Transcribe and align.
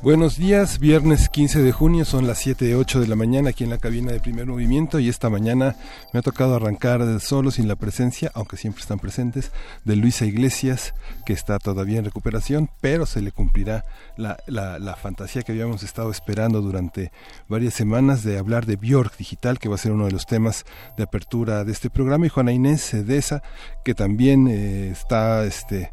Buenos 0.00 0.38
días, 0.38 0.78
viernes 0.78 1.28
15 1.28 1.60
de 1.60 1.72
junio, 1.72 2.04
son 2.04 2.28
las 2.28 2.38
7 2.38 2.76
8 2.76 3.00
de 3.00 3.08
la 3.08 3.16
mañana 3.16 3.50
aquí 3.50 3.64
en 3.64 3.70
la 3.70 3.78
cabina 3.78 4.12
de 4.12 4.20
primer 4.20 4.46
movimiento 4.46 5.00
y 5.00 5.08
esta 5.08 5.28
mañana 5.28 5.74
me 6.12 6.20
ha 6.20 6.22
tocado 6.22 6.54
arrancar 6.54 7.18
solo 7.18 7.50
sin 7.50 7.66
la 7.66 7.74
presencia, 7.74 8.30
aunque 8.34 8.56
siempre 8.56 8.80
están 8.80 9.00
presentes, 9.00 9.50
de 9.84 9.96
Luisa 9.96 10.24
Iglesias, 10.24 10.94
que 11.26 11.32
está 11.32 11.58
todavía 11.58 11.98
en 11.98 12.04
recuperación, 12.04 12.70
pero 12.80 13.06
se 13.06 13.20
le 13.22 13.32
cumplirá 13.32 13.84
la, 14.16 14.38
la, 14.46 14.94
fantasía 14.94 15.42
que 15.42 15.50
habíamos 15.50 15.82
estado 15.82 16.12
esperando 16.12 16.60
durante 16.60 17.10
varias 17.48 17.74
semanas 17.74 18.22
de 18.22 18.38
hablar 18.38 18.66
de 18.66 18.76
Bjork 18.76 19.16
Digital, 19.16 19.58
que 19.58 19.68
va 19.68 19.74
a 19.74 19.78
ser 19.78 19.90
uno 19.90 20.06
de 20.06 20.12
los 20.12 20.26
temas 20.26 20.64
de 20.96 21.02
apertura 21.02 21.64
de 21.64 21.72
este 21.72 21.90
programa, 21.90 22.24
y 22.24 22.28
Juana 22.28 22.52
Inés 22.52 22.92
Deza, 23.04 23.42
que 23.84 23.96
también 23.96 24.46
eh, 24.46 24.90
está... 24.92 25.44
este 25.44 25.90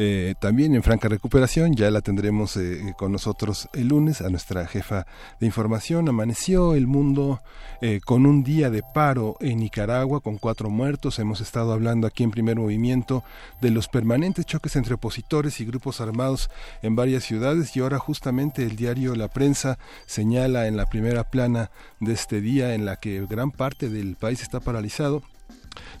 eh, 0.00 0.36
también 0.38 0.76
en 0.76 0.84
franca 0.84 1.08
recuperación, 1.08 1.74
ya 1.74 1.90
la 1.90 2.02
tendremos 2.02 2.56
eh, 2.56 2.94
con 2.96 3.10
nosotros 3.10 3.68
el 3.72 3.88
lunes 3.88 4.20
a 4.20 4.28
nuestra 4.28 4.64
jefa 4.68 5.08
de 5.40 5.46
información. 5.46 6.08
Amaneció 6.08 6.76
el 6.76 6.86
mundo 6.86 7.42
eh, 7.80 7.98
con 8.04 8.24
un 8.24 8.44
día 8.44 8.70
de 8.70 8.84
paro 8.94 9.36
en 9.40 9.58
Nicaragua 9.58 10.20
con 10.20 10.38
cuatro 10.38 10.70
muertos. 10.70 11.18
Hemos 11.18 11.40
estado 11.40 11.72
hablando 11.72 12.06
aquí 12.06 12.22
en 12.22 12.30
primer 12.30 12.54
movimiento 12.54 13.24
de 13.60 13.72
los 13.72 13.88
permanentes 13.88 14.46
choques 14.46 14.76
entre 14.76 14.94
opositores 14.94 15.58
y 15.58 15.64
grupos 15.64 16.00
armados 16.00 16.48
en 16.82 16.94
varias 16.94 17.24
ciudades 17.24 17.76
y 17.76 17.80
ahora 17.80 17.98
justamente 17.98 18.62
el 18.62 18.76
diario 18.76 19.16
La 19.16 19.26
Prensa 19.26 19.80
señala 20.06 20.68
en 20.68 20.76
la 20.76 20.86
primera 20.86 21.24
plana 21.24 21.72
de 21.98 22.12
este 22.12 22.40
día 22.40 22.74
en 22.74 22.84
la 22.84 23.00
que 23.00 23.26
gran 23.26 23.50
parte 23.50 23.88
del 23.88 24.14
país 24.14 24.42
está 24.42 24.60
paralizado 24.60 25.24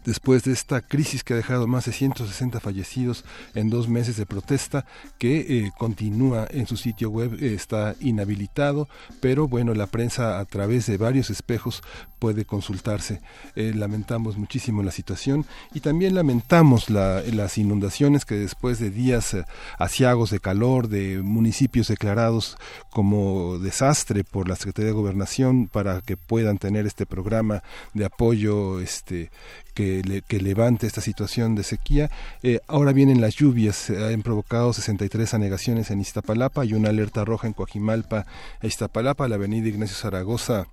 después 0.04 0.44
de 0.44 0.52
esta 0.52 0.80
crisis 0.80 1.24
que 1.24 1.34
ha 1.34 1.36
dejado 1.36 1.66
más 1.66 1.84
de 1.84 1.92
160 1.92 2.60
fallecidos 2.60 3.24
en 3.54 3.70
dos 3.70 3.88
meses 3.88 4.16
de 4.16 4.26
protesta, 4.26 4.84
que 5.18 5.38
eh, 5.38 5.72
continúa 5.78 6.46
en 6.50 6.66
su 6.66 6.76
sitio 6.76 7.10
web, 7.10 7.34
eh, 7.40 7.54
está 7.54 7.94
inhabilitado, 8.00 8.88
pero 9.20 9.48
bueno, 9.48 9.74
la 9.74 9.86
prensa 9.86 10.38
a 10.38 10.44
través 10.44 10.86
de 10.86 10.96
varios 10.96 11.30
espejos 11.30 11.82
puede 12.18 12.44
consultarse. 12.44 13.20
Eh, 13.54 13.72
lamentamos 13.74 14.36
muchísimo 14.36 14.82
la 14.82 14.90
situación 14.90 15.46
y 15.72 15.80
también 15.80 16.14
lamentamos 16.14 16.90
las 16.90 17.58
inundaciones 17.58 18.24
que 18.24 18.34
después 18.34 18.78
de 18.78 18.90
días 18.90 19.36
asiagos 19.78 20.30
de 20.30 20.40
calor, 20.40 20.88
de 20.88 21.22
municipios 21.22 21.88
declarados 21.88 22.56
como 22.90 23.58
desastre 23.58 24.24
por 24.24 24.48
la 24.48 24.56
Secretaría 24.56 24.88
de 24.88 24.96
Gobernación 24.96 25.68
para 25.68 26.00
que 26.00 26.16
puedan 26.16 26.58
tener 26.58 26.86
este 26.86 27.06
programa 27.06 27.62
de 27.94 28.04
apoyo 28.04 28.80
este 28.80 29.30
que, 29.78 30.40
levante 30.40 30.86
esta 30.86 31.00
situación 31.00 31.54
de 31.54 31.62
sequía. 31.62 32.10
Eh, 32.42 32.60
ahora 32.66 32.92
vienen 32.92 33.20
las 33.20 33.36
lluvias, 33.36 33.76
se 33.76 34.12
han 34.12 34.22
provocado 34.22 34.72
63 34.72 35.34
anegaciones 35.34 35.90
en 35.90 36.00
Iztapalapa 36.00 36.64
y 36.64 36.74
una 36.74 36.88
alerta 36.88 37.24
roja 37.24 37.46
en 37.46 37.52
Coajimalpa 37.52 38.26
e 38.60 38.66
Iztapalapa, 38.66 39.28
la 39.28 39.36
avenida 39.36 39.68
Ignacio 39.68 39.96
Zaragoza 39.96 40.66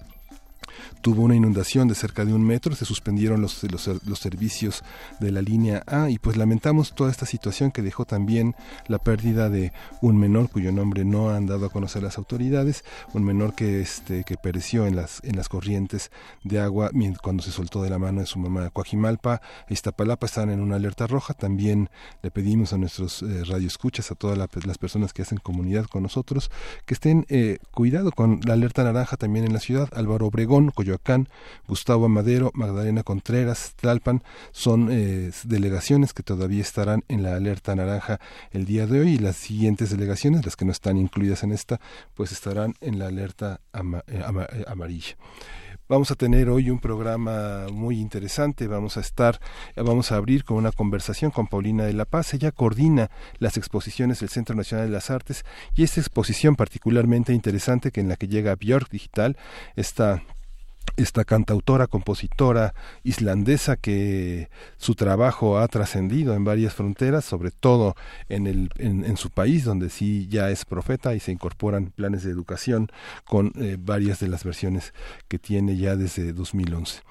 tuvo 1.01 1.23
una 1.23 1.35
inundación 1.35 1.87
de 1.87 1.95
cerca 1.95 2.25
de 2.25 2.33
un 2.33 2.45
metro, 2.45 2.75
se 2.75 2.85
suspendieron 2.85 3.41
los, 3.41 3.63
los, 3.63 4.19
servicios 4.19 4.83
de 5.19 5.31
la 5.31 5.41
línea 5.41 5.83
A 5.85 6.09
y 6.09 6.17
pues 6.17 6.35
lamentamos 6.37 6.95
toda 6.95 7.11
esta 7.11 7.25
situación 7.25 7.71
que 7.71 7.81
dejó 7.81 8.05
también 8.05 8.55
la 8.87 8.97
pérdida 8.97 9.49
de 9.49 9.71
un 10.01 10.17
menor 10.17 10.49
cuyo 10.49 10.71
nombre 10.71 11.05
no 11.05 11.29
han 11.29 11.45
dado 11.45 11.67
a 11.67 11.69
conocer 11.69 12.03
las 12.03 12.17
autoridades, 12.17 12.83
un 13.13 13.23
menor 13.23 13.53
que 13.53 13.81
este 13.81 14.23
que 14.23 14.37
pereció 14.37 14.87
en 14.87 14.95
las 14.95 15.23
en 15.23 15.35
las 15.35 15.49
corrientes 15.49 16.11
de 16.43 16.59
agua 16.59 16.91
cuando 17.21 17.43
se 17.43 17.51
soltó 17.51 17.83
de 17.83 17.89
la 17.89 17.99
mano 17.99 18.21
de 18.21 18.25
su 18.25 18.39
mamá. 18.39 18.69
Coajimalpa 18.69 19.41
e 19.67 19.73
Iztapalapa 19.73 20.25
están 20.25 20.49
en 20.49 20.59
una 20.59 20.77
alerta 20.77 21.07
roja, 21.07 21.33
también 21.33 21.89
le 22.23 22.31
pedimos 22.31 22.73
a 22.73 22.77
nuestros 22.77 23.21
eh, 23.21 23.43
radioescuchas, 23.43 24.11
a 24.11 24.15
todas 24.15 24.37
las 24.37 24.77
personas 24.77 25.13
que 25.13 25.21
hacen 25.21 25.37
comunidad 25.37 25.85
con 25.85 26.03
nosotros, 26.03 26.49
que 26.85 26.93
estén 26.93 27.25
eh, 27.29 27.59
cuidado 27.71 28.11
con 28.11 28.39
la 28.43 28.53
alerta 28.53 28.83
naranja 28.83 29.17
también 29.17 29.45
en 29.45 29.53
la 29.53 29.59
ciudad. 29.59 29.89
Álvaro 29.93 30.27
Obregón 30.27 30.44
Coyoacán, 30.73 31.29
Gustavo 31.67 32.05
Amadero, 32.05 32.51
Magdalena 32.53 33.03
Contreras, 33.03 33.73
Tlalpan, 33.75 34.23
son 34.51 34.89
eh, 34.91 35.31
delegaciones 35.43 36.13
que 36.13 36.23
todavía 36.23 36.61
estarán 36.61 37.03
en 37.07 37.23
la 37.23 37.35
alerta 37.35 37.75
naranja 37.75 38.19
el 38.51 38.65
día 38.65 38.87
de 38.87 38.99
hoy 39.01 39.13
y 39.13 39.17
las 39.17 39.35
siguientes 39.35 39.89
delegaciones, 39.89 40.45
las 40.45 40.55
que 40.55 40.65
no 40.65 40.71
están 40.71 40.97
incluidas 40.97 41.43
en 41.43 41.51
esta, 41.51 41.79
pues 42.13 42.31
estarán 42.31 42.75
en 42.81 42.99
la 42.99 43.07
alerta 43.07 43.59
eh, 43.73 44.01
eh, 44.07 44.65
amarilla. 44.67 45.15
Vamos 45.87 46.09
a 46.09 46.15
tener 46.15 46.49
hoy 46.49 46.71
un 46.71 46.79
programa 46.79 47.67
muy 47.71 47.99
interesante. 47.99 48.65
Vamos 48.65 48.97
a 48.97 49.01
estar, 49.01 49.39
vamos 49.75 50.11
a 50.11 50.15
abrir 50.15 50.43
con 50.43 50.57
una 50.57 50.71
conversación 50.71 51.29
con 51.29 51.45
Paulina 51.45 51.85
de 51.85 51.93
la 51.93 52.05
Paz. 52.05 52.33
Ella 52.33 52.51
coordina 52.51 53.11
las 53.37 53.55
exposiciones 53.55 54.19
del 54.19 54.29
Centro 54.29 54.55
Nacional 54.55 54.87
de 54.87 54.93
las 54.93 55.11
Artes 55.11 55.45
y 55.75 55.83
esta 55.83 55.99
exposición 55.99 56.55
particularmente 56.55 57.33
interesante 57.33 57.91
que 57.91 58.01
en 58.01 58.09
la 58.09 58.15
que 58.15 58.27
llega 58.27 58.55
Björk 58.55 58.89
Digital, 58.89 59.37
esta 59.75 60.23
esta 60.97 61.25
cantautora, 61.25 61.87
compositora 61.87 62.73
islandesa 63.03 63.75
que 63.75 64.49
su 64.77 64.95
trabajo 64.95 65.59
ha 65.59 65.67
trascendido 65.67 66.33
en 66.33 66.43
varias 66.43 66.73
fronteras, 66.73 67.25
sobre 67.25 67.51
todo 67.51 67.95
en, 68.29 68.47
el, 68.47 68.69
en, 68.77 69.17
su 69.17 69.29
país, 69.29 69.63
donde 69.63 69.89
sí 69.89 70.27
ya 70.29 70.49
es 70.49 70.65
profeta 70.65 71.15
y 71.15 71.19
se 71.19 71.31
incorporan 71.31 71.91
planes 71.91 72.23
de 72.23 72.31
educación 72.31 72.89
con 73.25 73.51
eh, 73.55 73.77
varias 73.79 74.19
de 74.19 74.27
las 74.27 74.43
versiones 74.43 74.93
que 75.27 75.39
tiene 75.39 75.77
ya 75.77 75.95
desde 75.95 76.33
2011. 76.33 77.01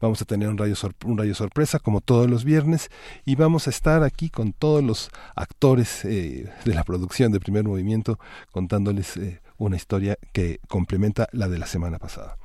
Vamos 0.00 0.20
a 0.20 0.24
tener 0.24 0.48
un 0.48 0.58
radio, 0.58 0.74
un 1.04 1.18
radio 1.18 1.34
sorpresa 1.34 1.78
como 1.78 2.00
todos 2.00 2.28
los 2.28 2.44
viernes 2.44 2.90
y 3.24 3.36
vamos 3.36 3.66
a 3.66 3.70
estar 3.70 4.02
aquí 4.02 4.30
con 4.30 4.52
todos 4.52 4.82
los 4.82 5.10
actores 5.36 6.04
eh, 6.04 6.50
de 6.64 6.74
la 6.74 6.84
producción 6.84 7.32
de 7.32 7.40
primer 7.40 7.64
movimiento 7.64 8.18
contándoles 8.50 9.16
eh, 9.16 9.40
una 9.58 9.76
historia 9.76 10.18
que 10.32 10.58
complementa 10.68 11.28
la 11.32 11.48
de 11.48 11.58
la 11.58 11.66
semana 11.66 11.98
pasada. 11.98 12.36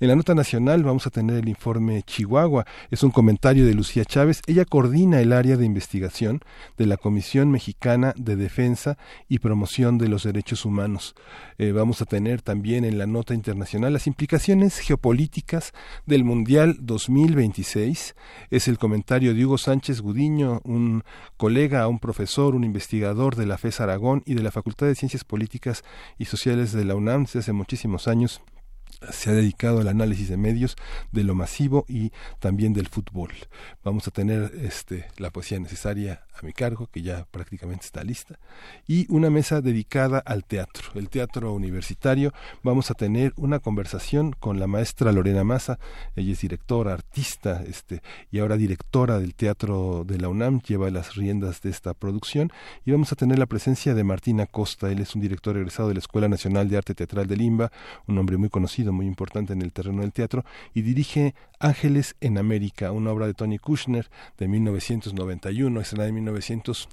En 0.00 0.08
la 0.08 0.16
nota 0.16 0.34
nacional 0.34 0.84
vamos 0.84 1.06
a 1.06 1.10
tener 1.10 1.38
el 1.38 1.48
informe 1.48 2.02
Chihuahua. 2.02 2.64
Es 2.90 3.02
un 3.02 3.10
comentario 3.10 3.66
de 3.66 3.74
Lucía 3.74 4.04
Chávez. 4.04 4.42
Ella 4.46 4.64
coordina 4.64 5.20
el 5.20 5.32
área 5.32 5.56
de 5.56 5.66
investigación 5.66 6.40
de 6.76 6.86
la 6.86 6.96
Comisión 6.96 7.50
Mexicana 7.50 8.14
de 8.16 8.36
Defensa 8.36 8.96
y 9.28 9.40
Promoción 9.40 9.98
de 9.98 10.08
los 10.08 10.22
Derechos 10.22 10.64
Humanos. 10.64 11.14
Eh, 11.58 11.72
vamos 11.72 12.00
a 12.00 12.04
tener 12.04 12.42
también 12.42 12.84
en 12.84 12.96
la 12.96 13.06
nota 13.06 13.34
internacional 13.34 13.92
las 13.92 14.06
implicaciones 14.06 14.78
geopolíticas 14.78 15.72
del 16.06 16.22
Mundial 16.22 16.76
2026. 16.80 18.14
Es 18.50 18.68
el 18.68 18.78
comentario 18.78 19.34
de 19.34 19.44
Hugo 19.44 19.58
Sánchez 19.58 20.00
Gudiño, 20.00 20.60
un 20.64 21.02
colega, 21.36 21.88
un 21.88 21.98
profesor, 21.98 22.54
un 22.54 22.64
investigador 22.64 23.36
de 23.36 23.46
la 23.46 23.58
FES 23.58 23.80
Aragón 23.80 24.22
y 24.26 24.34
de 24.34 24.42
la 24.42 24.52
Facultad 24.52 24.86
de 24.86 24.94
Ciencias 24.94 25.24
Políticas 25.24 25.82
y 26.18 26.26
Sociales 26.26 26.72
de 26.72 26.84
la 26.84 26.94
UNAM 26.94 27.24
desde 27.24 27.40
hace 27.40 27.52
muchísimos 27.52 28.08
años 28.08 28.40
se 29.10 29.30
ha 29.30 29.32
dedicado 29.32 29.80
al 29.80 29.88
análisis 29.88 30.28
de 30.28 30.36
medios 30.36 30.76
de 31.12 31.24
lo 31.24 31.34
masivo 31.34 31.84
y 31.88 32.12
también 32.38 32.72
del 32.72 32.88
fútbol. 32.88 33.30
Vamos 33.84 34.08
a 34.08 34.10
tener 34.10 34.52
este 34.62 35.06
la 35.16 35.30
poesía 35.30 35.58
necesaria 35.58 36.22
a 36.40 36.46
mi 36.46 36.52
cargo, 36.52 36.88
que 36.90 37.02
ya 37.02 37.26
prácticamente 37.30 37.84
está 37.84 38.04
lista, 38.04 38.38
y 38.86 39.06
una 39.12 39.28
mesa 39.30 39.60
dedicada 39.60 40.18
al 40.18 40.44
teatro, 40.44 40.90
el 40.94 41.08
teatro 41.08 41.52
universitario. 41.52 42.32
Vamos 42.62 42.90
a 42.90 42.94
tener 42.94 43.32
una 43.36 43.58
conversación 43.58 44.32
con 44.38 44.60
la 44.60 44.66
maestra 44.66 45.10
Lorena 45.12 45.42
Massa, 45.44 45.78
ella 46.14 46.32
es 46.32 46.40
directora, 46.40 46.92
artista, 46.92 47.62
este, 47.66 48.02
y 48.30 48.38
ahora 48.38 48.56
directora 48.56 49.18
del 49.18 49.34
Teatro 49.34 50.04
de 50.06 50.18
la 50.18 50.28
UNAM, 50.28 50.60
lleva 50.62 50.90
las 50.90 51.16
riendas 51.16 51.60
de 51.62 51.70
esta 51.70 51.94
producción, 51.94 52.52
y 52.84 52.92
vamos 52.92 53.12
a 53.12 53.16
tener 53.16 53.38
la 53.38 53.46
presencia 53.46 53.94
de 53.94 54.04
Martín 54.04 54.40
Acosta, 54.40 54.90
él 54.90 55.00
es 55.00 55.14
un 55.14 55.20
director 55.20 55.56
egresado 55.56 55.88
de 55.88 55.94
la 55.94 56.00
Escuela 56.00 56.28
Nacional 56.28 56.68
de 56.68 56.76
Arte 56.76 56.94
Teatral 56.94 57.26
de 57.26 57.36
Limba, 57.36 57.72
un 58.06 58.18
hombre 58.18 58.36
muy 58.36 58.48
conocido, 58.48 58.77
muy 58.86 59.06
importante 59.06 59.52
en 59.52 59.62
el 59.62 59.72
terreno 59.72 60.02
del 60.02 60.12
teatro, 60.12 60.44
y 60.74 60.82
dirige 60.82 61.34
Ángeles 61.58 62.16
en 62.20 62.38
América, 62.38 62.92
una 62.92 63.10
obra 63.10 63.26
de 63.26 63.34
Tony 63.34 63.58
Kushner 63.58 64.08
de 64.38 64.48
1991, 64.48 65.80
escena 65.80 66.04
de 66.04 66.12
1900 66.12 66.88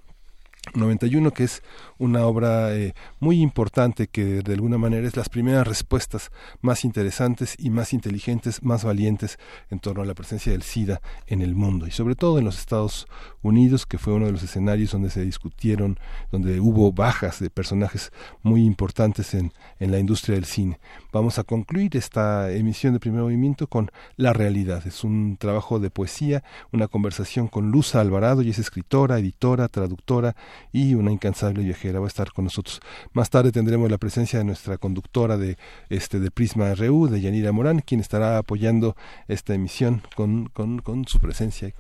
91, 0.73 1.31
que 1.31 1.43
es 1.43 1.61
una 1.97 2.25
obra 2.25 2.75
eh, 2.75 2.93
muy 3.19 3.41
importante 3.41 4.07
que 4.07 4.41
de 4.41 4.53
alguna 4.53 4.77
manera 4.77 5.07
es 5.07 5.15
las 5.15 5.29
primeras 5.29 5.67
respuestas 5.67 6.31
más 6.61 6.83
interesantes 6.83 7.55
y 7.57 7.69
más 7.69 7.93
inteligentes, 7.93 8.63
más 8.63 8.83
valientes 8.83 9.37
en 9.69 9.79
torno 9.79 10.01
a 10.01 10.05
la 10.05 10.13
presencia 10.13 10.51
del 10.51 10.63
SIDA 10.63 11.01
en 11.27 11.41
el 11.41 11.55
mundo 11.55 11.87
y 11.87 11.91
sobre 11.91 12.15
todo 12.15 12.39
en 12.39 12.45
los 12.45 12.59
Estados 12.59 13.07
Unidos, 13.41 13.85
que 13.85 13.97
fue 13.97 14.13
uno 14.13 14.25
de 14.25 14.31
los 14.31 14.43
escenarios 14.43 14.91
donde 14.91 15.09
se 15.09 15.23
discutieron, 15.23 15.99
donde 16.31 16.59
hubo 16.59 16.91
bajas 16.91 17.39
de 17.39 17.49
personajes 17.49 18.11
muy 18.41 18.65
importantes 18.65 19.33
en, 19.33 19.53
en 19.79 19.91
la 19.91 19.99
industria 19.99 20.35
del 20.35 20.45
cine. 20.45 20.79
Vamos 21.11 21.39
a 21.39 21.43
concluir 21.43 21.95
esta 21.95 22.51
emisión 22.51 22.93
de 22.93 22.99
primer 22.99 23.21
movimiento 23.21 23.67
con 23.67 23.91
La 24.17 24.33
realidad. 24.33 24.85
Es 24.85 25.03
un 25.03 25.37
trabajo 25.37 25.79
de 25.79 25.89
poesía, 25.89 26.43
una 26.71 26.87
conversación 26.87 27.47
con 27.47 27.71
Luz 27.71 27.95
Alvarado, 27.95 28.41
y 28.41 28.49
es 28.49 28.59
escritora, 28.59 29.19
editora, 29.19 29.67
traductora, 29.67 30.35
y 30.71 30.93
una 30.93 31.11
incansable 31.11 31.63
viajera 31.63 31.99
va 31.99 32.05
a 32.05 32.07
estar 32.07 32.31
con 32.31 32.45
nosotros. 32.45 32.79
Más 33.13 33.29
tarde 33.29 33.51
tendremos 33.51 33.89
la 33.89 33.97
presencia 33.97 34.39
de 34.39 34.45
nuestra 34.45 34.77
conductora 34.77 35.37
de 35.37 35.57
este 35.89 36.19
de 36.19 36.31
Prisma 36.31 36.73
RU, 36.75 37.07
de 37.07 37.21
Yanira 37.21 37.51
Morán, 37.51 37.79
quien 37.79 37.99
estará 37.99 38.37
apoyando 38.37 38.95
esta 39.27 39.53
emisión 39.53 40.01
con, 40.15 40.47
con, 40.47 40.79
con 40.79 41.05
su 41.05 41.19
presencia. 41.19 41.73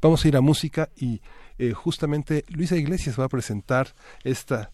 Vamos 0.00 0.24
a 0.24 0.28
ir 0.28 0.36
a 0.36 0.40
música 0.40 0.88
y 0.96 1.20
eh, 1.58 1.72
justamente 1.72 2.44
Luisa 2.48 2.76
Iglesias 2.76 3.18
va 3.18 3.24
a 3.24 3.28
presentar 3.28 3.94
esta... 4.24 4.70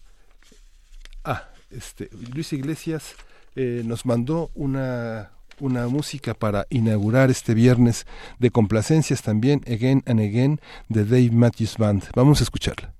Ah, 1.23 1.49
este, 1.69 2.09
Luisa 2.33 2.55
Iglesias 2.55 3.15
eh, 3.55 3.81
nos 3.85 4.05
mandó 4.05 4.51
una 4.55 5.31
una 5.59 5.87
música 5.87 6.33
para 6.33 6.65
inaugurar 6.69 7.29
este 7.29 7.53
viernes 7.53 8.05
de 8.39 8.51
complacencias 8.51 9.21
también, 9.21 9.61
Again 9.67 10.03
and 10.05 10.19
Again, 10.19 10.61
de 10.89 11.05
Dave 11.05 11.31
Matthews 11.31 11.77
Band. 11.77 12.03
Vamos 12.15 12.41
a 12.41 12.43
escucharla. 12.43 12.93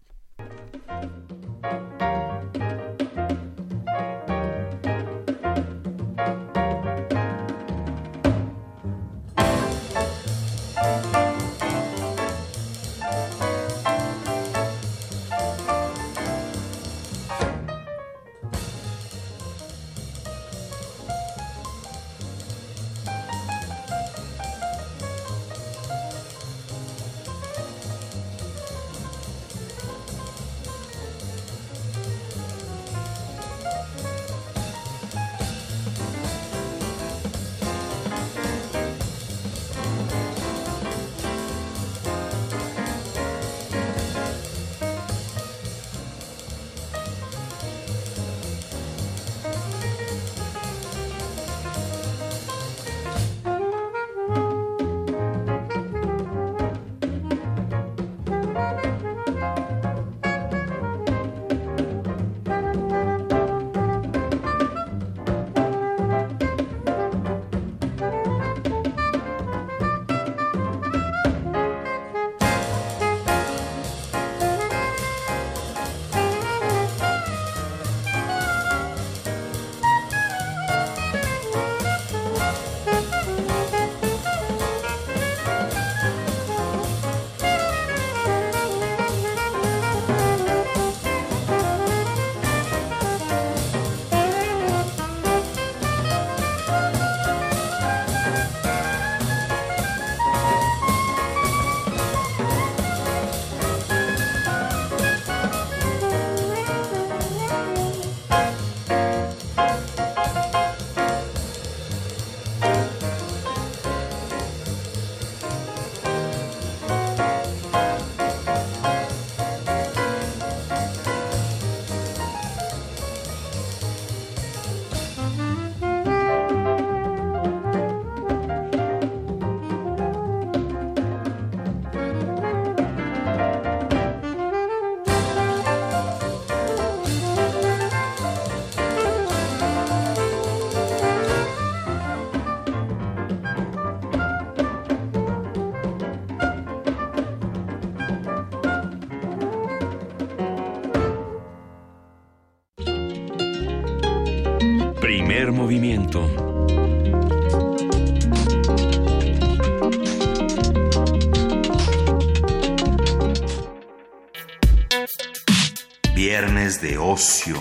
De 166.84 166.98
ocio. 166.98 167.56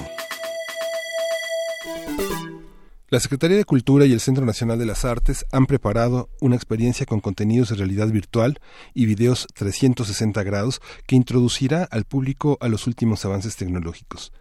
La 3.08 3.20
Secretaría 3.20 3.56
de 3.56 3.64
Cultura 3.64 4.04
y 4.04 4.12
el 4.12 4.18
Centro 4.18 4.44
Nacional 4.44 4.80
de 4.80 4.86
las 4.86 5.04
Artes 5.04 5.46
han 5.52 5.66
preparado 5.66 6.28
una 6.40 6.56
experiencia 6.56 7.06
con 7.06 7.20
contenidos 7.20 7.68
de 7.68 7.76
realidad 7.76 8.08
virtual 8.08 8.58
y 8.94 9.06
videos 9.06 9.46
360 9.54 10.42
grados 10.42 10.82
que 11.06 11.14
introducirá 11.14 11.84
al 11.84 12.04
público 12.04 12.58
a 12.60 12.66
los 12.66 12.88
últimos 12.88 13.24
avances 13.24 13.54
tecnológicos. 13.54 14.32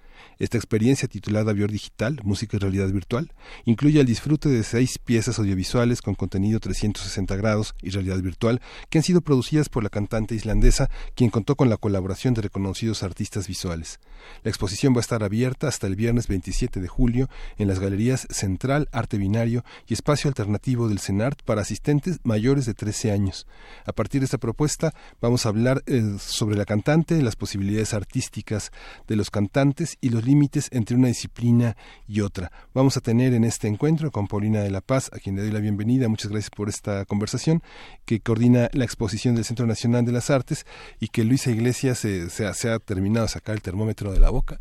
Esta 0.42 0.58
experiencia 0.58 1.08
titulada 1.08 1.54
Bior 1.54 1.70
Digital, 1.70 2.20
Música 2.24 2.58
y 2.58 2.60
Realidad 2.60 2.90
Virtual, 2.90 3.32
incluye 3.64 4.00
el 4.00 4.08
disfrute 4.08 4.50
de 4.50 4.64
seis 4.64 4.98
piezas 4.98 5.38
audiovisuales 5.38 6.02
con 6.02 6.16
contenido 6.16 6.60
360 6.60 7.36
grados 7.36 7.76
y 7.80 7.92
realidad 7.92 8.20
virtual 8.24 8.60
que 8.90 8.98
han 8.98 9.04
sido 9.04 9.22
producidas 9.22 9.70
por 9.70 9.84
la 9.84 9.92
cantante 9.92 10.34
islandesa, 10.34 10.90
quien 11.14 11.30
contó 11.30 11.56
con 11.56 11.70
la 11.70 11.78
colaboración 11.78 12.34
de 12.34 12.42
reconocidos 12.42 13.04
artistas 13.04 13.48
visuales. 13.48 14.00
La 14.42 14.50
exposición 14.50 14.96
va 14.96 14.98
a 14.98 15.02
estar 15.02 15.24
abierta 15.24 15.68
hasta 15.68 15.86
el 15.86 15.96
viernes 15.96 16.28
27 16.28 16.82
de 16.82 16.88
julio 16.88 17.30
en 17.60 17.68
las 17.68 17.80
galerías 17.80 18.28
Central, 18.32 18.90
Arte 18.92 19.20
Binario 19.20 19.64
y 19.88 19.94
Espacio 19.94 20.28
Alternativo 20.28 20.90
del 20.90 20.98
CENART 20.98 21.44
para 21.44 21.62
asistentes 21.62 22.18
mayores 22.24 22.66
de 22.66 22.74
13 22.74 23.12
años. 23.12 23.46
A 23.86 23.94
partir 23.94 24.22
de 24.22 24.26
esta 24.26 24.40
propuesta 24.40 24.96
vamos 25.22 25.46
a 25.46 25.50
hablar 25.50 25.84
eh, 25.86 26.16
sobre 26.18 26.56
la 26.56 26.66
cantante, 26.66 27.22
las 27.22 27.36
posibilidades 27.36 27.94
artísticas 27.94 28.72
de 29.08 29.16
los 29.16 29.30
cantantes 29.30 30.00
y 30.02 30.10
los 30.10 30.31
límites 30.32 30.70
entre 30.72 30.96
una 30.96 31.10
disciplina 31.10 31.76
y 32.08 32.22
otra. 32.22 32.52
Vamos 32.74 32.96
a 32.96 33.02
tener 33.02 33.34
en 33.34 33.44
este 33.44 33.68
encuentro 33.68 34.12
con 34.12 34.28
Paulina 34.28 34.62
de 34.62 34.72
la 34.72 34.80
Paz, 34.80 35.12
a 35.14 35.20
quien 35.20 35.36
le 35.36 35.42
doy 35.42 35.52
la 35.52 35.60
bienvenida. 35.60 36.08
Muchas 36.08 36.32
gracias 36.32 36.50
por 36.50 36.70
esta 36.70 37.04
conversación, 37.04 37.62
que 38.06 38.22
coordina 38.22 38.70
la 38.72 38.86
exposición 38.86 39.36
del 39.36 39.44
Centro 39.44 39.66
Nacional 39.66 40.06
de 40.06 40.14
las 40.14 40.30
Artes 40.30 40.66
y 41.02 41.10
que 41.10 41.26
Luisa 41.26 41.52
Iglesias 41.52 41.98
se, 41.98 42.30
se 42.30 42.70
ha 42.70 42.80
terminado 42.80 43.26
de 43.26 43.34
sacar 43.34 43.56
el 43.56 43.62
termómetro 43.62 44.14
de 44.14 44.22
la 44.22 44.30
boca. 44.30 44.60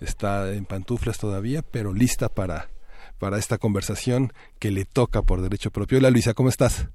Está 0.00 0.52
en 0.54 0.64
pantuflas 0.64 1.18
todavía, 1.18 1.60
pero 1.60 1.92
lista 1.92 2.30
para, 2.30 2.68
para 3.18 3.36
esta 3.36 3.58
conversación 3.58 4.32
que 4.58 4.70
le 4.70 4.86
toca 4.86 5.20
por 5.20 5.42
derecho 5.42 5.70
propio. 5.70 5.98
Hola 5.98 6.10
Luisa, 6.10 6.32
¿cómo 6.32 6.48
estás? 6.48 6.88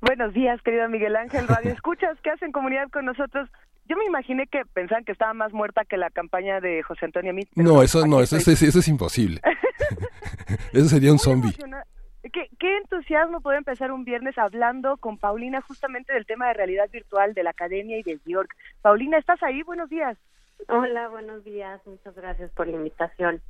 Buenos 0.00 0.34
días, 0.34 0.60
querido 0.62 0.88
Miguel 0.88 1.14
Ángel 1.14 1.46
Radio. 1.48 1.70
¿Escuchas? 1.72 2.18
¿Qué 2.24 2.30
hacen 2.30 2.50
comunidad 2.50 2.88
con 2.90 3.04
nosotros? 3.04 3.48
Yo 3.90 3.96
me 3.96 4.04
imaginé 4.04 4.46
que 4.46 4.62
pensaban 4.72 5.04
que 5.04 5.10
estaba 5.10 5.34
más 5.34 5.52
muerta 5.52 5.84
que 5.84 5.96
la 5.96 6.10
campaña 6.10 6.60
de 6.60 6.80
José 6.84 7.06
Antonio 7.06 7.34
Mit. 7.34 7.48
No, 7.56 7.82
eso 7.82 8.06
no, 8.06 8.20
eso, 8.20 8.36
eso, 8.36 8.52
es 8.52 8.88
imposible. 8.88 9.40
eso 10.72 10.88
sería 10.88 11.10
un 11.10 11.18
zombie. 11.18 11.52
¿Qué, 12.32 12.48
¿Qué, 12.60 12.76
entusiasmo 12.76 13.40
poder 13.40 13.58
empezar 13.58 13.90
un 13.90 14.04
viernes 14.04 14.38
hablando 14.38 14.96
con 14.98 15.18
Paulina 15.18 15.60
justamente 15.60 16.12
del 16.12 16.24
tema 16.24 16.46
de 16.46 16.54
realidad 16.54 16.88
virtual 16.88 17.34
de 17.34 17.42
la 17.42 17.50
academia 17.50 17.98
y 17.98 18.04
de 18.04 18.20
York. 18.24 18.54
Paulina, 18.80 19.18
¿estás 19.18 19.42
ahí? 19.42 19.64
Buenos 19.64 19.90
días. 19.90 20.16
Hola, 20.68 21.08
buenos 21.08 21.42
días. 21.42 21.80
Muchas 21.84 22.14
gracias 22.14 22.52
por 22.52 22.68
la 22.68 22.76
invitación. 22.76 23.42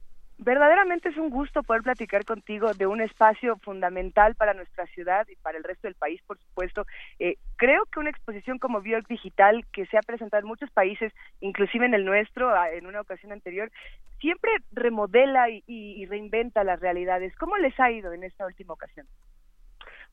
Verdaderamente 0.43 1.11
es 1.11 1.19
un 1.19 1.29
gusto 1.29 1.63
poder 1.63 1.83
platicar 1.83 2.25
contigo 2.25 2.73
de 2.73 2.87
un 2.87 3.03
espacio 3.03 3.59
fundamental 3.59 4.35
para 4.37 4.55
nuestra 4.55 4.87
ciudad 4.87 5.29
y 5.29 5.37
para 5.37 5.59
el 5.59 5.65
resto 5.65 5.87
del 5.87 5.97
país, 5.97 6.19
por 6.27 6.39
supuesto. 6.39 6.87
Eh, 7.19 7.37
creo 7.57 7.85
que 7.85 8.01
una 8.01 8.09
exposición 8.09 8.59
como 8.59 8.81
Bjork 8.81 9.07
Digital, 9.07 9.67
que 9.71 9.85
se 9.85 9.99
ha 9.99 10.01
presentado 10.01 10.41
en 10.41 10.49
muchos 10.49 10.71
países, 10.71 11.13
inclusive 11.41 11.85
en 11.85 11.93
el 11.93 12.07
nuestro, 12.07 12.51
en 12.73 12.87
una 12.87 13.03
ocasión 13.03 13.33
anterior, 13.33 13.71
siempre 14.19 14.51
remodela 14.73 15.51
y, 15.51 16.07
reinventa 16.07 16.65
las 16.65 16.81
realidades. 16.81 17.37
¿Cómo 17.37 17.59
les 17.59 17.79
ha 17.79 17.91
ido 17.91 18.15
en 18.15 18.25
esta 18.25 18.47
última 18.47 18.73
ocasión? 18.73 19.07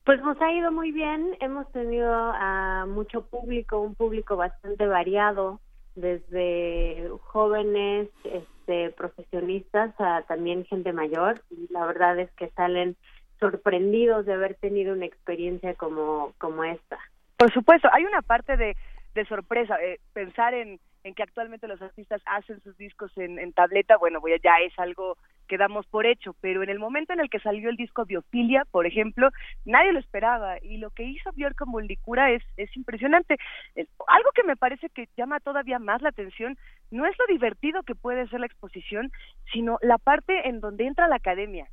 Pues 0.04 0.20
nos 0.20 0.38
ha 0.42 0.52
ido 0.52 0.70
muy 0.70 0.92
bien, 0.92 1.38
hemos 1.40 1.72
tenido 1.72 2.12
a 2.12 2.84
mucho 2.86 3.26
público, 3.26 3.80
un 3.80 3.94
público 3.94 4.36
bastante 4.36 4.86
variado, 4.86 5.60
desde 5.94 7.08
jóvenes, 7.22 8.08
este, 8.24 8.57
profesionistas 8.96 9.94
a 9.98 10.22
también 10.22 10.64
gente 10.64 10.92
mayor 10.92 11.40
y 11.50 11.72
la 11.72 11.86
verdad 11.86 12.18
es 12.18 12.30
que 12.32 12.48
salen 12.50 12.96
sorprendidos 13.40 14.26
de 14.26 14.34
haber 14.34 14.54
tenido 14.54 14.92
una 14.92 15.06
experiencia 15.06 15.74
como, 15.74 16.32
como 16.38 16.64
esta. 16.64 16.98
Por 17.36 17.52
supuesto, 17.52 17.88
hay 17.92 18.04
una 18.04 18.22
parte 18.22 18.56
de, 18.56 18.76
de 19.14 19.24
sorpresa, 19.26 19.76
eh, 19.80 20.00
pensar 20.12 20.54
en, 20.54 20.80
en 21.04 21.14
que 21.14 21.22
actualmente 21.22 21.68
los 21.68 21.80
artistas 21.80 22.20
hacen 22.26 22.60
sus 22.62 22.76
discos 22.76 23.16
en, 23.16 23.38
en 23.38 23.52
tableta, 23.52 23.96
bueno, 23.96 24.20
ya 24.42 24.58
es 24.64 24.76
algo 24.78 25.16
que 25.48 25.58
damos 25.58 25.86
por 25.86 26.06
hecho, 26.06 26.36
pero 26.40 26.62
en 26.62 26.68
el 26.68 26.78
momento 26.78 27.12
en 27.12 27.20
el 27.20 27.30
que 27.30 27.40
salió 27.40 27.68
el 27.68 27.76
disco 27.76 28.04
Biofilia, 28.04 28.64
por 28.70 28.86
ejemplo, 28.86 29.30
nadie 29.64 29.92
lo 29.92 29.98
esperaba 29.98 30.58
y 30.62 30.76
lo 30.76 30.90
que 30.90 31.02
hizo 31.02 31.32
Björk 31.32 31.56
como 31.56 31.80
Licura 31.80 32.30
es, 32.30 32.42
es 32.56 32.74
impresionante. 32.76 33.36
Eh, 33.74 33.86
algo 34.06 34.30
que 34.32 34.44
me 34.44 34.56
parece 34.56 34.88
que 34.90 35.08
llama 35.16 35.40
todavía 35.40 35.78
más 35.78 36.02
la 36.02 36.10
atención 36.10 36.56
no 36.90 37.06
es 37.06 37.18
lo 37.18 37.26
divertido 37.26 37.82
que 37.82 37.94
puede 37.94 38.28
ser 38.28 38.40
la 38.40 38.46
exposición, 38.46 39.10
sino 39.52 39.78
la 39.82 39.98
parte 39.98 40.48
en 40.48 40.60
donde 40.60 40.86
entra 40.86 41.08
la 41.08 41.16
academia. 41.16 41.66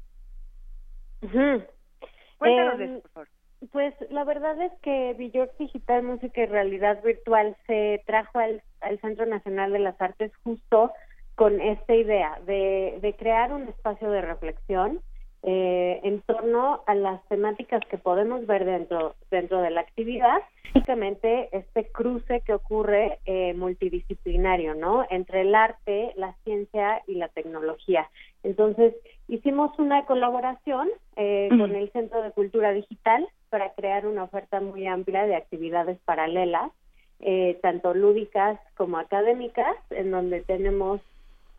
Cuéntanos 2.38 2.80
em, 2.80 3.02
por 3.02 3.12
favor. 3.12 3.28
Pues 3.72 3.94
la 4.10 4.24
verdad 4.24 4.62
es 4.62 4.72
que 4.82 5.14
Björk 5.18 5.58
Digital 5.58 6.04
Música 6.04 6.42
y 6.42 6.46
Realidad 6.46 7.02
Virtual 7.04 7.56
se 7.68 8.04
trajo 8.06 8.40
al, 8.40 8.62
al 8.82 9.00
Centro 9.00 9.26
Nacional 9.26 9.72
de 9.72 9.80
las 9.80 10.00
Artes 10.00 10.32
justo 10.44 10.92
con 11.36 11.62
esta 11.62 11.94
idea 11.94 12.40
de, 12.46 13.00
de 13.02 13.14
crear 13.14 13.54
un 13.54 13.68
espacio 13.68 14.10
de 14.10 14.22
reflexión 14.22 15.02
eh, 15.48 16.00
en 16.04 16.22
torno 16.22 16.82
a 16.88 16.96
las 16.96 17.24
temáticas 17.28 17.82
que 17.88 18.00
podemos 18.00 18.48
ver 18.48 18.66
dentro 18.66 19.14
dentro 19.30 19.62
de 19.62 19.70
la 19.70 19.82
actividad, 19.82 20.40
básicamente 20.74 21.50
este 21.52 21.86
cruce 21.92 22.42
que 22.42 22.54
ocurre 22.56 23.20
eh, 23.26 23.54
multidisciplinario, 23.54 24.74
¿no? 24.74 25.06
Entre 25.12 25.42
el 25.42 25.54
arte, 25.54 26.14
la 26.16 26.34
ciencia 26.44 27.04
y 27.06 27.16
la 27.16 27.28
tecnología. 27.28 28.10
Entonces 28.42 28.96
hicimos 29.28 29.78
una 29.78 30.06
colaboración 30.06 30.90
eh, 31.16 31.50
con 31.50 31.76
el 31.76 31.92
Centro 31.92 32.24
de 32.24 32.32
Cultura 32.32 32.72
Digital 32.72 33.28
para 33.50 33.72
crear 33.74 34.08
una 34.08 34.24
oferta 34.24 34.60
muy 34.62 34.88
amplia 34.88 35.28
de 35.28 35.36
actividades 35.36 36.00
paralelas, 36.06 36.72
eh, 37.20 37.60
tanto 37.62 37.94
lúdicas 37.94 38.60
como 38.76 38.98
académicas, 38.98 39.76
en 39.92 40.10
donde 40.10 40.42
tenemos 40.42 41.02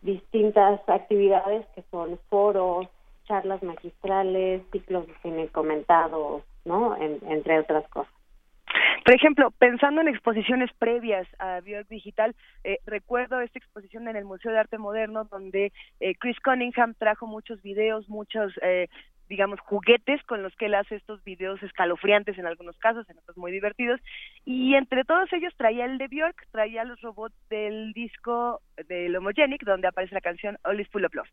distintas 0.01 0.79
actividades 0.87 1.65
que 1.75 1.83
son 1.91 2.19
foros, 2.29 2.87
charlas 3.25 3.61
magistrales, 3.61 4.61
ciclos 4.71 5.07
de 5.07 5.13
cine 5.21 5.47
comentados, 5.49 6.43
¿no? 6.65 6.95
entre 6.97 7.59
otras 7.59 7.87
cosas. 7.89 8.13
Por 9.05 9.15
ejemplo, 9.15 9.51
pensando 9.51 10.01
en 10.01 10.09
exposiciones 10.09 10.69
previas 10.77 11.27
a 11.39 11.61
Björk 11.61 11.87
Digital, 11.87 12.35
eh, 12.65 12.79
recuerdo 12.85 13.39
esta 13.39 13.57
exposición 13.57 14.09
en 14.09 14.17
el 14.17 14.25
Museo 14.25 14.51
de 14.51 14.59
Arte 14.59 14.77
Moderno 14.77 15.23
donde 15.23 15.71
eh, 16.01 16.15
Chris 16.19 16.37
Cunningham 16.41 16.93
trajo 16.93 17.25
muchos 17.25 17.61
videos, 17.61 18.09
muchos 18.09 18.51
eh, 18.61 18.89
digamos, 19.27 19.59
juguetes 19.59 20.21
con 20.23 20.43
los 20.43 20.55
que 20.55 20.67
él 20.67 20.75
hace 20.75 20.95
estos 20.95 21.23
videos 21.23 21.61
escalofriantes 21.63 22.37
en 22.37 22.45
algunos 22.45 22.77
casos, 22.77 23.09
en 23.09 23.17
otros 23.17 23.37
muy 23.37 23.51
divertidos. 23.51 23.99
Y 24.45 24.75
entre 24.75 25.03
todos 25.03 25.31
ellos 25.33 25.53
traía 25.57 25.85
el 25.85 25.97
de 25.97 26.07
Björk, 26.07 26.47
traía 26.51 26.83
los 26.83 27.01
robots 27.01 27.35
del 27.49 27.93
disco 27.93 28.61
del 28.87 29.15
Homogenic, 29.15 29.63
donde 29.63 29.87
aparece 29.87 30.15
la 30.15 30.21
canción 30.21 30.57
All 30.63 30.79
is 30.79 30.89
Full 30.89 31.05
of 31.05 31.13
Love. 31.13 31.29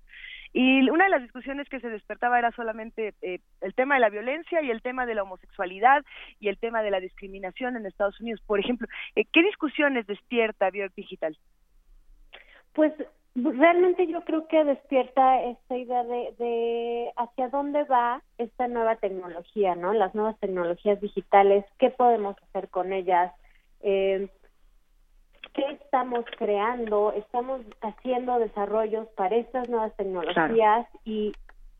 Y 0.52 0.88
una 0.88 1.04
de 1.04 1.10
las 1.10 1.22
discusiones 1.22 1.68
que 1.68 1.80
se 1.80 1.90
despertaba 1.90 2.38
era 2.38 2.52
solamente 2.52 3.14
eh, 3.22 3.40
el 3.60 3.74
tema 3.74 3.94
de 3.94 4.00
la 4.00 4.10
violencia 4.10 4.62
y 4.62 4.70
el 4.70 4.82
tema 4.82 5.06
de 5.06 5.14
la 5.14 5.22
homosexualidad 5.22 6.04
y 6.38 6.48
el 6.48 6.58
tema 6.58 6.82
de 6.82 6.90
la 6.90 7.00
discriminación 7.00 7.76
en 7.76 7.86
Estados 7.86 8.20
Unidos. 8.20 8.40
Por 8.46 8.60
ejemplo, 8.60 8.86
eh, 9.16 9.24
¿qué 9.32 9.42
discusiones 9.42 10.06
despierta 10.06 10.70
Björk 10.70 10.94
Digital? 10.94 11.36
Pues 12.72 12.92
realmente 13.34 14.06
yo 14.06 14.22
creo 14.22 14.46
que 14.46 14.64
despierta 14.64 15.42
esta 15.42 15.76
idea 15.76 16.04
de, 16.04 17.10
hacia 17.16 17.48
dónde 17.48 17.82
va 17.84 18.22
esta 18.38 18.68
nueva 18.68 18.96
tecnología, 18.96 19.74
¿no? 19.74 19.92
Las 19.92 20.14
nuevas 20.14 20.38
tecnologías 20.38 21.00
digitales, 21.00 21.64
qué 21.78 21.90
podemos 21.90 22.36
hacer 22.44 22.68
con 22.68 22.92
ellas, 22.92 23.32
eh, 23.80 24.28
qué 25.52 25.64
estamos 25.82 26.24
creando, 26.38 27.12
estamos 27.12 27.60
haciendo 27.80 28.38
desarrollos 28.38 29.08
para 29.16 29.36
estas 29.36 29.68
nuevas 29.68 29.94
tecnologías 29.96 30.86
y, 31.04 31.32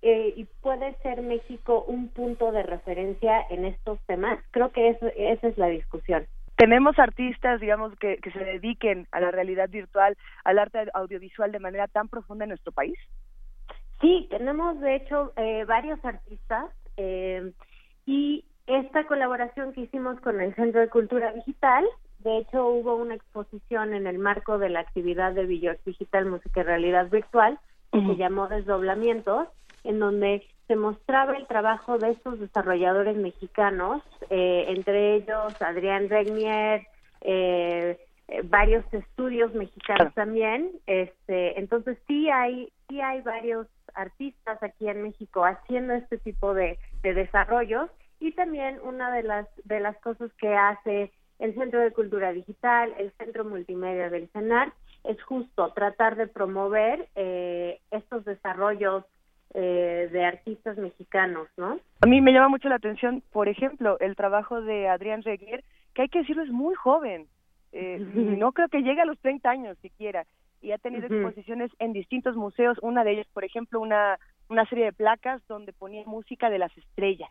eh, 0.02 0.34
y 0.37 0.44
puede 0.61 0.94
ser 1.02 1.23
México 1.23 1.84
un 1.87 2.08
punto 2.08 2.50
de 2.50 2.64
referencia 2.64 3.44
en 3.50 3.64
estos 3.64 4.00
temas. 4.06 4.40
Creo 4.50 4.70
que 4.73 4.88
esa 4.90 5.49
es 5.49 5.56
la 5.56 5.68
discusión 5.68 6.26
tenemos 6.56 6.99
artistas, 6.99 7.61
digamos, 7.61 7.94
que, 7.96 8.18
que 8.18 8.30
se 8.30 8.44
dediquen 8.44 9.06
a 9.12 9.20
la 9.20 9.30
realidad 9.30 9.68
virtual, 9.68 10.16
al 10.44 10.58
arte 10.58 10.87
audiovisual 10.94 11.52
de 11.52 11.58
manera 11.58 11.88
tan 11.88 12.08
profunda 12.08 12.44
en 12.44 12.50
nuestro 12.50 12.73
país? 12.73 12.96
Sí, 14.00 14.26
tenemos 14.30 14.80
de 14.80 14.96
hecho 14.96 15.32
eh, 15.37 15.64
varios 15.64 16.04
artistas 16.04 16.66
eh, 16.96 17.52
y 18.06 18.44
esta 18.66 19.06
colaboración 19.06 19.73
que 19.73 19.82
hicimos 19.82 20.20
con 20.20 20.40
el 20.40 20.54
Centro 20.54 20.80
de 20.80 20.88
Cultura 20.88 21.32
Digital, 21.32 21.84
de 22.18 22.38
hecho 22.38 22.66
hubo 22.66 22.96
una 22.96 23.14
exposición 23.14 23.94
en 23.94 24.06
el 24.06 24.18
marco 24.18 24.58
de 24.58 24.70
la 24.70 24.80
actividad 24.80 25.32
de 25.32 25.46
Villor 25.46 25.78
Digital 25.84 26.26
Música 26.26 26.61
y 26.61 26.64
Realidad 26.64 27.11
Virtual 27.11 27.58
que 27.92 28.00
se 28.00 28.16
llamó 28.16 28.49
Desdoblamientos, 28.49 29.46
en 29.84 30.00
donde 30.00 30.44
se 30.66 30.76
mostraba 30.76 31.37
el 31.37 31.47
trabajo 31.47 31.99
de 31.99 32.12
estos 32.12 32.40
desarrolladores 32.40 33.16
mexicanos, 33.16 34.02
eh, 34.30 34.64
entre 34.68 35.16
ellos 35.16 35.61
Adrián 35.61 36.09
Regnier, 36.09 36.87
eh, 37.21 37.99
eh, 38.28 38.40
varios 38.44 38.85
estudios 38.92 39.52
mexicanos 39.54 40.14
también. 40.14 40.71
Este, 40.87 41.59
entonces 41.59 41.99
sí 42.06 42.30
hay 42.30 42.73
sí 42.88 43.00
hay 43.00 43.21
varios 43.21 43.66
artistas 43.94 44.62
aquí 44.62 44.88
en 44.88 45.02
México 45.02 45.44
haciendo 45.44 45.94
este 45.94 46.18
tipo 46.18 46.54
de, 46.54 46.78
de 47.02 47.14
desarrollos 47.14 47.90
y 48.18 48.33
también 48.33 48.80
una 48.83 49.14
de 49.14 49.23
las 49.23 49.47
de 49.64 49.80
las 49.80 49.97
cosas 49.99 50.33
que 50.35 50.54
hace 50.54 51.12
el 51.38 51.54
Centro 51.54 51.80
de 51.80 51.92
Cultura 51.92 52.33
Digital, 52.33 52.94
el 52.99 53.12
Centro 53.18 53.44
Multimedia 53.44 54.09
del 54.09 54.28
CENAR, 54.28 54.73
es 55.02 55.23
justo 55.25 55.73
tratar 55.75 56.16
de 56.16 56.26
promover 56.26 57.09
estos 57.90 58.25
desarrollos 58.25 59.04
eh, 59.54 60.08
de 60.11 60.25
artistas 60.25 60.76
mexicanos, 60.76 61.49
¿no? 61.56 61.78
A 62.00 62.06
mí 62.06 62.20
me 62.20 62.32
llama 62.32 62.49
mucho 62.49 62.68
la 62.68 62.75
atención, 62.75 63.23
por 63.32 63.49
ejemplo, 63.49 63.99
el 64.00 64.16
trabajo 64.16 64.61
de 64.61 64.88
Adrián 64.88 65.23
Reguer, 65.23 65.62
que 65.94 66.02
hay 66.02 66.08
que 66.08 66.18
decirlo 66.18 66.42
es 66.42 66.50
muy 66.50 66.75
joven, 66.75 67.28
eh, 67.73 67.99
no 68.00 68.52
creo 68.52 68.68
que 68.68 68.82
llegue 68.82 69.00
a 69.00 69.06
los 69.06 69.18
30 69.20 69.49
años 69.49 69.78
siquiera, 69.80 70.26
y 70.61 70.73
ha 70.73 70.78
tenido 70.78 71.06
exposiciones 71.06 71.70
en 71.78 71.92
distintos 71.92 72.37
museos, 72.37 72.78
una 72.82 73.04
de 73.04 73.12
ellas, 73.12 73.26
por 73.32 73.44
ejemplo, 73.44 73.80
una, 73.80 74.18
una 74.49 74.66
serie 74.66 74.87
de 74.87 74.92
placas 74.92 75.40
donde 75.46 75.73
ponía 75.73 76.02
música 76.04 76.50
de 76.50 76.58
las 76.58 76.76
estrellas. 76.76 77.30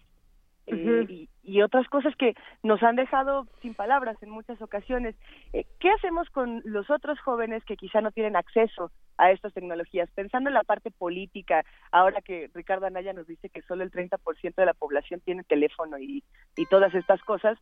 Eh, 0.66 1.28
y, 1.44 1.62
otras 1.62 1.88
cosas 1.90 2.16
que 2.16 2.36
nos 2.62 2.82
han 2.84 2.96
dejado 2.96 3.48
sin 3.62 3.74
palabras 3.74 4.18
en 4.22 4.30
muchas 4.30 4.62
ocasiones. 4.62 5.16
Eh, 5.52 5.66
¿Qué 5.80 5.90
hacemos 5.90 6.30
con 6.30 6.62
los 6.64 6.90
otros 6.90 7.20
jóvenes 7.20 7.64
que 7.66 7.76
quizá 7.76 8.02
no 8.02 8.12
tienen 8.12 8.36
acceso 8.36 8.92
a 9.18 9.32
estas 9.32 9.54
tecnologías? 9.54 10.10
Pensando 10.12 10.50
en 10.50 10.54
la 10.54 10.64
parte 10.64 10.90
política, 10.92 11.64
ahora 11.92 12.22
que 12.22 12.50
Ricardo 12.54 12.86
Anaya 12.86 13.14
nos 13.14 13.28
dice 13.28 13.50
que 13.50 13.62
solo 13.64 13.84
el 13.84 13.92
30% 13.92 14.56
de 14.56 14.66
la 14.66 14.74
población 14.74 15.20
tiene 15.22 15.44
teléfono 15.44 15.98
y, 16.00 16.24
y 16.56 16.66
todas 16.68 16.94
estas 16.96 17.22
cosas, 17.24 17.58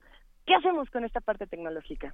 ¿qué 0.46 0.54
hacemos 0.54 0.90
con 0.92 1.04
esta 1.04 1.22
parte 1.22 1.48
tecnológica? 1.48 2.14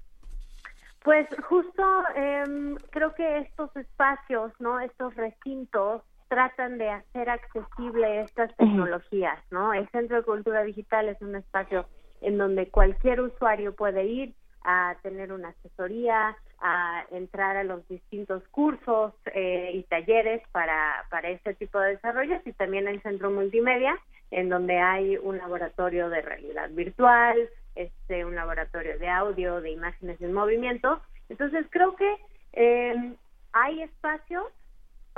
Pues 1.04 1.28
justo 1.48 1.84
eh, 2.16 2.44
creo 2.92 3.14
que 3.14 3.40
estos 3.40 3.76
espacios, 3.76 4.52
no, 4.60 4.80
estos 4.80 5.16
recintos 5.16 6.02
tratan 6.28 6.78
de 6.78 6.90
hacer 6.90 7.30
accesible 7.30 8.22
estas 8.22 8.56
tecnologías, 8.58 9.40
¿no? 9.52 9.74
El 9.74 9.88
Centro 9.90 10.18
de 10.18 10.24
Cultura 10.24 10.64
Digital 10.64 11.10
es 11.10 11.22
un 11.22 11.36
espacio 11.36 11.86
en 12.22 12.38
donde 12.38 12.70
cualquier 12.70 13.22
usuario 13.22 13.76
puede 13.76 14.06
ir, 14.06 14.34
a 14.64 14.98
tener 15.02 15.32
una 15.32 15.50
asesoría, 15.50 16.36
a 16.60 17.06
entrar 17.12 17.56
a 17.56 17.64
los 17.64 17.88
distintos 17.88 18.44
cursos 18.50 19.14
eh, 19.34 19.72
y 19.74 19.84
talleres 19.84 20.42
para, 20.52 21.06
para 21.10 21.30
este 21.30 21.54
tipo 21.54 21.80
de 21.80 21.92
desarrollos 21.92 22.42
y 22.46 22.52
también 22.52 22.88
el 22.88 23.02
centro 23.02 23.32
multimedia 23.32 23.98
en 24.32 24.50
donde 24.50 24.78
hay 24.78 25.18
un 25.18 25.38
laboratorio 25.38 26.10
de 26.10 26.22
realidad 26.22 26.70
virtual, 26.72 27.50
este, 27.76 28.26
un 28.26 28.36
laboratorio 28.36 29.00
de 29.00 29.08
audio, 29.08 29.62
de 29.62 29.72
imágenes 29.72 30.20
en 30.20 30.34
movimiento. 30.34 31.00
Entonces 31.30 31.66
creo 31.70 31.96
que 31.96 32.18
eh, 32.54 33.14
hay 33.54 33.84
espacio 33.84 34.52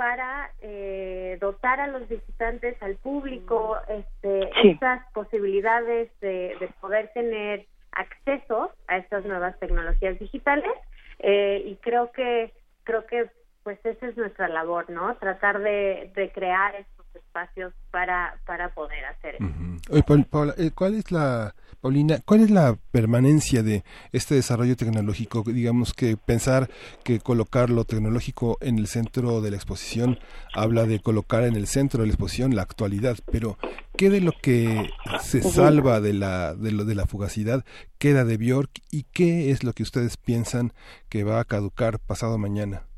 para 0.00 0.50
eh, 0.62 1.36
dotar 1.42 1.78
a 1.78 1.86
los 1.86 2.08
visitantes, 2.08 2.74
al 2.82 2.96
público, 2.96 3.76
este, 3.86 4.48
estas 4.70 5.04
posibilidades 5.12 6.10
de, 6.22 6.56
de 6.58 6.68
poder 6.80 7.10
tener 7.12 7.66
acceso 7.92 8.72
a 8.88 8.96
estas 8.96 9.26
nuevas 9.26 9.58
tecnologías 9.58 10.18
digitales 10.18 10.72
eh, 11.18 11.62
y 11.66 11.76
creo 11.82 12.12
que 12.12 12.50
creo 12.84 13.06
que 13.06 13.28
pues 13.62 13.78
esa 13.84 14.06
es 14.06 14.16
nuestra 14.16 14.48
labor 14.48 14.88
no 14.88 15.14
tratar 15.16 15.58
de, 15.60 16.10
de 16.14 16.32
crear 16.32 16.76
estos 16.76 17.04
espacios 17.14 17.74
para 17.90 18.36
para 18.46 18.70
poder 18.70 19.04
hacer 19.04 19.34
eso. 19.34 20.24
Paula, 20.30 20.54
eh, 20.56 20.70
¿cuál 20.74 20.94
es 20.94 21.12
la 21.12 21.54
Paulina, 21.80 22.18
¿cuál 22.26 22.42
es 22.42 22.50
la 22.50 22.78
permanencia 22.90 23.62
de 23.62 23.84
este 24.12 24.34
desarrollo 24.34 24.76
tecnológico? 24.76 25.42
Digamos 25.42 25.94
que 25.94 26.18
pensar 26.18 26.68
que 27.04 27.20
colocar 27.20 27.70
lo 27.70 27.84
tecnológico 27.84 28.58
en 28.60 28.78
el 28.78 28.86
centro 28.86 29.40
de 29.40 29.50
la 29.50 29.56
exposición 29.56 30.18
habla 30.54 30.84
de 30.84 31.00
colocar 31.00 31.44
en 31.44 31.56
el 31.56 31.66
centro 31.66 32.02
de 32.02 32.08
la 32.08 32.12
exposición 32.12 32.54
la 32.54 32.62
actualidad, 32.62 33.16
pero 33.32 33.56
¿qué 33.96 34.10
de 34.10 34.20
lo 34.20 34.32
que 34.42 34.90
se 35.22 35.42
salva 35.42 36.02
de 36.02 36.12
la, 36.12 36.54
de 36.54 36.70
lo 36.70 36.84
de 36.84 36.94
la 36.94 37.06
fugacidad 37.06 37.64
queda 37.96 38.26
de 38.26 38.36
Bjork 38.36 38.70
y 38.90 39.04
qué 39.04 39.50
es 39.50 39.64
lo 39.64 39.72
que 39.72 39.82
ustedes 39.82 40.18
piensan 40.18 40.74
que 41.08 41.24
va 41.24 41.40
a 41.40 41.44
caducar 41.44 41.98
pasado 41.98 42.36
mañana? 42.36 42.89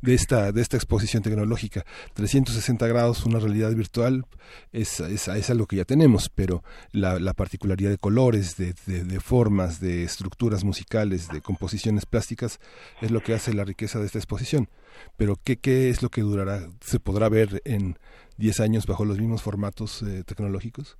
De 0.00 0.14
esta, 0.14 0.52
de 0.52 0.60
esta 0.60 0.76
exposición 0.76 1.22
tecnológica. 1.22 1.84
360 2.14 2.86
grados, 2.86 3.24
una 3.26 3.38
realidad 3.38 3.72
virtual, 3.74 4.24
es, 4.72 5.00
es, 5.00 5.28
es 5.28 5.50
algo 5.50 5.66
que 5.66 5.76
ya 5.76 5.84
tenemos, 5.84 6.28
pero 6.28 6.62
la, 6.92 7.18
la 7.18 7.34
particularidad 7.34 7.90
de 7.90 7.98
colores, 7.98 8.56
de, 8.56 8.74
de, 8.86 9.20
formas, 9.20 9.80
de 9.80 10.04
estructuras 10.04 10.64
musicales, 10.64 11.28
de 11.28 11.40
composiciones 11.40 12.06
plásticas, 12.06 12.58
es 13.00 13.10
lo 13.10 13.20
que 13.20 13.34
hace 13.34 13.54
la 13.54 13.64
riqueza 13.64 13.98
de 13.98 14.06
esta 14.06 14.18
exposición. 14.18 14.68
Pero 15.16 15.36
¿qué, 15.44 15.58
qué 15.58 15.90
es 15.90 16.02
lo 16.02 16.08
que 16.08 16.22
durará? 16.22 16.60
¿Se 16.80 17.00
podrá 17.00 17.28
ver 17.28 17.60
en 17.64 17.98
10 18.38 18.60
años 18.60 18.86
bajo 18.86 19.04
los 19.04 19.18
mismos 19.18 19.42
formatos 19.42 20.02
eh, 20.02 20.22
tecnológicos? 20.24 20.98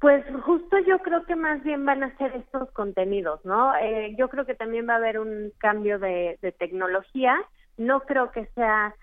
Pues 0.00 0.24
justo 0.44 0.76
yo 0.86 1.00
creo 1.00 1.24
que 1.24 1.34
más 1.34 1.62
bien 1.64 1.84
van 1.84 2.04
a 2.04 2.16
ser 2.18 2.32
estos 2.36 2.70
contenidos, 2.70 3.44
¿no? 3.44 3.74
Eh, 3.76 4.14
yo 4.16 4.28
creo 4.28 4.46
que 4.46 4.54
también 4.54 4.88
va 4.88 4.92
a 4.92 4.98
haber 4.98 5.18
un 5.18 5.52
cambio 5.58 5.98
de, 5.98 6.38
de 6.40 6.52
tecnología 6.52 7.34
no 7.78 8.00
creo 8.00 8.30
que 8.32 8.46
sea 8.54 8.94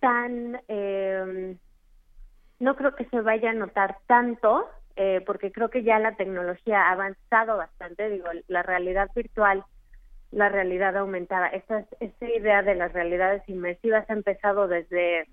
tan, 0.00 0.60
eh, 0.68 1.56
no 2.58 2.76
creo 2.76 2.96
que 2.96 3.04
se 3.06 3.20
vaya 3.20 3.50
a 3.50 3.54
notar 3.54 3.98
tanto, 4.06 4.68
eh, 4.96 5.22
porque 5.26 5.52
creo 5.52 5.70
que 5.70 5.82
ya 5.82 5.98
la 5.98 6.16
tecnología 6.16 6.88
ha 6.88 6.92
avanzado 6.92 7.56
bastante, 7.56 8.10
digo, 8.10 8.26
la 8.48 8.62
realidad 8.62 9.10
virtual, 9.14 9.64
la 10.30 10.48
realidad 10.48 10.96
aumentada, 10.96 11.48
esta, 11.48 11.84
esta 12.00 12.28
idea 12.28 12.62
de 12.62 12.74
las 12.74 12.92
realidades 12.92 13.42
inmersivas 13.48 14.08
ha 14.10 14.14
empezado 14.14 14.66
desde 14.66 15.28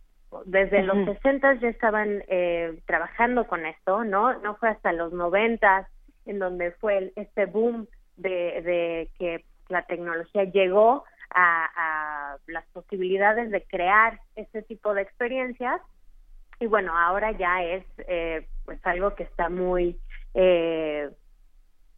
desde 0.45 0.83
los 0.83 1.05
60 1.05 1.55
ya 1.55 1.67
estaban 1.67 2.23
eh, 2.27 2.79
trabajando 2.85 3.47
con 3.47 3.65
esto, 3.65 4.03
¿no? 4.03 4.39
No 4.39 4.55
fue 4.55 4.69
hasta 4.69 4.93
los 4.93 5.11
90 5.11 5.89
en 6.25 6.39
donde 6.39 6.71
fue 6.71 7.11
este 7.15 7.47
boom 7.47 7.87
de, 8.15 8.61
de 8.61 9.09
que 9.19 9.43
la 9.67 9.85
tecnología 9.85 10.45
llegó 10.45 11.03
a, 11.33 12.37
las 12.47 12.65
posibilidades 12.67 13.51
de 13.51 13.63
crear 13.63 14.19
este 14.35 14.61
tipo 14.63 14.93
de 14.93 15.01
experiencias. 15.01 15.81
Y 16.59 16.67
bueno 16.67 16.95
ahora 16.97 17.31
ya 17.31 17.63
es 17.63 17.85
eh, 18.07 18.47
pues 18.65 18.79
algo 18.85 19.15
que 19.15 19.23
está 19.23 19.49
muy 19.49 19.99
eh, 20.33 21.09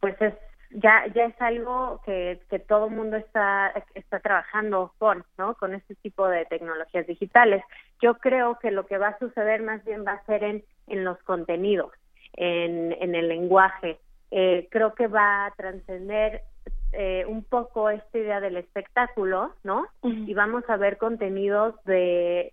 pues 0.00 0.20
es 0.20 0.34
ya 0.70 1.06
ya 1.14 1.26
es 1.26 1.40
algo 1.40 2.00
que, 2.04 2.40
que 2.48 2.58
todo 2.58 2.88
mundo 2.88 3.16
está 3.16 3.72
está 3.94 4.20
trabajando 4.20 4.92
con 4.98 5.24
no 5.38 5.54
con 5.54 5.74
este 5.74 5.94
tipo 5.96 6.28
de 6.28 6.46
tecnologías 6.46 7.06
digitales. 7.06 7.62
Yo 8.00 8.14
creo 8.14 8.58
que 8.58 8.70
lo 8.70 8.86
que 8.86 8.98
va 8.98 9.08
a 9.08 9.18
suceder 9.18 9.62
más 9.62 9.84
bien 9.84 10.04
va 10.06 10.12
a 10.12 10.24
ser 10.24 10.42
en 10.44 10.64
en 10.88 11.04
los 11.04 11.18
contenidos 11.24 11.92
en 12.32 12.92
en 13.00 13.14
el 13.14 13.28
lenguaje. 13.28 13.98
Eh, 14.30 14.66
creo 14.70 14.94
que 14.94 15.06
va 15.06 15.46
a 15.46 15.50
trascender 15.52 16.42
eh, 16.96 17.24
un 17.26 17.44
poco 17.44 17.90
esta 17.90 18.18
idea 18.18 18.40
del 18.40 18.56
espectáculo, 18.56 19.52
¿no? 19.64 19.86
Y 20.02 20.32
vamos 20.34 20.64
a 20.68 20.76
ver 20.76 20.96
contenidos 20.98 21.74
de, 21.84 22.52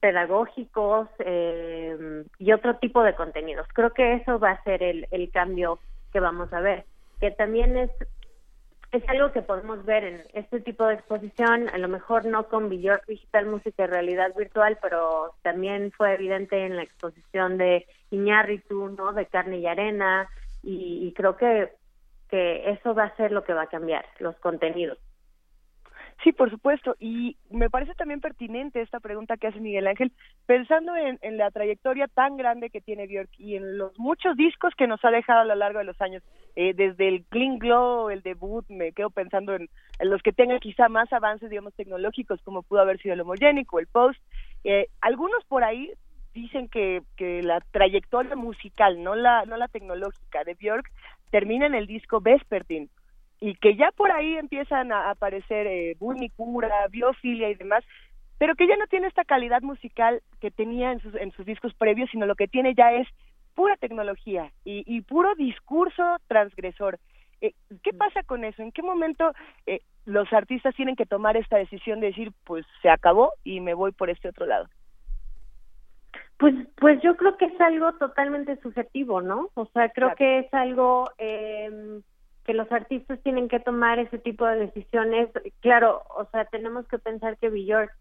pedagógicos 0.00 1.08
eh, 1.18 2.24
y 2.38 2.52
otro 2.52 2.76
tipo 2.76 3.02
de 3.02 3.14
contenidos. 3.14 3.66
Creo 3.74 3.90
que 3.90 4.14
eso 4.14 4.38
va 4.38 4.52
a 4.52 4.62
ser 4.64 4.82
el, 4.82 5.06
el 5.10 5.30
cambio 5.30 5.78
que 6.12 6.20
vamos 6.20 6.52
a 6.52 6.60
ver, 6.60 6.84
que 7.20 7.30
también 7.30 7.76
es 7.76 7.90
es 8.92 9.08
algo 9.08 9.32
que 9.32 9.40
podemos 9.40 9.86
ver 9.86 10.04
en 10.04 10.22
este 10.34 10.60
tipo 10.60 10.84
de 10.86 10.94
exposición, 10.94 11.70
a 11.70 11.78
lo 11.78 11.88
mejor 11.88 12.26
no 12.26 12.48
con 12.48 12.68
Digital 12.68 13.46
Música 13.46 13.84
y 13.84 13.86
Realidad 13.86 14.34
Virtual, 14.36 14.78
pero 14.82 15.32
también 15.40 15.92
fue 15.92 16.12
evidente 16.12 16.66
en 16.66 16.76
la 16.76 16.82
exposición 16.82 17.56
de 17.56 17.86
Iñárritu, 18.10 18.90
¿no? 18.90 19.14
De 19.14 19.24
Carne 19.24 19.60
y 19.60 19.66
Arena, 19.66 20.28
y 20.62 21.10
creo 21.14 21.36
que 21.38 21.72
que 22.32 22.70
eso 22.70 22.94
va 22.94 23.04
a 23.04 23.16
ser 23.16 23.30
lo 23.30 23.44
que 23.44 23.52
va 23.52 23.64
a 23.64 23.66
cambiar, 23.66 24.06
los 24.18 24.34
contenidos. 24.36 24.96
Sí, 26.24 26.32
por 26.32 26.48
supuesto. 26.48 26.96
Y 26.98 27.36
me 27.50 27.68
parece 27.68 27.94
también 27.94 28.22
pertinente 28.22 28.80
esta 28.80 29.00
pregunta 29.00 29.36
que 29.36 29.48
hace 29.48 29.60
Miguel 29.60 29.86
Ángel, 29.86 30.12
pensando 30.46 30.94
en, 30.96 31.18
la 31.36 31.50
trayectoria 31.50 32.08
tan 32.08 32.38
grande 32.38 32.70
que 32.70 32.80
tiene 32.80 33.06
Björk 33.06 33.28
y 33.36 33.56
en 33.56 33.76
los 33.76 33.98
muchos 33.98 34.34
discos 34.34 34.72
que 34.78 34.86
nos 34.86 35.04
ha 35.04 35.10
dejado 35.10 35.40
a 35.40 35.44
lo 35.44 35.56
largo 35.56 35.80
de 35.80 35.84
los 35.84 36.00
años, 36.00 36.22
eh, 36.56 36.72
desde 36.74 37.08
el 37.08 37.24
Clean 37.24 37.58
Glow, 37.58 38.08
el 38.08 38.22
debut, 38.22 38.64
me 38.70 38.92
quedo 38.92 39.10
pensando 39.10 39.54
en, 39.54 39.68
los 40.00 40.22
que 40.22 40.32
tengan 40.32 40.58
quizá 40.58 40.88
más 40.88 41.12
avances, 41.12 41.50
digamos, 41.50 41.74
tecnológicos, 41.74 42.40
como 42.42 42.62
pudo 42.62 42.80
haber 42.80 42.98
sido 42.98 43.12
el 43.12 43.20
homogénico, 43.20 43.78
el 43.78 43.88
post. 43.88 44.18
Eh, 44.64 44.86
algunos 45.02 45.44
por 45.44 45.64
ahí 45.64 45.92
dicen 46.32 46.68
que, 46.68 47.02
que 47.16 47.42
la 47.42 47.60
trayectoria 47.72 48.36
musical, 48.36 49.02
no 49.02 49.14
la, 49.14 49.44
no 49.44 49.58
la 49.58 49.68
tecnológica 49.68 50.44
de 50.44 50.54
Björk, 50.54 50.90
termina 51.32 51.66
en 51.66 51.74
el 51.74 51.86
disco 51.86 52.20
Vespertine 52.20 52.88
y 53.40 53.56
que 53.56 53.74
ya 53.74 53.90
por 53.96 54.12
ahí 54.12 54.36
empiezan 54.36 54.92
a 54.92 55.10
aparecer 55.10 55.66
eh, 55.66 55.96
Cura, 56.36 56.86
Biofilia 56.88 57.50
y 57.50 57.56
demás, 57.56 57.82
pero 58.38 58.54
que 58.54 58.68
ya 58.68 58.76
no 58.76 58.86
tiene 58.86 59.08
esta 59.08 59.24
calidad 59.24 59.62
musical 59.62 60.22
que 60.40 60.52
tenía 60.52 60.92
en 60.92 61.00
sus, 61.00 61.14
en 61.16 61.32
sus 61.32 61.44
discos 61.44 61.74
previos, 61.74 62.08
sino 62.10 62.26
lo 62.26 62.36
que 62.36 62.46
tiene 62.46 62.74
ya 62.74 62.92
es 62.92 63.08
pura 63.54 63.76
tecnología 63.76 64.52
y, 64.64 64.84
y 64.86 65.00
puro 65.00 65.34
discurso 65.34 66.02
transgresor. 66.28 67.00
Eh, 67.40 67.54
¿Qué 67.82 67.92
pasa 67.92 68.22
con 68.22 68.44
eso? 68.44 68.62
¿En 68.62 68.70
qué 68.70 68.82
momento 68.82 69.32
eh, 69.66 69.80
los 70.04 70.32
artistas 70.32 70.76
tienen 70.76 70.96
que 70.96 71.06
tomar 71.06 71.36
esta 71.36 71.56
decisión 71.56 71.98
de 72.00 72.08
decir, 72.08 72.30
pues 72.44 72.64
se 72.82 72.90
acabó 72.90 73.32
y 73.42 73.60
me 73.60 73.74
voy 73.74 73.90
por 73.90 74.10
este 74.10 74.28
otro 74.28 74.46
lado? 74.46 74.68
Pues, 76.42 76.56
pues 76.74 77.00
yo 77.02 77.16
creo 77.16 77.36
que 77.36 77.44
es 77.44 77.60
algo 77.60 77.92
totalmente 77.92 78.56
subjetivo, 78.62 79.22
¿no? 79.22 79.50
O 79.54 79.66
sea, 79.66 79.90
creo 79.90 80.12
que 80.16 80.40
es 80.40 80.52
algo 80.52 81.08
eh, 81.16 82.00
que 82.44 82.52
los 82.52 82.70
artistas 82.72 83.20
tienen 83.22 83.46
que 83.46 83.60
tomar 83.60 84.00
ese 84.00 84.18
tipo 84.18 84.44
de 84.46 84.56
decisiones. 84.56 85.28
Claro, 85.60 86.02
o 86.16 86.24
sea, 86.32 86.44
tenemos 86.46 86.88
que 86.88 86.98
pensar 86.98 87.36
que 87.38 87.48
Björk 87.48 87.92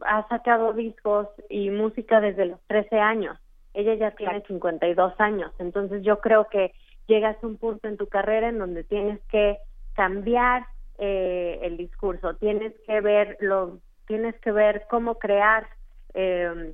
ha 0.00 0.26
sacado 0.28 0.72
discos 0.72 1.28
y 1.50 1.68
música 1.68 2.22
desde 2.22 2.46
los 2.46 2.62
13 2.66 2.98
años. 2.98 3.38
Ella 3.74 3.92
ya 3.92 4.12
tiene 4.12 4.40
52 4.46 5.12
años, 5.18 5.52
entonces 5.58 6.02
yo 6.02 6.20
creo 6.20 6.46
que 6.48 6.72
llegas 7.06 7.36
a 7.42 7.46
un 7.46 7.58
punto 7.58 7.88
en 7.88 7.98
tu 7.98 8.06
carrera 8.06 8.48
en 8.48 8.58
donde 8.58 8.84
tienes 8.84 9.20
que 9.28 9.58
cambiar 9.92 10.64
eh, 10.96 11.58
el 11.60 11.76
discurso, 11.76 12.36
tienes 12.36 12.72
que 12.86 13.02
ver 13.02 13.36
lo, 13.40 13.80
tienes 14.06 14.34
que 14.40 14.50
ver 14.50 14.86
cómo 14.88 15.16
crear 15.16 15.68
eh, 16.14 16.72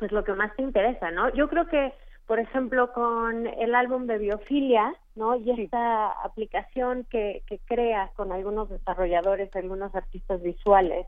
pues 0.00 0.10
lo 0.12 0.24
que 0.24 0.32
más 0.32 0.56
te 0.56 0.62
interesa, 0.62 1.10
¿no? 1.10 1.28
Yo 1.34 1.48
creo 1.48 1.66
que, 1.66 1.92
por 2.26 2.40
ejemplo, 2.40 2.90
con 2.94 3.46
el 3.46 3.74
álbum 3.74 4.06
de 4.06 4.16
Biofilia, 4.16 4.94
¿no? 5.14 5.36
Y 5.36 5.50
esta 5.50 6.10
aplicación 6.24 7.06
que, 7.10 7.42
que 7.46 7.58
crea 7.66 8.10
con 8.16 8.32
algunos 8.32 8.70
desarrolladores, 8.70 9.54
algunos 9.54 9.94
artistas 9.94 10.42
visuales, 10.42 11.06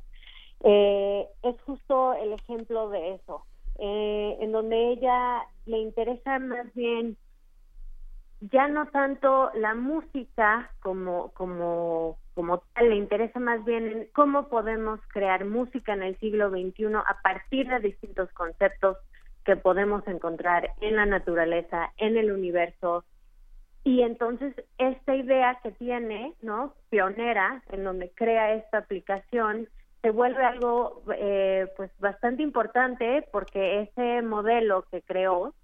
eh, 0.63 1.27
es 1.43 1.61
justo 1.63 2.13
el 2.13 2.35
ejemplo 2.35 2.91
de 2.91 3.15
eso, 3.15 3.47
eh, 3.79 4.37
en 4.41 4.53
donde 4.53 4.93
ella 4.93 5.43
le 5.65 5.79
interesa 5.79 6.39
más 6.39 6.73
bien 6.75 7.17
ya 8.41 8.69
no 8.69 8.87
tanto 8.89 9.51
la 9.55 9.75
música 9.75 10.71
como 10.81 11.31
como 11.33 12.19
como 12.35 12.63
tal, 12.75 12.91
le 12.91 12.97
interesa 12.97 13.39
más 13.41 13.65
bien 13.65 13.87
en 13.87 14.09
cómo 14.13 14.49
podemos 14.49 15.01
crear 15.09 15.45
música 15.45 15.93
en 15.93 16.03
el 16.03 16.19
siglo 16.19 16.51
XXI 16.51 16.95
a 16.95 17.21
partir 17.23 17.69
de 17.69 17.81
distintos 17.81 18.31
conceptos 18.33 18.97
que 19.45 19.57
podemos 19.57 20.07
encontrar 20.07 20.71
en 20.81 20.97
la 20.97 21.07
naturaleza, 21.07 21.93
en 21.99 22.17
el 22.17 22.33
universo, 22.33 23.05
y 23.85 24.03
entonces 24.03 24.55
esta 24.79 25.15
idea 25.15 25.59
que 25.63 25.73
tiene, 25.73 26.35
¿no? 26.41 26.75
Pionera, 26.89 27.63
en 27.71 27.83
donde 27.83 28.11
crea 28.15 28.55
esta 28.55 28.79
aplicación, 28.79 29.69
se 30.03 30.11
vuelve 30.11 30.45
algo 30.45 31.03
eh, 31.17 31.67
pues 31.77 31.91
bastante 31.99 32.43
importante 32.43 33.27
porque 33.33 33.83
ese 33.83 34.23
modelo 34.23 34.85
que 34.91 35.03
creó 35.03 35.55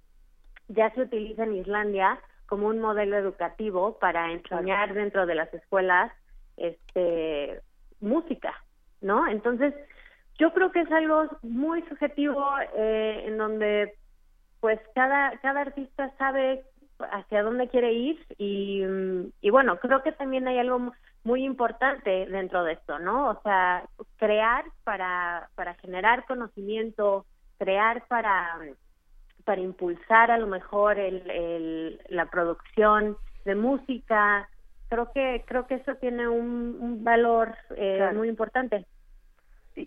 ya 0.69 0.93
se 0.95 1.03
utiliza 1.03 1.45
en 1.45 1.57
Islandia 1.57 2.19
como 2.47 2.69
un 2.69 2.81
modelo 2.81 3.17
educativo 3.17 3.99
para 3.99 4.33
enseñar 4.33 4.95
dentro 4.95 5.27
de 5.27 5.35
las 5.35 5.53
escuelas 5.55 6.13
este 6.59 7.61
música, 8.01 8.55
¿no? 9.01 9.27
Entonces, 9.29 9.75
yo 10.39 10.53
creo 10.53 10.71
que 10.71 10.81
es 10.81 10.93
algo 10.93 11.29
muy 11.43 11.83
subjetivo 11.83 12.45
eh, 12.77 13.25
en 13.27 13.39
donde 13.39 13.95
pues 14.61 14.81
cada 14.95 15.39
cada 15.39 15.61
artista 15.61 16.13
sabe 16.19 16.65
hacia 17.13 17.43
dónde 17.43 17.69
quiere 17.69 17.93
ir 17.93 18.19
y, 18.39 18.83
y 19.41 19.51
bueno, 19.51 19.79
creo 19.79 20.03
que 20.03 20.13
también 20.13 20.49
hay 20.49 20.59
algo 20.59 20.93
muy 21.25 21.45
importante 21.45 22.27
dentro 22.27 22.65
de 22.65 22.73
esto, 22.73 22.99
¿no? 22.99 23.31
O 23.31 23.43
sea, 23.43 23.85
crear 24.17 24.65
para, 24.85 25.49
para 25.55 25.75
generar 25.75 26.25
conocimiento, 26.27 27.27
crear 27.59 28.07
para, 28.09 28.59
para 29.45 29.61
impulsar 29.61 30.31
a 30.31 30.39
lo 30.39 30.47
mejor 30.47 30.99
el, 30.99 31.29
el, 31.31 32.01
la 32.09 32.27
producción 32.27 33.17
de 33.45 33.55
música, 33.55 34.49
creo 34.89 35.13
que 35.13 35.45
creo 35.47 35.67
que 35.67 35.75
eso 35.77 35.95
tiene 35.97 36.29
un, 36.29 37.05
valor 37.05 37.55
eh, 37.77 38.11
muy 38.15 38.29
importante 38.29 38.87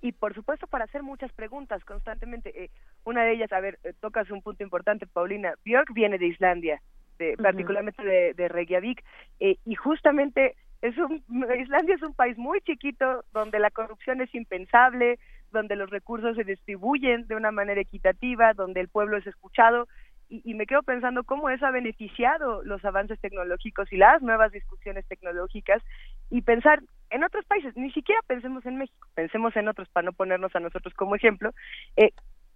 y, 0.02 0.12
por 0.14 0.34
supuesto 0.34 0.68
para 0.68 0.86
hacer 0.86 1.04
muchas 1.04 1.32
preguntas 1.34 1.84
constantemente. 1.84 2.64
Eh, 2.64 2.70
una 3.04 3.24
de 3.24 3.34
ellas, 3.34 3.52
a 3.52 3.60
ver, 3.60 3.80
eh, 3.84 3.94
tocas 4.00 4.30
un 4.32 4.42
punto 4.42 4.64
importante, 4.64 5.08
Paulina. 5.08 5.54
Björk 5.66 5.94
viene 5.94 6.18
de 6.18 6.28
Islandia, 6.28 6.82
de, 7.18 7.36
particularmente 7.38 8.04
de, 8.04 8.34
de 8.34 8.48
Reykjavik, 8.48 9.04
eh, 9.40 9.58
y 9.66 9.76
justamente 9.76 10.56
es 10.82 10.98
un, 10.98 11.24
Islandia 11.60 11.96
es 11.96 12.02
un 12.02 12.14
país 12.14 12.38
muy 12.38 12.62
chiquito 12.62 13.24
donde 13.34 13.60
la 13.60 13.72
corrupción 13.72 14.22
es 14.22 14.34
impensable, 14.34 15.20
donde 15.52 15.76
los 15.76 15.90
recursos 15.90 16.36
se 16.36 16.44
distribuyen 16.44 17.28
de 17.28 17.36
una 17.36 17.52
manera 17.52 17.82
equitativa, 17.82 18.54
donde 18.54 18.80
el 18.80 18.88
pueblo 18.88 19.18
es 19.18 19.28
escuchado 19.28 19.88
y, 20.32 20.54
me 20.54 20.66
quedo 20.66 20.82
pensando 20.82 21.26
cómo 21.26 21.50
eso 21.50 21.66
ha 21.66 21.72
beneficiado 21.72 22.64
los 22.64 22.84
avances 22.86 23.20
tecnológicos 23.20 23.92
y 23.92 23.98
las 23.98 24.22
nuevas 24.22 24.54
discusiones 24.54 25.06
tecnológicas 25.08 25.84
y 26.30 26.42
pensar 26.42 26.82
en 27.10 27.26
otros 27.26 27.44
países, 27.46 27.76
ni 27.76 27.92
siquiera 27.92 28.22
pensemos 28.26 28.66
en 28.66 28.78
México, 28.78 29.08
pensemos 29.14 29.54
en 29.58 29.68
otros 29.68 29.90
para 29.90 30.06
no 30.06 30.14
ponernos 30.14 30.56
a 30.56 30.62
nosotros 30.62 30.94
como 30.94 31.16
ejemplo, 31.16 31.52
eh, 31.98 32.12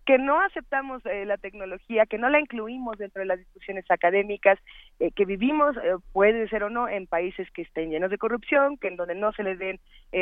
que 0.05 0.17
no 0.17 0.39
aceptamos 0.39 1.05
eh, 1.05 1.25
la 1.25 1.37
tecnología, 1.37 2.05
que 2.05 2.17
no 2.17 2.29
la 2.29 2.39
incluimos 2.39 2.97
dentro 2.97 3.19
de 3.19 3.25
las 3.25 3.39
discusiones 3.39 3.83
académicas, 3.89 4.57
eh, 4.99 5.11
que 5.11 5.25
vivimos, 5.25 5.75
puede 6.13 6.47
ser 6.47 6.63
o 6.63 6.69
no, 6.69 6.87
en 6.87 7.07
países 7.07 7.49
que 7.51 7.63
estén 7.63 7.89
llenos 7.89 8.11
de 8.11 8.17
corrupción, 8.17 8.77
que 8.77 8.87
en 8.87 8.95
donde 8.95 9.15
no 9.15 9.33
se 9.33 9.43
les 9.43 9.59
den 9.59 9.79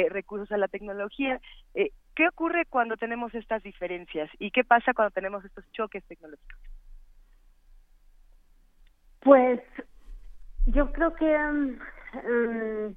recursos 0.09 0.51
a 0.51 0.57
la 0.57 0.69
tecnología. 0.69 1.39
¿Qué 1.73 2.27
ocurre 2.27 2.65
cuando 2.65 2.97
tenemos 2.97 3.35
estas 3.35 3.61
diferencias 3.61 4.31
y 4.39 4.51
qué 4.51 4.63
pasa 4.63 4.93
cuando 4.93 5.11
tenemos 5.11 5.43
estos 5.45 5.69
choques 5.73 6.03
tecnológicos? 6.05 6.59
Pues 9.23 9.61
yo 10.65 10.91
creo 10.91 11.13
que 11.15 11.35
um, 11.35 12.95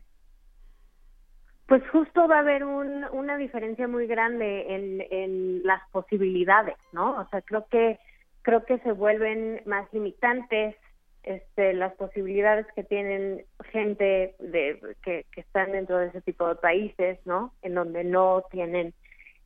pues 1.66 1.82
justo 1.90 2.28
va 2.28 2.36
a 2.36 2.40
haber 2.40 2.64
un, 2.64 3.04
una 3.12 3.36
diferencia 3.36 3.88
muy 3.88 4.06
grande 4.06 4.74
en, 4.74 5.04
en 5.10 5.62
las 5.64 5.82
posibilidades, 5.90 6.76
¿no? 6.92 7.20
O 7.20 7.28
sea, 7.28 7.42
creo 7.42 7.66
que 7.70 7.98
creo 8.42 8.64
que 8.64 8.78
se 8.78 8.92
vuelven 8.92 9.60
más 9.66 9.92
limitantes 9.92 10.76
este, 11.24 11.72
las 11.74 11.92
posibilidades 11.94 12.64
que 12.76 12.84
tienen 12.84 13.44
gente 13.72 14.36
de 14.38 14.80
que, 15.02 15.26
que 15.32 15.40
están 15.40 15.72
dentro 15.72 15.98
de 15.98 16.06
ese 16.08 16.20
tipo 16.20 16.46
de 16.46 16.54
países, 16.54 17.18
¿no? 17.24 17.52
En 17.62 17.74
donde 17.74 18.04
no 18.04 18.44
tienen 18.52 18.94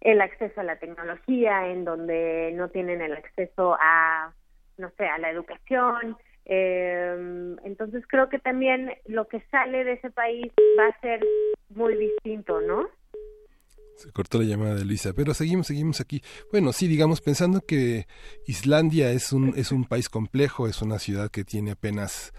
el 0.03 0.21
acceso 0.21 0.61
a 0.61 0.65
la 0.65 0.79
tecnología, 0.79 1.69
en 1.69 1.87
donde 1.87 2.53
no 2.55 2.69
tienen 2.69 3.01
el 3.01 3.15
acceso 3.15 3.77
a, 3.81 4.35
no 4.77 4.91
sé, 4.99 5.07
a 5.07 5.19
la 5.19 5.31
educación, 5.31 6.17
eh, 6.45 7.57
entonces 7.65 8.05
creo 8.09 8.29
que 8.29 8.39
también 8.39 8.93
lo 9.07 9.29
que 9.29 9.41
sale 9.51 9.85
de 9.85 9.93
ese 9.95 10.11
país 10.11 10.47
va 10.79 10.87
a 10.87 11.01
ser 11.01 11.25
muy 11.71 11.97
distinto, 11.97 12.61
¿no? 12.61 12.89
Se 13.97 14.11
cortó 14.13 14.39
la 14.39 14.45
llamada 14.45 14.77
de 14.77 14.85
Luisa, 14.87 15.13
pero 15.15 15.35
seguimos, 15.35 15.67
seguimos 15.67 16.01
aquí. 16.01 16.23
Bueno, 16.51 16.73
sí, 16.73 16.89
digamos, 16.89 17.21
pensando 17.21 17.61
que 17.61 18.07
Islandia 18.47 19.11
es 19.13 19.31
un, 19.33 19.53
es 19.57 19.73
un 19.73 19.85
país 19.85 20.09
complejo, 20.09 20.67
es 20.67 20.81
una 20.81 20.99
ciudad 20.99 21.31
que 21.31 21.45
tiene 21.45 21.73
apenas 21.73 22.33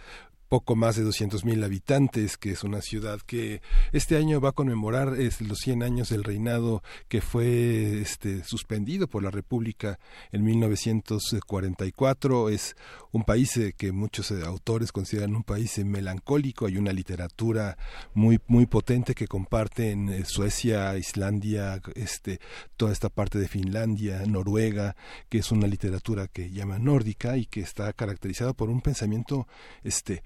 poco 0.51 0.75
más 0.75 0.97
de 0.97 1.05
200.000 1.05 1.45
mil 1.45 1.63
habitantes, 1.63 2.35
que 2.35 2.51
es 2.51 2.65
una 2.65 2.81
ciudad 2.81 3.21
que 3.25 3.61
este 3.93 4.17
año 4.17 4.41
va 4.41 4.49
a 4.49 4.51
conmemorar 4.51 5.13
los 5.39 5.59
100 5.59 5.81
años 5.81 6.09
del 6.09 6.25
reinado 6.25 6.83
que 7.07 7.21
fue 7.21 8.01
este, 8.01 8.43
suspendido 8.43 9.07
por 9.07 9.23
la 9.23 9.31
República 9.31 9.97
en 10.33 10.43
1944. 10.43 12.49
Es 12.49 12.75
un 13.13 13.23
país 13.23 13.55
eh, 13.55 13.73
que 13.77 13.93
muchos 13.93 14.29
eh, 14.31 14.41
autores 14.45 14.91
consideran 14.91 15.37
un 15.37 15.43
país 15.43 15.77
eh, 15.77 15.85
melancólico. 15.85 16.65
Hay 16.65 16.77
una 16.77 16.91
literatura 16.91 17.77
muy, 18.13 18.41
muy 18.47 18.65
potente 18.65 19.15
que 19.15 19.29
comparten 19.29 20.25
Suecia, 20.25 20.97
Islandia, 20.97 21.81
este, 21.95 22.41
toda 22.75 22.91
esta 22.91 23.07
parte 23.07 23.39
de 23.39 23.47
Finlandia, 23.47 24.25
Noruega, 24.25 24.97
que 25.29 25.37
es 25.37 25.49
una 25.53 25.67
literatura 25.67 26.27
que 26.27 26.49
llama 26.49 26.77
nórdica 26.77 27.37
y 27.37 27.45
que 27.45 27.61
está 27.61 27.93
caracterizada 27.93 28.51
por 28.51 28.69
un 28.69 28.81
pensamiento 28.81 29.47
este, 29.83 30.23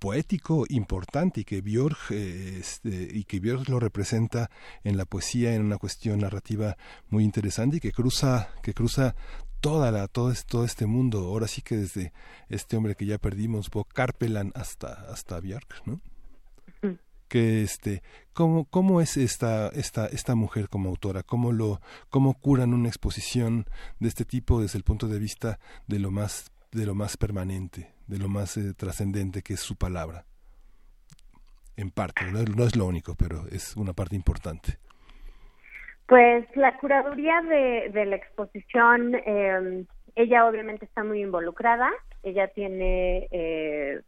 poético 0.00 0.64
importante 0.68 1.42
y 1.42 1.44
que 1.44 1.60
Björk 1.60 2.10
eh, 2.10 2.56
este, 2.58 3.08
y 3.12 3.24
que 3.24 3.38
Björk 3.38 3.68
lo 3.68 3.78
representa 3.78 4.50
en 4.82 4.96
la 4.96 5.04
poesía 5.04 5.54
en 5.54 5.62
una 5.62 5.78
cuestión 5.78 6.20
narrativa 6.20 6.76
muy 7.08 7.22
interesante 7.22 7.76
y 7.76 7.80
que 7.80 7.92
cruza 7.92 8.48
que 8.62 8.74
cruza 8.74 9.14
toda 9.60 9.92
la 9.92 10.08
todo, 10.08 10.32
todo 10.48 10.64
este 10.64 10.86
mundo. 10.86 11.18
Ahora 11.26 11.46
sí 11.46 11.60
que 11.62 11.76
desde 11.76 12.12
este 12.48 12.76
hombre 12.76 12.96
que 12.96 13.06
ya 13.06 13.18
perdimos 13.18 13.70
Bo 13.70 13.84
Karpelan 13.84 14.52
hasta 14.54 14.88
hasta 15.12 15.38
Björk 15.38 15.86
no 15.86 16.00
que 17.30 17.62
este 17.62 18.02
cómo 18.32 18.64
cómo 18.64 19.00
es 19.00 19.16
esta 19.16 19.68
esta 19.68 20.06
esta 20.06 20.34
mujer 20.34 20.68
como 20.68 20.88
autora 20.88 21.22
cómo 21.22 21.52
lo 21.52 21.80
cómo 22.10 22.34
curan 22.34 22.74
una 22.74 22.88
exposición 22.88 23.66
de 24.00 24.08
este 24.08 24.24
tipo 24.24 24.60
desde 24.60 24.78
el 24.78 24.84
punto 24.84 25.06
de 25.06 25.20
vista 25.20 25.60
de 25.86 26.00
lo 26.00 26.10
más 26.10 26.49
de 26.72 26.86
lo 26.86 26.94
más 26.94 27.16
permanente 27.16 27.92
de 28.10 28.18
lo 28.18 28.28
más 28.28 28.56
eh, 28.56 28.74
trascendente 28.76 29.42
que 29.42 29.54
es 29.54 29.60
su 29.60 29.76
palabra. 29.76 30.24
En 31.76 31.90
parte, 31.90 32.24
no 32.32 32.64
es, 32.64 32.76
lo 32.76 32.84
único, 32.84 33.14
pero 33.14 33.46
es 33.50 33.76
una 33.76 33.92
parte 33.92 34.16
importante. 34.16 34.78
Pues 36.06 36.44
la 36.56 36.76
curaduría 36.76 37.40
de, 37.40 38.04
la 38.04 38.16
exposición, 38.16 39.14
em, 39.14 39.86
ella 40.16 40.46
obviamente 40.46 40.84
está 40.84 41.04
muy 41.04 41.22
involucrada, 41.22 41.88
ella 42.24 42.48
tiene 42.48 43.28
eh, 43.30 44.00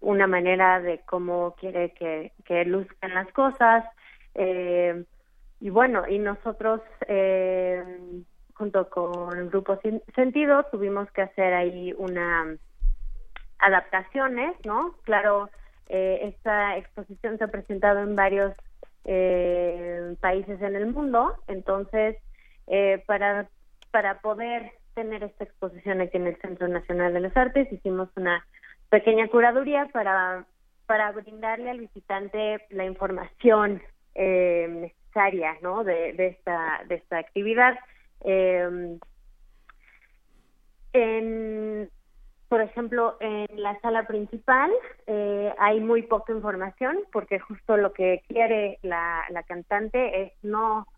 una 0.00 0.26
manera 0.26 0.80
de 0.80 1.00
cómo 1.04 1.54
quiere 1.60 1.92
que, 1.92 2.32
que 2.46 2.64
luzcan 2.64 3.14
las 3.14 3.30
cosas, 3.32 3.84
eh, 4.34 5.04
y 5.60 5.68
bueno, 5.68 6.08
y 6.08 6.18
nosotros 6.18 6.80
em, 7.06 8.24
junto 8.60 8.90
con 8.90 9.38
el 9.38 9.48
Grupo 9.48 9.80
Sentido 10.14 10.64
tuvimos 10.70 11.10
que 11.12 11.22
hacer 11.22 11.54
ahí 11.54 11.94
una 11.96 12.58
adaptaciones, 13.58 14.54
¿no? 14.66 14.96
Claro, 15.04 15.48
eh, 15.88 16.34
esta 16.34 16.76
exposición 16.76 17.38
se 17.38 17.44
ha 17.44 17.48
presentado 17.48 18.00
en 18.00 18.14
varios 18.16 18.52
eh, 19.06 20.14
países 20.20 20.60
en 20.60 20.76
el 20.76 20.92
mundo, 20.92 21.36
entonces 21.48 22.18
eh, 22.66 23.02
para 23.06 23.48
para 23.92 24.20
poder 24.20 24.72
tener 24.94 25.24
esta 25.24 25.44
exposición 25.44 26.02
aquí 26.02 26.18
en 26.18 26.26
el 26.26 26.36
Centro 26.36 26.68
Nacional 26.68 27.14
de 27.14 27.20
las 27.20 27.36
Artes 27.38 27.72
hicimos 27.72 28.10
una 28.14 28.44
pequeña 28.90 29.26
curaduría 29.28 29.86
para 29.90 30.44
para 30.84 31.12
brindarle 31.12 31.70
al 31.70 31.80
visitante 31.80 32.58
la 32.68 32.84
información 32.84 33.82
necesaria, 34.14 35.56
¿no? 35.62 35.82
De 35.82 36.10
esta 36.26 36.82
de 36.88 36.96
esta 36.96 37.16
actividad. 37.16 37.78
En 38.24 39.00
por 42.50 42.62
ejemplo, 42.62 43.16
en 43.20 43.62
la 43.62 43.78
sala 43.78 44.08
principal 44.08 44.72
eh, 45.06 45.54
hay 45.56 45.78
muy 45.78 46.02
poca 46.02 46.32
información 46.32 46.98
porque 47.12 47.38
justo 47.38 47.76
lo 47.76 47.92
que 47.92 48.24
quiere 48.26 48.80
la, 48.82 49.22
cantante 49.46 50.22
es 50.22 50.32
no 50.42 50.88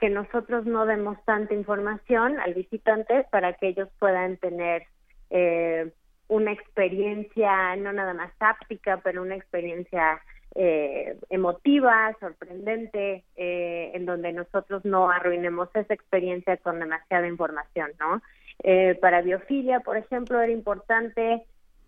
que 0.00 0.10
nosotros 0.10 0.66
no 0.66 0.84
demos 0.84 1.24
tanta 1.24 1.54
información 1.54 2.40
al 2.40 2.54
visitante 2.54 3.24
para 3.30 3.52
que 3.52 3.68
ellos 3.68 3.90
puedan 4.00 4.38
tener 4.38 4.82
eh, 5.30 5.92
una 6.26 6.50
experiencia 6.50 7.76
no 7.76 7.92
nada 7.92 8.12
más 8.12 8.36
táctica, 8.38 9.00
pero 9.04 9.22
una 9.22 9.36
experiencia 9.36 10.20
eh, 10.54 11.18
emotiva, 11.30 12.14
sorprendente, 12.20 13.24
en 13.36 14.06
donde 14.06 14.32
nosotros 14.32 14.84
no 14.84 15.10
arruinemos 15.10 15.68
esa 15.74 15.94
experiencia 15.94 16.56
con 16.58 16.78
demasiada 16.78 17.26
información, 17.26 17.90
¿no? 17.98 18.22
Eh, 18.62 18.96
para 19.00 19.22
biofilia, 19.22 19.80
por 19.80 19.96
ejemplo, 19.96 20.40
era 20.40 20.52
importante 20.52 21.44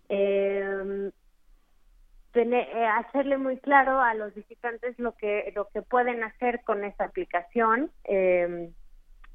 eh, 0.09 1.11
eh, 2.33 2.85
hacerle 2.97 3.37
muy 3.37 3.57
claro 3.57 4.01
a 4.01 4.13
los 4.13 4.33
visitantes 4.35 4.99
lo 4.99 5.15
que 5.15 5.53
lo 5.55 5.69
que 5.69 5.81
pueden 5.81 6.21
hacer 6.21 6.61
con 6.65 6.83
esta 6.83 7.05
aplicación 7.05 7.91
em, 8.03 8.73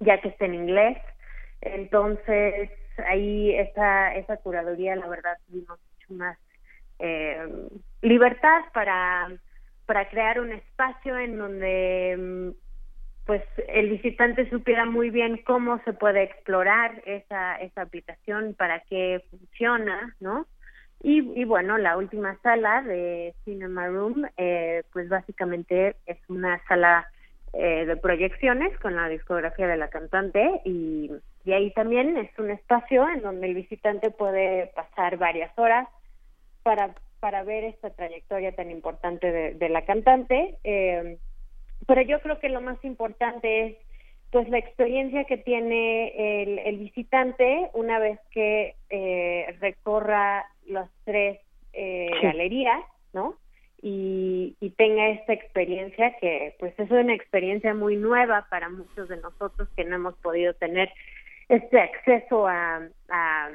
ya 0.01 0.21
que 0.21 0.29
está 0.29 0.45
en 0.45 0.55
inglés 0.55 0.99
entonces 1.63 2.71
ahí 3.09 3.55
esa 3.55 4.15
esa 4.15 4.37
curaduría 4.37 4.97
la 4.97 5.09
verdad 5.09 5.39
tuvimos 5.49 5.81
mucho 5.81 6.15
más 6.15 6.39
em, 6.99 7.69
libertad 8.03 8.63
para 8.73 9.29
para 9.87 10.09
crear 10.09 10.41
un 10.41 10.53
espacio 10.53 11.19
en 11.19 11.37
donde 11.37 12.13
em, 12.13 12.55
pues 13.27 13.43
el 13.69 13.91
visitante 13.91 14.49
supiera 14.51 14.85
muy 14.85 15.11
bien 15.11 15.43
cómo 15.45 15.81
se 15.85 15.93
puede 15.93 16.23
explorar 16.23 17.03
esa 17.07 17.57
esa 17.57 17.83
aplicación 17.83 18.55
para 18.55 18.81
qué 18.81 19.25
funciona 19.31 20.15
no 20.21 20.47
y, 21.03 21.45
bueno, 21.45 21.79
la 21.79 21.97
última 21.97 22.37
sala 22.43 22.83
de 22.83 23.35
Cinema 23.45 23.87
Room, 23.89 24.27
eh, 24.37 24.83
pues 24.93 25.09
básicamente 25.09 25.97
es 26.05 26.19
una 26.29 26.63
sala 26.69 27.09
eh, 27.55 27.87
de 27.87 27.97
proyecciones 27.97 28.79
con 28.81 28.97
la 28.97 29.09
discografía 29.09 29.67
de 29.67 29.79
la 29.79 29.89
cantante 29.89 30.61
y, 30.67 31.11
y, 31.45 31.53
ahí 31.53 31.73
también 31.73 32.19
es 32.19 32.31
un 32.39 32.51
espacio 32.51 33.09
en 33.09 33.23
donde 33.23 33.47
el 33.47 33.55
visitante 33.55 34.11
puede 34.11 34.67
pasar 34.77 35.17
varias 35.17 35.51
horas 35.59 35.89
para, 36.63 36.95
para 37.21 37.45
ver 37.45 37.65
esta 37.65 37.91
trayectoria 37.91 38.53
tan 38.53 38.71
importante 38.71 39.31
de, 39.31 39.55
de 39.55 39.69
la 39.69 39.85
cantante. 39.85 40.57
Eh, 40.65 41.19
pero 41.87 42.03
yo 42.03 42.21
creo 42.21 42.39
que 42.41 42.49
lo 42.49 42.61
más 42.61 42.83
importante 42.85 43.67
es 43.67 43.77
pues 44.31 44.49
la 44.49 44.59
experiencia 44.59 45.25
que 45.25 45.39
tiene 45.39 46.43
el, 46.43 46.59
el 46.61 46.79
visitante 46.79 47.69
una 47.75 47.99
vez 47.99 48.19
que 48.31 48.77
eh, 48.89 49.57
recorra 49.61 50.47
las 50.67 50.89
tres 51.05 51.41
eh, 51.73 52.11
galerías, 52.23 52.81
¿no? 53.13 53.35
Y, 53.83 54.57
y, 54.61 54.71
tenga 54.71 55.09
esta 55.09 55.33
experiencia 55.33 56.15
que 56.21 56.55
pues 56.61 56.79
es 56.79 56.91
una 56.91 57.15
experiencia 57.15 57.73
muy 57.73 57.97
nueva 57.97 58.47
para 58.51 58.69
muchos 58.69 59.09
de 59.09 59.17
nosotros 59.17 59.69
que 59.75 59.85
no 59.85 59.97
hemos 59.97 60.15
podido 60.17 60.53
tener 60.53 60.93
este 61.49 61.81
acceso 61.81 62.47
a, 62.47 62.87
a, 63.09 63.51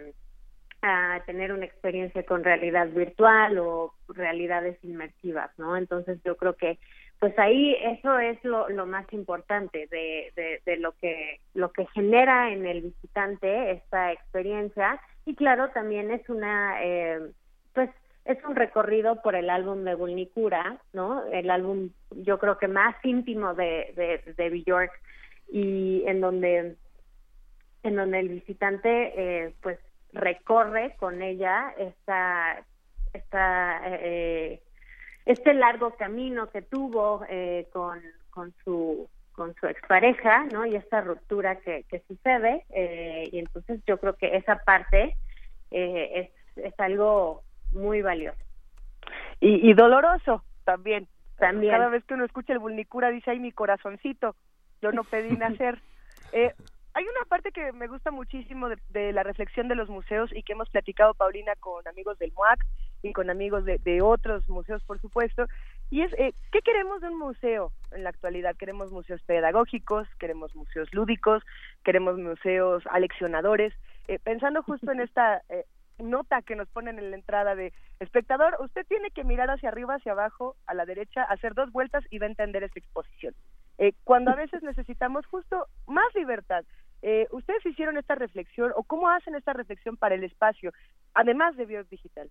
a 0.86 1.24
tener 1.26 1.52
una 1.52 1.66
experiencia 1.66 2.24
con 2.24 2.44
realidad 2.44 2.88
virtual 2.90 3.58
o 3.58 3.94
realidades 4.10 4.78
inmersivas, 4.84 5.52
¿no? 5.58 5.76
Entonces 5.76 6.20
yo 6.24 6.38
creo 6.38 6.56
que 6.56 6.78
pues 7.20 7.38
ahí 7.40 7.76
eso 7.82 8.20
es 8.20 8.44
lo, 8.44 8.68
más 8.86 9.12
importante 9.14 9.88
de, 9.90 10.60
de, 10.66 10.78
lo 10.78 10.92
que 10.94 11.40
lo 11.54 11.72
que 11.72 11.88
genera 11.88 12.52
en 12.52 12.66
el 12.66 12.82
visitante 12.82 13.72
esta 13.72 14.12
experiencia 14.12 15.00
y 15.26 15.34
claro 15.36 15.70
también 15.70 16.12
es 16.12 16.28
una 16.30 16.84
eh, 16.84 17.32
pues 17.74 17.90
es 18.26 18.38
un 18.44 18.56
recorrido 18.56 19.22
por 19.22 19.36
el 19.36 19.50
álbum 19.50 19.84
de 19.84 19.96
Bulnicura, 19.96 20.80
¿no? 20.94 21.26
El 21.32 21.50
álbum 21.50 21.92
yo 22.12 22.38
creo 22.38 22.58
que 22.58 22.68
más 22.68 22.96
íntimo 23.04 23.54
de, 23.54 23.94
de, 23.96 24.34
de 24.34 24.50
Bjork 24.50 24.92
y 25.52 26.04
en 26.06 26.22
donde 26.22 26.76
en 27.84 27.96
donde 27.96 28.20
el 28.20 28.30
visitante 28.30 29.14
eh, 29.16 29.54
pues 29.62 29.80
recorre 30.16 30.96
con 30.98 31.22
ella 31.22 31.74
esta 31.78 32.64
esta 33.14 33.82
eh, 33.86 34.62
este 35.26 35.54
largo 35.54 35.96
camino 35.96 36.50
que 36.50 36.62
tuvo 36.62 37.26
eh, 37.30 37.68
con, 37.72 38.02
con 38.30 38.54
su 38.64 39.08
con 39.32 39.54
su 39.56 39.68
expareja, 39.68 40.46
¿no? 40.46 40.66
Y 40.66 40.76
esta 40.76 41.02
ruptura 41.02 41.58
que, 41.58 41.84
que 41.90 42.00
sucede, 42.08 42.66
eh, 42.70 43.28
y 43.32 43.40
entonces 43.40 43.82
yo 43.86 43.98
creo 43.98 44.16
que 44.16 44.38
esa 44.38 44.58
parte 44.64 45.16
eh, 45.72 46.32
es, 46.56 46.64
es 46.66 46.80
algo 46.80 47.44
muy 47.74 48.02
valioso. 48.02 48.40
Y, 49.42 49.70
y 49.70 49.74
doloroso 49.74 50.44
también. 50.64 51.08
También. 51.38 51.74
Cada 51.74 51.90
vez 51.90 52.06
que 52.06 52.14
uno 52.14 52.24
escucha 52.24 52.54
el 52.54 52.60
Bulnicura 52.60 53.10
dice, 53.10 53.32
ay, 53.32 53.40
mi 53.40 53.52
corazoncito, 53.52 54.38
yo 54.82 54.94
no 54.94 55.04
pedí 55.04 55.36
nacer. 55.38 55.82
eh, 56.32 56.54
hay 56.96 57.04
una 57.04 57.26
parte 57.28 57.52
que 57.52 57.74
me 57.74 57.88
gusta 57.88 58.10
muchísimo 58.10 58.70
de, 58.70 59.12
la 59.12 59.22
reflexión 59.22 59.68
de 59.68 59.76
los 59.76 59.90
museos 59.90 60.30
y 60.34 60.44
que 60.44 60.54
hemos 60.54 60.70
platicado, 60.70 61.14
Paulina, 61.14 61.54
con 61.60 61.86
amigos 61.90 62.18
del 62.20 62.32
MUAC 62.32 62.66
y 63.04 63.12
con 63.12 63.30
amigos 63.30 63.66
de, 63.66 64.02
otros 64.02 64.48
museos, 64.48 64.82
por 64.86 65.02
supuesto, 65.02 65.46
y 65.92 66.04
es, 66.04 66.14
eh, 66.14 66.34
¿qué 66.54 66.62
queremos 66.62 67.02
de 67.02 67.10
un 67.10 67.20
museo 67.20 67.74
en 67.92 68.06
la 68.06 68.12
actualidad? 68.12 68.56
Queremos 68.56 68.94
museos 68.94 69.22
pedagógicos, 69.24 70.08
queremos 70.20 70.56
museos 70.56 70.88
lúdicos, 70.94 71.44
queremos 71.84 72.18
museos 72.18 72.82
aleccionadores, 72.90 73.74
eh, 74.08 74.18
pensando 74.24 74.64
justo 74.64 74.90
en 74.94 75.02
esta 75.02 75.42
eh, 75.50 75.66
nota 76.00 76.44
que 76.44 76.56
nos 76.56 76.70
ponen 76.70 76.98
en 76.98 77.12
la 77.12 77.18
entrada 77.18 77.56
de 77.56 77.74
espectador, 78.00 78.56
usted 78.62 78.86
tiene 78.88 79.12
que 79.12 79.26
mirar 79.26 79.50
hacia 79.50 79.68
arriba, 79.68 79.96
hacia 79.96 80.14
abajo, 80.14 80.56
a 80.66 80.74
la 80.74 80.86
derecha, 80.86 81.24
hacer 81.24 81.56
dos 81.56 81.74
vueltas 81.74 82.06
y 82.10 82.20
va 82.20 82.28
a 82.28 82.30
entender 82.30 82.64
esta 82.64 82.80
exposición. 82.80 83.34
cuando 84.06 84.32
a 84.32 84.36
veces 84.36 84.64
necesitamos 84.64 85.26
justo 85.26 85.68
más 85.88 86.16
libertad, 86.16 86.64
eh, 87.02 87.28
¿Ustedes 87.32 87.66
hicieron 87.66 87.98
esta 87.98 88.16
reflexión 88.16 88.72
o 88.76 88.84
cómo 88.84 89.10
hacen 89.10 89.36
esta 89.36 89.54
reflexión 89.54 89.98
para 89.98 90.16
el 90.16 90.24
espacio, 90.24 90.72
además 91.14 91.56
de 91.56 91.66
Biodigital? 91.66 92.30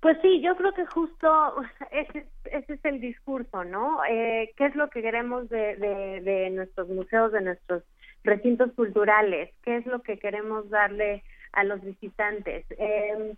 Pues 0.00 0.18
sí, 0.20 0.42
yo 0.42 0.54
creo 0.56 0.72
que 0.74 0.84
justo 0.86 1.56
ese, 1.90 2.26
ese 2.44 2.74
es 2.74 2.84
el 2.84 3.00
discurso, 3.00 3.64
¿no? 3.64 4.04
Eh, 4.04 4.52
¿Qué 4.56 4.66
es 4.66 4.76
lo 4.76 4.90
que 4.90 5.00
queremos 5.00 5.48
de, 5.48 5.76
de, 6.22 6.50
nuestros 6.50 6.88
museos, 6.88 7.32
de 7.32 7.40
nuestros 7.40 7.82
recintos 8.22 8.72
culturales? 8.74 9.50
¿Qué 9.62 9.76
es 9.76 9.86
lo 9.86 10.02
que 10.02 10.18
queremos 10.18 10.68
darle 10.68 11.22
a 11.52 11.64
los 11.64 11.82
visitantes? 11.82 12.66
Eh, 12.70 13.34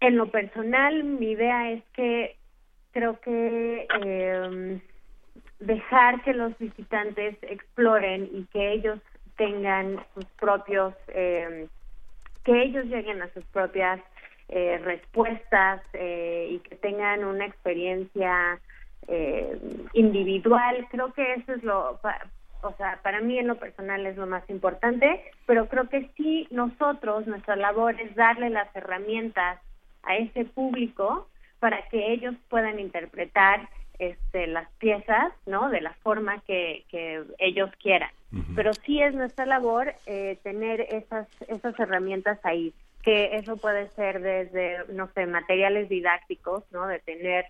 en 0.00 0.16
lo 0.16 0.30
personal, 0.30 1.04
mi 1.04 1.30
idea 1.30 1.70
es 1.70 1.82
que 1.94 2.36
creo 2.92 3.20
que 3.20 3.86
eh, 4.04 4.80
dejar 5.60 6.22
que 6.22 6.34
los 6.34 6.56
visitantes 6.58 7.36
exploren 7.42 8.28
y 8.32 8.44
que 8.52 8.72
ellos 8.72 9.00
tengan 9.36 10.04
sus 10.14 10.24
propios, 10.40 10.94
eh, 11.08 11.68
que 12.44 12.62
ellos 12.62 12.86
lleguen 12.86 13.22
a 13.22 13.32
sus 13.32 13.44
propias 13.46 14.00
eh, 14.48 14.80
respuestas 14.82 15.82
eh, 15.92 16.48
y 16.52 16.58
que 16.60 16.76
tengan 16.76 17.24
una 17.24 17.44
experiencia 17.44 18.58
eh, 19.06 19.58
individual. 19.92 20.86
Creo 20.90 21.12
que 21.12 21.34
eso 21.34 21.52
es 21.52 21.62
lo, 21.62 22.00
o 22.62 22.72
sea, 22.78 22.98
para 23.02 23.20
mí 23.20 23.38
en 23.38 23.46
lo 23.46 23.56
personal 23.56 24.06
es 24.06 24.16
lo 24.16 24.26
más 24.26 24.48
importante, 24.48 25.22
pero 25.46 25.68
creo 25.68 25.88
que 25.88 26.10
sí 26.16 26.48
nosotros, 26.50 27.26
nuestra 27.26 27.56
labor 27.56 28.00
es 28.00 28.14
darle 28.14 28.50
las 28.50 28.74
herramientas 28.74 29.60
a 30.02 30.16
ese 30.16 30.46
público 30.46 31.28
para 31.58 31.86
que 31.88 32.12
ellos 32.12 32.34
puedan 32.48 32.78
interpretar 32.78 33.68
este, 33.98 34.46
las 34.46 34.70
piezas, 34.78 35.32
¿no? 35.46 35.70
De 35.70 35.80
la 35.80 35.92
forma 36.02 36.40
que, 36.46 36.84
que 36.90 37.24
ellos 37.38 37.70
quieran. 37.82 38.10
Pero 38.54 38.74
sí 38.74 39.00
es 39.00 39.14
nuestra 39.14 39.46
labor 39.46 39.94
eh, 40.04 40.38
tener 40.42 40.82
esas, 40.82 41.26
esas 41.48 41.78
herramientas 41.80 42.38
ahí, 42.42 42.74
que 43.02 43.36
eso 43.36 43.56
puede 43.56 43.88
ser 43.96 44.20
desde, 44.20 44.84
no 44.92 45.08
sé, 45.14 45.24
materiales 45.26 45.88
didácticos, 45.88 46.62
¿no? 46.70 46.86
De 46.86 46.98
tener 46.98 47.46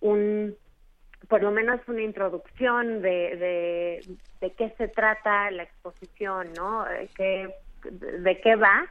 un, 0.00 0.56
por 1.28 1.42
lo 1.42 1.50
menos 1.50 1.80
una 1.86 2.00
introducción 2.00 3.02
de, 3.02 3.36
de, 3.36 4.16
de 4.40 4.50
qué 4.52 4.70
se 4.78 4.88
trata 4.88 5.50
la 5.50 5.64
exposición, 5.64 6.52
¿no? 6.56 6.84
De 6.86 7.08
qué, 7.14 7.54
de 7.90 8.40
qué 8.40 8.56
va. 8.56 8.86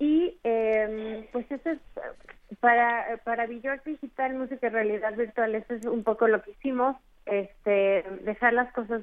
Y 0.00 0.36
eh, 0.42 1.28
pues 1.30 1.48
eso 1.48 1.70
es 1.70 1.78
para 2.60 3.18
para 3.24 3.46
Bjork 3.46 3.84
Digital 3.84 4.34
Música 4.34 4.66
y 4.66 4.70
Realidad 4.70 5.14
Virtual 5.16 5.54
eso 5.54 5.74
es 5.74 5.86
un 5.86 6.02
poco 6.02 6.28
lo 6.28 6.42
que 6.42 6.52
hicimos 6.52 6.96
este 7.26 8.04
dejar 8.24 8.52
las 8.52 8.72
cosas 8.72 9.02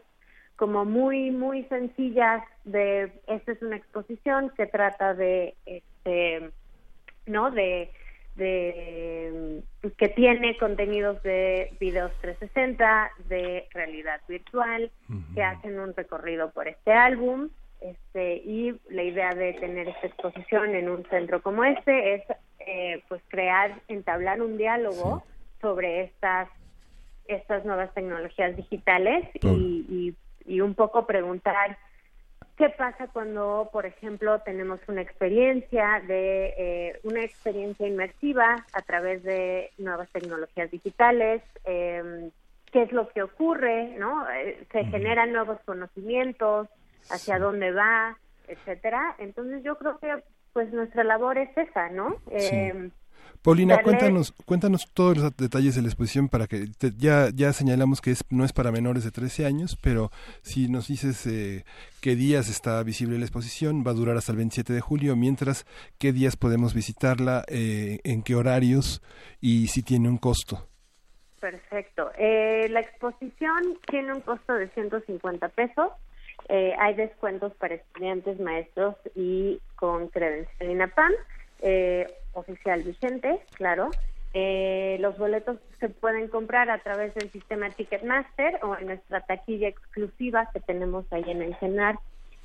como 0.55 0.85
muy 0.85 1.31
muy 1.31 1.63
sencillas 1.65 2.43
de 2.65 3.11
esta 3.27 3.51
es 3.51 3.61
una 3.61 3.77
exposición 3.77 4.51
que 4.55 4.67
trata 4.67 5.13
de 5.13 5.55
este 5.65 6.51
no 7.25 7.51
de 7.51 7.91
de 8.35 9.63
que 9.97 10.09
tiene 10.09 10.57
contenidos 10.57 11.21
de 11.23 11.75
videos 11.79 12.11
360 12.21 13.11
de 13.27 13.67
realidad 13.71 14.21
virtual 14.27 14.91
que 15.33 15.43
hacen 15.43 15.79
un 15.79 15.93
recorrido 15.93 16.51
por 16.51 16.67
este 16.67 16.91
álbum 16.93 17.49
este 17.81 18.35
y 18.37 18.79
la 18.89 19.03
idea 19.03 19.33
de 19.33 19.53
tener 19.53 19.87
esta 19.87 20.07
exposición 20.07 20.75
en 20.75 20.89
un 20.89 21.05
centro 21.05 21.41
como 21.41 21.63
este 21.63 22.15
es 22.15 22.23
eh, 22.59 23.03
pues 23.07 23.21
crear 23.29 23.81
entablar 23.87 24.41
un 24.41 24.57
diálogo 24.57 25.23
sobre 25.61 26.01
estas 26.01 26.49
estas 27.27 27.63
nuevas 27.63 27.93
tecnologías 27.93 28.55
digitales 28.55 29.29
y, 29.43 30.15
y, 30.45 30.61
un 30.61 30.73
poco 30.73 31.05
preguntar 31.05 31.77
qué 32.57 32.69
pasa 32.69 33.07
cuando 33.07 33.69
por 33.71 33.85
ejemplo 33.85 34.39
tenemos 34.39 34.79
una 34.87 35.01
experiencia 35.01 36.01
de 36.07 36.53
eh, 36.57 36.99
una 37.03 37.23
experiencia 37.23 37.87
inmersiva 37.87 38.65
a 38.73 38.81
través 38.81 39.21
de 39.23 39.69
nuevas 39.77 40.09
tecnologías 40.09 40.71
digitales 40.71 41.43
eh, 41.65 42.31
qué 42.71 42.81
es 42.81 42.91
lo 42.91 43.09
que 43.09 43.21
ocurre 43.21 43.95
no 43.99 44.27
eh, 44.31 44.65
se 44.71 44.85
generan 44.85 45.31
nuevos 45.31 45.59
conocimientos 45.65 46.67
hacia 47.09 47.39
dónde 47.39 47.71
va, 47.71 48.17
etcétera. 48.47 49.15
Entonces 49.19 49.63
yo 49.63 49.77
creo 49.77 49.97
que 49.99 50.23
pues 50.53 50.71
nuestra 50.73 51.03
labor 51.03 51.37
es 51.37 51.55
esa, 51.57 51.89
¿no? 51.89 52.15
Eh, 52.31 52.91
Paulina, 53.41 53.81
cuéntanos, 53.81 54.33
cuéntanos 54.45 54.91
todos 54.93 55.17
los 55.17 55.37
detalles 55.37 55.75
de 55.75 55.81
la 55.81 55.87
exposición 55.87 56.27
para 56.27 56.45
que 56.47 56.65
ya 56.97 57.29
ya 57.33 57.53
señalamos 57.53 58.01
que 58.01 58.11
es 58.11 58.25
no 58.29 58.43
es 58.43 58.51
para 58.51 58.71
menores 58.71 59.05
de 59.05 59.11
13 59.11 59.45
años, 59.45 59.77
pero 59.81 60.09
si 60.41 60.67
nos 60.67 60.89
dices 60.89 61.25
eh, 61.25 61.63
qué 62.01 62.15
días 62.15 62.49
está 62.49 62.83
visible 62.83 63.17
la 63.17 63.23
exposición, 63.23 63.85
va 63.87 63.91
a 63.91 63.93
durar 63.93 64.17
hasta 64.17 64.33
el 64.33 64.39
27 64.39 64.73
de 64.73 64.81
julio, 64.81 65.15
mientras 65.15 65.65
qué 65.97 66.11
días 66.11 66.35
podemos 66.35 66.73
visitarla, 66.73 67.45
eh, 67.47 67.99
en 68.03 68.23
qué 68.23 68.35
horarios 68.35 69.01
y 69.39 69.67
si 69.67 69.83
tiene 69.83 70.09
un 70.09 70.17
costo. 70.17 70.67
Perfecto. 71.39 72.11
Eh, 72.17 72.67
la 72.69 72.81
exposición 72.81 73.79
tiene 73.89 74.11
un 74.11 74.19
costo 74.19 74.53
de 74.53 74.67
150 74.69 75.47
pesos. 75.49 75.93
Eh, 76.49 76.73
hay 76.79 76.95
descuentos 76.95 77.53
para 77.55 77.75
estudiantes, 77.75 78.39
maestros 78.39 78.95
y 79.15 79.61
con 79.75 80.07
credencial 80.07 80.69
INAPAM 80.69 81.13
eh, 81.61 82.07
oficial 82.33 82.83
vigente, 82.83 83.39
claro. 83.53 83.89
Eh, 84.33 84.97
los 84.99 85.17
boletos 85.17 85.57
se 85.79 85.89
pueden 85.89 86.27
comprar 86.27 86.69
a 86.69 86.79
través 86.79 87.13
del 87.15 87.31
sistema 87.31 87.69
Ticketmaster 87.69 88.59
o 88.63 88.77
en 88.77 88.87
nuestra 88.87 89.21
taquilla 89.21 89.67
exclusiva 89.67 90.49
que 90.53 90.59
tenemos 90.59 91.05
ahí 91.11 91.23
en 91.27 91.41
el 91.41 91.55
CENAR. 91.55 91.97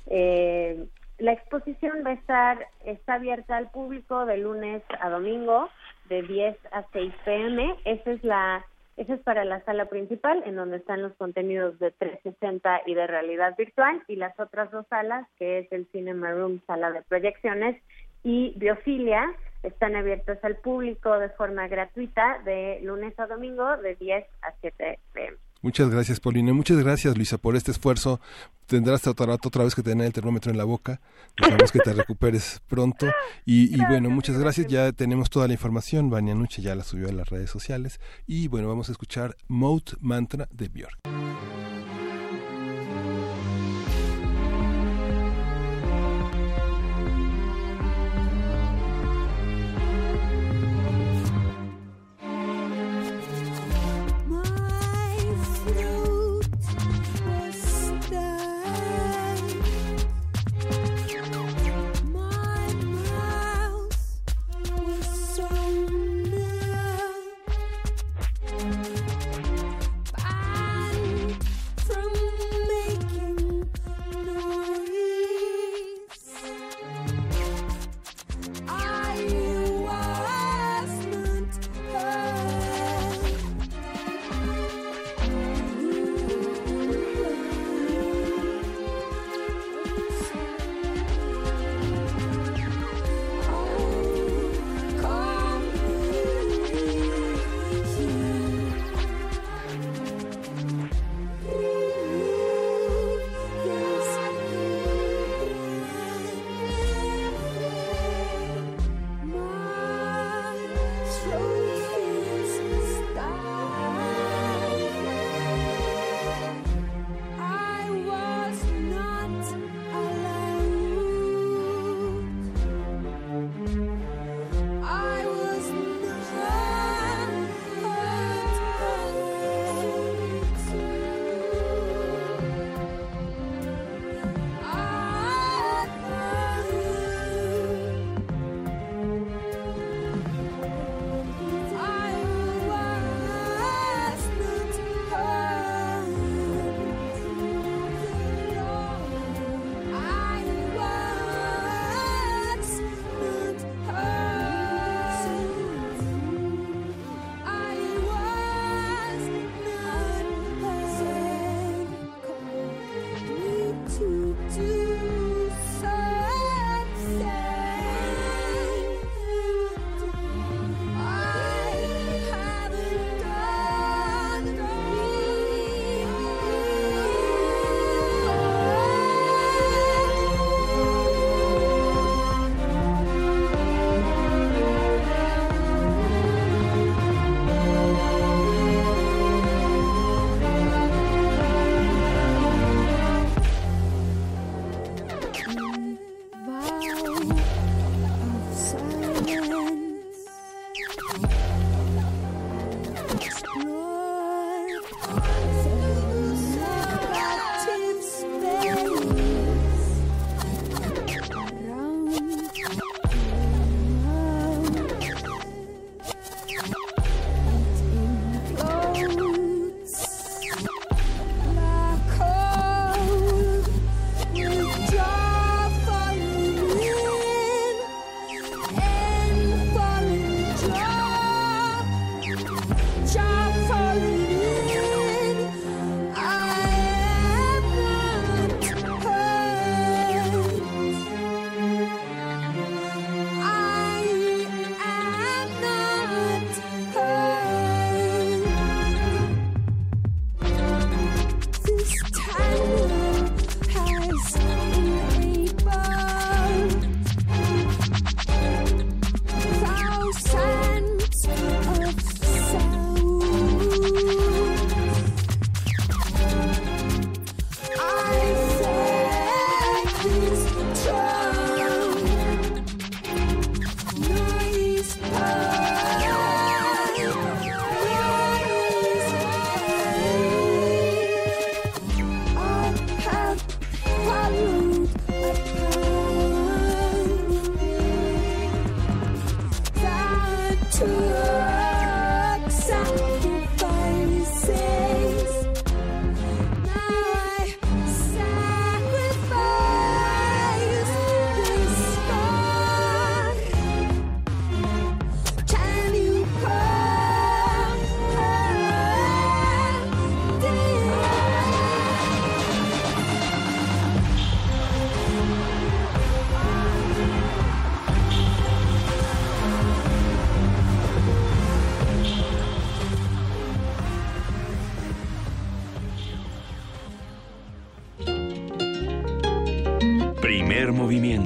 Eh, 0.07 0.85
la 1.19 1.33
exposición 1.33 2.03
va 2.05 2.11
a 2.11 2.13
estar, 2.13 2.67
está 2.85 3.15
abierta 3.15 3.55
al 3.55 3.69
público 3.69 4.25
de 4.25 4.37
lunes 4.37 4.81
a 4.99 5.09
domingo 5.09 5.69
de 6.09 6.23
10 6.23 6.57
a 6.71 6.83
6 6.91 7.13
pm. 7.23 7.75
Esa 7.85 8.11
es 8.11 8.23
la 8.23 8.65
esa 8.97 9.15
es 9.15 9.21
para 9.21 9.43
la 9.43 9.63
sala 9.65 9.85
principal, 9.85 10.43
en 10.45 10.55
donde 10.55 10.77
están 10.77 11.01
los 11.01 11.13
contenidos 11.15 11.77
de 11.79 11.91
360 11.91 12.81
y 12.85 12.93
de 12.93 13.07
realidad 13.07 13.55
virtual, 13.57 14.01
y 14.07 14.15
las 14.15 14.39
otras 14.39 14.71
dos 14.71 14.85
salas, 14.87 15.27
que 15.37 15.59
es 15.59 15.71
el 15.71 15.85
Cinema 15.91 16.31
Room, 16.31 16.61
sala 16.65 16.91
de 16.91 17.01
proyecciones, 17.01 17.81
y 18.23 18.53
Biofilia 18.57 19.35
están 19.63 19.95
abiertos 19.95 20.37
al 20.43 20.57
público 20.57 21.19
de 21.19 21.29
forma 21.29 21.67
gratuita 21.67 22.39
de 22.45 22.79
lunes 22.83 23.19
a 23.19 23.27
domingo 23.27 23.77
de 23.77 23.95
10 23.95 24.25
a 24.41 24.53
7 24.61 24.99
pm. 25.13 25.37
Muchas 25.65 25.89
gracias, 25.89 26.19
Paulina. 26.19 26.53
Muchas 26.53 26.77
gracias, 26.77 27.17
Luisa, 27.17 27.39
por 27.39 27.55
este 27.55 27.71
esfuerzo. 27.71 28.21
Tendrás 28.67 29.07
otro 29.07 29.25
rato 29.25 29.47
otra 29.47 29.63
vez 29.63 29.73
que 29.73 29.81
tener 29.81 30.05
el 30.05 30.13
termómetro 30.13 30.51
en 30.51 30.59
la 30.59 30.63
boca. 30.63 31.01
Esperamos 31.35 31.71
que 31.71 31.79
te 31.79 31.91
recuperes 31.93 32.61
pronto. 32.67 33.07
Y, 33.45 33.75
y, 33.75 33.83
bueno, 33.89 34.11
muchas 34.11 34.37
gracias. 34.37 34.67
Ya 34.67 34.91
tenemos 34.91 35.31
toda 35.31 35.47
la 35.47 35.53
información. 35.53 36.11
Vania 36.11 36.35
Nuche 36.35 36.61
ya 36.61 36.75
la 36.75 36.83
subió 36.83 37.09
a 37.09 37.13
las 37.13 37.29
redes 37.29 37.49
sociales. 37.49 37.99
Y 38.27 38.47
bueno, 38.47 38.67
vamos 38.67 38.89
a 38.89 38.91
escuchar 38.91 39.37
Mode 39.47 39.93
Mantra 40.01 40.47
de 40.51 40.67
Björk. 40.67 40.99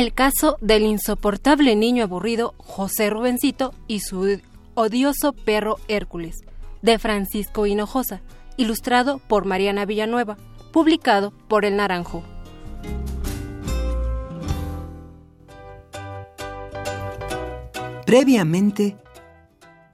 El 0.00 0.14
caso 0.14 0.56
del 0.62 0.84
insoportable 0.84 1.76
niño 1.76 2.04
aburrido 2.04 2.54
José 2.56 3.10
Rubencito 3.10 3.74
y 3.86 4.00
su 4.00 4.40
odioso 4.72 5.34
perro 5.34 5.76
Hércules, 5.88 6.36
de 6.80 6.98
Francisco 6.98 7.66
Hinojosa, 7.66 8.22
ilustrado 8.56 9.18
por 9.18 9.44
Mariana 9.44 9.84
Villanueva, 9.84 10.38
publicado 10.72 11.34
por 11.48 11.66
El 11.66 11.76
Naranjo. 11.76 12.24
Previamente, 18.06 18.96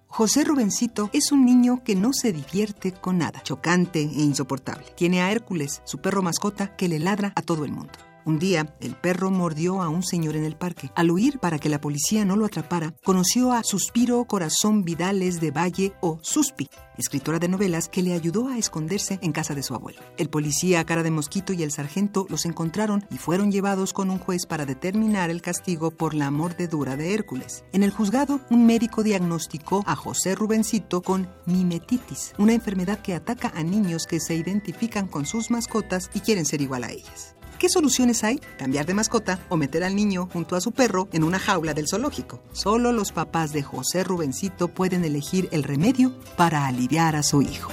José 0.06 0.44
Rubencito 0.44 1.10
es 1.12 1.32
un 1.32 1.44
niño 1.44 1.82
que 1.82 1.96
no 1.96 2.12
se 2.12 2.32
divierte 2.32 2.92
con 2.92 3.18
nada, 3.18 3.42
chocante 3.42 4.02
e 4.02 4.22
insoportable. 4.22 4.86
Tiene 4.94 5.22
a 5.22 5.32
Hércules, 5.32 5.82
su 5.84 5.98
perro 5.98 6.22
mascota, 6.22 6.76
que 6.76 6.86
le 6.86 7.00
ladra 7.00 7.32
a 7.34 7.42
todo 7.42 7.64
el 7.64 7.72
mundo. 7.72 7.98
Un 8.26 8.40
día, 8.40 8.74
el 8.80 8.96
perro 8.96 9.30
mordió 9.30 9.80
a 9.82 9.88
un 9.88 10.02
señor 10.02 10.34
en 10.34 10.42
el 10.42 10.56
parque. 10.56 10.90
Al 10.96 11.12
huir 11.12 11.38
para 11.38 11.60
que 11.60 11.68
la 11.68 11.80
policía 11.80 12.24
no 12.24 12.34
lo 12.34 12.44
atrapara, 12.44 12.92
conoció 13.04 13.52
a 13.52 13.62
Suspiro 13.62 14.24
Corazón 14.24 14.82
Vidales 14.82 15.40
de 15.40 15.52
Valle 15.52 15.92
o 16.00 16.18
Suspi, 16.22 16.68
escritora 16.98 17.38
de 17.38 17.46
novelas 17.46 17.88
que 17.88 18.02
le 18.02 18.14
ayudó 18.14 18.48
a 18.48 18.58
esconderse 18.58 19.20
en 19.22 19.30
casa 19.30 19.54
de 19.54 19.62
su 19.62 19.76
abuelo. 19.76 20.00
El 20.18 20.28
policía 20.28 20.82
cara 20.82 21.04
de 21.04 21.12
mosquito 21.12 21.52
y 21.52 21.62
el 21.62 21.70
sargento 21.70 22.26
los 22.28 22.46
encontraron 22.46 23.06
y 23.12 23.18
fueron 23.18 23.52
llevados 23.52 23.92
con 23.92 24.10
un 24.10 24.18
juez 24.18 24.44
para 24.44 24.66
determinar 24.66 25.30
el 25.30 25.40
castigo 25.40 25.92
por 25.92 26.12
la 26.12 26.32
mordedura 26.32 26.96
de 26.96 27.14
Hércules. 27.14 27.64
En 27.72 27.84
el 27.84 27.92
juzgado, 27.92 28.40
un 28.50 28.66
médico 28.66 29.04
diagnosticó 29.04 29.84
a 29.86 29.94
José 29.94 30.34
Rubencito 30.34 31.00
con 31.00 31.28
mimetitis, 31.46 32.32
una 32.38 32.54
enfermedad 32.54 33.00
que 33.02 33.14
ataca 33.14 33.52
a 33.54 33.62
niños 33.62 34.04
que 34.04 34.18
se 34.18 34.34
identifican 34.34 35.06
con 35.06 35.26
sus 35.26 35.52
mascotas 35.52 36.10
y 36.12 36.18
quieren 36.18 36.44
ser 36.44 36.60
igual 36.60 36.82
a 36.82 36.90
ellas. 36.90 37.35
¿Qué 37.58 37.70
soluciones 37.70 38.22
hay? 38.22 38.38
Cambiar 38.58 38.84
de 38.84 38.92
mascota 38.92 39.38
o 39.48 39.56
meter 39.56 39.82
al 39.82 39.96
niño 39.96 40.28
junto 40.30 40.56
a 40.56 40.60
su 40.60 40.72
perro 40.72 41.08
en 41.12 41.24
una 41.24 41.38
jaula 41.38 41.72
del 41.72 41.88
zoológico. 41.88 42.42
Solo 42.52 42.92
los 42.92 43.12
papás 43.12 43.52
de 43.52 43.62
José 43.62 44.04
Rubencito 44.04 44.68
pueden 44.68 45.04
elegir 45.04 45.48
el 45.52 45.62
remedio 45.62 46.12
para 46.36 46.66
aliviar 46.66 47.16
a 47.16 47.22
su 47.22 47.40
hijo. 47.40 47.72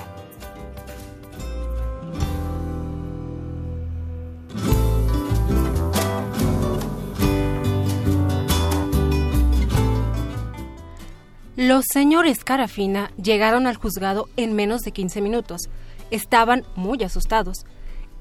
Los 11.57 11.85
señores 11.91 12.43
Carafina 12.43 13.11
llegaron 13.21 13.67
al 13.67 13.75
juzgado 13.75 14.29
en 14.37 14.53
menos 14.53 14.81
de 14.81 14.91
15 14.91 15.21
minutos. 15.21 15.61
Estaban 16.09 16.63
muy 16.75 17.03
asustados. 17.03 17.65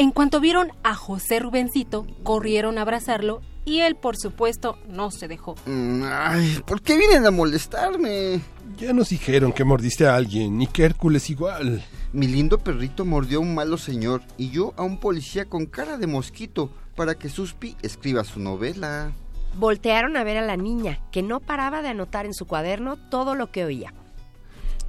En 0.02 0.10
cuanto 0.10 0.40
vieron 0.40 0.72
a 0.82 0.96
José 0.96 1.38
Rubencito, 1.38 2.08
corrieron 2.24 2.76
a 2.76 2.80
abrazarlo 2.82 3.40
y 3.64 3.82
él, 3.82 3.94
por 3.94 4.16
supuesto, 4.16 4.76
no 4.88 5.12
se 5.12 5.28
dejó. 5.28 5.54
Mm, 5.64 6.02
ay, 6.04 6.60
¿por 6.66 6.82
qué 6.82 6.96
vienen 6.96 7.24
a 7.24 7.30
molestarme? 7.30 8.40
Ya 8.76 8.92
nos 8.92 9.10
dijeron 9.10 9.52
que 9.52 9.62
mordiste 9.62 10.08
a 10.08 10.16
alguien 10.16 10.60
y 10.60 10.66
que 10.66 10.82
Hércules 10.82 11.30
igual. 11.30 11.84
Mi 12.12 12.26
lindo 12.26 12.58
perrito 12.58 13.04
mordió 13.04 13.38
a 13.38 13.42
un 13.42 13.54
malo 13.54 13.78
señor 13.78 14.22
y 14.36 14.50
yo 14.50 14.74
a 14.76 14.82
un 14.82 14.98
policía 14.98 15.44
con 15.44 15.66
cara 15.66 15.96
de 15.96 16.08
mosquito 16.08 16.72
para 16.96 17.14
que 17.14 17.28
Suspi 17.28 17.76
escriba 17.80 18.24
su 18.24 18.40
novela. 18.40 19.12
Voltearon 19.54 20.16
a 20.16 20.24
ver 20.24 20.38
a 20.38 20.44
la 20.44 20.56
niña, 20.56 20.98
que 21.12 21.22
no 21.22 21.38
paraba 21.38 21.80
de 21.80 21.90
anotar 21.90 22.26
en 22.26 22.34
su 22.34 22.48
cuaderno 22.48 22.96
todo 22.96 23.36
lo 23.36 23.52
que 23.52 23.64
oía. 23.64 23.94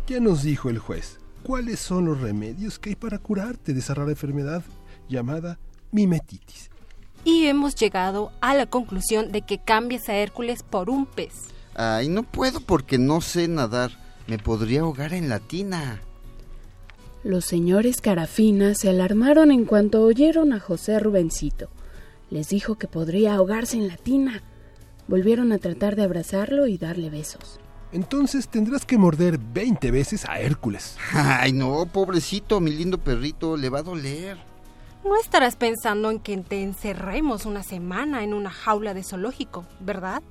Ya 0.07 0.19
nos 0.19 0.41
dijo 0.41 0.71
el 0.71 0.79
juez, 0.79 1.19
¿cuáles 1.43 1.79
son 1.79 2.05
los 2.05 2.19
remedios 2.19 2.79
que 2.79 2.89
hay 2.89 2.95
para 2.95 3.19
curarte 3.19 3.75
de 3.75 3.79
esa 3.79 3.93
rara 3.93 4.09
enfermedad 4.09 4.63
llamada 5.07 5.59
mimetitis. 5.91 6.69
Y 7.23 7.45
hemos 7.45 7.75
llegado 7.75 8.31
a 8.41 8.53
la 8.53 8.65
conclusión 8.65 9.31
de 9.31 9.43
que 9.43 9.59
cambies 9.59 10.09
a 10.09 10.15
Hércules 10.15 10.63
por 10.63 10.89
un 10.89 11.05
pez. 11.05 11.33
Ay, 11.75 12.09
no 12.09 12.23
puedo 12.23 12.59
porque 12.59 12.97
no 12.97 13.21
sé 13.21 13.47
nadar. 13.47 13.91
Me 14.27 14.37
podría 14.37 14.81
ahogar 14.81 15.13
en 15.13 15.29
la 15.29 15.39
tina. 15.39 16.01
Los 17.23 17.45
señores 17.45 18.01
Carafina 18.01 18.75
se 18.75 18.89
alarmaron 18.89 19.51
en 19.51 19.65
cuanto 19.65 20.03
oyeron 20.03 20.51
a 20.51 20.59
José 20.59 20.99
Rubencito. 20.99 21.69
Les 22.29 22.49
dijo 22.49 22.75
que 22.75 22.87
podría 22.87 23.35
ahogarse 23.35 23.77
en 23.77 23.87
la 23.87 23.95
tina. 23.95 24.43
Volvieron 25.07 25.51
a 25.51 25.57
tratar 25.57 25.95
de 25.95 26.03
abrazarlo 26.03 26.67
y 26.67 26.77
darle 26.77 27.09
besos. 27.09 27.59
Entonces 27.93 28.47
tendrás 28.47 28.85
que 28.85 28.97
morder 28.97 29.37
20 29.37 29.91
veces 29.91 30.25
a 30.25 30.39
Hércules. 30.39 30.97
Ay, 31.13 31.53
no, 31.53 31.85
pobrecito, 31.85 32.59
mi 32.59 32.71
lindo 32.71 32.97
perrito, 32.97 33.55
le 33.55 33.69
va 33.69 33.79
a 33.79 33.83
doler. 33.83 34.52
No 35.03 35.17
estarás 35.17 35.57
pensando 35.57 36.09
en 36.11 36.19
que 36.19 36.37
te 36.37 36.63
encerremos 36.63 37.45
una 37.45 37.61
semana 37.61 38.23
en 38.23 38.33
una 38.33 38.49
jaula 38.49 38.93
de 38.93 39.03
zoológico, 39.03 39.65
¿verdad? 39.81 40.23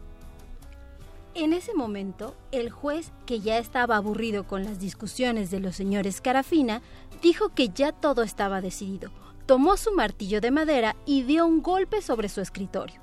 En 1.35 1.53
ese 1.53 1.75
momento, 1.75 2.35
el 2.53 2.71
juez, 2.71 3.13
que 3.27 3.41
ya 3.41 3.59
estaba 3.59 3.97
aburrido 3.97 4.47
con 4.47 4.65
las 4.65 4.81
discusiones 4.81 5.51
de 5.51 5.61
los 5.61 5.77
señores 5.77 6.23
Carafina, 6.23 6.81
dijo 7.21 7.51
que 7.51 7.69
ya 7.69 7.93
todo 7.93 8.23
estaba 8.23 8.63
decidido. 8.63 9.11
Tomó 9.45 9.77
su 9.77 9.93
martillo 9.93 10.41
de 10.41 10.51
madera 10.51 10.97
y 11.05 11.23
dio 11.23 11.47
un 11.47 11.63
golpe 11.63 12.01
sobre 12.01 12.31
su 12.31 12.41
escritorio. 12.41 12.99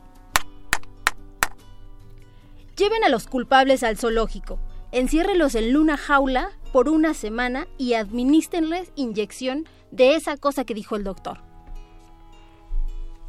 Lleven 2.77 3.03
a 3.03 3.09
los 3.09 3.27
culpables 3.27 3.83
al 3.83 3.97
zoológico, 3.97 4.59
enciérrelos 4.91 5.53
en 5.53 5.77
una 5.77 5.97
jaula 5.97 6.49
por 6.73 6.89
una 6.89 7.13
semana 7.13 7.67
y 7.77 7.93
administrenles 7.93 8.91
inyección 8.95 9.67
de 9.91 10.15
esa 10.15 10.35
cosa 10.37 10.63
que 10.63 10.73
dijo 10.73 10.95
el 10.95 11.03
doctor. 11.03 11.48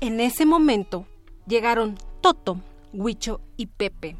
En 0.03 0.19
ese 0.19 0.47
momento 0.47 1.07
llegaron 1.47 1.99
Toto, 2.23 2.59
Huicho 2.95 3.43
y 3.59 3.67
Pepe. 3.67 4.17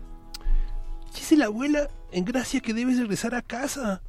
Dice 1.15 1.39
la 1.39 1.47
abuela 1.47 1.89
en 2.13 2.27
gracia 2.27 2.61
que 2.61 2.75
debes 2.75 2.99
regresar 2.99 3.35
a 3.35 3.41
casa. 3.41 4.03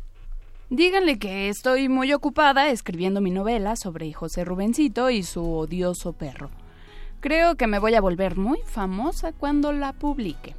Díganle 0.70 1.18
que 1.18 1.48
estoy 1.48 1.88
muy 1.88 2.12
ocupada 2.12 2.70
escribiendo 2.70 3.22
mi 3.22 3.32
novela 3.32 3.78
sobre 3.78 4.12
José 4.12 4.44
Rubencito 4.44 5.10
y 5.10 5.24
su 5.24 5.50
odioso 5.50 6.12
perro. 6.12 6.50
Creo 7.22 7.56
que 7.56 7.68
me 7.68 7.80
voy 7.80 7.96
a 7.96 8.02
volver 8.02 8.36
muy 8.36 8.60
famosa 8.66 9.32
cuando 9.32 9.72
la 9.72 9.94
publique. 9.94 10.56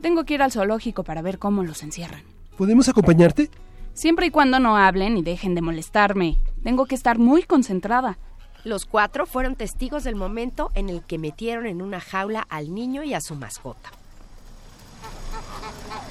Tengo 0.00 0.24
que 0.24 0.34
ir 0.34 0.42
al 0.42 0.50
zoológico 0.50 1.04
para 1.04 1.22
ver 1.22 1.38
cómo 1.38 1.62
los 1.62 1.84
encierran. 1.84 2.22
¿Podemos 2.56 2.88
acompañarte? 2.88 3.48
Siempre 3.94 4.26
y 4.26 4.30
cuando 4.30 4.58
no 4.58 4.76
hablen 4.76 5.16
y 5.16 5.22
dejen 5.22 5.54
de 5.54 5.62
molestarme. 5.62 6.36
Tengo 6.64 6.86
que 6.86 6.96
estar 6.96 7.18
muy 7.18 7.44
concentrada. 7.44 8.18
Los 8.64 8.84
cuatro 8.84 9.26
fueron 9.26 9.54
testigos 9.54 10.04
del 10.04 10.16
momento 10.16 10.70
en 10.74 10.88
el 10.88 11.02
que 11.02 11.18
metieron 11.18 11.66
en 11.66 11.80
una 11.80 12.00
jaula 12.00 12.46
al 12.48 12.74
niño 12.74 13.02
y 13.02 13.14
a 13.14 13.20
su 13.20 13.34
mascota. 13.34 13.90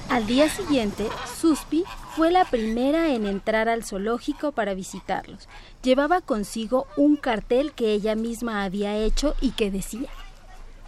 Al 0.08 0.26
día 0.26 0.48
siguiente, 0.48 1.06
Suspi 1.38 1.84
fue 2.16 2.30
la 2.30 2.46
primera 2.46 3.12
en 3.12 3.26
entrar 3.26 3.68
al 3.68 3.84
zoológico 3.84 4.52
para 4.52 4.72
visitarlos. 4.72 5.48
Llevaba 5.82 6.22
consigo 6.22 6.86
un 6.96 7.16
cartel 7.16 7.72
que 7.72 7.92
ella 7.92 8.14
misma 8.14 8.64
había 8.64 8.96
hecho 8.96 9.34
y 9.42 9.50
que 9.50 9.70
decía: 9.70 10.08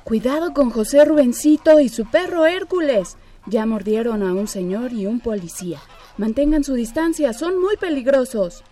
Cuidado 0.04 0.54
con 0.54 0.70
José 0.70 1.04
Rubencito 1.04 1.80
y 1.80 1.90
su 1.90 2.06
perro 2.06 2.46
Hércules. 2.46 3.18
Ya 3.46 3.66
mordieron 3.66 4.22
a 4.22 4.32
un 4.32 4.48
señor 4.48 4.92
y 4.92 5.06
un 5.06 5.20
policía. 5.20 5.80
Mantengan 6.16 6.64
su 6.64 6.74
distancia, 6.74 7.32
son 7.34 7.60
muy 7.60 7.76
peligrosos. 7.76 8.64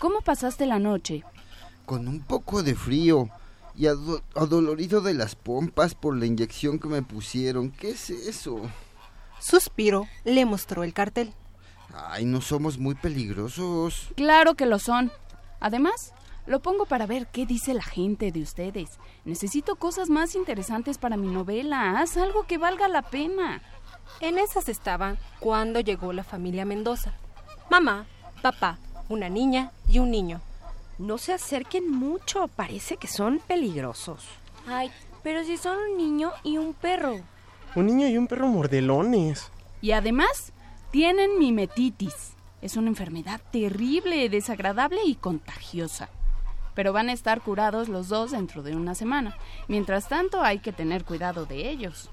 ¿Cómo 0.00 0.20
pasaste 0.20 0.66
la 0.66 0.78
noche? 0.80 1.24
Con 1.84 2.08
un 2.08 2.20
poco 2.20 2.62
de 2.62 2.74
frío 2.74 3.28
y 3.76 3.86
adolorido 3.86 5.00
de 5.00 5.14
las 5.14 5.34
pompas 5.34 5.94
por 5.94 6.16
la 6.16 6.26
inyección 6.26 6.78
que 6.78 6.88
me 6.88 7.02
pusieron. 7.02 7.70
¿Qué 7.70 7.90
es 7.90 8.10
eso? 8.10 8.60
Suspiro 9.40 10.06
le 10.24 10.44
mostró 10.44 10.84
el 10.84 10.92
cartel. 10.92 11.34
Ay, 11.92 12.24
no 12.24 12.40
somos 12.40 12.78
muy 12.78 12.94
peligrosos. 12.94 14.08
Claro 14.16 14.54
que 14.54 14.66
lo 14.66 14.78
son. 14.78 15.12
Además, 15.60 16.12
lo 16.46 16.60
pongo 16.60 16.86
para 16.86 17.06
ver 17.06 17.26
qué 17.28 17.46
dice 17.46 17.74
la 17.74 17.82
gente 17.82 18.32
de 18.32 18.42
ustedes. 18.42 18.98
Necesito 19.24 19.76
cosas 19.76 20.10
más 20.10 20.34
interesantes 20.34 20.98
para 20.98 21.16
mi 21.16 21.28
novela. 21.28 21.98
Haz 22.00 22.16
algo 22.16 22.46
que 22.46 22.58
valga 22.58 22.88
la 22.88 23.02
pena. 23.02 23.62
En 24.20 24.38
esas 24.38 24.68
estaban 24.68 25.18
cuando 25.40 25.80
llegó 25.80 26.12
la 26.12 26.24
familia 26.24 26.64
Mendoza. 26.64 27.14
Mamá, 27.70 28.06
papá, 28.42 28.78
una 29.08 29.28
niña 29.28 29.72
y 29.88 29.98
un 29.98 30.10
niño. 30.10 30.40
No 30.98 31.18
se 31.18 31.32
acerquen 31.32 31.90
mucho, 31.90 32.46
parece 32.48 32.96
que 32.96 33.08
son 33.08 33.40
peligrosos. 33.40 34.24
Ay, 34.66 34.90
pero 35.22 35.42
si 35.44 35.56
son 35.56 35.76
un 35.76 35.96
niño 35.96 36.30
y 36.44 36.58
un 36.58 36.72
perro. 36.72 37.20
Un 37.74 37.86
niño 37.86 38.06
y 38.06 38.16
un 38.16 38.28
perro 38.28 38.46
mordelones. 38.46 39.50
Y 39.80 39.90
además, 39.90 40.52
tienen 40.92 41.38
mimetitis. 41.38 42.34
Es 42.62 42.76
una 42.76 42.88
enfermedad 42.88 43.40
terrible, 43.50 44.28
desagradable 44.28 45.00
y 45.04 45.16
contagiosa. 45.16 46.08
Pero 46.74 46.92
van 46.92 47.08
a 47.08 47.12
estar 47.12 47.40
curados 47.40 47.88
los 47.88 48.08
dos 48.08 48.30
dentro 48.30 48.62
de 48.62 48.76
una 48.76 48.94
semana. 48.94 49.36
Mientras 49.66 50.08
tanto, 50.08 50.42
hay 50.42 50.60
que 50.60 50.72
tener 50.72 51.04
cuidado 51.04 51.46
de 51.46 51.68
ellos. 51.68 52.10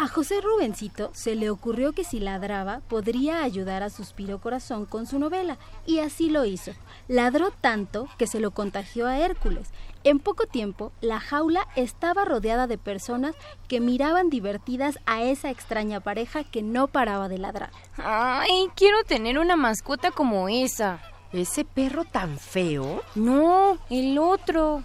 A 0.00 0.06
José 0.06 0.40
Rubencito 0.40 1.10
se 1.12 1.34
le 1.34 1.50
ocurrió 1.50 1.92
que 1.92 2.04
si 2.04 2.20
ladraba 2.20 2.82
podría 2.88 3.42
ayudar 3.42 3.82
a 3.82 3.90
Suspiro 3.90 4.40
Corazón 4.40 4.86
con 4.86 5.06
su 5.08 5.18
novela, 5.18 5.58
y 5.86 5.98
así 5.98 6.30
lo 6.30 6.44
hizo. 6.44 6.70
Ladró 7.08 7.50
tanto 7.50 8.06
que 8.16 8.28
se 8.28 8.38
lo 8.38 8.52
contagió 8.52 9.08
a 9.08 9.18
Hércules. 9.18 9.70
En 10.04 10.20
poco 10.20 10.46
tiempo, 10.46 10.92
la 11.00 11.18
jaula 11.18 11.66
estaba 11.74 12.24
rodeada 12.24 12.68
de 12.68 12.78
personas 12.78 13.34
que 13.66 13.80
miraban 13.80 14.30
divertidas 14.30 15.00
a 15.04 15.24
esa 15.24 15.50
extraña 15.50 15.98
pareja 15.98 16.44
que 16.44 16.62
no 16.62 16.86
paraba 16.86 17.28
de 17.28 17.38
ladrar. 17.38 17.72
Ay, 17.96 18.68
quiero 18.76 19.02
tener 19.02 19.36
una 19.36 19.56
mascota 19.56 20.12
como 20.12 20.48
esa. 20.48 21.00
¿Ese 21.32 21.64
perro 21.64 22.04
tan 22.04 22.38
feo? 22.38 23.02
No, 23.16 23.78
el 23.90 24.16
otro. 24.18 24.84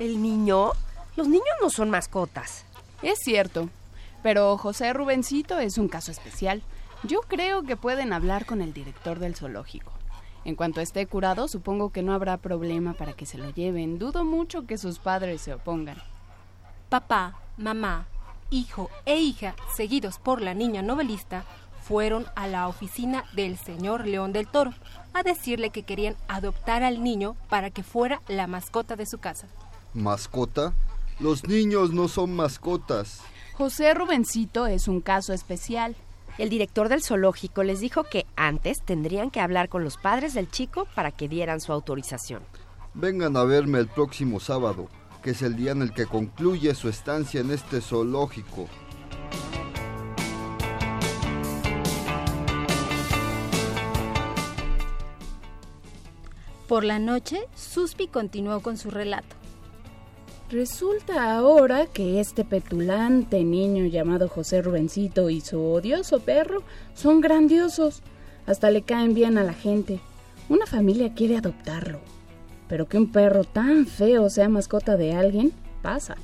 ¿El 0.00 0.20
niño? 0.20 0.72
Los 1.14 1.28
niños 1.28 1.46
no 1.62 1.70
son 1.70 1.90
mascotas. 1.90 2.64
Es 3.02 3.20
cierto, 3.20 3.68
pero 4.22 4.56
José 4.58 4.92
Rubencito 4.92 5.58
es 5.58 5.78
un 5.78 5.88
caso 5.88 6.10
especial. 6.10 6.62
Yo 7.04 7.20
creo 7.20 7.62
que 7.62 7.76
pueden 7.76 8.12
hablar 8.12 8.46
con 8.46 8.60
el 8.60 8.72
director 8.72 9.18
del 9.18 9.36
zoológico. 9.36 9.92
En 10.44 10.54
cuanto 10.54 10.80
esté 10.80 11.06
curado, 11.06 11.46
supongo 11.48 11.90
que 11.90 12.02
no 12.02 12.14
habrá 12.14 12.36
problema 12.38 12.94
para 12.94 13.12
que 13.12 13.26
se 13.26 13.38
lo 13.38 13.50
lleven. 13.50 13.98
Dudo 13.98 14.24
mucho 14.24 14.66
que 14.66 14.78
sus 14.78 14.98
padres 14.98 15.42
se 15.42 15.54
opongan. 15.54 15.98
Papá, 16.88 17.38
mamá, 17.56 18.06
hijo 18.50 18.90
e 19.04 19.18
hija, 19.18 19.54
seguidos 19.76 20.18
por 20.18 20.40
la 20.40 20.54
niña 20.54 20.80
novelista, 20.82 21.44
fueron 21.82 22.26
a 22.34 22.46
la 22.46 22.68
oficina 22.68 23.24
del 23.34 23.56
señor 23.56 24.06
León 24.06 24.32
del 24.32 24.46
Toro 24.46 24.72
a 25.14 25.22
decirle 25.22 25.70
que 25.70 25.82
querían 25.82 26.16
adoptar 26.28 26.82
al 26.82 27.02
niño 27.02 27.36
para 27.48 27.70
que 27.70 27.82
fuera 27.82 28.22
la 28.28 28.46
mascota 28.46 28.96
de 28.96 29.06
su 29.06 29.18
casa. 29.18 29.48
¿Mascota? 29.94 30.74
Los 31.20 31.46
niños 31.48 31.92
no 31.92 32.08
son 32.08 32.36
mascotas. 32.36 33.20
José 33.58 33.92
Rubencito 33.92 34.68
es 34.68 34.86
un 34.86 35.00
caso 35.00 35.32
especial. 35.32 35.96
El 36.38 36.48
director 36.48 36.88
del 36.88 37.02
zoológico 37.02 37.64
les 37.64 37.80
dijo 37.80 38.04
que 38.04 38.24
antes 38.36 38.78
tendrían 38.84 39.32
que 39.32 39.40
hablar 39.40 39.68
con 39.68 39.82
los 39.82 39.96
padres 39.96 40.32
del 40.32 40.48
chico 40.48 40.86
para 40.94 41.10
que 41.10 41.28
dieran 41.28 41.60
su 41.60 41.72
autorización. 41.72 42.44
Vengan 42.94 43.36
a 43.36 43.42
verme 43.42 43.80
el 43.80 43.88
próximo 43.88 44.38
sábado, 44.38 44.86
que 45.24 45.30
es 45.30 45.42
el 45.42 45.56
día 45.56 45.72
en 45.72 45.82
el 45.82 45.92
que 45.92 46.06
concluye 46.06 46.72
su 46.76 46.88
estancia 46.88 47.40
en 47.40 47.50
este 47.50 47.80
zoológico. 47.80 48.68
Por 56.68 56.84
la 56.84 57.00
noche, 57.00 57.40
Suspi 57.56 58.06
continuó 58.06 58.60
con 58.60 58.76
su 58.76 58.92
relato. 58.92 59.37
Resulta 60.50 61.36
ahora 61.36 61.84
que 61.86 62.20
este 62.20 62.42
petulante 62.42 63.44
niño 63.44 63.84
llamado 63.84 64.28
José 64.28 64.62
Rubencito 64.62 65.28
y 65.28 65.42
su 65.42 65.60
odioso 65.62 66.20
perro 66.20 66.62
son 66.94 67.20
grandiosos. 67.20 68.00
Hasta 68.46 68.70
le 68.70 68.80
caen 68.80 69.12
bien 69.12 69.36
a 69.36 69.44
la 69.44 69.52
gente. 69.52 70.00
Una 70.48 70.64
familia 70.64 71.12
quiere 71.12 71.36
adoptarlo. 71.36 72.00
Pero 72.66 72.88
que 72.88 72.96
un 72.96 73.12
perro 73.12 73.44
tan 73.44 73.86
feo 73.86 74.30
sea 74.30 74.48
mascota 74.48 74.96
de 74.96 75.12
alguien, 75.12 75.52
pasa. 75.82 76.16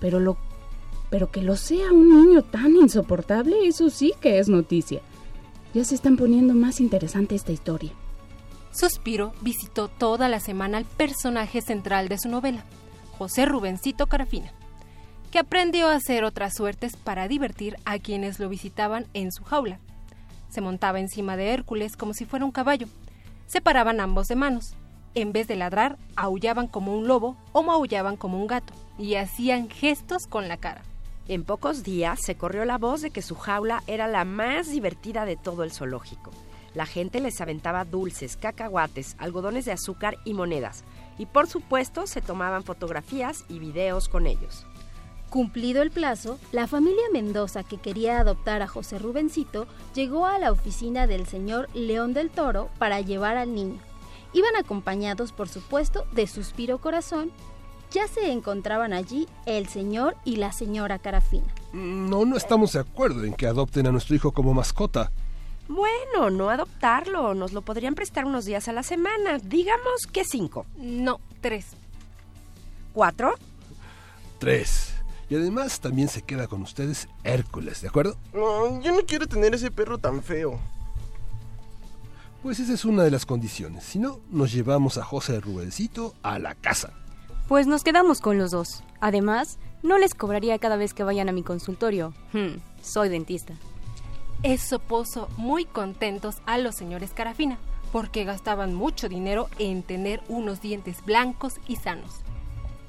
Pero 0.00 0.20
lo 0.20 0.38
pero 1.10 1.30
que 1.30 1.42
lo 1.42 1.54
sea 1.54 1.92
un 1.92 2.26
niño 2.26 2.42
tan 2.42 2.74
insoportable, 2.74 3.68
eso 3.68 3.88
sí 3.90 4.14
que 4.20 4.38
es 4.38 4.48
noticia. 4.48 5.00
Ya 5.74 5.84
se 5.84 5.94
están 5.94 6.16
poniendo 6.16 6.54
más 6.54 6.80
interesante 6.80 7.34
esta 7.34 7.52
historia. 7.52 7.92
Suspiro 8.72 9.32
visitó 9.40 9.86
toda 9.86 10.28
la 10.28 10.40
semana 10.40 10.78
al 10.78 10.84
personaje 10.86 11.60
central 11.60 12.08
de 12.08 12.18
su 12.18 12.28
novela, 12.28 12.64
José 13.18 13.46
Rubencito 13.46 14.06
Carafina, 14.06 14.52
que 15.30 15.38
aprendió 15.38 15.88
a 15.88 15.94
hacer 15.94 16.24
otras 16.24 16.54
suertes 16.54 16.96
para 16.96 17.28
divertir 17.28 17.76
a 17.84 17.98
quienes 17.98 18.38
lo 18.38 18.48
visitaban 18.48 19.06
en 19.14 19.32
su 19.32 19.44
jaula. 19.44 19.78
Se 20.48 20.60
montaba 20.60 21.00
encima 21.00 21.36
de 21.36 21.52
Hércules 21.52 21.96
como 21.96 22.14
si 22.14 22.24
fuera 22.24 22.44
un 22.44 22.52
caballo. 22.52 22.86
Se 23.46 23.60
paraban 23.60 24.00
ambos 24.00 24.28
de 24.28 24.36
manos. 24.36 24.74
En 25.14 25.32
vez 25.32 25.48
de 25.48 25.56
ladrar, 25.56 25.96
aullaban 26.16 26.68
como 26.68 26.96
un 26.96 27.08
lobo 27.08 27.36
o 27.52 27.62
maullaban 27.62 28.16
como 28.16 28.40
un 28.40 28.46
gato 28.46 28.72
y 28.98 29.14
hacían 29.14 29.68
gestos 29.68 30.26
con 30.26 30.48
la 30.48 30.56
cara. 30.56 30.82
En 31.26 31.44
pocos 31.44 31.82
días 31.82 32.20
se 32.22 32.34
corrió 32.34 32.64
la 32.64 32.78
voz 32.78 33.00
de 33.00 33.10
que 33.10 33.22
su 33.22 33.34
jaula 33.34 33.82
era 33.86 34.06
la 34.06 34.24
más 34.24 34.68
divertida 34.68 35.24
de 35.24 35.36
todo 35.36 35.64
el 35.64 35.72
zoológico. 35.72 36.30
La 36.74 36.86
gente 36.86 37.20
les 37.20 37.40
aventaba 37.40 37.84
dulces, 37.84 38.36
cacahuates, 38.36 39.14
algodones 39.18 39.64
de 39.64 39.72
azúcar 39.72 40.18
y 40.24 40.34
monedas. 40.34 40.84
Y 41.18 41.26
por 41.26 41.46
supuesto 41.46 42.06
se 42.06 42.20
tomaban 42.20 42.64
fotografías 42.64 43.44
y 43.48 43.58
videos 43.58 44.08
con 44.08 44.26
ellos. 44.26 44.66
Cumplido 45.30 45.82
el 45.82 45.90
plazo, 45.90 46.38
la 46.52 46.68
familia 46.68 47.02
Mendoza 47.12 47.64
que 47.64 47.78
quería 47.78 48.20
adoptar 48.20 48.62
a 48.62 48.68
José 48.68 49.00
Rubencito 49.00 49.66
llegó 49.92 50.26
a 50.26 50.38
la 50.38 50.52
oficina 50.52 51.08
del 51.08 51.26
señor 51.26 51.68
León 51.74 52.14
del 52.14 52.30
Toro 52.30 52.70
para 52.78 53.00
llevar 53.00 53.36
al 53.36 53.52
niño. 53.52 53.80
Iban 54.32 54.54
acompañados, 54.56 55.32
por 55.32 55.48
supuesto, 55.48 56.06
de 56.12 56.26
Suspiro 56.26 56.78
Corazón. 56.78 57.32
Ya 57.90 58.06
se 58.08 58.30
encontraban 58.30 58.92
allí 58.92 59.28
el 59.46 59.68
señor 59.68 60.16
y 60.24 60.36
la 60.36 60.52
señora 60.52 60.98
Carafina. 60.98 61.46
No, 61.72 62.24
no 62.24 62.36
estamos 62.36 62.72
de 62.72 62.80
acuerdo 62.80 63.24
en 63.24 63.34
que 63.34 63.46
adopten 63.46 63.86
a 63.86 63.92
nuestro 63.92 64.14
hijo 64.14 64.32
como 64.32 64.54
mascota. 64.54 65.10
Bueno, 65.68 66.30
no 66.30 66.50
adoptarlo. 66.50 67.34
Nos 67.34 67.52
lo 67.52 67.62
podrían 67.62 67.94
prestar 67.94 68.24
unos 68.24 68.44
días 68.44 68.68
a 68.68 68.72
la 68.72 68.82
semana. 68.82 69.38
Digamos 69.38 70.06
que 70.12 70.24
cinco. 70.24 70.66
No, 70.76 71.20
tres. 71.40 71.68
¿Cuatro? 72.92 73.34
Tres. 74.38 74.94
Y 75.30 75.36
además 75.36 75.80
también 75.80 76.08
se 76.08 76.22
queda 76.22 76.46
con 76.46 76.62
ustedes 76.62 77.08
Hércules, 77.24 77.80
¿de 77.80 77.88
acuerdo? 77.88 78.16
No, 78.32 78.80
yo 78.82 78.92
no 78.92 79.06
quiero 79.06 79.26
tener 79.26 79.54
ese 79.54 79.70
perro 79.70 79.98
tan 79.98 80.22
feo. 80.22 80.60
Pues 82.42 82.60
esa 82.60 82.74
es 82.74 82.84
una 82.84 83.04
de 83.04 83.10
las 83.10 83.24
condiciones. 83.24 83.84
Si 83.84 83.98
no, 83.98 84.20
nos 84.30 84.52
llevamos 84.52 84.98
a 84.98 85.02
José 85.02 85.40
Rubencito 85.40 86.14
a 86.22 86.38
la 86.38 86.54
casa. 86.54 86.92
Pues 87.48 87.66
nos 87.66 87.82
quedamos 87.82 88.20
con 88.20 88.36
los 88.36 88.50
dos. 88.50 88.84
Además, 89.00 89.58
no 89.82 89.96
les 89.96 90.14
cobraría 90.14 90.58
cada 90.58 90.76
vez 90.76 90.92
que 90.92 91.04
vayan 91.04 91.30
a 91.30 91.32
mi 91.32 91.42
consultorio. 91.42 92.12
Hmm, 92.34 92.58
soy 92.82 93.08
dentista. 93.08 93.54
Eso 94.44 94.78
puso 94.78 95.30
muy 95.38 95.64
contentos 95.64 96.36
a 96.44 96.58
los 96.58 96.74
señores 96.74 97.12
Carafina, 97.14 97.56
porque 97.90 98.24
gastaban 98.24 98.74
mucho 98.74 99.08
dinero 99.08 99.48
en 99.58 99.82
tener 99.82 100.20
unos 100.28 100.60
dientes 100.60 101.02
blancos 101.02 101.54
y 101.66 101.76
sanos. 101.76 102.20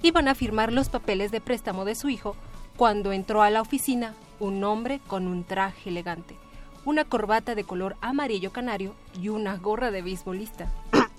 Iban 0.03 0.27
a 0.27 0.35
firmar 0.35 0.73
los 0.73 0.89
papeles 0.89 1.31
de 1.31 1.39
préstamo 1.39 1.85
de 1.85 1.95
su 1.95 2.09
hijo 2.09 2.35
cuando 2.75 3.13
entró 3.13 3.41
a 3.41 3.49
la 3.51 3.61
oficina 3.61 4.15
un 4.41 4.65
hombre 4.65 4.99
con 5.07 5.27
un 5.27 5.45
traje 5.45 5.91
elegante, 5.91 6.35
una 6.83 7.05
corbata 7.05 7.55
de 7.55 7.63
color 7.63 7.95
amarillo 8.01 8.51
canario 8.51 8.93
y 9.21 9.29
una 9.29 9.55
gorra 9.55 9.91
de 9.91 10.01
beisbolista. 10.01 10.73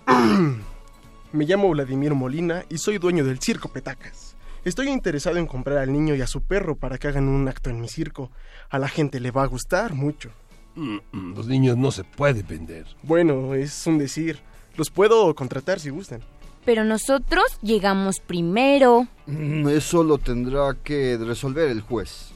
Me 1.32 1.46
llamo 1.46 1.70
Vladimir 1.70 2.14
Molina 2.14 2.66
y 2.68 2.76
soy 2.76 2.98
dueño 2.98 3.24
del 3.24 3.40
Circo 3.40 3.70
Petacas. 3.70 4.25
Estoy 4.66 4.88
interesado 4.88 5.36
en 5.36 5.46
comprar 5.46 5.78
al 5.78 5.92
niño 5.92 6.16
y 6.16 6.22
a 6.22 6.26
su 6.26 6.40
perro 6.42 6.74
para 6.74 6.98
que 6.98 7.06
hagan 7.06 7.28
un 7.28 7.46
acto 7.46 7.70
en 7.70 7.80
mi 7.80 7.86
circo. 7.86 8.32
A 8.68 8.80
la 8.80 8.88
gente 8.88 9.20
le 9.20 9.30
va 9.30 9.44
a 9.44 9.46
gustar 9.46 9.94
mucho. 9.94 10.32
Mm, 10.74 10.96
mm, 11.12 11.34
Los 11.36 11.46
niños 11.46 11.76
no 11.76 11.92
se 11.92 12.02
pueden 12.02 12.44
vender. 12.48 12.84
Bueno, 13.04 13.54
es 13.54 13.86
un 13.86 13.96
decir. 13.96 14.40
Los 14.76 14.90
puedo 14.90 15.32
contratar 15.36 15.78
si 15.78 15.90
gustan. 15.90 16.20
Pero 16.64 16.82
nosotros 16.82 17.44
llegamos 17.62 18.18
primero. 18.18 19.06
Mm, 19.26 19.68
Eso 19.68 20.02
lo 20.02 20.18
tendrá 20.18 20.74
que 20.82 21.16
resolver 21.16 21.70
el 21.70 21.80
juez. 21.80 22.32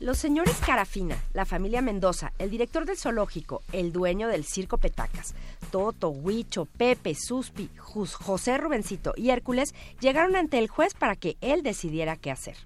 Los 0.00 0.16
señores 0.16 0.56
Carafina, 0.64 1.16
la 1.34 1.44
familia 1.44 1.82
Mendoza, 1.82 2.32
el 2.38 2.48
director 2.50 2.86
del 2.86 2.96
zoológico, 2.96 3.62
el 3.72 3.92
dueño 3.92 4.28
del 4.28 4.44
circo 4.44 4.78
Petacas, 4.78 5.34
Toto, 5.70 6.08
Huicho, 6.08 6.64
Pepe, 6.64 7.14
Suspi, 7.14 7.68
Jus- 7.76 8.14
José 8.14 8.56
Rubencito 8.56 9.12
y 9.14 9.28
Hércules 9.28 9.74
llegaron 10.00 10.36
ante 10.36 10.58
el 10.58 10.68
juez 10.68 10.94
para 10.94 11.16
que 11.16 11.36
él 11.42 11.62
decidiera 11.62 12.16
qué 12.16 12.30
hacer. 12.30 12.56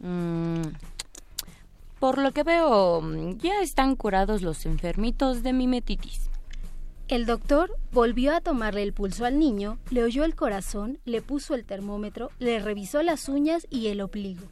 Mm, 0.00 0.62
por 2.00 2.18
lo 2.18 2.32
que 2.32 2.42
veo, 2.42 3.00
ya 3.36 3.62
están 3.62 3.94
curados 3.94 4.42
los 4.42 4.66
enfermitos 4.66 5.44
de 5.44 5.52
mimetitis. 5.52 6.30
El 7.06 7.26
doctor 7.26 7.76
volvió 7.92 8.34
a 8.34 8.40
tomarle 8.40 8.82
el 8.82 8.92
pulso 8.92 9.24
al 9.24 9.38
niño, 9.38 9.78
le 9.90 10.02
oyó 10.02 10.24
el 10.24 10.34
corazón, 10.34 10.98
le 11.04 11.22
puso 11.22 11.54
el 11.54 11.64
termómetro, 11.64 12.30
le 12.40 12.58
revisó 12.58 13.02
las 13.04 13.28
uñas 13.28 13.68
y 13.70 13.86
el 13.86 14.00
obligo. 14.00 14.42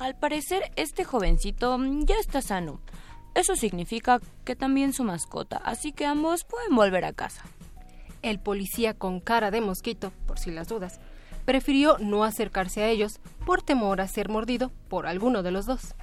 Al 0.00 0.16
parecer, 0.16 0.62
este 0.76 1.04
jovencito 1.04 1.76
mm, 1.76 2.06
ya 2.06 2.14
está 2.18 2.40
sano. 2.40 2.80
Eso 3.34 3.54
significa 3.54 4.18
que 4.46 4.56
también 4.56 4.94
su 4.94 5.04
mascota, 5.04 5.58
así 5.58 5.92
que 5.92 6.06
ambos 6.06 6.44
pueden 6.44 6.74
volver 6.74 7.04
a 7.04 7.12
casa. 7.12 7.42
El 8.22 8.40
policía 8.40 8.94
con 8.94 9.20
cara 9.20 9.50
de 9.50 9.60
mosquito, 9.60 10.10
por 10.26 10.38
si 10.38 10.52
las 10.52 10.68
dudas, 10.68 11.00
prefirió 11.44 11.98
no 11.98 12.24
acercarse 12.24 12.82
a 12.82 12.88
ellos 12.88 13.20
por 13.44 13.60
temor 13.60 14.00
a 14.00 14.08
ser 14.08 14.30
mordido 14.30 14.72
por 14.88 15.06
alguno 15.06 15.42
de 15.42 15.50
los 15.50 15.66
dos. 15.66 15.94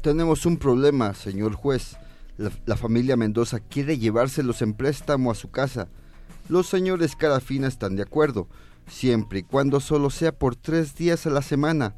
Tenemos 0.00 0.46
un 0.46 0.56
problema, 0.56 1.12
señor 1.12 1.52
juez. 1.52 1.98
La, 2.38 2.50
la 2.64 2.76
familia 2.78 3.18
Mendoza 3.18 3.60
quiere 3.60 3.98
llevárselos 3.98 4.62
en 4.62 4.72
préstamo 4.72 5.30
a 5.30 5.34
su 5.34 5.50
casa. 5.50 5.88
Los 6.48 6.68
señores 6.68 7.16
Carafina 7.16 7.68
están 7.68 7.96
de 7.96 8.02
acuerdo, 8.02 8.48
siempre 8.86 9.40
y 9.40 9.42
cuando 9.42 9.80
solo 9.80 10.08
sea 10.08 10.32
por 10.32 10.56
tres 10.56 10.94
días 10.94 11.26
a 11.26 11.30
la 11.30 11.42
semana. 11.42 11.96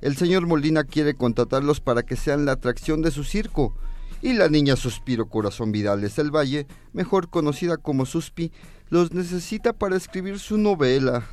El 0.00 0.16
señor 0.16 0.46
Molina 0.46 0.84
quiere 0.84 1.14
contratarlos 1.14 1.80
para 1.80 2.02
que 2.02 2.16
sean 2.16 2.44
la 2.44 2.52
atracción 2.52 3.02
de 3.02 3.10
su 3.10 3.24
circo. 3.24 3.74
Y 4.22 4.32
la 4.32 4.48
niña 4.48 4.76
Suspiro 4.76 5.28
Corazón 5.28 5.72
Vidales 5.72 6.16
del 6.16 6.34
Valle, 6.34 6.66
mejor 6.92 7.28
conocida 7.28 7.76
como 7.76 8.06
Suspi, 8.06 8.50
los 8.88 9.12
necesita 9.12 9.72
para 9.72 9.96
escribir 9.96 10.38
su 10.38 10.58
novela. 10.58 11.26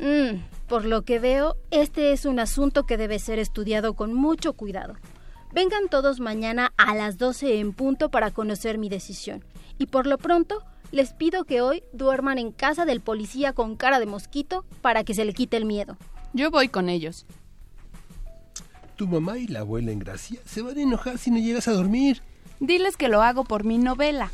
Mm, 0.00 0.42
por 0.68 0.84
lo 0.84 1.02
que 1.02 1.18
veo, 1.18 1.56
este 1.70 2.12
es 2.12 2.24
un 2.24 2.38
asunto 2.40 2.86
que 2.86 2.96
debe 2.96 3.18
ser 3.18 3.38
estudiado 3.38 3.94
con 3.94 4.14
mucho 4.14 4.52
cuidado. 4.52 4.94
Vengan 5.52 5.88
todos 5.88 6.20
mañana 6.20 6.72
a 6.76 6.94
las 6.94 7.18
12 7.18 7.58
en 7.58 7.72
punto 7.72 8.10
para 8.10 8.30
conocer 8.30 8.78
mi 8.78 8.88
decisión. 8.88 9.44
Y 9.78 9.86
por 9.86 10.06
lo 10.06 10.18
pronto, 10.18 10.62
les 10.92 11.12
pido 11.14 11.44
que 11.44 11.62
hoy 11.62 11.82
duerman 11.92 12.38
en 12.38 12.52
casa 12.52 12.84
del 12.84 13.00
policía 13.00 13.52
con 13.52 13.76
cara 13.76 13.98
de 13.98 14.06
mosquito 14.06 14.64
para 14.82 15.04
que 15.04 15.14
se 15.14 15.24
le 15.24 15.32
quite 15.32 15.56
el 15.56 15.64
miedo. 15.64 15.96
Yo 16.32 16.50
voy 16.50 16.68
con 16.68 16.88
ellos. 16.88 17.26
Tu 18.98 19.06
mamá 19.06 19.38
y 19.38 19.46
la 19.46 19.60
abuela 19.60 19.92
en 19.92 20.00
Gracia 20.00 20.40
se 20.44 20.60
van 20.60 20.76
a 20.76 20.82
enojar 20.82 21.18
si 21.18 21.30
no 21.30 21.38
llegas 21.38 21.68
a 21.68 21.72
dormir. 21.72 22.20
Diles 22.58 22.96
que 22.96 23.06
lo 23.06 23.22
hago 23.22 23.44
por 23.44 23.62
mi 23.62 23.78
novela. 23.78 24.32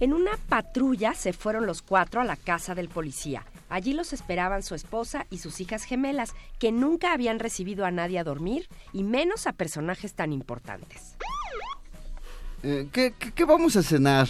En 0.00 0.14
una 0.14 0.30
patrulla 0.48 1.12
se 1.12 1.34
fueron 1.34 1.66
los 1.66 1.82
cuatro 1.82 2.22
a 2.22 2.24
la 2.24 2.36
casa 2.36 2.74
del 2.74 2.88
policía. 2.88 3.44
Allí 3.68 3.92
los 3.92 4.14
esperaban 4.14 4.62
su 4.62 4.74
esposa 4.74 5.26
y 5.28 5.38
sus 5.38 5.60
hijas 5.60 5.84
gemelas, 5.84 6.32
que 6.58 6.72
nunca 6.72 7.12
habían 7.12 7.38
recibido 7.38 7.84
a 7.84 7.90
nadie 7.90 8.18
a 8.18 8.24
dormir, 8.24 8.66
y 8.94 9.02
menos 9.02 9.46
a 9.46 9.52
personajes 9.52 10.14
tan 10.14 10.32
importantes. 10.32 11.16
Eh, 12.62 12.88
¿qué, 12.90 13.12
qué, 13.18 13.30
qué 13.30 13.44
vamos 13.44 13.76
a 13.76 13.82
cenar? 13.82 14.28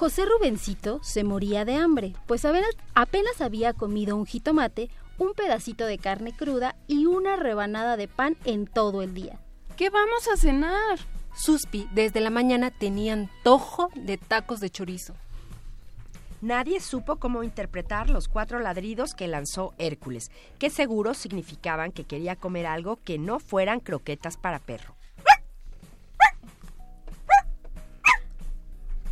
José 0.00 0.24
Rubencito 0.24 0.98
se 1.02 1.24
moría 1.24 1.66
de 1.66 1.74
hambre, 1.74 2.14
pues 2.26 2.46
apenas, 2.46 2.70
apenas 2.94 3.42
había 3.42 3.74
comido 3.74 4.16
un 4.16 4.24
jitomate, 4.24 4.88
un 5.20 5.34
pedacito 5.34 5.84
de 5.84 5.98
carne 5.98 6.32
cruda 6.32 6.74
y 6.88 7.04
una 7.04 7.36
rebanada 7.36 7.98
de 7.98 8.08
pan 8.08 8.38
en 8.44 8.66
todo 8.66 9.02
el 9.02 9.12
día. 9.12 9.38
¿Qué 9.76 9.90
vamos 9.90 10.26
a 10.32 10.36
cenar? 10.38 10.98
Suspi 11.36 11.86
desde 11.92 12.20
la 12.20 12.30
mañana 12.30 12.70
tenía 12.70 13.12
antojo 13.12 13.90
de 13.94 14.16
tacos 14.16 14.60
de 14.60 14.70
chorizo. 14.70 15.14
Nadie 16.40 16.80
supo 16.80 17.16
cómo 17.16 17.42
interpretar 17.42 18.08
los 18.08 18.28
cuatro 18.28 18.60
ladridos 18.60 19.12
que 19.12 19.28
lanzó 19.28 19.74
Hércules, 19.76 20.30
que 20.58 20.70
seguro 20.70 21.12
significaban 21.12 21.92
que 21.92 22.04
quería 22.04 22.34
comer 22.34 22.66
algo 22.66 22.96
que 22.96 23.18
no 23.18 23.40
fueran 23.40 23.80
croquetas 23.80 24.38
para 24.38 24.58
perro. 24.58 24.96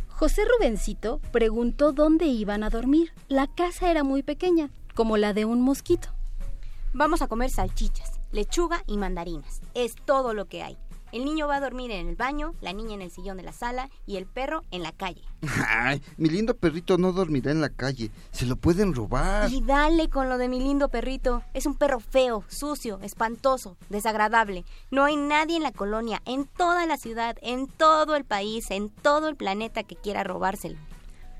José 0.07 0.41
Rubencito 0.43 1.19
preguntó 1.31 1.93
dónde 1.93 2.25
iban 2.25 2.63
a 2.63 2.71
dormir. 2.71 3.13
La 3.27 3.45
casa 3.45 3.91
era 3.91 4.03
muy 4.03 4.23
pequeña, 4.23 4.71
como 4.99 5.15
la 5.15 5.31
de 5.31 5.45
un 5.45 5.61
mosquito. 5.61 6.09
Vamos 6.91 7.21
a 7.21 7.29
comer 7.29 7.49
salchichas, 7.49 8.19
lechuga 8.33 8.83
y 8.85 8.97
mandarinas. 8.97 9.61
Es 9.73 9.95
todo 9.95 10.33
lo 10.33 10.49
que 10.49 10.61
hay. 10.61 10.77
El 11.13 11.23
niño 11.23 11.47
va 11.47 11.55
a 11.55 11.61
dormir 11.61 11.89
en 11.91 12.09
el 12.09 12.17
baño, 12.17 12.53
la 12.59 12.73
niña 12.73 12.95
en 12.95 13.01
el 13.03 13.09
sillón 13.09 13.37
de 13.37 13.43
la 13.43 13.53
sala 13.53 13.89
y 14.05 14.17
el 14.17 14.25
perro 14.25 14.65
en 14.71 14.83
la 14.83 14.91
calle. 14.91 15.21
Ay, 15.69 16.03
mi 16.17 16.27
lindo 16.27 16.53
perrito 16.53 16.97
no 16.97 17.13
dormirá 17.13 17.49
en 17.49 17.61
la 17.61 17.69
calle. 17.69 18.11
Se 18.31 18.45
lo 18.45 18.57
pueden 18.57 18.93
robar. 18.93 19.49
Y 19.49 19.61
dale 19.61 20.09
con 20.09 20.27
lo 20.27 20.37
de 20.37 20.49
mi 20.49 20.59
lindo 20.59 20.89
perrito. 20.89 21.43
Es 21.53 21.65
un 21.65 21.75
perro 21.75 22.01
feo, 22.01 22.43
sucio, 22.49 22.99
espantoso, 23.01 23.77
desagradable. 23.87 24.65
No 24.91 25.05
hay 25.05 25.15
nadie 25.15 25.55
en 25.55 25.63
la 25.63 25.71
colonia, 25.71 26.21
en 26.25 26.45
toda 26.45 26.85
la 26.85 26.97
ciudad, 26.97 27.37
en 27.41 27.67
todo 27.67 28.17
el 28.17 28.25
país, 28.25 28.69
en 28.69 28.89
todo 28.89 29.29
el 29.29 29.37
planeta 29.37 29.83
que 29.83 29.95
quiera 29.95 30.25
robárselo. 30.25 30.75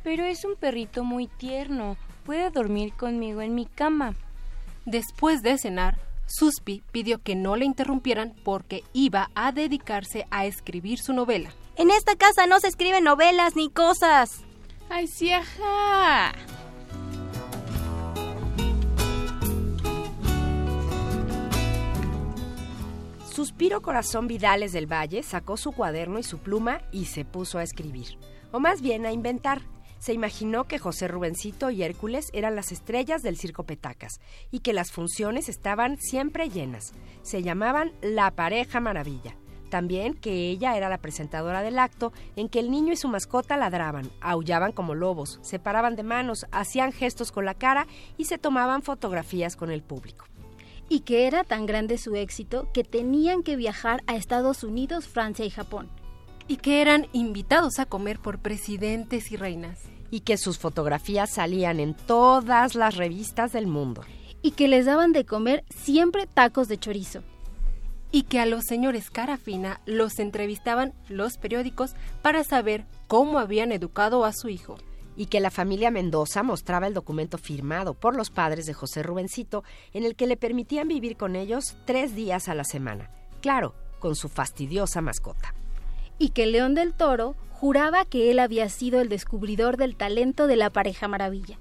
Pero 0.02 0.24
es 0.24 0.46
un 0.46 0.56
perrito 0.56 1.04
muy 1.04 1.28
tierno. 1.28 1.98
Puede 2.30 2.52
dormir 2.52 2.94
conmigo 2.94 3.42
en 3.42 3.56
mi 3.56 3.66
cama. 3.66 4.14
Después 4.86 5.42
de 5.42 5.58
cenar, 5.58 5.98
Suspi 6.28 6.84
pidió 6.92 7.24
que 7.24 7.34
no 7.34 7.56
le 7.56 7.66
interrumpieran 7.66 8.36
porque 8.44 8.84
iba 8.94 9.32
a 9.34 9.52
dedicarse 9.52 10.28
a 10.30 10.46
escribir 10.46 11.00
su 11.00 11.12
novela. 11.12 11.50
En 11.76 11.90
esta 11.90 12.16
casa 12.16 12.46
no 12.46 12.60
se 12.60 12.68
escriben 12.68 13.04
novelas 13.04 13.56
ni 13.56 13.72
cosas. 13.72 14.44
¡Ay, 14.92 15.08
sí, 15.08 15.32
ajá! 15.32 16.34
Suspiro 23.34 23.82
Corazón 23.82 24.28
Vidales 24.28 24.72
del 24.72 24.86
Valle 24.86 25.24
sacó 25.24 25.58
su 25.58 25.72
cuaderno 25.72 26.20
y 26.20 26.24
su 26.24 26.38
pluma 26.38 26.84
y 26.92 27.06
se 27.06 27.26
puso 27.26 27.58
a 27.58 27.64
escribir, 27.64 28.20
o 28.52 28.60
más 28.60 28.84
bien 28.84 29.08
a 29.08 29.12
inventar. 29.12 29.64
Se 30.00 30.14
imaginó 30.14 30.64
que 30.64 30.80
José 30.80 31.08
Rubencito 31.08 31.70
y 31.70 31.84
Hércules 31.84 32.30
eran 32.34 32.56
las 32.56 32.72
estrellas 32.72 33.22
del 33.22 33.38
circo 33.38 33.64
Petacas 33.64 34.22
y 34.50 34.60
que 34.60 34.74
las 34.74 34.92
funciones 34.92 35.50
estaban 35.50 35.98
siempre 35.98 36.50
llenas. 36.50 36.94
Se 37.22 37.44
llamaban 37.44 37.92
La 38.02 38.32
Pareja 38.32 38.80
Maravilla. 38.80 39.36
También 39.70 40.16
que 40.16 40.50
ella 40.50 40.76
era 40.76 40.90
la 40.90 40.98
presentadora 40.98 41.62
del 41.62 41.78
acto 41.78 42.12
en 42.36 42.50
que 42.50 42.60
el 42.60 42.72
niño 42.72 42.94
y 42.94 42.98
su 42.98 43.08
mascota 43.08 43.58
ladraban, 43.58 44.10
aullaban 44.20 44.72
como 44.72 44.96
lobos, 44.96 45.38
se 45.44 45.60
paraban 45.60 45.96
de 45.96 46.04
manos, 46.04 46.48
hacían 46.52 46.92
gestos 46.92 47.32
con 47.32 47.46
la 47.46 47.54
cara 47.54 47.86
y 48.18 48.26
se 48.26 48.40
tomaban 48.40 48.82
fotografías 48.82 49.56
con 49.56 49.70
el 49.70 49.84
público 49.84 50.26
y 50.90 51.02
que 51.02 51.28
era 51.28 51.44
tan 51.44 51.68
grande 51.68 52.00
su 52.00 52.16
éxito 52.16 52.68
que 52.74 52.84
tenían 52.84 53.44
que 53.44 53.56
viajar 53.56 54.02
a 54.08 54.16
Estados 54.16 54.64
Unidos, 54.64 55.08
Francia 55.08 55.46
y 55.46 55.52
Japón. 55.52 55.88
Y 56.50 56.58
que 56.58 56.82
eran 56.82 57.08
invitados 57.14 57.80
a 57.80 57.86
comer 57.86 58.20
por 58.20 58.40
presidentes 58.40 59.32
y 59.32 59.38
reinas. 59.38 59.80
Y 60.12 60.22
que 60.22 60.38
sus 60.38 60.60
fotografías 60.60 61.30
salían 61.30 61.80
en 61.80 61.94
todas 61.94 62.76
las 62.76 62.98
revistas 62.98 63.54
del 63.54 63.68
mundo. 63.68 64.02
Y 64.42 64.52
que 64.52 64.68
les 64.68 64.86
daban 64.86 65.14
de 65.14 65.26
comer 65.26 65.64
siempre 65.70 66.28
tacos 66.28 66.68
de 66.68 66.78
chorizo. 66.78 67.22
Y 68.12 68.24
que 68.24 68.40
a 68.40 68.46
los 68.46 68.66
señores 68.66 69.10
cara 69.12 69.38
fina 69.38 69.80
los 69.86 70.20
entrevistaban 70.20 70.94
los 71.08 71.38
periódicos 71.38 71.92
para 72.22 72.44
saber 72.44 72.86
cómo 73.08 73.40
habían 73.40 73.72
educado 73.72 74.26
a 74.26 74.34
su 74.34 74.50
hijo 74.50 74.78
y 75.16 75.26
que 75.26 75.42
la 75.42 75.52
familia 75.52 75.92
Mendoza 75.92 76.44
mostraba 76.44 76.88
el 76.88 76.94
documento 76.94 77.38
firmado 77.38 77.94
por 77.94 78.16
los 78.16 78.30
padres 78.30 78.66
de 78.66 78.74
José 78.74 79.04
Rubencito 79.04 79.66
en 79.92 80.06
el 80.06 80.16
que 80.16 80.28
le 80.28 80.38
permitían 80.38 80.88
vivir 80.88 81.18
con 81.18 81.36
ellos 81.36 81.76
tres 81.86 82.16
días 82.16 82.48
a 82.48 82.56
la 82.56 82.64
semana, 82.64 83.12
claro, 83.42 83.76
con 84.00 84.16
su 84.16 84.30
fastidiosa 84.30 85.02
mascota. 85.02 85.54
Y 86.20 86.30
que 86.30 86.46
León 86.46 86.76
del 86.76 86.94
Toro 86.94 87.36
juraba 87.52 88.06
que 88.06 88.30
él 88.30 88.40
había 88.40 88.70
sido 88.70 89.02
el 89.02 89.10
descubridor 89.10 89.78
del 89.78 89.96
talento 89.96 90.46
de 90.46 90.58
la 90.58 90.70
pareja 90.70 91.08
maravilla. 91.08 91.58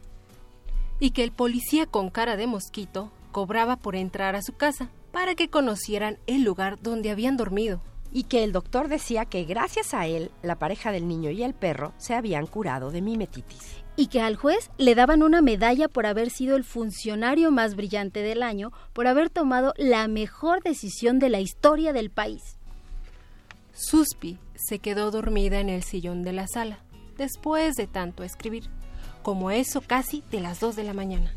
Y 1.00 1.12
que 1.12 1.24
el 1.24 1.32
policía 1.32 1.86
con 1.86 2.10
cara 2.10 2.36
de 2.36 2.46
mosquito 2.46 3.10
cobraba 3.32 3.76
por 3.76 3.96
entrar 3.96 4.36
a 4.36 4.42
su 4.42 4.52
casa 4.52 4.90
para 5.12 5.34
que 5.34 5.48
conocieran 5.48 6.18
el 6.26 6.42
lugar 6.42 6.78
donde 6.82 7.10
habían 7.10 7.36
dormido 7.36 7.80
y 8.12 8.24
que 8.24 8.44
el 8.44 8.52
doctor 8.52 8.88
decía 8.88 9.24
que 9.24 9.44
gracias 9.44 9.94
a 9.94 10.06
él, 10.06 10.30
la 10.42 10.58
pareja 10.58 10.92
del 10.92 11.08
niño 11.08 11.30
y 11.30 11.42
el 11.42 11.54
perro 11.54 11.92
se 11.98 12.14
habían 12.14 12.46
curado 12.46 12.90
de 12.90 13.02
mimetitis. 13.02 13.82
Y 13.96 14.06
que 14.06 14.20
al 14.20 14.36
juez 14.36 14.70
le 14.78 14.94
daban 14.94 15.22
una 15.22 15.42
medalla 15.42 15.88
por 15.88 16.06
haber 16.06 16.30
sido 16.30 16.56
el 16.56 16.64
funcionario 16.64 17.50
más 17.50 17.74
brillante 17.74 18.22
del 18.22 18.42
año, 18.42 18.72
por 18.92 19.08
haber 19.08 19.28
tomado 19.28 19.74
la 19.76 20.06
mejor 20.08 20.62
decisión 20.62 21.18
de 21.18 21.28
la 21.28 21.40
historia 21.40 21.92
del 21.92 22.10
país. 22.10 22.58
Suspi 23.72 24.38
se 24.58 24.80
quedó 24.80 25.10
dormida 25.10 25.60
en 25.60 25.68
el 25.68 25.82
sillón 25.82 26.22
de 26.22 26.32
la 26.32 26.46
sala, 26.48 26.80
después 27.16 27.76
de 27.76 27.86
tanto 27.86 28.24
escribir, 28.24 28.68
como 29.22 29.50
eso 29.50 29.80
casi 29.80 30.22
de 30.30 30.40
las 30.40 30.60
dos 30.60 30.76
de 30.76 30.84
la 30.84 30.94
mañana. 30.94 31.32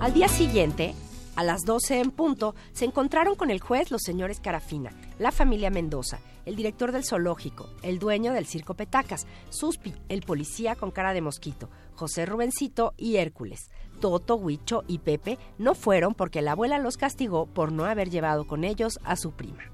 Al 0.00 0.14
día 0.14 0.28
siguiente, 0.28 0.94
a 1.34 1.42
las 1.42 1.64
12 1.64 2.00
en 2.00 2.10
punto, 2.12 2.54
se 2.72 2.84
encontraron 2.84 3.34
con 3.34 3.50
el 3.50 3.60
juez 3.60 3.90
los 3.90 4.02
señores 4.02 4.40
Carafina, 4.40 4.92
la 5.18 5.32
familia 5.32 5.70
Mendoza, 5.70 6.20
el 6.46 6.56
director 6.56 6.92
del 6.92 7.04
zoológico, 7.04 7.68
el 7.82 7.98
dueño 7.98 8.32
del 8.32 8.46
circo 8.46 8.74
Petacas, 8.74 9.26
Suspi, 9.50 9.94
el 10.08 10.22
policía 10.22 10.76
con 10.76 10.92
cara 10.92 11.12
de 11.12 11.20
mosquito, 11.20 11.68
José 11.94 12.26
Rubencito 12.26 12.94
y 12.96 13.16
Hércules. 13.16 13.70
Toto, 14.00 14.36
Huicho 14.36 14.84
y 14.86 14.98
Pepe 14.98 15.38
no 15.58 15.74
fueron 15.74 16.14
porque 16.14 16.42
la 16.42 16.52
abuela 16.52 16.78
los 16.78 16.96
castigó 16.96 17.46
por 17.46 17.72
no 17.72 17.84
haber 17.84 18.10
llevado 18.10 18.46
con 18.46 18.62
ellos 18.62 19.00
a 19.02 19.16
su 19.16 19.32
prima. 19.32 19.64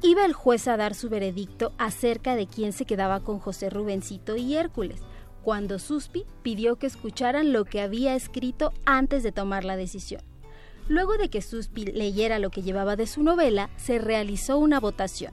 Iba 0.00 0.24
el 0.24 0.32
juez 0.32 0.68
a 0.68 0.76
dar 0.76 0.94
su 0.94 1.08
veredicto 1.08 1.72
acerca 1.76 2.36
de 2.36 2.46
quién 2.46 2.72
se 2.72 2.84
quedaba 2.84 3.20
con 3.20 3.40
José 3.40 3.68
Rubencito 3.68 4.36
y 4.36 4.54
Hércules, 4.54 5.00
cuando 5.42 5.78
Suspi 5.78 6.24
pidió 6.42 6.76
que 6.76 6.86
escucharan 6.86 7.52
lo 7.52 7.64
que 7.64 7.80
había 7.80 8.14
escrito 8.14 8.72
antes 8.84 9.22
de 9.22 9.32
tomar 9.32 9.64
la 9.64 9.76
decisión. 9.76 10.22
Luego 10.88 11.16
de 11.16 11.28
que 11.28 11.42
Suspi 11.42 11.84
leyera 11.84 12.38
lo 12.38 12.50
que 12.50 12.62
llevaba 12.62 12.94
de 12.94 13.06
su 13.06 13.22
novela, 13.22 13.70
se 13.76 13.98
realizó 13.98 14.58
una 14.58 14.78
votación. 14.78 15.32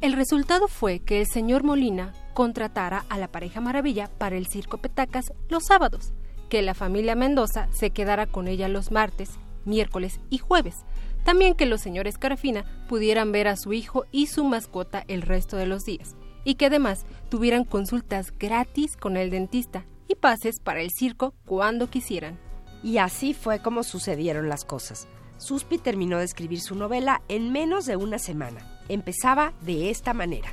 El 0.00 0.12
resultado 0.12 0.66
fue 0.66 0.98
que 0.98 1.20
el 1.20 1.26
señor 1.26 1.62
Molina 1.62 2.12
contratara 2.34 3.06
a 3.08 3.16
la 3.16 3.28
pareja 3.28 3.60
Maravilla 3.60 4.10
para 4.18 4.36
el 4.36 4.46
circo 4.46 4.78
Petacas 4.78 5.32
los 5.48 5.64
sábados, 5.66 6.12
que 6.48 6.62
la 6.62 6.74
familia 6.74 7.14
Mendoza 7.14 7.68
se 7.72 7.90
quedara 7.90 8.26
con 8.26 8.48
ella 8.48 8.68
los 8.68 8.90
martes, 8.90 9.30
miércoles 9.64 10.20
y 10.30 10.38
jueves, 10.38 10.84
también 11.24 11.54
que 11.54 11.66
los 11.66 11.80
señores 11.80 12.18
Carafina 12.18 12.64
pudieran 12.88 13.32
ver 13.32 13.48
a 13.48 13.56
su 13.56 13.72
hijo 13.72 14.04
y 14.12 14.26
su 14.26 14.44
mascota 14.44 15.04
el 15.08 15.22
resto 15.22 15.56
de 15.56 15.66
los 15.66 15.84
días, 15.84 16.16
y 16.44 16.54
que 16.54 16.66
además 16.66 17.06
tuvieran 17.30 17.64
consultas 17.64 18.32
gratis 18.38 18.96
con 18.96 19.16
el 19.16 19.30
dentista 19.30 19.84
y 20.06 20.14
pases 20.14 20.60
para 20.60 20.80
el 20.80 20.90
circo 20.90 21.34
cuando 21.46 21.88
quisieran. 21.88 22.38
Y 22.82 22.98
así 22.98 23.32
fue 23.32 23.60
como 23.60 23.82
sucedieron 23.82 24.48
las 24.48 24.64
cosas. 24.64 25.08
Suspi 25.38 25.78
terminó 25.78 26.18
de 26.18 26.24
escribir 26.24 26.60
su 26.60 26.74
novela 26.74 27.22
en 27.28 27.50
menos 27.50 27.86
de 27.86 27.96
una 27.96 28.18
semana. 28.18 28.80
Empezaba 28.88 29.54
de 29.62 29.90
esta 29.90 30.12
manera. 30.12 30.52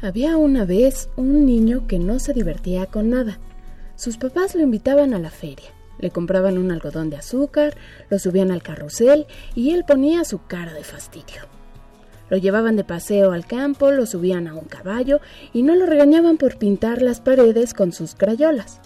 Había 0.00 0.36
una 0.36 0.64
vez 0.64 1.10
un 1.16 1.44
niño 1.44 1.86
que 1.86 1.98
no 1.98 2.18
se 2.18 2.32
divertía 2.32 2.86
con 2.86 3.10
nada. 3.10 3.38
Sus 3.96 4.16
papás 4.16 4.54
lo 4.54 4.62
invitaban 4.62 5.12
a 5.12 5.18
la 5.18 5.30
feria. 5.30 5.70
Le 6.00 6.10
compraban 6.10 6.56
un 6.56 6.72
algodón 6.72 7.10
de 7.10 7.16
azúcar, 7.16 7.76
lo 8.08 8.18
subían 8.18 8.50
al 8.50 8.62
carrusel 8.62 9.26
y 9.54 9.72
él 9.72 9.84
ponía 9.86 10.24
su 10.24 10.40
cara 10.46 10.72
de 10.72 10.82
fastidio. 10.82 11.42
Lo 12.30 12.36
llevaban 12.36 12.76
de 12.76 12.84
paseo 12.84 13.32
al 13.32 13.44
campo, 13.44 13.90
lo 13.90 14.06
subían 14.06 14.46
a 14.46 14.54
un 14.54 14.64
caballo 14.64 15.20
y 15.52 15.62
no 15.62 15.74
lo 15.74 15.84
regañaban 15.84 16.38
por 16.38 16.56
pintar 16.56 17.02
las 17.02 17.20
paredes 17.20 17.74
con 17.74 17.92
sus 17.92 18.14
crayolas. 18.14 18.80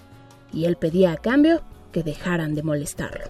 Y 0.52 0.64
él 0.64 0.76
pedía 0.76 1.12
a 1.12 1.16
cambio 1.18 1.62
que 1.92 2.02
dejaran 2.02 2.54
de 2.54 2.62
molestarlo. 2.62 3.26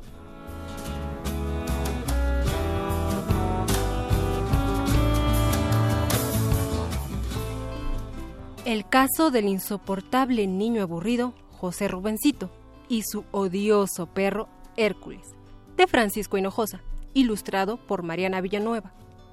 El 8.65 8.89
caso 8.89 9.31
del 9.31 9.47
insoportable 9.47 10.47
niño 10.47 10.81
aburrido 10.81 11.35
José 11.51 11.87
Rubencito 11.87 12.51
y 12.89 13.03
su 13.03 13.25
odioso 13.33 14.07
perro 14.07 14.49
Hércules, 14.77 15.35
de 15.77 15.87
Francisco 15.87 16.37
Hinojosa, 16.37 16.81
ilustrado 17.15 17.77
por 17.77 18.03
Mariana 18.03 18.41
Villanueva, 18.41 18.93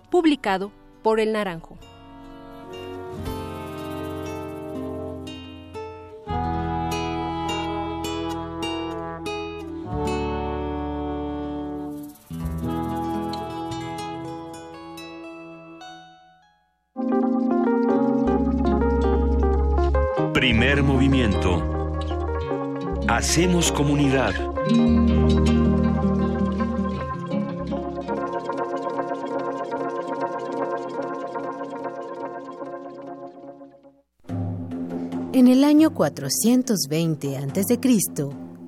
publicado 0.10 0.72
por 1.02 1.20
El 1.20 1.34
Naranjo. 1.34 1.78
Primer 20.34 20.82
movimiento. 20.84 21.81
Hacemos 23.08 23.72
comunidad. 23.72 24.34
En 35.34 35.48
el 35.48 35.64
año 35.64 35.94
420 35.94 37.38
a.C., 37.38 37.80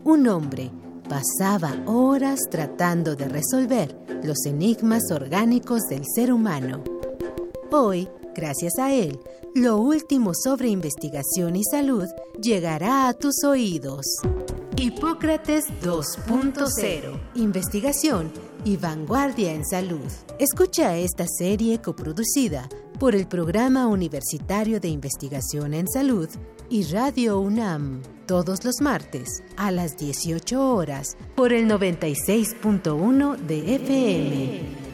un 0.04 0.28
hombre 0.28 0.72
pasaba 1.08 1.76
horas 1.86 2.40
tratando 2.50 3.16
de 3.16 3.28
resolver 3.28 3.96
los 4.24 4.46
enigmas 4.46 5.04
orgánicos 5.12 5.82
del 5.90 6.04
ser 6.06 6.34
humano. 6.34 6.84
Hoy, 7.72 8.08
gracias 8.34 8.78
a 8.80 8.94
él, 8.94 9.20
lo 9.56 9.78
último 9.78 10.34
sobre 10.34 10.70
investigación 10.70 11.56
y 11.56 11.64
salud 11.64 12.06
llegará 12.42 13.08
a 13.08 13.14
tus 13.14 13.44
oídos. 13.44 14.06
Hipócrates 14.78 15.66
2.0. 15.82 17.20
Investigación 17.36 18.32
y 18.66 18.78
vanguardia 18.78 19.54
en 19.54 19.66
salud. 19.66 20.12
Escucha 20.40 20.98
esta 20.98 21.26
serie 21.28 21.82
coproducida 21.82 22.68
por 23.00 23.16
el 23.16 23.28
Programa 23.28 23.88
Universitario 23.88 24.80
de 24.80 24.88
Investigación 24.88 25.74
en 25.74 25.88
Salud 25.88 26.30
y 26.70 26.84
Radio 26.86 27.40
UNAM 27.40 28.02
todos 28.26 28.64
los 28.64 28.82
martes 28.82 29.44
a 29.58 29.72
las 29.72 29.98
18 29.98 30.76
horas 30.76 31.18
por 31.36 31.54
el 31.54 31.68
96.1 31.68 33.38
de 33.38 33.76
FM. 33.76 34.83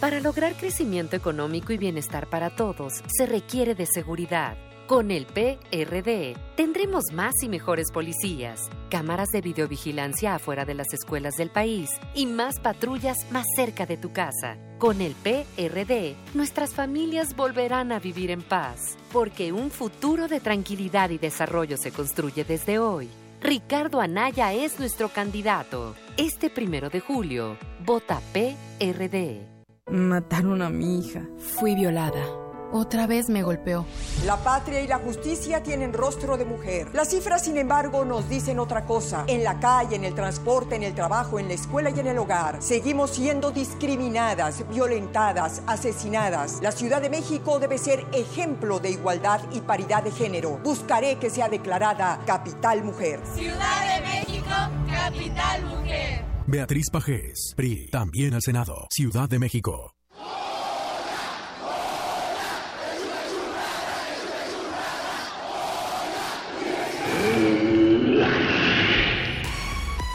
Para 0.00 0.20
lograr 0.20 0.54
crecimiento 0.54 1.16
económico 1.16 1.72
y 1.72 1.76
bienestar 1.76 2.30
para 2.30 2.50
todos, 2.50 3.02
se 3.08 3.26
requiere 3.26 3.74
de 3.74 3.84
seguridad. 3.84 4.56
Con 4.86 5.10
el 5.10 5.26
PRD 5.26 6.36
tendremos 6.54 7.06
más 7.12 7.34
y 7.42 7.48
mejores 7.48 7.90
policías, 7.92 8.60
cámaras 8.90 9.28
de 9.30 9.40
videovigilancia 9.40 10.36
afuera 10.36 10.64
de 10.64 10.74
las 10.74 10.94
escuelas 10.94 11.34
del 11.34 11.50
país 11.50 11.90
y 12.14 12.26
más 12.26 12.60
patrullas 12.60 13.26
más 13.32 13.44
cerca 13.56 13.86
de 13.86 13.96
tu 13.96 14.12
casa. 14.12 14.56
Con 14.78 15.00
el 15.00 15.14
PRD, 15.14 16.14
nuestras 16.32 16.74
familias 16.74 17.34
volverán 17.34 17.90
a 17.90 17.98
vivir 17.98 18.30
en 18.30 18.42
paz, 18.42 18.96
porque 19.12 19.52
un 19.52 19.72
futuro 19.72 20.28
de 20.28 20.38
tranquilidad 20.38 21.10
y 21.10 21.18
desarrollo 21.18 21.76
se 21.76 21.90
construye 21.90 22.44
desde 22.44 22.78
hoy. 22.78 23.10
Ricardo 23.40 24.00
Anaya 24.00 24.52
es 24.52 24.78
nuestro 24.78 25.08
candidato. 25.08 25.96
Este 26.16 26.50
primero 26.50 26.88
de 26.88 27.00
julio, 27.00 27.58
vota 27.84 28.22
PRD. 28.32 29.57
Mataron 29.90 30.60
a 30.62 30.68
mi 30.68 30.98
hija. 30.98 31.22
Fui 31.38 31.74
violada. 31.74 32.20
Otra 32.70 33.06
vez 33.06 33.30
me 33.30 33.42
golpeó. 33.42 33.86
La 34.26 34.36
patria 34.36 34.82
y 34.82 34.86
la 34.86 34.98
justicia 34.98 35.62
tienen 35.62 35.94
rostro 35.94 36.36
de 36.36 36.44
mujer. 36.44 36.88
Las 36.92 37.08
cifras, 37.08 37.42
sin 37.44 37.56
embargo, 37.56 38.04
nos 38.04 38.28
dicen 38.28 38.58
otra 38.58 38.84
cosa. 38.84 39.24
En 39.26 39.42
la 39.42 39.58
calle, 39.58 39.96
en 39.96 40.04
el 40.04 40.14
transporte, 40.14 40.76
en 40.76 40.82
el 40.82 40.94
trabajo, 40.94 41.38
en 41.38 41.48
la 41.48 41.54
escuela 41.54 41.88
y 41.88 41.98
en 41.98 42.08
el 42.08 42.18
hogar, 42.18 42.58
seguimos 42.60 43.12
siendo 43.12 43.52
discriminadas, 43.52 44.68
violentadas, 44.68 45.62
asesinadas. 45.66 46.60
La 46.60 46.72
Ciudad 46.72 47.00
de 47.00 47.08
México 47.08 47.58
debe 47.58 47.78
ser 47.78 48.04
ejemplo 48.12 48.80
de 48.80 48.90
igualdad 48.90 49.40
y 49.52 49.62
paridad 49.62 50.02
de 50.02 50.10
género. 50.10 50.60
Buscaré 50.62 51.16
que 51.16 51.30
sea 51.30 51.48
declarada 51.48 52.20
Capital 52.26 52.84
Mujer. 52.84 53.20
Ciudad 53.34 53.96
de 53.96 54.06
México, 54.06 54.54
Capital 54.90 55.64
Mujer. 55.64 56.27
Beatriz 56.50 56.88
Pajés, 56.90 57.52
PRI, 57.56 57.88
también 57.90 58.32
al 58.32 58.40
Senado, 58.40 58.88
Ciudad 58.90 59.28
de 59.28 59.38
México. 59.38 59.92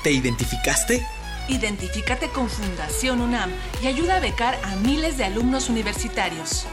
¿Te 0.04 0.12
identificaste? 0.12 1.06
Identifícate 1.50 2.30
con 2.30 2.50
Fundación 2.50 3.22
UNAM 3.22 3.52
y 3.84 3.86
ayuda 3.86 4.16
a 4.16 4.20
becar 4.20 4.60
a 4.64 4.76
miles 4.78 5.20
de 5.20 5.26
alumnos 5.26 5.70
universitarios. 5.70 6.66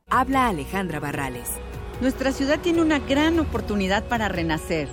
Habla 0.08 0.48
Alejandra 0.48 0.98
Barrales. 0.98 1.50
Nuestra 2.00 2.32
ciudad 2.32 2.58
tiene 2.58 2.80
una 2.80 3.00
gran 3.00 3.38
oportunidad 3.38 4.08
para 4.08 4.28
renacer. 4.28 4.88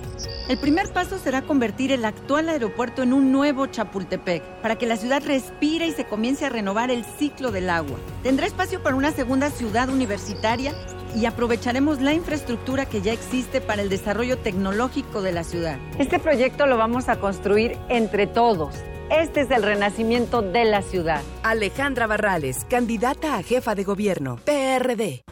El 0.50 0.58
primer 0.58 0.92
paso 0.92 1.18
será 1.18 1.40
convertir 1.40 1.92
el 1.92 2.04
actual 2.04 2.50
aeropuerto 2.50 3.02
en 3.02 3.14
un 3.14 3.32
nuevo 3.32 3.64
Chapultepec, 3.64 4.42
para 4.60 4.76
que 4.76 4.84
la 4.84 4.98
ciudad 4.98 5.22
respire 5.24 5.86
y 5.86 5.92
se 5.92 6.04
comience 6.04 6.44
a 6.44 6.50
renovar 6.50 6.90
el 6.90 7.06
ciclo 7.06 7.52
del 7.52 7.70
agua. 7.70 7.96
Tendrá 8.22 8.44
espacio 8.46 8.82
para 8.82 8.96
una 8.96 9.12
segunda 9.12 9.48
ciudad 9.48 9.88
universitaria 9.88 10.74
y 11.16 11.24
aprovecharemos 11.24 12.02
la 12.02 12.12
infraestructura 12.12 12.84
que 12.84 13.00
ya 13.00 13.14
existe 13.14 13.62
para 13.62 13.80
el 13.80 13.88
desarrollo 13.88 14.36
tecnológico 14.36 15.22
de 15.22 15.32
la 15.32 15.42
ciudad. 15.42 15.78
Este 15.98 16.18
proyecto 16.18 16.66
lo 16.66 16.76
vamos 16.76 17.08
a 17.08 17.16
construir 17.16 17.78
entre 17.88 18.26
todos. 18.26 18.74
Este 19.10 19.42
es 19.42 19.50
el 19.52 19.62
renacimiento 19.62 20.42
de 20.42 20.64
la 20.64 20.82
ciudad. 20.82 21.22
Alejandra 21.44 22.08
Barrales, 22.08 22.66
candidata 22.68 23.36
a 23.36 23.42
jefa 23.44 23.76
de 23.76 23.84
gobierno, 23.84 24.36
PRD. 24.44 25.22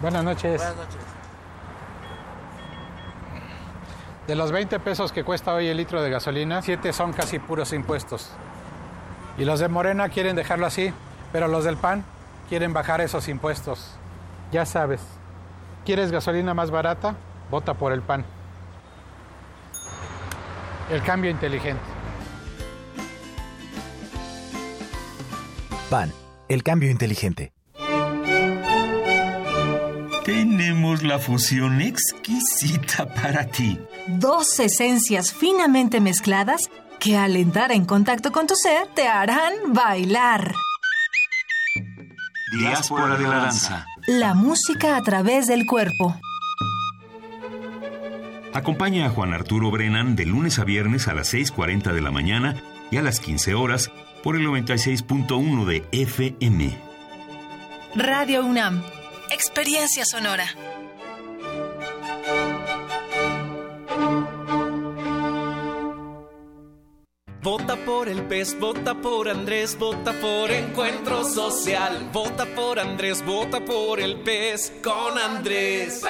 Buenas 0.00 0.22
noches. 0.22 0.58
Buenas 0.58 0.76
noches. 0.76 1.00
De 4.28 4.36
los 4.36 4.52
20 4.52 4.78
pesos 4.78 5.10
que 5.10 5.24
cuesta 5.24 5.52
hoy 5.52 5.66
el 5.66 5.76
litro 5.76 6.00
de 6.00 6.10
gasolina, 6.10 6.62
7 6.62 6.92
son 6.92 7.12
casi 7.12 7.40
puros 7.40 7.72
impuestos. 7.72 8.30
Y 9.36 9.44
los 9.44 9.58
de 9.58 9.66
Morena 9.66 10.08
quieren 10.08 10.36
dejarlo 10.36 10.66
así, 10.66 10.92
pero 11.32 11.48
los 11.48 11.64
del 11.64 11.76
PAN 11.76 12.04
quieren 12.48 12.72
bajar 12.72 13.00
esos 13.00 13.26
impuestos. 13.26 13.96
Ya 14.52 14.64
sabes, 14.64 15.00
¿quieres 15.84 16.12
gasolina 16.12 16.54
más 16.54 16.70
barata? 16.70 17.16
Vota 17.50 17.74
por 17.74 17.92
el 17.92 18.02
PAN. 18.02 18.35
El 20.90 21.02
cambio 21.02 21.30
inteligente. 21.30 21.82
PAN, 25.90 26.12
el 26.48 26.62
cambio 26.62 26.90
inteligente. 26.90 27.52
Tenemos 30.24 31.02
la 31.02 31.18
fusión 31.18 31.80
exquisita 31.80 33.06
para 33.06 33.46
ti. 33.46 33.80
Dos 34.06 34.58
esencias 34.58 35.32
finamente 35.32 36.00
mezcladas 36.00 36.62
que 36.98 37.16
al 37.16 37.36
entrar 37.36 37.72
en 37.72 37.84
contacto 37.84 38.32
con 38.32 38.46
tu 38.46 38.54
ser 38.56 38.88
te 38.94 39.06
harán 39.06 39.52
bailar. 39.68 40.52
Diáspora 42.58 43.16
de 43.16 43.24
la 43.24 43.38
danza. 43.38 43.86
La 44.06 44.34
música 44.34 44.96
a 44.96 45.02
través 45.02 45.46
del 45.46 45.66
cuerpo. 45.66 46.16
Acompaña 48.56 49.04
a 49.04 49.10
Juan 49.10 49.34
Arturo 49.34 49.70
Brennan 49.70 50.16
de 50.16 50.24
lunes 50.24 50.58
a 50.58 50.64
viernes 50.64 51.08
a 51.08 51.14
las 51.14 51.34
6.40 51.34 51.92
de 51.92 52.00
la 52.00 52.10
mañana 52.10 52.56
y 52.90 52.96
a 52.96 53.02
las 53.02 53.20
15 53.20 53.52
horas 53.52 53.92
por 54.22 54.34
el 54.34 54.46
96.1 54.46 55.66
de 55.66 55.84
FM. 55.92 56.74
Radio 57.96 58.46
UNAM 58.46 58.82
Experiencia 59.30 60.06
sonora. 60.06 60.46
Vota 67.42 67.76
por 67.76 68.08
el 68.08 68.22
pez, 68.22 68.58
vota 68.58 68.94
por 68.94 69.28
Andrés, 69.28 69.78
vota 69.78 70.14
por 70.14 70.50
Encuentro 70.50 71.24
Social. 71.24 72.08
Vota 72.10 72.46
por 72.46 72.80
Andrés, 72.80 73.22
vota 73.22 73.62
por 73.62 74.00
el 74.00 74.16
pez 74.20 74.72
con 74.82 75.18
Andrés. 75.18 76.02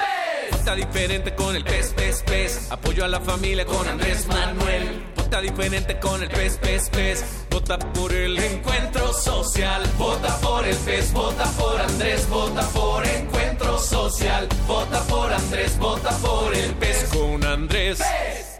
Vota 0.51 0.75
diferente 0.75 1.35
con 1.35 1.55
el 1.55 1.63
pez, 1.63 1.93
pez, 1.93 2.23
pez. 2.23 2.71
Apoyo 2.71 3.03
a 3.03 3.07
la 3.07 3.19
familia 3.19 3.65
con 3.65 3.87
Andrés 3.87 4.27
Manuel. 4.27 5.03
Vota 5.15 5.41
diferente 5.41 5.99
con 5.99 6.21
el 6.21 6.29
pez, 6.29 6.57
pez, 6.57 6.89
pez. 6.89 7.45
Vota 7.49 7.77
por 7.79 8.13
el 8.13 8.37
encuentro 8.37 9.13
social. 9.13 9.83
Vota 9.97 10.39
por 10.39 10.65
el 10.65 10.75
pez, 10.77 11.11
vota 11.13 11.45
por 11.51 11.81
Andrés, 11.81 12.29
vota 12.29 12.61
por 12.69 13.05
encuentro 13.05 13.77
social. 13.79 14.47
Vota 14.67 15.03
por 15.03 15.33
Andrés, 15.33 15.77
vota 15.77 16.09
por 16.17 16.55
el 16.55 16.73
pez 16.75 17.09
con 17.13 17.43
Andrés. 17.45 17.99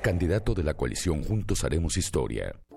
Candidato 0.02 0.54
de 0.54 0.64
la 0.64 0.74
coalición 0.74 1.24
Juntos 1.24 1.64
Haremos 1.64 1.98
Historia. 1.98 2.54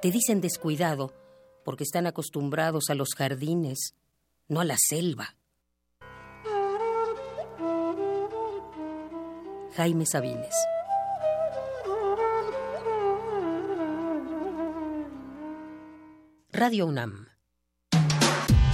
Te 0.00 0.12
dicen 0.12 0.40
descuidado 0.40 1.12
porque 1.64 1.82
están 1.82 2.06
acostumbrados 2.06 2.84
a 2.88 2.94
los 2.94 3.08
jardines, 3.16 3.94
no 4.46 4.60
a 4.60 4.64
la 4.64 4.76
selva. 4.78 5.34
Jaime 9.76 10.06
Sabines. 10.06 10.54
Radio 16.52 16.86
UNAM. 16.86 17.26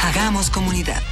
Hagamos 0.00 0.50
comunidad. 0.50 1.02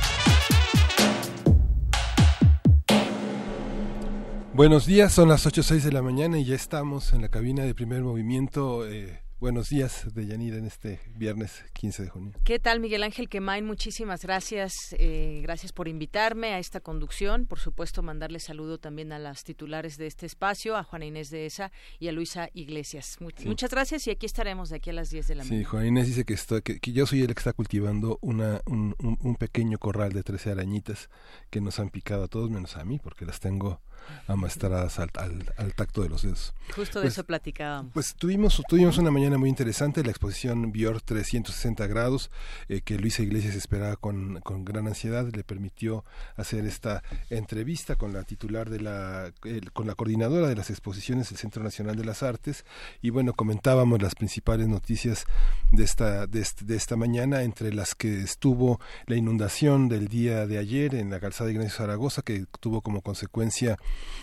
Buenos 4.55 4.85
días, 4.85 5.15
son 5.15 5.31
las 5.31 5.47
8.06 5.47 5.83
de 5.83 5.93
la 5.93 6.03
mañana 6.03 6.39
y 6.39 6.45
ya 6.45 6.55
estamos 6.55 7.15
en 7.15 7.23
la 7.23 7.31
cabina 7.31 7.65
de 7.65 7.75
primer 7.75 8.03
movimiento. 8.03 8.87
Eh, 8.87 9.23
buenos 9.43 9.71
días, 9.71 10.07
Deyanira, 10.15 10.57
en 10.57 10.67
este 10.67 11.01
viernes 11.17 11.65
15 11.73 12.05
de 12.05 12.09
junio. 12.09 12.33
¿Qué 12.45 12.61
tal, 12.61 12.79
Miguel 12.79 13.03
Ángel 13.03 13.29
Quemain? 13.29 13.67
Muchísimas 13.67 14.23
gracias. 14.23 14.95
Eh, 15.01 15.41
gracias 15.43 15.73
por 15.73 15.89
invitarme 15.89 16.55
a 16.55 16.61
esta 16.61 16.79
conducción. 16.79 17.47
Por 17.47 17.59
supuesto, 17.59 18.05
mandarle 18.05 18.39
saludo 18.39 18.79
también 18.79 19.11
a 19.11 19.19
las 19.19 19.43
titulares 19.43 19.97
de 19.99 20.07
este 20.07 20.27
espacio, 20.27 20.77
a 20.77 20.85
Juana 20.85 21.07
Inés 21.07 21.31
de 21.31 21.47
Esa 21.47 21.73
y 21.99 22.07
a 22.07 22.13
Luisa 22.13 22.51
Iglesias. 22.55 23.19
Muchas 23.45 23.73
gracias 23.73 24.07
y 24.07 24.13
aquí 24.13 24.27
estaremos 24.27 24.71
de 24.71 24.77
aquí 24.77 24.91
a 24.91 24.93
las 24.93 25.11
10 25.11 25.27
de 25.27 25.35
la 25.35 25.43
mañana. 25.43 25.59
Sí, 25.59 25.65
Juana 25.65 25.87
Inés 25.89 26.07
dice 26.07 26.25
que, 26.25 26.35
estoy, 26.35 26.63
que, 26.63 26.93
yo 26.93 27.05
soy 27.07 27.23
el 27.23 27.35
que 27.35 27.41
está 27.41 27.53
cultivando 27.53 28.21
una, 28.21 28.61
un, 28.67 28.95
un 29.01 29.35
pequeño 29.35 29.79
corral 29.79 30.13
de 30.13 30.23
13 30.23 30.53
arañitas 30.53 31.11
que 31.51 31.61
nos 31.61 31.81
han 31.81 31.91
picado 31.91 32.23
a 32.23 32.29
todos 32.29 32.49
menos 32.49 32.77
a 32.77 32.85
mí, 32.85 33.01
porque 33.03 33.27
las 33.27 33.41
tengo 33.41 33.81
amastradas 34.27 34.99
al, 34.99 35.11
al, 35.57 35.75
tacto 35.75 36.03
de 36.03 36.09
los 36.09 36.23
dedos. 36.23 36.55
Justo 36.75 37.01
de 37.01 37.05
pues, 37.05 37.15
eso 37.15 37.25
platicábamos. 37.25 37.93
Pues 37.93 38.15
tuvimos, 38.15 38.63
tuvimos 38.69 38.99
una 38.99 39.11
mañana 39.11 39.39
muy 39.39 39.49
interesante, 39.49 40.03
la 40.05 40.11
exposición 40.11 40.73
Bior 40.73 41.01
360 41.01 41.87
grados, 41.87 42.31
eh, 42.69 42.81
que 42.83 42.99
Luisa 42.99 43.23
Iglesias 43.23 43.55
esperaba 43.55 43.97
con, 43.97 44.41
con, 44.41 44.65
gran 44.65 44.87
ansiedad, 44.87 45.29
le 45.33 45.45
permitió 45.45 46.05
hacer 46.37 46.65
esta 46.67 47.03
entrevista 47.31 47.97
con 47.97 48.13
la 48.13 48.25
titular 48.25 48.71
de 48.71 48.81
la, 48.81 49.33
con 49.73 49.87
la 49.87 49.95
coordinadora 49.95 50.49
de 50.49 50.57
las 50.57 50.71
exposiciones 50.71 51.29
del 51.31 51.39
Centro 51.39 51.63
Nacional 51.63 51.97
de 51.97 52.05
las 52.05 52.23
Artes, 52.23 52.65
y 53.01 53.11
bueno, 53.11 53.33
comentábamos 53.35 54.01
las 54.01 54.15
principales 54.15 54.69
noticias 54.69 55.25
de 55.73 55.85
esta, 55.85 56.27
de, 56.27 56.47
de 56.63 56.77
esta 56.77 56.97
mañana, 56.97 57.43
entre 57.43 57.73
las 57.73 57.95
que 57.95 58.23
estuvo 58.23 58.81
la 59.07 59.17
inundación 59.17 59.89
del 59.89 60.09
día 60.09 60.47
de 60.47 60.59
ayer 60.59 60.95
en 60.95 61.11
la 61.11 61.21
calzada 61.21 61.49
de 61.49 61.55
Ignacio 61.55 61.79
Zaragoza, 61.79 62.23
que 62.23 62.47
tuvo 62.61 62.81
como 62.81 63.01
consecuencia 63.03 63.79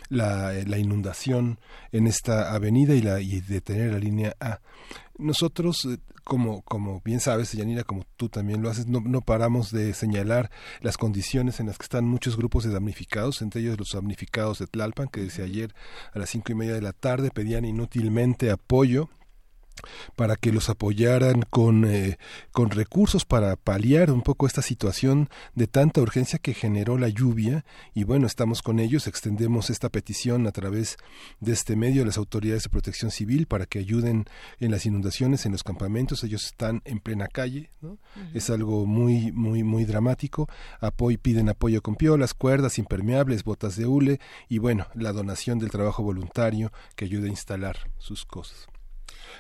la, 0.10 0.54
la 0.54 0.78
inundación 0.78 1.60
en 1.92 2.08
esta 2.08 2.54
avenida 2.54 2.96
y, 2.96 3.02
la, 3.02 3.22
y 3.22 3.42
detener 3.42 3.94
la 3.94 4.00
línea 4.00 4.36
A. 4.40 4.60
Nosotros, 5.18 5.86
eh, 5.86 5.98
como, 6.24 6.62
como 6.62 7.02
bien 7.04 7.20
sabes, 7.20 7.52
Yanira, 7.54 7.84
como 7.84 8.06
tú 8.18 8.30
también 8.30 8.62
lo 8.62 8.70
haces, 8.70 8.88
no, 8.88 9.02
no, 9.02 9.22
paramos 9.22 9.72
de 9.72 9.94
señalar 9.94 10.50
las 10.82 10.98
condiciones 10.98 11.60
en 11.60 11.68
las 11.68 11.78
que 11.78 11.84
están 11.84 12.06
muchos 12.06 12.38
grupos 12.38 12.64
de 12.64 12.72
damnificados, 12.72 13.42
entre 13.42 13.62
ellos 13.62 13.78
los 13.78 13.92
damnificados 13.94 14.60
de 14.60 14.68
Tlalpan, 14.68 15.08
que 15.08 15.22
desde 15.22 15.44
ayer 15.44 15.74
a 16.14 16.20
las 16.20 16.30
cinco 16.30 16.52
y 16.52 16.56
media 16.56 16.74
de 16.74 16.82
la 16.82 16.94
tarde 16.94 17.32
pedían 17.32 17.66
inútilmente 17.66 18.52
apoyo 18.52 19.10
para 20.16 20.36
que 20.36 20.52
los 20.52 20.70
apoyaran 20.70 21.44
con, 21.50 21.86
eh, 21.86 22.18
con 22.52 22.70
recursos 22.70 23.26
para 23.26 23.56
paliar 23.56 24.12
un 24.12 24.22
poco 24.22 24.48
esta 24.48 24.62
situación 24.62 25.30
de 25.56 25.68
tanta 25.68 26.02
urgencia 26.02 26.40
que 26.40 26.54
generó 26.54 26.98
la 26.98 27.10
lluvia 27.10 27.66
y 27.94 28.04
bueno, 28.04 28.28
estamos 28.28 28.62
con 28.62 28.80
ellos, 28.80 29.08
extendemos 29.08 29.70
esta 29.70 29.90
petición 29.90 30.48
a 30.48 30.52
través 30.52 30.98
de 31.40 31.54
este 31.54 31.76
medio 31.76 32.04
a 32.04 32.06
las 32.06 32.18
autoridades 32.18 32.64
de 32.64 32.70
protección 32.70 33.12
civil 33.12 33.46
para 33.46 33.66
que 33.66 33.80
ayuden 33.80 34.26
en 34.60 34.72
las 34.72 34.86
inundaciones, 34.86 35.46
en 35.46 35.52
los 35.52 35.64
campamentos, 35.64 36.24
ellos 36.24 36.46
están 36.46 36.82
en 36.86 37.00
plena 37.00 37.28
calle, 37.28 37.72
¿no? 37.82 37.98
es 38.34 38.50
algo 38.50 38.86
muy, 38.86 39.32
muy, 39.32 39.64
muy 39.64 39.86
dramático, 39.86 40.48
Apoy, 40.80 41.18
piden 41.18 41.50
apoyo 41.50 41.82
con 41.82 41.96
piolas, 41.96 42.34
cuerdas 42.34 42.80
impermeables, 42.80 43.44
botas 43.44 43.76
de 43.76 43.86
hule 43.86 44.20
y 44.48 44.58
bueno, 44.60 44.88
la 44.94 45.12
donación 45.12 45.60
del 45.60 45.72
trabajo 45.72 46.04
voluntario 46.04 46.72
que 46.96 47.06
ayuda 47.06 47.26
a 47.26 47.30
instalar 47.30 47.92
sus 47.98 48.26
cosas. 48.26 48.68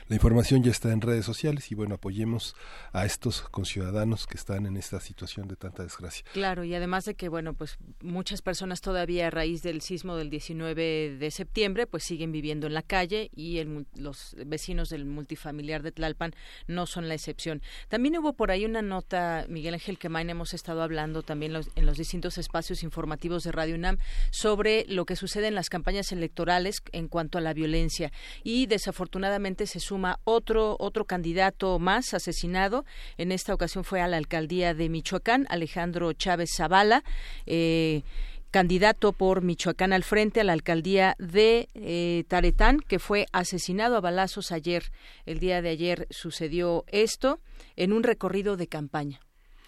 La 0.07 0.15
información 0.15 0.63
ya 0.63 0.71
está 0.71 0.91
en 0.91 1.01
redes 1.01 1.25
sociales 1.25 1.71
y 1.71 1.75
bueno, 1.75 1.95
apoyemos 1.95 2.55
a 2.93 3.05
estos 3.05 3.41
conciudadanos 3.41 4.27
que 4.27 4.37
están 4.37 4.65
en 4.65 4.77
esta 4.77 4.99
situación 4.99 5.47
de 5.47 5.55
tanta 5.55 5.83
desgracia. 5.83 6.25
Claro, 6.33 6.63
y 6.63 6.73
además 6.73 7.05
de 7.05 7.15
que 7.15 7.29
bueno, 7.29 7.53
pues 7.53 7.77
muchas 8.01 8.41
personas 8.41 8.81
todavía 8.81 9.27
a 9.27 9.29
raíz 9.29 9.63
del 9.63 9.81
sismo 9.81 10.15
del 10.15 10.29
19 10.29 11.17
de 11.17 11.31
septiembre 11.31 11.87
pues 11.87 12.03
siguen 12.03 12.31
viviendo 12.31 12.67
en 12.67 12.73
la 12.73 12.81
calle 12.81 13.29
y 13.35 13.61
los 13.95 14.35
vecinos 14.45 14.89
del 14.89 15.05
multifamiliar 15.05 15.83
de 15.83 15.91
Tlalpan 15.91 16.33
no 16.67 16.85
son 16.85 17.07
la 17.07 17.13
excepción. 17.13 17.61
También 17.87 18.17
hubo 18.17 18.33
por 18.33 18.51
ahí 18.51 18.65
una 18.65 18.81
nota, 18.81 19.45
Miguel 19.49 19.75
Ángel 19.75 19.97
Quemain, 19.97 20.29
hemos 20.29 20.53
estado 20.53 20.81
hablando 20.81 21.23
también 21.23 21.53
en 21.75 21.85
los 21.85 21.97
distintos 21.97 22.37
espacios 22.37 22.83
informativos 22.83 23.43
de 23.43 23.51
Radio 23.51 23.75
UNAM 23.75 23.97
sobre 24.31 24.85
lo 24.87 25.05
que 25.05 25.15
sucede 25.15 25.47
en 25.47 25.55
las 25.55 25.69
campañas 25.69 26.11
electorales 26.11 26.81
en 26.91 27.07
cuanto 27.07 27.37
a 27.37 27.41
la 27.41 27.53
violencia 27.53 28.11
y 28.43 28.65
desafortunadamente 28.65 29.67
se 29.67 29.78
suma 29.79 30.19
otro 30.23 30.75
otro 30.79 31.05
candidato 31.05 31.79
más 31.79 32.13
asesinado. 32.13 32.85
En 33.17 33.31
esta 33.31 33.53
ocasión 33.53 33.83
fue 33.83 34.01
a 34.01 34.07
la 34.07 34.17
alcaldía 34.17 34.73
de 34.73 34.89
Michoacán, 34.89 35.45
Alejandro 35.49 36.13
Chávez 36.13 36.49
Zavala. 36.55 37.03
Eh, 37.45 38.03
candidato 38.51 39.13
por 39.13 39.43
Michoacán 39.43 39.93
al 39.93 40.03
frente 40.03 40.41
a 40.41 40.43
la 40.43 40.53
alcaldía 40.53 41.15
de 41.19 41.67
eh, 41.75 42.23
Taretán, 42.27 42.79
que 42.79 42.97
fue 42.97 43.27
asesinado 43.31 43.95
a 43.95 44.01
balazos 44.01 44.51
ayer. 44.51 44.91
El 45.25 45.39
día 45.39 45.61
de 45.61 45.69
ayer 45.69 46.07
sucedió 46.09 46.83
esto 46.87 47.39
en 47.75 47.93
un 47.93 48.03
recorrido 48.03 48.57
de 48.57 48.67
campaña 48.67 49.19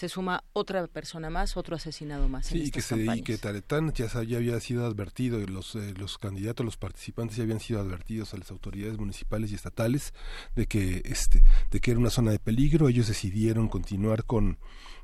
se 0.01 0.09
suma 0.09 0.43
otra 0.53 0.87
persona 0.87 1.29
más, 1.29 1.55
otro 1.57 1.75
asesinado 1.75 2.27
más. 2.27 2.47
Sí, 2.47 2.63
y 2.63 2.71
que, 2.71 2.81
se, 2.81 2.97
y 2.97 3.21
que 3.21 3.37
Taretán 3.37 3.93
ya, 3.93 4.07
ya, 4.23 4.37
había 4.37 4.59
sido 4.59 4.87
advertido, 4.87 5.39
y 5.39 5.45
los, 5.45 5.75
eh, 5.75 5.93
los 5.95 6.17
candidatos, 6.17 6.65
los 6.65 6.75
participantes 6.75 7.37
ya 7.37 7.43
habían 7.43 7.59
sido 7.59 7.79
advertidos 7.79 8.33
a 8.33 8.37
las 8.37 8.49
autoridades 8.49 8.97
municipales 8.97 9.51
y 9.51 9.55
estatales 9.55 10.15
de 10.55 10.65
que, 10.65 11.03
este, 11.05 11.43
de 11.69 11.79
que 11.79 11.91
era 11.91 11.99
una 11.99 12.09
zona 12.09 12.31
de 12.31 12.39
peligro. 12.39 12.89
Ellos 12.89 13.09
decidieron 13.09 13.69
continuar 13.69 14.25
con, 14.25 14.57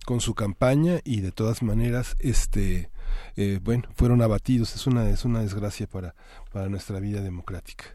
con 0.04 0.20
su 0.20 0.34
campaña 0.34 1.00
y 1.04 1.22
de 1.22 1.32
todas 1.32 1.62
maneras, 1.62 2.16
este, 2.18 2.90
eh, 3.36 3.60
bueno, 3.62 3.88
fueron 3.94 4.24
abatidos. 4.24 4.74
Es 4.74 4.88
una, 4.88 5.08
es 5.12 5.26
una 5.26 5.42
desgracia 5.42 5.86
para, 5.86 6.16
para 6.52 6.70
nuestra 6.70 7.00
vida 7.00 7.22
democrática. 7.22 7.86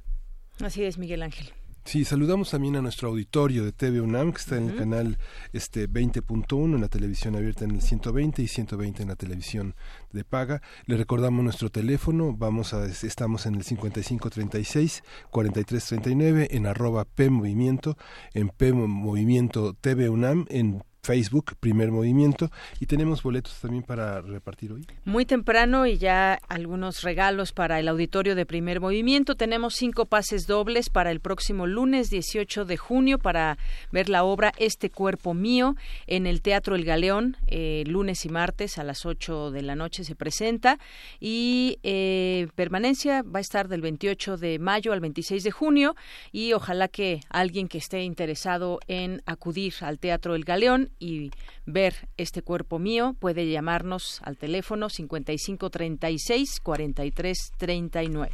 Así 0.61 0.85
es, 0.85 0.99
Miguel 0.99 1.25
Ángel. 1.25 1.53
Sí, 1.85 2.05
saludamos 2.05 2.51
también 2.51 2.77
a 2.77 2.81
nuestro 2.81 3.09
auditorio 3.09 3.65
de 3.65 3.73
TV 3.73 4.01
UNAM, 4.01 4.33
que 4.33 4.39
está 4.39 4.57
en 4.57 4.71
el 4.71 4.77
canal 4.77 5.19
este 5.53 5.89
20.1 5.89 6.77
en 6.77 6.81
la 6.81 6.89
televisión 6.89 7.35
abierta 7.35 7.65
en 7.65 7.73
el 7.73 7.83
120 7.83 8.41
y 8.41 8.47
120 8.47 9.03
en 9.03 9.09
la 9.09 9.17
televisión 9.17 9.75
de 10.13 10.23
paga. 10.23 10.63
Le 10.87 10.97
recordamos 10.97 11.43
nuestro 11.43 11.71
teléfono, 11.71 12.35
vamos 12.35 12.73
a 12.73 12.87
estamos 12.87 13.47
en 13.47 13.57
el 13.57 13.65
5536 13.65 15.03
4339 15.31 16.49
en 16.53 16.67
arroba 16.67 17.05
P 17.05 17.31
Movimiento, 17.31 17.99
en 18.33 18.51
P 18.51 18.73
Movimiento 18.73 19.75
TV 19.75 20.09
UNAM, 20.09 20.47
en 20.51 20.85
Facebook, 21.13 21.57
primer 21.59 21.91
movimiento, 21.91 22.53
y 22.79 22.87
tenemos 22.87 23.25
boletos 23.25 23.59
también 23.61 23.83
para 23.83 24.21
repartir 24.21 24.73
hoy. 24.73 24.87
Muy 25.05 25.27
temprano 25.27 25.85
y 25.85 25.99
ya 25.99 26.39
algunos 26.49 27.03
regalos 27.03 27.51
para 27.51 27.81
el 27.81 27.89
auditorio 27.89 28.37
de 28.37 28.47
primer 28.47 28.81
movimiento. 28.81 29.35
Tenemos 29.35 29.75
cinco 29.75 30.07
pases 30.07 30.47
dobles 30.47 30.91
para 30.91 31.11
el 31.11 31.19
próximo 31.19 31.67
lunes 31.67 32.09
18 32.09 32.65
de 32.67 32.77
junio 32.77 33.19
para 33.19 33.59
ver 33.91 34.09
la 34.09 34.23
obra 34.23 34.53
Este 34.59 34.91
cuerpo 34.91 35.35
mío 35.35 35.75
en 36.07 36.29
el 36.29 36.41
Teatro 36.41 36.77
El 36.77 36.85
Galeón, 36.85 37.37
eh, 37.49 37.83
lunes 37.89 38.25
y 38.25 38.29
martes 38.29 38.79
a 38.79 38.85
las 38.85 39.05
8 39.05 39.51
de 39.51 39.63
la 39.63 39.75
noche 39.75 40.05
se 40.05 40.15
presenta 40.15 40.79
y 41.19 41.81
eh, 41.83 42.47
permanencia 42.55 43.23
va 43.23 43.39
a 43.39 43.41
estar 43.41 43.67
del 43.67 43.81
28 43.81 44.37
de 44.37 44.61
mayo 44.61 44.93
al 44.93 45.01
26 45.01 45.43
de 45.43 45.51
junio 45.51 45.97
y 46.31 46.53
ojalá 46.53 46.87
que 46.87 47.23
alguien 47.29 47.67
que 47.67 47.79
esté 47.79 48.03
interesado 48.05 48.79
en 48.87 49.21
acudir 49.27 49.75
al 49.81 49.99
Teatro 49.99 50.37
El 50.37 50.45
Galeón 50.45 50.92
y 50.99 51.31
ver 51.67 52.09
este 52.17 52.43
cuerpo 52.43 52.79
mío, 52.79 53.15
puede 53.19 53.51
llamarnos 53.51 54.21
al 54.23 54.37
teléfono 54.37 54.89
5536 54.89 56.61
4339. 56.61 58.31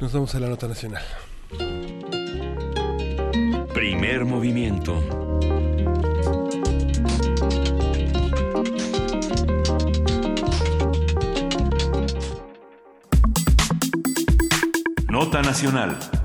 Nos 0.00 0.12
vamos 0.12 0.34
a 0.34 0.40
la 0.40 0.48
nota 0.48 0.68
nacional. 0.68 1.02
Primer 3.74 4.24
movimiento. 4.24 4.94
Nota 15.08 15.42
nacional. 15.42 16.17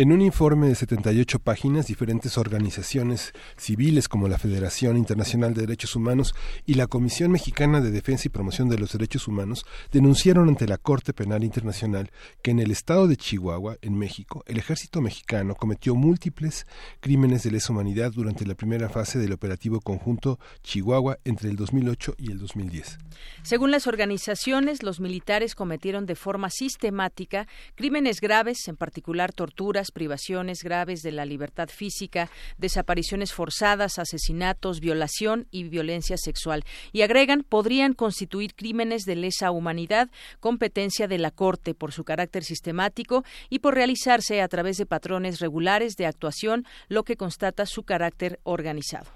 En 0.00 0.12
un 0.12 0.22
informe 0.22 0.66
de 0.66 0.74
78 0.74 1.40
páginas, 1.40 1.86
diferentes 1.86 2.38
organizaciones 2.38 3.34
civiles 3.58 4.08
como 4.08 4.28
la 4.28 4.38
Federación 4.38 4.96
Internacional 4.96 5.52
de 5.52 5.60
Derechos 5.60 5.94
Humanos 5.94 6.34
y 6.64 6.72
la 6.72 6.86
Comisión 6.86 7.30
Mexicana 7.32 7.82
de 7.82 7.90
Defensa 7.90 8.22
y 8.24 8.30
Promoción 8.30 8.70
de 8.70 8.78
los 8.78 8.92
Derechos 8.92 9.28
Humanos 9.28 9.66
denunciaron 9.92 10.48
ante 10.48 10.66
la 10.66 10.78
Corte 10.78 11.12
Penal 11.12 11.44
Internacional 11.44 12.10
que 12.40 12.50
en 12.50 12.60
el 12.60 12.70
estado 12.70 13.08
de 13.08 13.18
Chihuahua, 13.18 13.76
en 13.82 13.98
México, 13.98 14.42
el 14.46 14.56
ejército 14.56 15.02
mexicano 15.02 15.54
cometió 15.54 15.94
múltiples 15.94 16.66
crímenes 17.00 17.42
de 17.42 17.50
lesa 17.50 17.74
humanidad 17.74 18.10
durante 18.10 18.46
la 18.46 18.54
primera 18.54 18.88
fase 18.88 19.18
del 19.18 19.34
operativo 19.34 19.82
conjunto 19.82 20.38
Chihuahua 20.62 21.18
entre 21.26 21.50
el 21.50 21.56
2008 21.56 22.14
y 22.16 22.32
el 22.32 22.38
2010. 22.38 22.96
Según 23.42 23.70
las 23.70 23.86
organizaciones, 23.86 24.82
los 24.82 24.98
militares 24.98 25.54
cometieron 25.54 26.06
de 26.06 26.14
forma 26.14 26.48
sistemática 26.48 27.46
crímenes 27.74 28.22
graves, 28.22 28.66
en 28.66 28.78
particular 28.78 29.34
torturas, 29.34 29.89
privaciones 29.90 30.62
graves 30.62 31.02
de 31.02 31.12
la 31.12 31.24
libertad 31.24 31.68
física, 31.68 32.30
desapariciones 32.58 33.32
forzadas, 33.32 33.98
asesinatos, 33.98 34.80
violación 34.80 35.46
y 35.50 35.64
violencia 35.64 36.16
sexual. 36.16 36.64
Y 36.92 37.02
agregan, 37.02 37.44
podrían 37.48 37.94
constituir 37.94 38.54
crímenes 38.54 39.04
de 39.04 39.16
lesa 39.16 39.50
humanidad, 39.50 40.10
competencia 40.40 41.08
de 41.08 41.18
la 41.18 41.30
Corte 41.30 41.74
por 41.74 41.92
su 41.92 42.04
carácter 42.04 42.44
sistemático 42.44 43.24
y 43.48 43.60
por 43.60 43.74
realizarse 43.74 44.40
a 44.42 44.48
través 44.48 44.76
de 44.76 44.86
patrones 44.86 45.40
regulares 45.40 45.96
de 45.96 46.06
actuación, 46.06 46.64
lo 46.88 47.04
que 47.04 47.16
constata 47.16 47.66
su 47.66 47.82
carácter 47.82 48.40
organizado. 48.42 49.06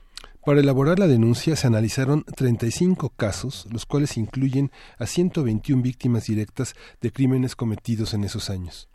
Para 0.44 0.60
elaborar 0.60 0.98
la 0.98 1.06
denuncia 1.06 1.56
se 1.56 1.66
analizaron 1.66 2.22
35 2.22 3.10
casos, 3.16 3.66
los 3.70 3.86
cuales 3.86 4.18
incluyen 4.18 4.70
a 4.98 5.06
121 5.06 5.82
víctimas 5.82 6.26
directas 6.26 6.74
de 7.00 7.10
crímenes 7.10 7.56
cometidos 7.56 8.12
en 8.12 8.24
esos 8.24 8.50
años. 8.50 8.88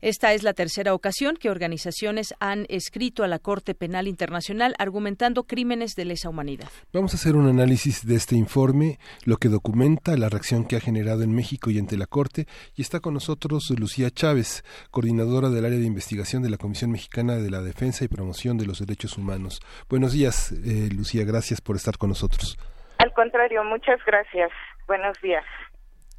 Esta 0.00 0.32
es 0.32 0.42
la 0.42 0.52
tercera 0.52 0.94
ocasión 0.94 1.36
que 1.36 1.50
organizaciones 1.50 2.34
han 2.40 2.66
escrito 2.68 3.24
a 3.24 3.28
la 3.28 3.38
Corte 3.38 3.74
Penal 3.74 4.08
Internacional 4.08 4.74
argumentando 4.78 5.44
crímenes 5.44 5.94
de 5.94 6.04
lesa 6.04 6.28
humanidad. 6.28 6.68
Vamos 6.92 7.14
a 7.14 7.16
hacer 7.16 7.36
un 7.36 7.48
análisis 7.48 8.06
de 8.06 8.16
este 8.16 8.36
informe, 8.36 8.98
lo 9.24 9.36
que 9.36 9.48
documenta 9.48 10.16
la 10.16 10.28
reacción 10.28 10.66
que 10.66 10.76
ha 10.76 10.80
generado 10.80 11.22
en 11.22 11.34
México 11.34 11.70
y 11.70 11.78
ante 11.78 11.96
la 11.96 12.06
Corte. 12.06 12.46
Y 12.74 12.82
está 12.82 13.00
con 13.00 13.14
nosotros 13.14 13.70
Lucía 13.78 14.10
Chávez, 14.10 14.64
coordinadora 14.90 15.50
del 15.50 15.64
área 15.64 15.78
de 15.78 15.86
investigación 15.86 16.42
de 16.42 16.50
la 16.50 16.56
Comisión 16.56 16.90
Mexicana 16.90 17.36
de 17.36 17.50
la 17.50 17.60
Defensa 17.60 18.04
y 18.04 18.08
Promoción 18.08 18.58
de 18.58 18.66
los 18.66 18.78
Derechos 18.78 19.18
Humanos. 19.18 19.60
Buenos 19.88 20.12
días, 20.12 20.52
eh, 20.52 20.88
Lucía, 20.94 21.24
gracias 21.24 21.60
por 21.60 21.76
estar 21.76 21.98
con 21.98 22.10
nosotros. 22.10 22.58
Al 22.98 23.12
contrario, 23.12 23.64
muchas 23.64 23.98
gracias. 24.06 24.50
Buenos 24.86 25.20
días. 25.22 25.44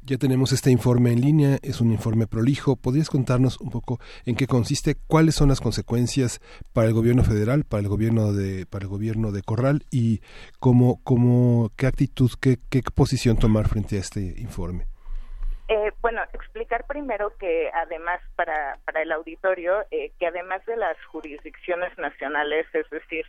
Ya 0.06 0.18
tenemos 0.18 0.52
este 0.52 0.70
informe 0.70 1.10
en 1.10 1.20
línea, 1.20 1.58
es 1.64 1.80
un 1.80 1.90
informe 1.90 2.28
prolijo. 2.28 2.76
¿Podrías 2.76 3.10
contarnos 3.10 3.60
un 3.60 3.70
poco 3.70 3.98
en 4.24 4.36
qué 4.36 4.46
consiste, 4.46 4.94
cuáles 5.08 5.34
son 5.34 5.48
las 5.48 5.60
consecuencias 5.60 6.38
para 6.72 6.86
el 6.86 6.94
gobierno 6.94 7.24
federal, 7.24 7.64
para 7.68 7.82
el 7.82 7.88
gobierno 7.88 8.32
de, 8.32 8.66
para 8.66 8.84
el 8.84 8.88
gobierno 8.88 9.32
de 9.32 9.42
Corral 9.42 9.82
y 9.90 10.20
cómo, 10.60 11.00
cómo, 11.02 11.72
qué 11.76 11.88
actitud, 11.88 12.30
qué, 12.40 12.58
qué 12.70 12.82
posición 12.94 13.36
tomar 13.36 13.66
frente 13.66 13.96
a 13.96 13.98
este 13.98 14.20
informe? 14.38 14.86
Eh, 15.66 15.90
bueno, 16.00 16.22
explicar 16.34 16.84
primero 16.86 17.36
que 17.38 17.68
además 17.74 18.20
para, 18.36 18.78
para 18.84 19.02
el 19.02 19.10
auditorio, 19.10 19.84
eh, 19.90 20.12
que 20.20 20.28
además 20.28 20.64
de 20.66 20.76
las 20.76 20.96
jurisdicciones 21.06 21.98
nacionales, 21.98 22.64
es 22.72 22.88
decir, 22.90 23.26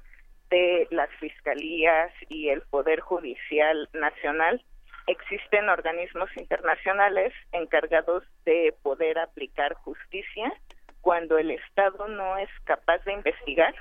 de 0.52 0.88
las 0.92 1.10
fiscalías 1.20 2.12
y 2.30 2.50
el 2.50 2.62
Poder 2.62 3.00
Judicial 3.00 3.90
Nacional, 3.94 4.62
existen 5.08 5.70
organismos 5.70 6.30
internacionales 6.36 7.34
encargados 7.54 8.24
de 8.46 8.76
poder 8.84 9.18
aplicar 9.18 9.74
justicia 9.74 10.54
cuando 11.02 11.38
el 11.38 11.52
Estado 11.52 12.08
no 12.10 12.38
es 12.38 12.50
capaz 12.66 13.04
de 13.06 13.14
investigar 13.14 13.74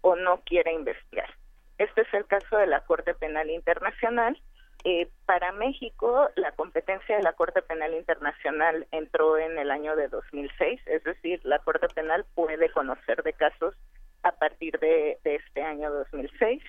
o 0.00 0.16
no 0.16 0.40
quiere 0.44 0.72
investigar. 0.72 1.28
Este 1.76 2.02
es 2.02 2.14
el 2.14 2.26
caso 2.26 2.56
de 2.56 2.66
la 2.66 2.80
Corte 2.80 3.14
Penal 3.14 3.50
Internacional. 3.50 4.40
Eh, 4.84 5.08
para 5.26 5.52
México, 5.52 6.30
la 6.36 6.52
competencia 6.52 7.16
de 7.16 7.22
la 7.22 7.34
Corte 7.34 7.60
Penal 7.60 7.94
Internacional 7.94 8.86
entró 8.92 9.36
en 9.36 9.58
el 9.58 9.70
año 9.70 9.94
de 9.94 10.08
2006, 10.08 10.80
es 10.86 11.04
decir, 11.04 11.40
la 11.44 11.58
Corte 11.58 11.88
Penal 11.88 12.24
puede 12.34 12.70
conocer 12.70 13.22
de 13.22 13.34
casos 13.34 13.74
a 14.22 14.32
partir 14.32 14.78
de, 14.78 15.18
de 15.22 15.34
este 15.34 15.62
año 15.62 15.90
2006 15.90 16.62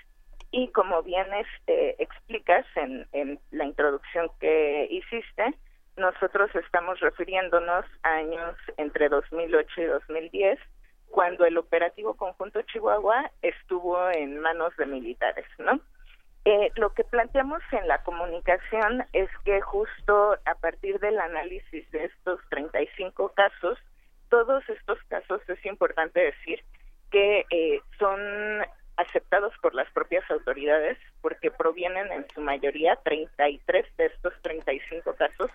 y 0.51 0.67
como 0.69 1.01
bien 1.01 1.27
este, 1.33 2.01
explicas 2.01 2.65
en, 2.75 3.39
la 3.51 3.65
introducción 3.65 4.29
que 4.39 4.87
hiciste, 4.89 5.53
nosotros 5.97 6.53
estamos 6.55 6.99
refiriéndonos 6.99 7.85
a 8.03 8.09
años 8.15 8.55
entre 8.77 9.09
2008 9.09 9.81
y 9.81 9.85
2010, 9.85 10.59
cuando 11.09 11.45
el 11.45 11.57
operativo 11.57 12.15
conjunto 12.15 12.61
Chihuahua 12.63 13.31
estuvo 13.41 14.09
en 14.11 14.39
manos 14.39 14.75
de 14.77 14.85
militares, 14.85 15.45
¿no? 15.57 15.79
Eh, 16.43 16.71
lo 16.75 16.93
que 16.93 17.03
planteamos 17.03 17.61
en 17.71 17.87
la 17.87 18.01
comunicación 18.03 19.05
es 19.13 19.29
que 19.45 19.61
justo 19.61 20.37
a 20.45 20.55
partir 20.55 20.99
del 20.99 21.19
análisis 21.19 21.89
de 21.91 22.05
estos 22.05 22.39
35 22.49 23.33
casos, 23.35 23.77
todos 24.29 24.67
estos 24.67 24.97
casos 25.07 25.41
es 25.47 25.63
importante 25.65 26.19
decir 26.19 26.63
que 27.11 27.45
eh, 27.51 27.81
son 27.99 28.19
aceptados 29.01 29.53
por 29.61 29.75
las 29.75 29.89
propias 29.91 30.29
autoridades 30.31 30.97
porque 31.21 31.51
provienen 31.51 32.11
en 32.11 32.25
su 32.33 32.41
mayoría 32.41 32.95
33 33.03 33.85
de 33.97 34.05
estos 34.05 34.33
35 34.41 35.13
casos 35.15 35.51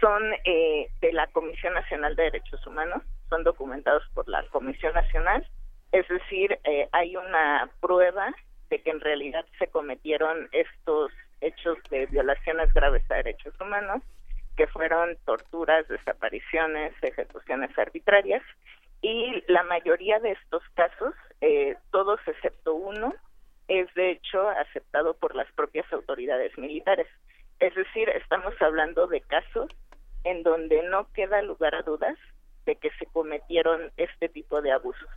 son 0.00 0.22
eh, 0.44 0.88
de 1.00 1.12
la 1.12 1.26
Comisión 1.28 1.74
Nacional 1.74 2.14
de 2.16 2.24
Derechos 2.24 2.64
Humanos, 2.66 3.02
son 3.28 3.42
documentados 3.44 4.04
por 4.14 4.28
la 4.28 4.44
Comisión 4.48 4.94
Nacional, 4.94 5.46
es 5.92 6.06
decir, 6.08 6.58
eh, 6.64 6.88
hay 6.92 7.16
una 7.16 7.70
prueba 7.80 8.32
de 8.70 8.80
que 8.80 8.90
en 8.90 9.00
realidad 9.00 9.44
se 9.58 9.66
cometieron 9.68 10.48
estos 10.52 11.10
hechos 11.40 11.78
de 11.90 12.06
violaciones 12.06 12.72
graves 12.74 13.02
a 13.10 13.16
derechos 13.16 13.54
humanos, 13.60 14.02
que 14.56 14.66
fueron 14.66 15.16
torturas, 15.24 15.86
desapariciones, 15.88 16.92
ejecuciones 17.02 17.76
arbitrarias, 17.78 18.42
y 19.00 19.42
la 19.46 19.62
mayoría 19.62 20.18
de 20.18 20.32
estos 20.32 20.62
casos, 20.74 21.14
eh, 21.40 21.76
todos 21.90 22.20
excepto 22.26 22.74
uno, 22.74 23.14
es 23.68 23.92
de 23.94 24.12
hecho 24.12 24.48
aceptado 24.48 25.14
por 25.14 25.34
las 25.34 25.50
propias 25.52 25.90
autoridades 25.92 26.56
militares. 26.58 27.06
Es 27.60 27.74
decir, 27.74 28.08
estamos 28.10 28.54
hablando 28.60 29.06
de 29.06 29.20
casos 29.20 29.68
en 30.24 30.42
donde 30.42 30.82
no 30.84 31.10
queda 31.12 31.42
lugar 31.42 31.74
a 31.74 31.82
dudas 31.82 32.16
de 32.66 32.76
que 32.76 32.90
se 32.98 33.06
cometieron 33.06 33.90
este 33.96 34.28
tipo 34.28 34.62
de 34.62 34.72
abusos. 34.72 35.08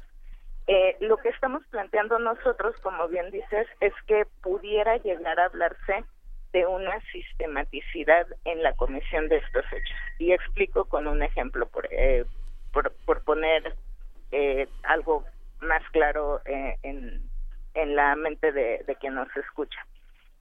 Eh, 0.68 0.96
lo 1.00 1.18
que 1.18 1.30
estamos 1.30 1.64
planteando 1.70 2.20
nosotros, 2.20 2.76
como 2.82 3.08
bien 3.08 3.32
dices, 3.32 3.68
es 3.80 3.94
que 4.08 4.26
pudiera 4.42 4.98
llegar 4.98 5.40
a 5.40 5.46
hablarse 5.46 6.04
de 6.54 6.66
una 6.66 7.00
sistematicidad 7.12 8.28
en 8.46 8.62
la 8.62 8.74
comisión 8.74 9.28
de 9.28 9.38
estos 9.38 9.66
hechos. 9.66 9.98
Y 10.20 10.32
explico 10.34 10.86
con 10.86 11.08
un 11.08 11.24
ejemplo, 11.24 11.68
por, 11.68 11.88
eh, 11.92 12.26
por, 12.72 13.24
poner 13.24 13.76
eh, 14.32 14.68
algo 14.84 15.26
más 15.62 15.84
claro 15.92 16.42
en, 16.46 17.22
en 17.74 17.96
la 17.96 18.16
mente 18.16 18.52
de, 18.52 18.84
de 18.86 18.96
quien 18.96 19.16
nos 19.16 19.36
escucha. 19.36 19.80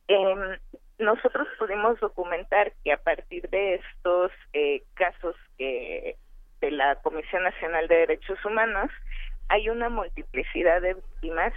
Em, 0.08 0.58
nosotros 0.98 1.46
pudimos 1.58 1.98
documentar 2.00 2.72
que 2.84 2.92
a 2.92 2.98
partir 2.98 3.48
de 3.50 3.76
estos 3.76 4.32
eh, 4.52 4.82
casos 4.94 5.36
que 5.56 6.16
de 6.60 6.70
la 6.70 6.96
Comisión 6.96 7.42
Nacional 7.42 7.88
de 7.88 7.96
Derechos 7.96 8.44
Humanos 8.44 8.90
hay 9.48 9.68
una 9.68 9.88
multiplicidad 9.88 10.82
de 10.82 10.94
víctimas 10.94 11.54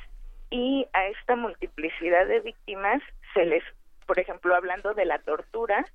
y 0.50 0.88
a 0.94 1.08
esta 1.08 1.36
multiplicidad 1.36 2.28
de 2.28 2.40
víctimas 2.40 3.02
se 3.34 3.46
les, 3.46 3.64
por 4.06 4.20
ejemplo, 4.20 4.56
hablando 4.56 4.94
de 4.94 5.06
la 5.06 5.20
tortura, 5.20 5.86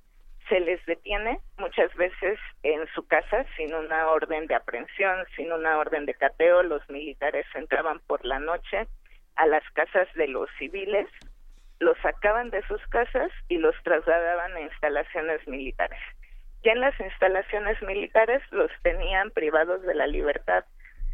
se 0.49 0.59
les 0.59 0.83
detiene 0.85 1.39
muchas 1.57 1.93
veces 1.95 2.39
en 2.63 2.87
su 2.93 3.07
casa 3.07 3.45
sin 3.55 3.73
una 3.73 4.09
orden 4.09 4.47
de 4.47 4.55
aprehensión, 4.55 5.25
sin 5.35 5.51
una 5.51 5.77
orden 5.77 6.05
de 6.05 6.13
cateo. 6.15 6.63
Los 6.63 6.87
militares 6.89 7.45
entraban 7.53 7.99
por 8.07 8.25
la 8.25 8.39
noche 8.39 8.87
a 9.35 9.45
las 9.45 9.63
casas 9.71 10.07
de 10.15 10.27
los 10.27 10.49
civiles 10.57 11.07
los 11.79 11.97
sacaban 11.99 12.49
de 12.49 12.61
sus 12.67 12.85
casas 12.87 13.31
y 13.47 13.57
los 13.57 13.75
trasladaban 13.83 14.55
a 14.55 14.61
instalaciones 14.61 15.45
militares. 15.47 15.99
Ya 16.63 16.73
en 16.73 16.81
las 16.81 16.99
instalaciones 16.99 17.81
militares 17.81 18.41
los 18.51 18.69
tenían 18.83 19.31
privados 19.31 19.81
de 19.83 19.95
la 19.95 20.07
libertad 20.07 20.65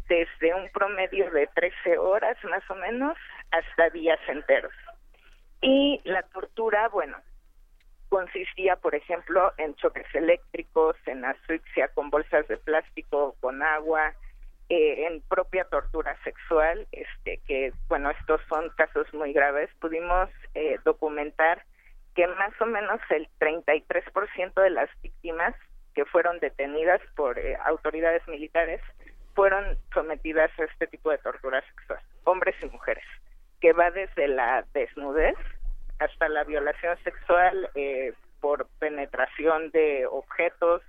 desde 0.08 0.54
un 0.54 0.68
promedio 0.70 1.30
de 1.30 1.48
13 1.54 1.98
horas 1.98 2.36
más 2.44 2.68
o 2.68 2.74
menos 2.74 3.16
hasta 3.52 3.90
días 3.90 4.18
enteros. 4.28 4.72
Y 5.60 6.00
la 6.04 6.22
tortura, 6.22 6.88
bueno, 6.88 7.16
consistía, 8.08 8.76
por 8.76 8.94
ejemplo, 8.94 9.52
en 9.58 9.74
choques 9.76 10.06
eléctricos, 10.14 10.96
en 11.06 11.24
asfixia 11.24 11.88
con 11.88 12.10
bolsas 12.10 12.46
de 12.48 12.56
plástico, 12.56 13.36
con 13.40 13.62
agua, 13.62 14.14
eh, 14.68 15.06
en 15.06 15.20
propia 15.22 15.64
tortura 15.64 16.16
sexual, 16.24 16.88
este, 16.90 17.40
que 17.46 17.72
bueno, 17.88 18.10
estos 18.10 18.40
son 18.48 18.68
casos 18.70 19.06
muy 19.14 19.32
graves, 19.32 19.70
pudimos 19.80 20.28
eh, 20.54 20.78
documentar 20.84 21.62
que 22.16 22.26
más 22.26 22.52
o 22.60 22.66
menos 22.66 23.00
el 23.10 23.28
33% 23.38 24.60
de 24.60 24.70
las 24.70 24.90
víctimas 25.02 25.54
que 25.94 26.04
fueron 26.04 26.40
detenidas 26.40 27.00
por 27.14 27.38
eh, 27.38 27.56
autoridades 27.64 28.26
militares 28.26 28.80
fueron 29.34 29.78
sometidas 29.92 30.50
a 30.58 30.64
este 30.64 30.86
tipo 30.88 31.10
de 31.10 31.18
tortura 31.18 31.62
sexual, 31.68 32.00
hombres 32.24 32.56
y 32.62 32.66
mujeres, 32.66 33.04
que 33.60 33.72
va 33.72 33.90
desde 33.90 34.26
la 34.28 34.64
desnudez 34.72 35.36
hasta 35.98 36.28
la 36.28 36.44
violación 36.44 36.96
sexual 37.04 37.70
por 38.40 38.66
penetración 38.78 39.70
de 39.70 40.06
objetos, 40.06 40.82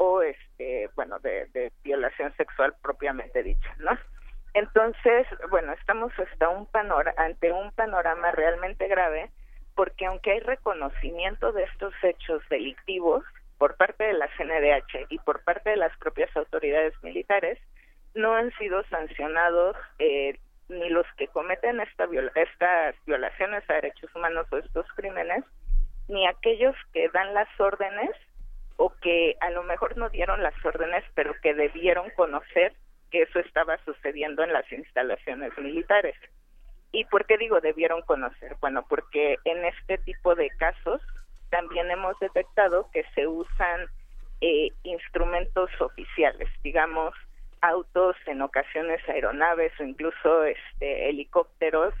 o 0.00 0.22
este 0.22 0.88
bueno 0.96 1.18
de, 1.18 1.70
violación 1.84 2.34
sexual 2.38 2.74
propiamente 2.82 3.42
dicha 3.42 3.74
no 3.78 3.90
entonces 4.54 5.26
bueno 5.50 5.74
estamos 5.74 6.10
hasta 6.18 6.48
un 6.48 6.66
ante 7.18 7.52
un 7.52 7.70
panorama 7.72 8.32
realmente 8.32 8.88
grave 8.88 9.30
porque 9.74 10.06
aunque 10.06 10.32
hay 10.32 10.40
reconocimiento 10.40 11.52
de 11.52 11.64
estos 11.64 11.92
hechos 12.02 12.42
delictivos 12.48 13.24
por 13.58 13.76
parte 13.76 14.04
de 14.04 14.14
la 14.14 14.28
CNDH 14.38 15.06
y 15.10 15.18
por 15.18 15.44
parte 15.44 15.68
de 15.68 15.76
las 15.76 15.94
propias 15.98 16.34
autoridades 16.34 16.94
militares 17.02 17.58
no 18.14 18.34
han 18.34 18.50
sido 18.52 18.82
sancionados 18.84 19.76
eh, 19.98 20.40
ni 20.70 20.88
los 20.88 21.06
que 21.16 21.28
cometen 21.28 21.80
esta 21.80 22.08
estas 22.34 22.94
violaciones 23.04 23.68
a 23.68 23.74
derechos 23.74 24.14
humanos 24.14 24.46
o 24.50 24.58
estos 24.58 24.86
crímenes 24.94 25.44
ni 26.08 26.26
aquellos 26.26 26.74
que 26.92 27.08
dan 27.10 27.34
las 27.34 27.48
órdenes 27.60 28.10
o 28.76 28.92
que 29.02 29.36
a 29.40 29.50
lo 29.50 29.62
mejor 29.62 29.96
no 29.96 30.08
dieron 30.08 30.42
las 30.42 30.54
órdenes, 30.64 31.04
pero 31.14 31.34
que 31.42 31.54
debieron 31.54 32.10
conocer 32.16 32.72
que 33.10 33.22
eso 33.22 33.38
estaba 33.40 33.78
sucediendo 33.84 34.42
en 34.42 34.52
las 34.52 34.70
instalaciones 34.72 35.56
militares. 35.58 36.16
¿Y 36.92 37.04
por 37.04 37.26
qué 37.26 37.38
digo 37.38 37.60
debieron 37.60 38.02
conocer? 38.02 38.56
Bueno, 38.60 38.84
porque 38.88 39.36
en 39.44 39.64
este 39.64 39.98
tipo 39.98 40.34
de 40.34 40.50
casos 40.58 41.00
también 41.50 41.90
hemos 41.90 42.18
detectado 42.20 42.90
que 42.92 43.04
se 43.14 43.26
usan 43.26 43.86
eh, 44.40 44.70
instrumentos 44.82 45.70
oficiales, 45.80 46.48
digamos, 46.62 47.14
autos, 47.62 48.16
en 48.26 48.42
ocasiones 48.42 49.00
aeronaves 49.08 49.72
o 49.80 49.84
incluso 49.84 50.44
este, 50.44 51.08
helicópteros 51.08 51.94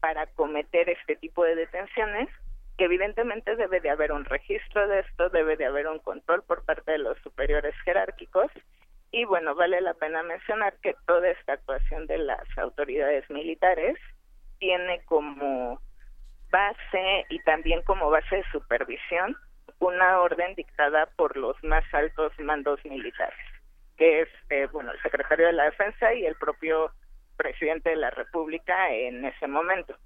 para 0.00 0.26
cometer 0.26 0.88
este 0.88 1.16
tipo 1.16 1.44
de 1.44 1.54
detenciones 1.54 2.28
que 2.76 2.84
evidentemente 2.84 3.56
debe 3.56 3.80
de 3.80 3.90
haber 3.90 4.12
un 4.12 4.24
registro 4.24 4.86
de 4.88 5.00
esto, 5.00 5.30
debe 5.30 5.56
de 5.56 5.66
haber 5.66 5.86
un 5.88 5.98
control 5.98 6.42
por 6.42 6.64
parte 6.64 6.92
de 6.92 6.98
los 6.98 7.18
superiores 7.20 7.74
jerárquicos. 7.84 8.50
Y 9.10 9.24
bueno, 9.24 9.54
vale 9.54 9.80
la 9.80 9.94
pena 9.94 10.22
mencionar 10.22 10.74
que 10.82 10.94
toda 11.06 11.28
esta 11.30 11.54
actuación 11.54 12.06
de 12.06 12.18
las 12.18 12.46
autoridades 12.58 13.28
militares 13.30 13.96
tiene 14.58 15.02
como 15.06 15.80
base 16.50 17.24
y 17.30 17.38
también 17.44 17.82
como 17.82 18.10
base 18.10 18.36
de 18.36 18.44
supervisión 18.52 19.36
una 19.78 20.20
orden 20.20 20.54
dictada 20.54 21.06
por 21.16 21.36
los 21.36 21.62
más 21.62 21.84
altos 21.92 22.32
mandos 22.38 22.82
militares, 22.84 23.38
que 23.96 24.22
es 24.22 24.28
eh, 24.50 24.68
bueno 24.72 24.92
el 24.92 25.00
secretario 25.02 25.46
de 25.46 25.52
la 25.52 25.64
Defensa 25.64 26.14
y 26.14 26.24
el 26.24 26.36
propio 26.36 26.90
presidente 27.36 27.90
de 27.90 27.96
la 27.96 28.10
República 28.10 28.90
en 28.90 29.24
ese 29.24 29.46
momento. 29.46 29.96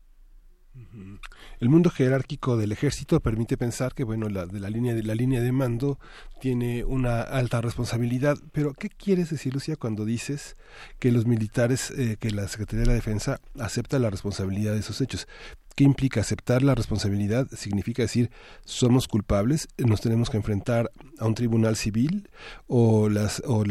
El 1.59 1.69
mundo 1.69 1.91
jerárquico 1.91 2.57
del 2.57 2.73
ejército 2.73 3.21
permite 3.21 3.57
pensar 3.57 3.93
que 3.93 4.05
bueno 4.05 4.29
la 4.29 4.47
de 4.47 4.61
la 4.61 4.71
línea 4.71 4.95
de 4.95 5.03
la 5.03 5.15
línea 5.15 5.41
de 5.41 5.53
mando 5.53 5.99
tiene 6.41 6.85
una 6.85 7.23
alta 7.23 7.61
responsabilidad, 7.61 8.39
pero 8.53 8.73
¿qué 8.73 8.89
quieres 8.89 9.31
decir 9.31 9.53
Lucia 9.53 9.77
cuando 9.77 10.05
dices 10.05 10.57
que 10.99 11.11
los 11.11 11.27
militares 11.27 11.91
eh, 11.91 12.17
que 12.19 12.31
la 12.31 12.47
Secretaría 12.49 12.83
de 12.83 12.87
la 12.87 12.95
Defensa 12.95 13.41
acepta 13.59 13.99
la 13.99 14.11
responsabilidad 14.11 14.73
de 14.73 14.81
esos 14.81 15.01
hechos? 15.01 15.27
¿Qué 15.75 15.85
implica 15.85 16.21
aceptar 16.21 16.63
la 16.63 16.75
responsabilidad? 16.75 17.49
Significa 17.57 18.03
decir 18.03 18.31
somos 18.65 19.09
culpables, 19.09 19.69
nos 19.79 20.01
tenemos 20.01 20.31
que 20.31 20.37
enfrentar 20.37 20.91
a 21.19 21.27
un 21.27 21.35
tribunal 21.35 21.77
civil 21.77 22.29
o 22.67 23.09
las 23.09 23.43
o, 23.47 23.65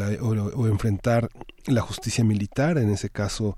enfrentar 0.67 1.29
la 1.67 1.81
justicia 1.81 2.23
militar 2.23 2.77
en 2.77 2.89
ese 2.89 3.09
caso 3.09 3.57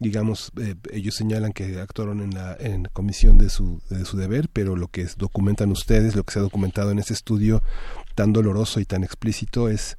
digamos, 0.00 0.50
eh, 0.58 0.76
ellos 0.92 1.14
señalan 1.14 1.52
que 1.52 1.78
actuaron 1.78 2.22
en 2.22 2.34
la 2.34 2.56
en 2.58 2.84
comisión 2.84 3.36
de 3.36 3.50
su, 3.50 3.82
de 3.90 4.06
su 4.06 4.16
deber, 4.16 4.48
pero 4.50 4.74
lo 4.74 4.88
que 4.88 5.06
documentan 5.18 5.70
ustedes, 5.70 6.16
lo 6.16 6.24
que 6.24 6.32
se 6.32 6.38
ha 6.38 6.42
documentado 6.42 6.90
en 6.90 6.98
este 6.98 7.12
estudio 7.12 7.62
tan 8.14 8.32
doloroso 8.32 8.80
y 8.80 8.86
tan 8.86 9.04
explícito 9.04 9.68
es, 9.68 9.98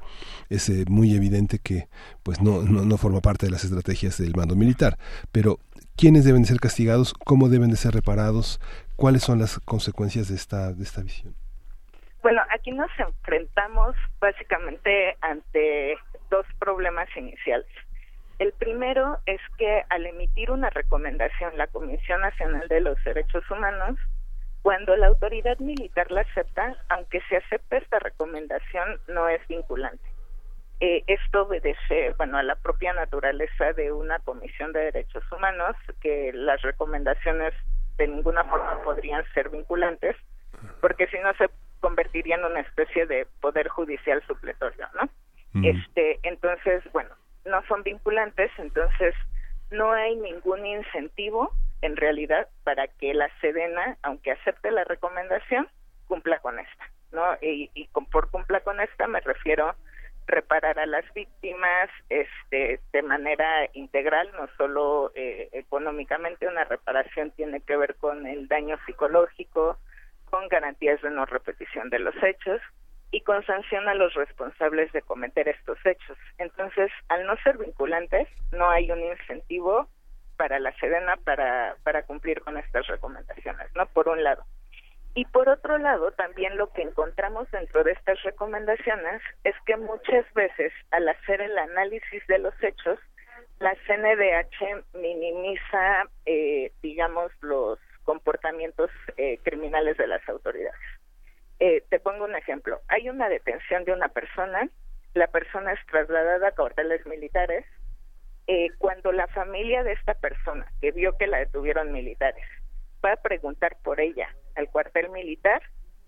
es 0.49 0.69
eh, 0.69 0.85
muy 0.89 1.13
evidente 1.13 1.59
que 1.59 1.87
pues 2.23 2.41
no, 2.41 2.63
no, 2.63 2.83
no 2.83 2.97
forma 2.97 3.21
parte 3.21 3.45
de 3.45 3.51
las 3.51 3.63
estrategias 3.63 4.17
del 4.17 4.35
mando 4.35 4.55
militar. 4.55 4.97
Pero 5.31 5.59
quiénes 5.97 6.25
deben 6.25 6.45
ser 6.45 6.59
castigados, 6.59 7.13
cómo 7.13 7.49
deben 7.49 7.69
de 7.69 7.77
ser 7.77 7.93
reparados, 7.93 8.59
cuáles 8.95 9.23
son 9.23 9.39
las 9.39 9.59
consecuencias 9.59 10.27
de 10.29 10.35
esta, 10.35 10.73
de 10.73 10.83
esta 10.83 11.01
visión. 11.01 11.35
Bueno, 12.21 12.41
aquí 12.51 12.71
nos 12.71 12.91
enfrentamos 12.99 13.95
básicamente 14.19 15.17
ante 15.21 15.97
dos 16.29 16.45
problemas 16.59 17.09
iniciales. 17.15 17.67
El 18.37 18.53
primero 18.53 19.19
es 19.25 19.41
que 19.57 19.83
al 19.89 20.05
emitir 20.05 20.51
una 20.51 20.69
recomendación 20.69 21.57
la 21.57 21.67
Comisión 21.67 22.21
Nacional 22.21 22.67
de 22.67 22.81
los 22.81 23.03
Derechos 23.03 23.43
Humanos, 23.49 23.97
cuando 24.61 24.95
la 24.95 25.07
autoridad 25.07 25.57
militar 25.59 26.11
la 26.11 26.21
acepta, 26.21 26.75
aunque 26.89 27.21
se 27.29 27.37
acepte 27.37 27.77
esta 27.77 27.99
recomendación, 27.99 28.99
no 29.07 29.27
es 29.27 29.45
vinculante. 29.47 30.10
Eh, 30.83 31.03
esto 31.05 31.43
obedece, 31.43 32.15
bueno, 32.17 32.39
a 32.39 32.43
la 32.43 32.55
propia 32.55 32.91
naturaleza 32.91 33.71
de 33.73 33.91
una 33.91 34.17
Comisión 34.17 34.73
de 34.73 34.79
Derechos 34.85 35.23
Humanos, 35.31 35.75
que 36.01 36.31
las 36.33 36.59
recomendaciones 36.63 37.53
de 37.97 38.07
ninguna 38.07 38.43
forma 38.45 38.81
podrían 38.81 39.23
ser 39.35 39.49
vinculantes, 39.49 40.15
porque 40.81 41.05
si 41.07 41.19
no 41.19 41.31
se 41.35 41.51
convertiría 41.81 42.35
en 42.35 42.45
una 42.45 42.61
especie 42.61 43.05
de 43.05 43.27
poder 43.41 43.67
judicial 43.67 44.23
supletorio, 44.25 44.87
¿no? 44.95 45.07
Este, 45.63 46.19
entonces, 46.23 46.81
bueno, 46.93 47.11
no 47.45 47.61
son 47.67 47.83
vinculantes, 47.83 48.49
entonces 48.57 49.13
no 49.69 49.91
hay 49.91 50.15
ningún 50.15 50.65
incentivo 50.65 51.53
en 51.83 51.95
realidad 51.95 52.47
para 52.63 52.87
que 52.87 53.13
la 53.13 53.29
Sedena, 53.39 53.97
aunque 54.01 54.31
acepte 54.31 54.71
la 54.71 54.83
recomendación, 54.85 55.67
cumpla 56.07 56.39
con 56.39 56.57
esta, 56.57 56.89
¿no? 57.11 57.23
Y, 57.39 57.87
con, 57.91 58.07
por 58.07 58.31
cumpla 58.31 58.61
con 58.61 58.79
esta 58.79 59.05
me 59.05 59.19
refiero 59.19 59.75
reparar 60.27 60.79
a 60.79 60.85
las 60.85 61.05
víctimas 61.13 61.89
este 62.09 62.79
de 62.93 63.01
manera 63.01 63.69
integral 63.73 64.31
no 64.33 64.47
solo 64.57 65.11
eh, 65.15 65.49
económicamente 65.51 66.47
una 66.47 66.63
reparación 66.63 67.31
tiene 67.31 67.61
que 67.61 67.75
ver 67.75 67.95
con 67.95 68.25
el 68.25 68.47
daño 68.47 68.77
psicológico 68.85 69.77
con 70.29 70.47
garantías 70.47 71.01
de 71.01 71.11
no 71.11 71.25
repetición 71.25 71.89
de 71.89 71.99
los 71.99 72.15
hechos 72.23 72.61
y 73.11 73.21
con 73.21 73.45
sanción 73.45 73.87
a 73.89 73.93
los 73.93 74.13
responsables 74.13 74.91
de 74.93 75.01
cometer 75.01 75.49
estos 75.49 75.77
hechos. 75.85 76.17
Entonces, 76.37 76.89
al 77.09 77.25
no 77.27 77.35
ser 77.43 77.57
vinculantes, 77.57 78.27
no 78.53 78.69
hay 78.69 78.89
un 78.89 79.01
incentivo 79.01 79.89
para 80.37 80.59
la 80.59 80.71
Sedena 80.77 81.17
para, 81.17 81.75
para 81.83 82.03
cumplir 82.03 82.41
con 82.41 82.57
estas 82.57 82.87
recomendaciones, 82.87 83.67
¿no? 83.75 83.85
Por 83.87 84.07
un 84.07 84.23
lado. 84.23 84.45
Y 85.13 85.25
por 85.25 85.49
otro 85.49 85.77
lado, 85.77 86.11
también 86.11 86.57
lo 86.57 86.71
que 86.71 86.83
encontramos 86.83 87.49
dentro 87.51 87.83
de 87.83 87.91
estas 87.91 88.21
recomendaciones 88.23 89.21
es 89.43 89.55
que 89.65 89.75
muchas 89.75 90.25
veces 90.33 90.71
al 90.91 91.07
hacer 91.09 91.41
el 91.41 91.57
análisis 91.57 92.25
de 92.27 92.39
los 92.39 92.53
hechos, 92.63 92.97
la 93.59 93.75
CNDH 93.85 94.85
minimiza, 94.93 96.03
eh, 96.25 96.71
digamos, 96.81 97.31
los 97.41 97.77
comportamientos 98.03 98.89
eh, 99.17 99.37
criminales 99.43 99.97
de 99.97 100.07
las 100.07 100.27
autoridades. 100.27 100.79
Eh, 101.59 101.83
te 101.89 101.99
pongo 101.99 102.25
un 102.25 102.35
ejemplo. 102.35 102.81
Hay 102.87 103.07
una 103.09 103.29
detención 103.29 103.85
de 103.85 103.93
una 103.93 104.09
persona, 104.09 104.67
la 105.13 105.27
persona 105.27 105.73
es 105.73 105.85
trasladada 105.85 106.47
a 106.47 106.51
cuarteles 106.53 107.05
militares. 107.05 107.65
Eh, 108.47 108.69
cuando 108.79 109.11
la 109.11 109.27
familia 109.27 109.83
de 109.83 109.93
esta 109.93 110.15
persona, 110.15 110.65
que 110.81 110.91
vio 110.91 111.15
que 111.17 111.27
la 111.27 111.37
detuvieron 111.37 111.91
militares, 111.91 112.45
va 113.03 113.13
a 113.13 113.21
preguntar 113.21 113.77
por 113.83 113.99
ella 113.99 114.29
al 114.55 114.69
cuartel 114.69 115.09
militar, 115.09 115.61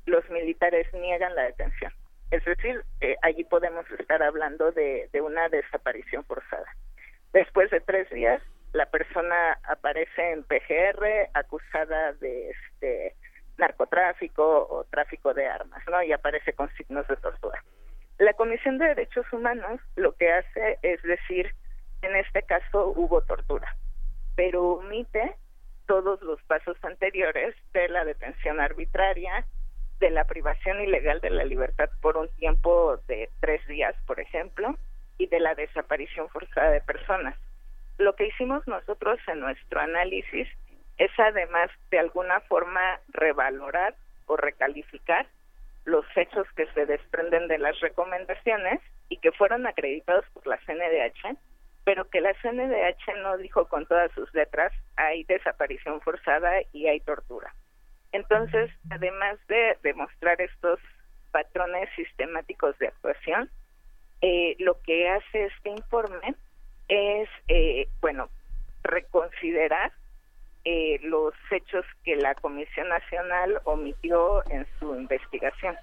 los 0.06 0.28
militares 0.30 0.92
niegan 0.94 1.36
la 1.36 1.44
detención. 1.44 1.92
Es 2.32 2.44
decir, 2.46 2.84
eh, 3.02 3.16
allí 3.22 3.44
podemos 3.44 3.86
estar 3.92 4.22
hablando 4.24 4.72
de, 4.72 5.10
de 5.14 5.22
una 5.22 5.50
desaparición 5.50 6.24
forzada. 6.26 6.66
Después 7.32 7.70
de 7.72 7.80
tres 7.80 8.10
días, 8.10 8.42
la 8.74 8.88
persona 8.88 9.60
aparece 9.64 10.32
en 10.32 10.44
PGR 10.44 11.30
acusada 11.34 12.14
de 12.14 12.50
este 12.52 13.16
narcotráfico 13.58 14.68
o 14.70 14.84
tráfico 14.86 15.34
de 15.34 15.48
armas, 15.48 15.84
¿no? 15.90 16.02
Y 16.02 16.12
aparece 16.12 16.54
con 16.54 16.70
signos 16.76 17.08
de 17.08 17.16
tortura. 17.18 17.64
La 18.18 18.34
Comisión 18.34 18.78
de 18.78 18.88
Derechos 18.88 19.26
Humanos 19.32 19.80
lo 19.96 20.16
que 20.16 20.32
hace 20.32 20.80
es 20.82 21.02
decir, 21.04 21.54
en 22.02 22.16
este 22.16 22.44
caso 22.44 22.94
hubo 22.96 23.22
tortura, 23.22 23.76
pero 24.36 24.74
omite 24.74 25.36
todos 25.88 26.22
los 26.22 26.42
pasos 26.44 26.78
anteriores 26.84 27.56
de 27.74 27.90
la 27.90 28.06
detención 28.06 28.60
arbitraria, 28.60 29.46
de 30.00 30.10
la 30.10 30.26
privación 30.26 30.82
ilegal 30.82 31.22
de 31.22 31.30
la 31.30 31.46
libertad 31.46 31.90
por 32.02 32.18
un 32.18 32.30
tiempo 32.36 32.98
de 33.08 33.30
tres 33.40 33.66
días, 33.68 33.96
por 34.06 34.20
ejemplo, 34.20 34.76
y 35.18 35.28
de 35.28 35.40
la 35.40 35.56
desaparición 35.56 36.30
forzada 36.30 36.72
de 36.72 36.82
personas. 36.82 37.36
Lo 37.98 38.16
que 38.16 38.28
hicimos 38.28 38.68
nosotros 38.68 39.20
en 39.28 39.40
nuestro 39.40 39.80
análisis 39.80 40.48
es 40.98 41.12
además 41.18 41.70
de 41.92 42.00
alguna 42.00 42.40
forma 42.42 43.00
revalorar 43.10 43.96
o 44.26 44.36
recalificar 44.36 45.28
los 45.86 46.06
hechos 46.16 46.48
que 46.56 46.66
se 46.74 46.86
desprenden 46.86 47.48
de 47.48 47.58
las 47.58 47.80
recomendaciones 47.80 48.80
y 49.10 49.18
que 49.18 49.32
fueron 49.32 49.68
acreditados 49.68 50.26
por 50.34 50.48
la 50.48 50.58
CNDH, 50.66 51.38
pero 51.84 52.10
que 52.10 52.22
la 52.22 52.34
CNDH 52.42 53.22
no 53.22 53.38
dijo 53.38 53.68
con 53.68 53.86
todas 53.86 54.12
sus 54.14 54.34
letras 54.34 54.72
hay 54.96 55.24
desaparición 55.26 56.02
forzada 56.02 56.62
y 56.72 56.88
hay 56.88 57.00
tortura. 57.02 57.54
Entonces, 58.12 58.72
además 58.90 59.40
de 59.48 59.78
demostrar 59.82 60.40
estos 60.40 60.80
patrones 61.32 61.90
sistemáticos 61.96 62.78
de 62.78 62.88
actuación, 62.88 63.50
eh, 64.22 64.56
lo 64.60 64.80
que 64.84 65.10
hace 65.10 65.46
este 65.46 65.70
informe 65.72 66.36
es, 66.88 67.30
eh, 67.48 67.88
bueno, 68.02 68.30
reconsiderar 68.84 69.92
eh, 70.66 71.00
los 71.04 71.34
hechos 71.52 71.86
que 72.04 72.16
la 72.16 72.36
Comisión 72.36 72.88
Nacional 72.88 73.60
omitió 73.66 74.44
en 74.50 74.66
su 74.80 74.96
investigación. 74.96 75.76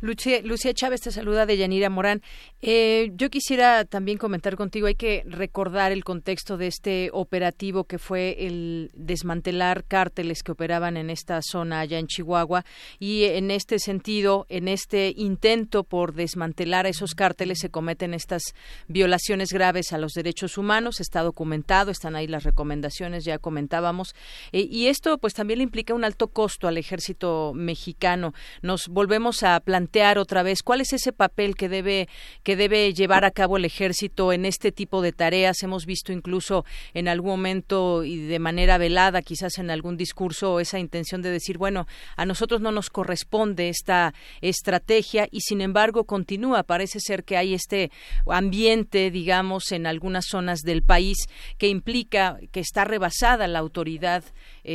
Lucia, 0.00 0.40
Lucia 0.44 0.72
Chávez 0.72 1.00
te 1.00 1.10
saluda 1.10 1.44
de 1.44 1.56
Yanira 1.56 1.90
Morán. 1.90 2.22
Eh, 2.62 3.10
yo 3.14 3.30
quisiera 3.30 3.84
también 3.84 4.16
comentar 4.16 4.54
contigo, 4.54 4.86
hay 4.86 4.94
que 4.94 5.24
recordar 5.26 5.90
el 5.90 6.04
contexto 6.04 6.56
de 6.56 6.68
este 6.68 7.10
operativo 7.12 7.82
que 7.82 7.98
fue 7.98 8.46
el 8.46 8.92
desmantelar 8.94 9.82
cárteles 9.82 10.44
que 10.44 10.52
operaban 10.52 10.96
en 10.96 11.10
esta 11.10 11.40
zona 11.42 11.80
allá 11.80 11.98
en 11.98 12.06
Chihuahua 12.06 12.64
y 13.00 13.24
en 13.24 13.50
este 13.50 13.80
sentido, 13.80 14.46
en 14.48 14.68
este 14.68 15.12
intento 15.16 15.82
por 15.82 16.14
desmantelar 16.14 16.86
a 16.86 16.90
esos 16.90 17.16
cárteles 17.16 17.58
se 17.58 17.70
cometen 17.70 18.14
estas 18.14 18.54
violaciones 18.86 19.52
graves 19.52 19.92
a 19.92 19.98
los 19.98 20.12
derechos 20.12 20.58
humanos, 20.58 21.00
está 21.00 21.22
documentado, 21.22 21.90
están 21.90 22.14
ahí 22.14 22.28
las 22.28 22.44
recomendaciones, 22.44 23.24
ya 23.24 23.38
comentábamos, 23.38 24.14
eh, 24.52 24.64
y 24.70 24.86
esto 24.86 25.18
pues 25.18 25.34
también 25.34 25.58
le 25.58 25.64
implica 25.64 25.92
un 25.92 26.04
alto 26.04 26.28
costo 26.28 26.68
al 26.68 26.78
ejército 26.78 27.52
mexicano. 27.52 28.32
Nos 28.62 28.86
volvemos 28.86 29.42
a 29.42 29.58
plantear 29.58 29.87
otra 30.18 30.42
vez 30.42 30.62
cuál 30.62 30.80
es 30.80 30.92
ese 30.92 31.12
papel 31.12 31.54
que 31.54 31.68
debe 31.68 32.08
que 32.42 32.56
debe 32.56 32.92
llevar 32.92 33.24
a 33.24 33.30
cabo 33.30 33.56
el 33.56 33.64
ejército 33.64 34.32
en 34.32 34.44
este 34.44 34.70
tipo 34.72 35.02
de 35.02 35.12
tareas. 35.12 35.62
Hemos 35.62 35.86
visto 35.86 36.12
incluso 36.12 36.64
en 36.94 37.08
algún 37.08 37.30
momento 37.30 38.04
y 38.04 38.18
de 38.18 38.38
manera 38.38 38.78
velada, 38.78 39.22
quizás 39.22 39.58
en 39.58 39.70
algún 39.70 39.96
discurso, 39.96 40.60
esa 40.60 40.78
intención 40.78 41.22
de 41.22 41.30
decir, 41.30 41.58
bueno, 41.58 41.86
a 42.16 42.26
nosotros 42.26 42.60
no 42.60 42.70
nos 42.70 42.90
corresponde 42.90 43.68
esta 43.68 44.14
estrategia 44.40 45.28
y 45.30 45.40
sin 45.40 45.60
embargo 45.60 46.04
continúa. 46.04 46.62
Parece 46.62 47.00
ser 47.00 47.24
que 47.24 47.36
hay 47.36 47.54
este 47.54 47.90
ambiente, 48.26 49.10
digamos, 49.10 49.72
en 49.72 49.86
algunas 49.86 50.26
zonas 50.26 50.60
del 50.60 50.82
país 50.82 51.16
que 51.56 51.68
implica 51.68 52.38
que 52.52 52.60
está 52.60 52.84
rebasada 52.84 53.48
la 53.48 53.58
autoridad 53.58 54.24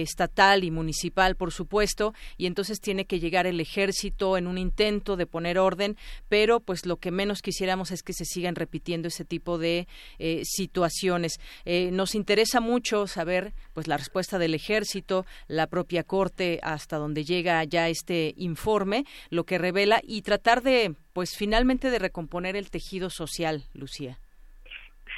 estatal 0.02 0.64
y 0.64 0.72
municipal, 0.72 1.36
por 1.36 1.52
supuesto, 1.52 2.14
y 2.38 2.46
entonces 2.46 2.80
tiene 2.80 3.06
que 3.06 3.20
llegar 3.20 3.46
el 3.46 3.60
ejército 3.60 4.38
en 4.38 4.48
un 4.48 4.58
intento 4.58 5.16
de 5.16 5.28
poner 5.28 5.60
orden, 5.60 5.98
pero 6.30 6.60
pues 6.60 6.86
lo 6.86 6.98
que 6.98 7.12
menos 7.12 7.42
quisiéramos 7.42 7.92
es 7.92 8.04
que 8.04 8.14
se 8.14 8.26
sigan 8.26 8.56
repitiendo 8.56 9.08
ese 9.08 9.26
tipo 9.26 9.58
de 9.58 9.88
eh, 10.20 10.42
situaciones. 10.46 11.40
Eh, 11.66 11.92
nos 11.92 12.16
interesa 12.16 12.60
mucho 12.60 13.08
saber 13.08 13.54
pues 13.74 13.88
la 13.88 13.98
respuesta 13.98 14.40
del 14.40 14.54
ejército, 14.54 15.26
la 15.48 15.68
propia 15.68 16.04
corte 16.04 16.60
hasta 16.64 16.98
donde 16.98 17.24
llega 17.24 17.64
ya 17.64 17.90
este 17.90 18.34
informe, 18.38 19.06
lo 19.30 19.46
que 19.46 19.58
revela 19.58 20.02
y 20.04 20.22
tratar 20.22 20.62
de 20.64 20.96
pues 21.14 21.32
finalmente 21.38 21.92
de 21.92 22.00
recomponer 22.00 22.56
el 22.56 22.72
tejido 22.72 23.10
social, 23.10 23.66
Lucía. 23.74 24.23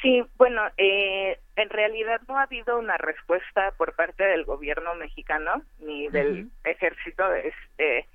Sí, 0.01 0.23
bueno, 0.37 0.61
eh, 0.77 1.39
en 1.55 1.69
realidad 1.69 2.21
no 2.27 2.37
ha 2.37 2.43
habido 2.43 2.77
una 2.77 2.97
respuesta 2.97 3.73
por 3.77 3.95
parte 3.95 4.23
del 4.23 4.45
gobierno 4.45 4.93
mexicano 4.95 5.61
ni 5.79 6.07
del 6.09 6.49
ejército, 6.63 7.33
este, 7.33 8.07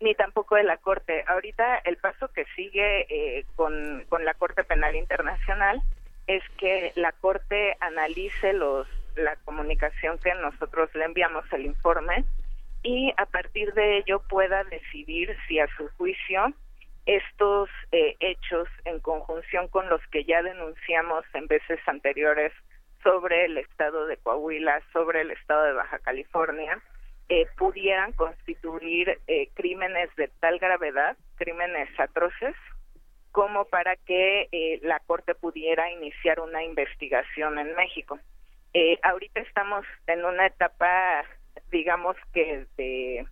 ni 0.00 0.14
tampoco 0.14 0.56
de 0.56 0.64
la 0.64 0.76
Corte. 0.78 1.24
Ahorita 1.26 1.78
el 1.78 1.96
paso 1.96 2.28
que 2.28 2.44
sigue 2.56 3.06
eh, 3.08 3.46
con, 3.56 4.04
con 4.08 4.24
la 4.24 4.34
Corte 4.34 4.64
Penal 4.64 4.96
Internacional 4.96 5.80
es 6.26 6.42
que 6.58 6.92
la 6.96 7.12
Corte 7.12 7.76
analice 7.80 8.52
los 8.52 8.86
la 9.18 9.36
comunicación 9.44 10.18
que 10.18 10.32
nosotros 10.34 10.94
le 10.94 11.04
enviamos, 11.04 11.44
el 11.52 11.66
informe, 11.66 12.24
y 12.82 13.12
a 13.16 13.26
partir 13.26 13.74
de 13.74 13.98
ello 13.98 14.22
pueda 14.28 14.64
decidir 14.64 15.36
si 15.46 15.58
a 15.58 15.66
su 15.76 15.88
juicio 15.96 16.52
estos 17.08 17.70
eh, 17.90 18.16
hechos 18.20 18.68
en 18.84 19.00
conjunción 19.00 19.68
con 19.68 19.88
los 19.88 20.00
que 20.08 20.24
ya 20.24 20.42
denunciamos 20.42 21.24
en 21.32 21.46
veces 21.46 21.80
anteriores 21.86 22.52
sobre 23.02 23.46
el 23.46 23.56
estado 23.56 24.06
de 24.06 24.18
Coahuila, 24.18 24.82
sobre 24.92 25.22
el 25.22 25.30
estado 25.30 25.64
de 25.64 25.72
Baja 25.72 25.98
California, 26.00 26.82
eh, 27.30 27.46
pudieran 27.56 28.12
constituir 28.12 29.20
eh, 29.26 29.48
crímenes 29.54 30.14
de 30.16 30.28
tal 30.40 30.58
gravedad, 30.58 31.16
crímenes 31.36 31.88
atroces, 31.98 32.54
como 33.32 33.64
para 33.64 33.96
que 33.96 34.48
eh, 34.52 34.80
la 34.82 35.00
Corte 35.00 35.34
pudiera 35.34 35.90
iniciar 35.90 36.40
una 36.40 36.62
investigación 36.62 37.58
en 37.58 37.74
México. 37.74 38.18
ahorita 39.02 39.40
estamos 39.40 39.86
en 40.06 40.24
una 40.26 40.46
etapa, 40.46 41.24
digamos 41.70 42.16
que 42.34 42.66
de, 42.76 43.26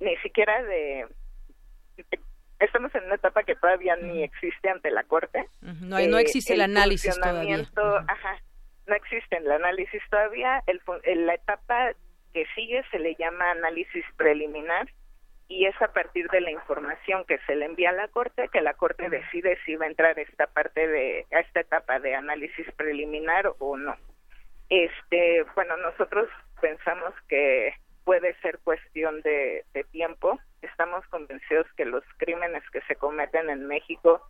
ni 0.00 0.16
siquiera 0.18 0.62
de, 0.64 1.06
estamos 2.60 2.94
en 2.94 3.04
una 3.04 3.16
etapa 3.16 3.42
que 3.42 3.54
todavía 3.56 3.96
ni 3.96 4.22
existe 4.22 4.68
ante 4.68 4.90
la 4.90 5.04
Corte. 5.04 5.46
No, 5.60 5.98
no 6.00 6.18
existe 6.18 6.54
el, 6.54 6.62
análisis 6.62 7.18
todavía. 7.20 7.56
Ajá, 8.08 8.40
no 8.86 8.94
existe 8.94 9.36
el 9.36 9.50
análisis 9.50 10.02
todavía. 10.10 10.62
El, 10.66 10.80
la 11.26 11.34
etapa 11.34 11.92
que 12.32 12.46
sigue 12.54 12.82
se 12.90 12.98
le 12.98 13.14
llama 13.16 13.50
análisis 13.50 14.04
preliminar 14.16 14.88
y 15.48 15.66
es 15.66 15.80
a 15.80 15.92
partir 15.92 16.28
de 16.30 16.40
la 16.40 16.50
información 16.50 17.24
que 17.24 17.38
se 17.46 17.54
le 17.54 17.66
envía 17.66 17.90
a 17.90 17.92
la 17.92 18.08
corte 18.08 18.48
que 18.52 18.60
la 18.60 18.74
corte 18.74 19.08
decide 19.08 19.58
si 19.64 19.76
va 19.76 19.86
a 19.86 19.88
entrar 19.88 20.18
esta 20.18 20.46
parte 20.48 20.88
de 20.88 21.26
a 21.32 21.40
esta 21.40 21.60
etapa 21.60 22.00
de 22.00 22.14
análisis 22.14 22.66
preliminar 22.76 23.52
o 23.58 23.76
no. 23.76 23.96
Este, 24.68 25.44
bueno, 25.54 25.76
nosotros 25.76 26.28
pensamos 26.60 27.14
que 27.28 27.74
puede 28.04 28.34
ser 28.40 28.58
cuestión 28.64 29.20
de, 29.22 29.64
de 29.72 29.84
tiempo. 29.84 30.40
Estamos 30.62 31.06
convencidos 31.08 31.66
que 31.76 31.84
los 31.84 32.04
crímenes 32.16 32.62
que 32.70 32.80
se 32.82 32.96
cometen 32.96 33.50
en 33.50 33.66
México 33.66 34.22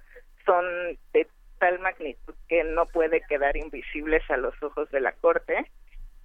son 0.45 0.65
de 1.13 1.27
tal 1.59 1.79
magnitud 1.81 2.35
que 2.49 2.65
no 2.65 2.87
puede 2.87 3.23
quedar 3.23 3.57
invisibles 3.57 4.23
a 4.31 4.37
los 4.37 4.61
ojos 4.63 4.91
de 4.91 5.01
la 5.01 5.13
corte. 5.13 5.71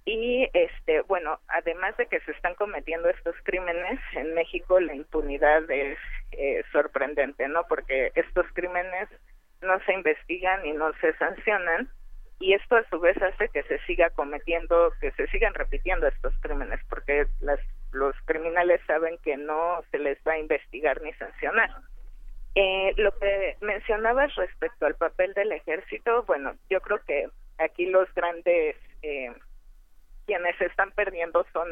Y 0.04 0.48
este 0.52 1.02
bueno 1.02 1.38
además 1.46 1.96
de 1.96 2.06
que 2.06 2.20
se 2.20 2.32
están 2.32 2.54
cometiendo 2.56 3.08
estos 3.08 3.36
crímenes 3.44 4.00
en 4.14 4.34
México 4.34 4.80
la 4.80 4.94
impunidad 4.94 5.70
es 5.70 5.96
eh, 6.32 6.64
sorprendente 6.72 7.46
no 7.46 7.64
porque 7.68 8.10
estos 8.16 8.44
crímenes 8.52 9.08
no 9.60 9.78
se 9.84 9.92
investigan 9.92 10.66
y 10.66 10.72
no 10.72 10.92
se 10.94 11.16
sancionan 11.18 11.88
y 12.40 12.54
esto 12.54 12.74
a 12.74 12.88
su 12.90 12.98
vez 12.98 13.16
hace 13.22 13.48
que 13.50 13.62
se 13.62 13.78
siga 13.86 14.10
cometiendo 14.10 14.92
que 15.00 15.12
se 15.12 15.28
sigan 15.28 15.54
repitiendo 15.54 16.08
estos 16.08 16.34
crímenes 16.40 16.80
porque 16.88 17.26
las 17.38 17.60
los 17.92 18.14
criminales 18.24 18.80
saben 18.86 19.18
que 19.18 19.36
no 19.36 19.82
se 19.90 19.98
les 19.98 20.18
va 20.26 20.32
a 20.32 20.38
investigar 20.38 21.00
ni 21.02 21.12
sancionar 21.14 21.70
eh, 22.54 22.92
lo 22.96 23.16
que 23.18 23.56
mencionabas 23.60 24.34
respecto 24.34 24.86
al 24.86 24.94
papel 24.96 25.32
del 25.34 25.52
ejército 25.52 26.24
bueno 26.24 26.54
yo 26.68 26.80
creo 26.80 26.98
que 27.06 27.28
aquí 27.58 27.86
los 27.86 28.12
grandes 28.14 28.76
eh, 29.02 29.32
quienes 30.26 30.60
están 30.60 30.90
perdiendo 30.92 31.44
son 31.52 31.68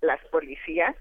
las 0.00 0.24
policías. 0.26 0.94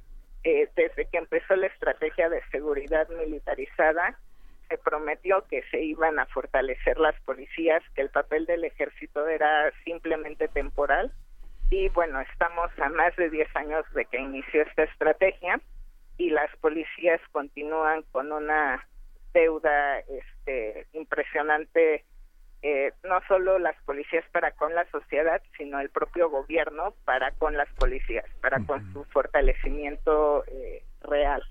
Eh, 0.43 0.69
desde 0.75 1.05
que 1.09 1.17
empezó 1.17 1.55
la 1.55 1.67
estrategia 1.67 2.29
de 2.29 2.41
seguridad 2.51 3.07
militarizada, 3.09 4.17
se 4.69 4.77
prometió 4.77 5.45
que 5.47 5.63
se 5.71 5.81
iban 5.81 6.19
a 6.19 6.25
fortalecer 6.27 6.97
las 6.99 7.19
policías, 7.21 7.83
que 7.95 8.01
el 8.01 8.09
papel 8.09 8.45
del 8.45 8.63
ejército 8.63 9.27
era 9.27 9.71
simplemente 9.83 10.47
temporal. 10.47 11.11
Y 11.69 11.89
bueno, 11.89 12.21
estamos 12.21 12.71
a 12.79 12.89
más 12.89 13.15
de 13.17 13.29
10 13.29 13.55
años 13.55 13.85
de 13.93 14.05
que 14.05 14.19
inició 14.19 14.61
esta 14.61 14.83
estrategia 14.83 15.59
y 16.17 16.29
las 16.29 16.55
policías 16.57 17.21
continúan 17.31 18.03
con 18.11 18.31
una 18.31 18.87
deuda 19.33 19.99
este, 19.99 20.87
impresionante 20.93 22.05
eh, 22.63 22.91
no 23.03 23.19
solo 23.27 23.59
las 23.59 23.75
policías 23.83 24.25
para 24.31 24.51
con 24.51 24.73
la 24.73 24.89
sociedad, 24.89 25.41
sino 25.57 25.79
el 25.79 25.89
propio 25.89 26.29
gobierno 26.29 26.93
para 27.05 27.31
con 27.31 27.55
las 27.55 27.69
policías, 27.75 28.25
para 28.41 28.59
con 28.65 28.81
su 28.93 29.03
fortalecimiento 29.05 30.43
eh, 30.47 30.83
real. 31.01 31.43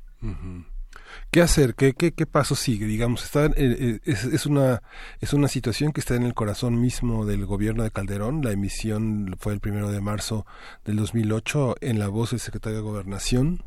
¿Qué 1.31 1.43
hacer? 1.43 1.75
¿Qué, 1.75 1.95
qué, 1.95 2.13
qué 2.13 2.27
paso 2.27 2.55
sigue? 2.55 2.87
Digamos, 2.87 3.25
está, 3.25 3.47
eh, 3.57 4.01
es, 4.05 4.25
es, 4.25 4.47
una, 4.47 4.83
es 5.21 5.33
una 5.33 5.49
situación 5.49 5.93
que 5.93 6.01
está 6.01 6.15
en 6.15 6.23
el 6.23 6.35
corazón 6.35 6.81
mismo 6.81 7.27
del 7.27 7.47
gobierno 7.47 7.83
de 7.83 7.91
Calderón. 7.91 8.43
La 8.43 8.53
emisión 8.53 9.37
fue 9.39 9.53
el 9.53 9.61
primero 9.61 9.91
de 9.91 10.01
marzo 10.01 10.47
del 10.85 10.97
2008 10.97 11.77
en 11.81 11.99
la 11.99 12.09
voz 12.09 12.31
del 12.31 12.41
secretario 12.41 12.79
de 12.79 12.85
Gobernación, 12.85 13.63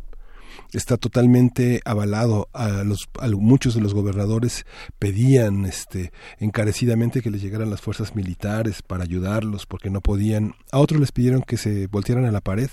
está 0.73 0.97
totalmente 0.97 1.81
avalado 1.85 2.49
a 2.53 2.83
los 2.83 3.09
a 3.19 3.27
muchos 3.29 3.73
de 3.75 3.81
los 3.81 3.93
gobernadores 3.93 4.65
pedían 4.99 5.65
este 5.65 6.11
encarecidamente 6.37 7.21
que 7.21 7.31
les 7.31 7.41
llegaran 7.41 7.69
las 7.69 7.81
fuerzas 7.81 8.15
militares 8.15 8.81
para 8.81 9.03
ayudarlos 9.03 9.65
porque 9.65 9.89
no 9.89 10.01
podían 10.01 10.55
a 10.71 10.79
otros 10.79 10.99
les 10.99 11.11
pidieron 11.11 11.41
que 11.41 11.57
se 11.57 11.87
voltearan 11.87 12.25
a 12.25 12.31
la 12.31 12.41
pared 12.41 12.69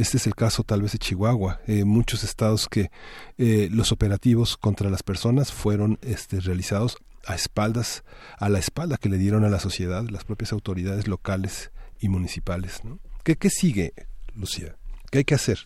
este 0.00 0.16
es 0.16 0.26
el 0.26 0.34
caso 0.34 0.62
tal 0.62 0.82
vez 0.82 0.92
de 0.92 0.98
Chihuahua, 0.98 1.60
eh, 1.66 1.84
muchos 1.84 2.22
estados 2.22 2.68
que 2.68 2.90
eh, 3.36 3.68
los 3.70 3.92
operativos 3.92 4.56
contra 4.56 4.90
las 4.90 5.02
personas 5.02 5.52
fueron 5.52 5.98
este, 6.02 6.40
realizados 6.40 6.98
a 7.26 7.34
espaldas, 7.34 8.04
a 8.38 8.48
la 8.48 8.58
espalda 8.58 8.96
que 8.96 9.08
le 9.08 9.18
dieron 9.18 9.44
a 9.44 9.48
la 9.48 9.58
sociedad, 9.58 10.04
las 10.10 10.24
propias 10.24 10.52
autoridades 10.52 11.08
locales 11.08 11.72
y 12.00 12.08
municipales. 12.08 12.84
¿no? 12.84 12.98
¿Qué, 13.24 13.36
¿Qué 13.36 13.50
sigue, 13.50 13.92
Lucía? 14.34 14.76
¿Qué 15.10 15.18
hay 15.18 15.24
que 15.24 15.34
hacer? 15.34 15.58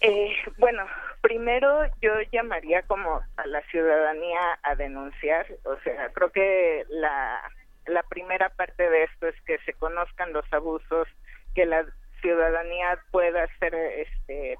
Eh, 0.00 0.32
bueno, 0.58 0.84
primero 1.20 1.84
yo 2.00 2.12
llamaría 2.32 2.82
como 2.82 3.20
a 3.36 3.46
la 3.46 3.62
ciudadanía 3.70 4.40
a 4.62 4.74
denunciar, 4.76 5.46
o 5.64 5.76
sea, 5.82 6.08
creo 6.12 6.30
que 6.30 6.84
la, 6.88 7.42
la 7.86 8.02
primera 8.04 8.48
parte 8.50 8.88
de 8.88 9.04
esto 9.04 9.26
es 9.26 9.34
que 9.42 9.58
se 9.66 9.74
conozcan 9.74 10.32
los 10.32 10.50
abusos, 10.52 11.08
que 11.54 11.66
la 11.66 11.84
ciudadanía 12.20 12.98
pueda 13.10 13.44
hacer 13.44 13.74
este 13.74 14.56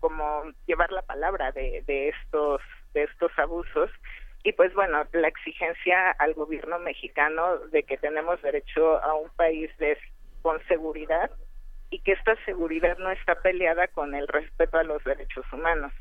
como 0.00 0.44
llevar 0.66 0.92
la 0.92 1.02
palabra 1.02 1.52
de, 1.52 1.82
de 1.86 2.08
estos 2.08 2.60
de 2.94 3.04
estos 3.04 3.32
abusos 3.38 3.90
y 4.44 4.52
pues 4.52 4.72
bueno 4.74 5.04
la 5.12 5.28
exigencia 5.28 6.10
al 6.12 6.34
gobierno 6.34 6.78
mexicano 6.78 7.58
de 7.70 7.82
que 7.82 7.98
tenemos 7.98 8.40
derecho 8.42 9.02
a 9.02 9.14
un 9.14 9.28
país 9.30 9.70
de 9.78 9.98
con 10.42 10.62
seguridad 10.66 11.30
y 11.90 12.00
que 12.00 12.12
esta 12.12 12.36
seguridad 12.44 12.98
no 12.98 13.10
está 13.10 13.36
peleada 13.36 13.88
con 13.88 14.14
el 14.14 14.28
respeto 14.28 14.78
a 14.78 14.84
los 14.84 15.02
derechos 15.04 15.44
humanos. 15.52 15.92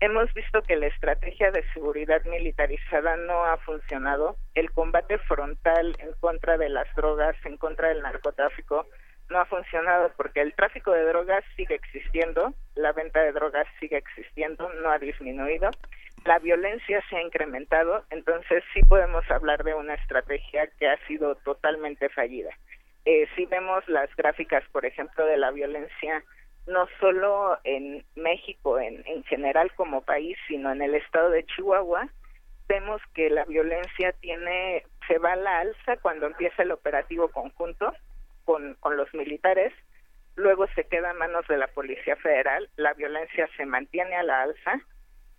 Hemos 0.00 0.32
visto 0.32 0.62
que 0.62 0.76
la 0.76 0.86
estrategia 0.86 1.50
de 1.50 1.64
seguridad 1.72 2.24
militarizada 2.24 3.16
no 3.16 3.44
ha 3.44 3.56
funcionado. 3.58 4.36
El 4.54 4.70
combate 4.70 5.18
frontal 5.18 5.96
en 5.98 6.12
contra 6.20 6.56
de 6.56 6.68
las 6.68 6.86
drogas, 6.94 7.34
en 7.44 7.56
contra 7.56 7.88
del 7.88 8.02
narcotráfico, 8.02 8.86
no 9.30 9.40
ha 9.40 9.44
funcionado 9.46 10.10
porque 10.16 10.40
el 10.40 10.54
tráfico 10.54 10.92
de 10.92 11.04
drogas 11.04 11.44
sigue 11.56 11.74
existiendo, 11.74 12.54
la 12.74 12.92
venta 12.92 13.22
de 13.22 13.32
drogas 13.32 13.66
sigue 13.78 13.98
existiendo, 13.98 14.72
no 14.82 14.90
ha 14.90 14.98
disminuido, 14.98 15.70
la 16.24 16.38
violencia 16.38 17.02
se 17.08 17.16
ha 17.16 17.22
incrementado, 17.22 18.04
entonces 18.10 18.64
sí 18.74 18.80
podemos 18.82 19.28
hablar 19.30 19.64
de 19.64 19.74
una 19.74 19.94
estrategia 19.94 20.68
que 20.78 20.88
ha 20.88 20.98
sido 21.06 21.36
totalmente 21.36 22.08
fallida. 22.08 22.50
Eh, 23.04 23.26
si 23.36 23.46
vemos 23.46 23.86
las 23.88 24.14
gráficas, 24.16 24.64
por 24.72 24.84
ejemplo, 24.84 25.24
de 25.24 25.36
la 25.36 25.50
violencia, 25.50 26.22
no 26.66 26.86
solo 27.00 27.58
en 27.64 28.04
México 28.16 28.78
en, 28.78 29.02
en 29.06 29.24
general 29.24 29.72
como 29.74 30.02
país, 30.02 30.36
sino 30.46 30.70
en 30.72 30.82
el 30.82 30.94
estado 30.94 31.30
de 31.30 31.44
Chihuahua, 31.46 32.08
vemos 32.68 33.00
que 33.14 33.30
la 33.30 33.44
violencia 33.44 34.12
tiene 34.20 34.84
se 35.06 35.18
va 35.18 35.32
a 35.32 35.36
la 35.36 35.60
alza 35.60 35.96
cuando 36.02 36.26
empieza 36.26 36.62
el 36.62 36.70
operativo 36.70 37.28
conjunto 37.28 37.94
con, 38.48 38.76
con 38.80 38.96
los 38.96 39.12
militares, 39.12 39.74
luego 40.34 40.66
se 40.68 40.84
queda 40.84 41.10
a 41.10 41.14
manos 41.14 41.46
de 41.48 41.58
la 41.58 41.66
Policía 41.66 42.16
Federal, 42.16 42.70
la 42.76 42.94
violencia 42.94 43.46
se 43.58 43.66
mantiene 43.66 44.16
a 44.16 44.22
la 44.22 44.40
alza 44.40 44.80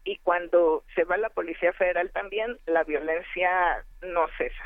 y 0.04 0.18
cuando 0.20 0.84
se 0.94 1.06
va 1.06 1.18
la 1.18 1.32
Policía 1.32 1.74
Federal 1.74 2.12
también 2.12 2.60
la 2.68 2.84
violencia 2.84 3.84
no 4.04 4.28
cesa. 4.38 4.64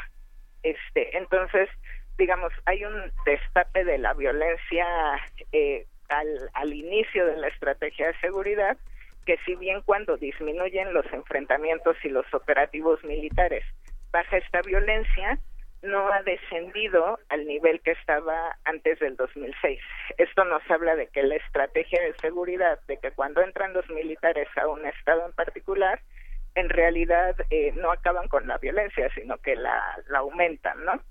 Este, 0.62 1.18
entonces 1.18 1.70
digamos, 2.18 2.52
hay 2.66 2.84
un 2.84 3.14
destape 3.26 3.86
de 3.86 3.98
la 3.98 4.14
violencia 4.14 4.86
eh, 5.54 5.86
al, 6.10 6.50
al 6.54 6.74
inicio 6.74 7.26
de 7.26 7.38
la 7.38 7.48
estrategia 7.48 8.08
de 8.08 8.20
seguridad, 8.20 8.78
que 9.26 9.38
si 9.46 9.56
bien 9.56 9.82
cuando 9.86 10.18
disminuyen 10.18 10.94
los 10.94 11.06
enfrentamientos 11.14 11.96
y 12.04 12.10
los 12.10 12.26
operativos 12.34 13.02
militares 13.06 13.64
baja 14.12 14.36
esta 14.36 14.62
violencia, 14.64 15.40
no 15.84 16.12
ha 16.12 16.24
descendido 16.24 17.20
al 17.30 17.46
nivel 17.46 17.82
que 17.82 17.92
estaba 17.92 18.58
antes 18.64 19.00
del 19.00 19.16
2006. 19.18 19.80
Esto 20.18 20.46
nos 20.46 20.64
habla 20.72 20.96
de 20.96 21.08
que 21.08 21.24
la 21.24 21.36
estrategia 21.36 22.02
de 22.02 22.14
seguridad, 22.16 22.80
de 22.88 22.98
que 22.98 23.12
cuando 23.12 23.42
entran 23.42 23.74
los 23.74 23.88
militares 23.90 24.48
a 24.56 24.68
un 24.68 24.86
estado 24.86 25.26
en 25.26 25.34
particular, 25.34 26.00
en 26.56 26.70
realidad 26.70 27.36
eh, 27.50 27.74
no 27.76 27.92
acaban 27.92 28.30
con 28.30 28.48
la 28.48 28.58
violencia, 28.60 29.10
sino 29.14 29.38
que 29.38 29.56
la, 29.56 30.02
aumentan, 30.16 30.84
¿no? 30.86 31.02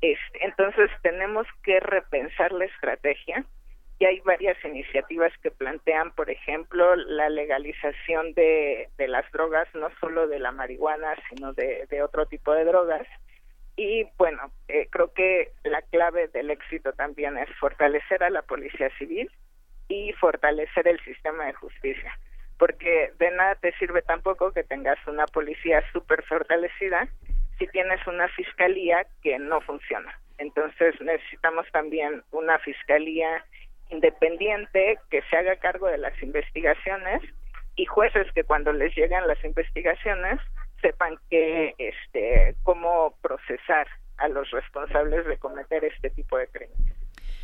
Entonces 0.00 0.90
tenemos 1.02 1.46
que 1.62 1.80
repensar 1.80 2.52
la 2.52 2.64
estrategia 2.64 3.44
y 3.98 4.06
hay 4.06 4.20
varias 4.20 4.56
iniciativas 4.64 5.32
que 5.42 5.50
plantean, 5.50 6.12
por 6.12 6.30
ejemplo, 6.30 6.96
la 6.96 7.28
legalización 7.28 8.32
de, 8.32 8.88
de 8.96 9.08
las 9.08 9.30
drogas, 9.32 9.68
no 9.74 9.90
solo 10.00 10.26
de 10.26 10.38
la 10.38 10.52
marihuana, 10.52 11.14
sino 11.28 11.52
de 11.52 12.02
otro 12.02 12.26
tipo 12.26 12.54
de 12.54 12.64
drogas. 12.64 13.06
Y 13.80 14.06
bueno, 14.18 14.52
eh, 14.68 14.88
creo 14.90 15.14
que 15.14 15.52
la 15.64 15.80
clave 15.80 16.28
del 16.28 16.50
éxito 16.50 16.92
también 16.92 17.38
es 17.38 17.48
fortalecer 17.58 18.22
a 18.22 18.28
la 18.28 18.42
policía 18.42 18.90
civil, 18.98 19.30
y 19.90 20.12
fortalecer 20.12 20.86
el 20.86 21.00
sistema 21.00 21.46
de 21.46 21.52
justicia. 21.54 22.16
Porque 22.58 23.12
de 23.18 23.30
nada 23.32 23.56
te 23.56 23.72
sirve 23.78 24.02
tampoco 24.02 24.52
que 24.52 24.64
tengas 24.64 24.98
una 25.06 25.26
policía 25.26 25.82
súper 25.92 26.22
fortalecida 26.24 27.08
si 27.58 27.66
tienes 27.68 28.06
una 28.06 28.28
fiscalía 28.28 29.06
que 29.22 29.38
no 29.38 29.60
funciona. 29.60 30.18
Entonces 30.38 30.98
necesitamos 31.00 31.66
también 31.72 32.22
una 32.30 32.58
fiscalía 32.60 33.44
independiente 33.90 34.98
que 35.10 35.22
se 35.22 35.36
haga 35.36 35.56
cargo 35.56 35.88
de 35.88 35.98
las 35.98 36.22
investigaciones 36.22 37.22
y 37.76 37.84
jueces 37.86 38.30
que 38.32 38.44
cuando 38.44 38.72
les 38.72 38.94
llegan 38.94 39.26
las 39.26 39.42
investigaciones 39.42 40.38
sepan 40.80 41.18
que 41.28 41.74
este 41.78 42.56
cómo 42.62 43.14
procesar 43.20 43.86
a 44.18 44.28
los 44.28 44.50
responsables 44.50 45.26
de 45.26 45.38
cometer 45.38 45.84
este 45.84 46.10
tipo 46.10 46.36
de 46.36 46.48
crímenes. 46.48 46.94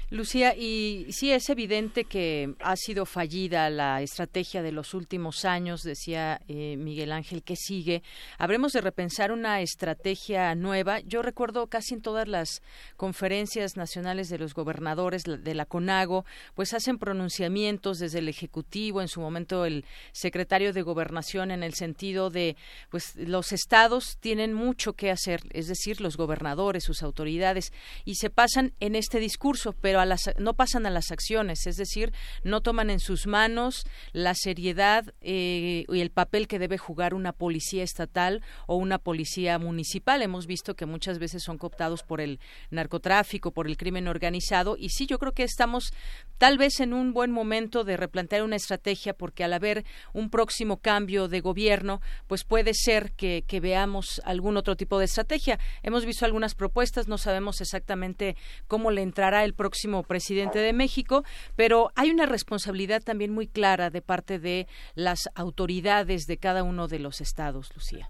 Lucía, 0.08 0.54
y 0.56 1.08
sí 1.10 1.32
es 1.32 1.50
evidente 1.50 2.04
que 2.04 2.54
ha 2.60 2.76
sido 2.76 3.06
fallida 3.06 3.68
la 3.70 4.02
estrategia 4.02 4.62
de 4.62 4.70
los 4.70 4.94
últimos 4.94 5.44
años, 5.44 5.82
decía 5.82 6.40
eh, 6.46 6.76
Miguel 6.76 7.10
Ángel, 7.10 7.42
que 7.42 7.56
sigue. 7.56 8.04
Habremos 8.38 8.72
de 8.72 8.82
repensar 8.82 9.32
una 9.32 9.60
estrategia 9.62 10.54
nueva. 10.54 11.00
Yo 11.00 11.22
recuerdo 11.22 11.66
casi 11.66 11.94
en 11.94 12.02
todas 12.02 12.28
las 12.28 12.62
conferencias 12.96 13.76
nacionales 13.76 14.28
de 14.28 14.38
los 14.38 14.54
gobernadores 14.54 15.24
de 15.24 15.54
la 15.54 15.66
CONAGO, 15.66 16.24
pues 16.54 16.72
hacen 16.72 16.98
pronunciamientos 16.98 17.98
desde 17.98 18.20
el 18.20 18.28
Ejecutivo, 18.28 19.02
en 19.02 19.08
su 19.08 19.20
momento 19.20 19.64
el 19.64 19.84
secretario 20.12 20.72
de 20.72 20.82
Gobernación, 20.82 21.50
en 21.50 21.64
el 21.64 21.74
sentido 21.74 22.30
de, 22.30 22.56
pues 22.90 23.16
los 23.16 23.50
estados 23.50 24.18
tienen 24.20 24.54
mucho 24.54 24.92
que 24.92 25.10
hacer, 25.10 25.40
es 25.50 25.66
decir, 25.66 26.00
los 26.00 26.16
gobernadores, 26.16 26.84
sus 26.84 27.02
autoridades, 27.02 27.72
y 28.04 28.14
se 28.14 28.30
pasan 28.30 28.72
en 28.78 28.94
este 28.94 29.18
discurso, 29.18 29.72
pero 29.72 29.95
no 30.38 30.54
pasan 30.54 30.86
a 30.86 30.90
las 30.90 31.10
acciones, 31.10 31.66
es 31.66 31.76
decir, 31.76 32.12
no 32.44 32.60
toman 32.60 32.90
en 32.90 33.00
sus 33.00 33.26
manos 33.26 33.84
la 34.12 34.34
seriedad 34.34 35.14
eh, 35.20 35.84
y 35.88 36.00
el 36.00 36.10
papel 36.10 36.48
que 36.48 36.58
debe 36.58 36.78
jugar 36.78 37.14
una 37.14 37.32
policía 37.32 37.82
estatal 37.82 38.42
o 38.66 38.76
una 38.76 38.98
policía 38.98 39.58
municipal. 39.58 40.22
Hemos 40.22 40.46
visto 40.46 40.74
que 40.74 40.86
muchas 40.86 41.18
veces 41.18 41.42
son 41.42 41.58
cooptados 41.58 42.02
por 42.02 42.20
el 42.20 42.40
narcotráfico, 42.70 43.52
por 43.52 43.66
el 43.66 43.76
crimen 43.76 44.08
organizado 44.08 44.76
y 44.78 44.90
sí, 44.90 45.06
yo 45.06 45.18
creo 45.18 45.32
que 45.32 45.44
estamos 45.44 45.92
tal 46.38 46.58
vez 46.58 46.80
en 46.80 46.92
un 46.92 47.12
buen 47.12 47.30
momento 47.30 47.84
de 47.84 47.96
replantear 47.96 48.42
una 48.42 48.56
estrategia 48.56 49.14
porque 49.14 49.44
al 49.44 49.52
haber 49.52 49.84
un 50.12 50.30
próximo 50.30 50.78
cambio 50.78 51.28
de 51.28 51.40
gobierno, 51.40 52.00
pues 52.26 52.44
puede 52.44 52.74
ser 52.74 53.12
que 53.12 53.60
veamos 53.60 54.20
algún 54.24 54.56
otro 54.56 54.76
tipo 54.76 54.98
de 54.98 55.06
estrategia. 55.06 55.58
Hemos 55.82 56.04
visto 56.04 56.24
algunas 56.24 56.54
propuestas, 56.54 57.08
no 57.08 57.18
sabemos 57.18 57.60
exactamente 57.60 58.36
cómo 58.66 58.90
le 58.90 59.02
entrará 59.02 59.44
el 59.44 59.54
próximo 59.54 59.85
presidente 60.02 60.58
de 60.58 60.72
México, 60.72 61.24
pero 61.56 61.90
hay 61.96 62.10
una 62.10 62.26
responsabilidad 62.26 63.02
también 63.02 63.32
muy 63.32 63.46
clara 63.46 63.90
de 63.90 64.02
parte 64.02 64.38
de 64.38 64.66
las 64.94 65.28
autoridades 65.34 66.26
de 66.26 66.38
cada 66.38 66.62
uno 66.62 66.88
de 66.88 66.98
los 66.98 67.20
estados, 67.20 67.74
Lucía. 67.74 68.08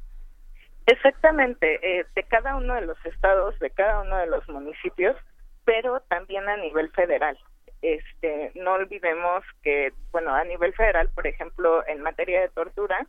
Exactamente, 0.86 1.80
eh, 1.82 2.06
de 2.14 2.22
cada 2.22 2.56
uno 2.56 2.74
de 2.74 2.82
los 2.82 3.04
estados, 3.04 3.58
de 3.58 3.70
cada 3.70 4.02
uno 4.02 4.16
de 4.18 4.26
los 4.26 4.48
municipios, 4.48 5.16
pero 5.64 6.00
también 6.08 6.48
a 6.48 6.56
nivel 6.56 6.90
federal. 6.92 7.36
Este, 7.82 8.52
no 8.54 8.74
olvidemos 8.74 9.44
que, 9.62 9.92
bueno, 10.12 10.32
a 10.34 10.44
nivel 10.44 10.72
federal, 10.74 11.10
por 11.14 11.26
ejemplo, 11.26 11.86
en 11.88 12.02
materia 12.02 12.40
de 12.40 12.48
tortura, 12.48 13.06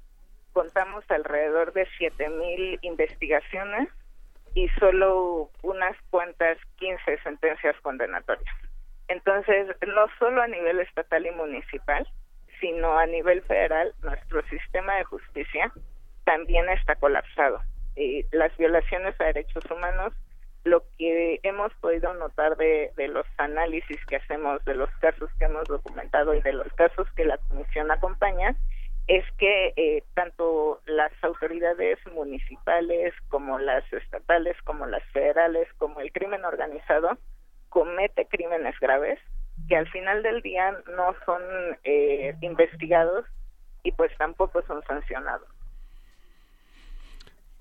contamos 0.53 1.05
alrededor 1.09 1.71
de 1.73 1.87
siete 1.97 2.29
mil 2.29 2.79
investigaciones 2.81 3.89
y 4.57 4.67
solo 4.79 5.51
unas 5.61 5.95
cuantas 6.09 6.57
15 6.77 7.19
sentencias 7.19 7.75
condenatorias. 7.83 8.55
Entonces, 9.07 9.67
no 9.85 10.07
solo 10.17 10.41
a 10.41 10.47
nivel 10.47 10.79
estatal 10.79 11.27
y 11.27 11.29
municipal, 11.29 12.07
sino 12.59 12.97
a 12.97 13.05
nivel 13.05 13.43
federal, 13.43 13.93
nuestro 14.01 14.41
sistema 14.47 14.95
de 14.95 15.03
justicia 15.03 15.71
también 16.23 16.67
está 16.69 16.95
colapsado. 16.95 17.61
Y 17.95 18.25
las 18.31 18.57
violaciones 18.57 19.13
a 19.21 19.25
derechos 19.25 19.63
humanos, 19.69 20.11
lo 20.63 20.81
que 20.97 21.39
hemos 21.43 21.71
podido 21.75 22.15
notar 22.15 22.57
de, 22.57 22.91
de 22.97 23.09
los 23.09 23.27
análisis 23.37 24.03
que 24.07 24.15
hacemos, 24.15 24.65
de 24.65 24.73
los 24.73 24.89
casos 25.01 25.29
que 25.37 25.45
hemos 25.45 25.65
documentado 25.65 26.33
y 26.33 26.41
de 26.41 26.53
los 26.53 26.73
casos 26.73 27.07
que 27.11 27.25
la 27.25 27.37
Comisión 27.49 27.91
acompaña, 27.91 28.55
es 29.07 29.23
que 29.37 29.73
eh, 29.77 30.03
tanto 30.13 30.81
las 30.85 31.11
autoridades 31.21 31.97
municipales 32.13 33.13
como 33.29 33.57
las 33.57 33.83
estatales, 33.93 34.55
como 34.63 34.85
las 34.85 35.03
federales, 35.11 35.67
como 35.77 36.01
el 36.01 36.11
crimen 36.11 36.43
organizado, 36.43 37.17
comete 37.69 38.27
crímenes 38.27 38.77
graves 38.79 39.19
que 39.67 39.77
al 39.77 39.87
final 39.89 40.23
del 40.23 40.41
día 40.41 40.71
no 40.95 41.15
son 41.25 41.41
eh, 41.83 42.35
investigados 42.41 43.25
y 43.83 43.91
pues 43.93 44.11
tampoco 44.17 44.61
son 44.63 44.83
sancionados. 44.83 45.47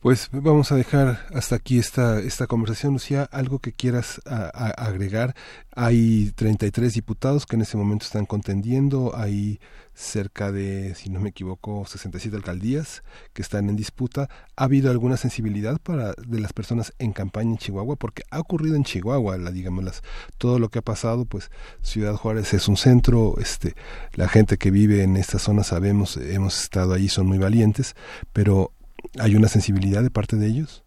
Pues 0.00 0.28
vamos 0.30 0.70
a 0.70 0.76
dejar 0.76 1.26
hasta 1.34 1.56
aquí 1.56 1.78
esta, 1.78 2.20
esta 2.20 2.46
conversación. 2.46 2.92
Lucía, 2.92 3.24
algo 3.32 3.58
que 3.58 3.72
quieras 3.72 4.20
agregar. 4.26 5.34
Hay 5.74 6.32
33 6.36 6.92
diputados 6.92 7.46
que 7.46 7.56
en 7.56 7.62
ese 7.62 7.76
momento 7.76 8.04
están 8.04 8.26
contendiendo. 8.26 9.16
Hay 9.16 9.58
cerca 9.94 10.52
de, 10.52 10.94
si 10.94 11.08
no 11.08 11.18
me 11.18 11.30
equivoco, 11.30 11.86
67 11.86 12.36
alcaldías 12.36 13.02
que 13.32 13.40
están 13.40 13.70
en 13.70 13.76
disputa. 13.76 14.28
¿Ha 14.54 14.64
habido 14.64 14.90
alguna 14.90 15.16
sensibilidad 15.16 15.80
para 15.80 16.12
de 16.12 16.40
las 16.40 16.52
personas 16.52 16.92
en 16.98 17.12
campaña 17.12 17.52
en 17.52 17.58
Chihuahua? 17.58 17.96
Porque 17.96 18.22
ha 18.30 18.38
ocurrido 18.38 18.76
en 18.76 18.84
Chihuahua, 18.84 19.38
la, 19.38 19.50
digamos, 19.50 19.82
las, 19.82 20.02
todo 20.36 20.58
lo 20.58 20.68
que 20.68 20.80
ha 20.80 20.82
pasado, 20.82 21.24
pues 21.24 21.50
Ciudad 21.80 22.14
Juárez 22.14 22.52
es 22.52 22.68
un 22.68 22.76
centro, 22.76 23.36
este, 23.40 23.74
la 24.12 24.28
gente 24.28 24.58
que 24.58 24.70
vive 24.70 25.02
en 25.02 25.16
esta 25.16 25.38
zona 25.38 25.64
sabemos, 25.64 26.18
hemos 26.18 26.62
estado 26.62 26.92
ahí, 26.92 27.08
son 27.08 27.26
muy 27.26 27.38
valientes, 27.38 27.96
pero 28.34 28.72
¿Hay 29.20 29.34
una 29.36 29.48
sensibilidad 29.48 30.02
de 30.02 30.10
parte 30.10 30.36
de 30.36 30.46
ellos? 30.46 30.84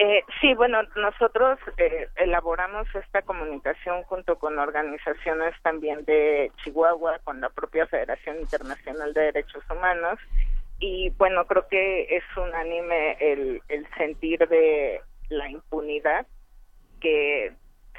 Eh, 0.00 0.22
sí, 0.40 0.54
bueno, 0.54 0.78
nosotros 0.94 1.58
eh, 1.76 2.08
elaboramos 2.16 2.86
esta 2.94 3.22
comunicación 3.22 4.04
junto 4.04 4.38
con 4.38 4.56
organizaciones 4.58 5.54
también 5.62 6.04
de 6.04 6.52
Chihuahua, 6.62 7.18
con 7.24 7.40
la 7.40 7.48
propia 7.50 7.86
Federación 7.88 8.38
Internacional 8.38 9.12
de 9.12 9.22
Derechos 9.22 9.64
Humanos, 9.68 10.20
y 10.78 11.10
bueno, 11.18 11.44
creo 11.46 11.66
que 11.66 12.16
es 12.16 12.22
unánime 12.36 13.16
el, 13.18 13.60
el 13.68 13.88
sentir 13.96 14.46
de 14.46 15.00
la 15.30 15.50
impunidad 15.50 16.26
que 17.00 17.52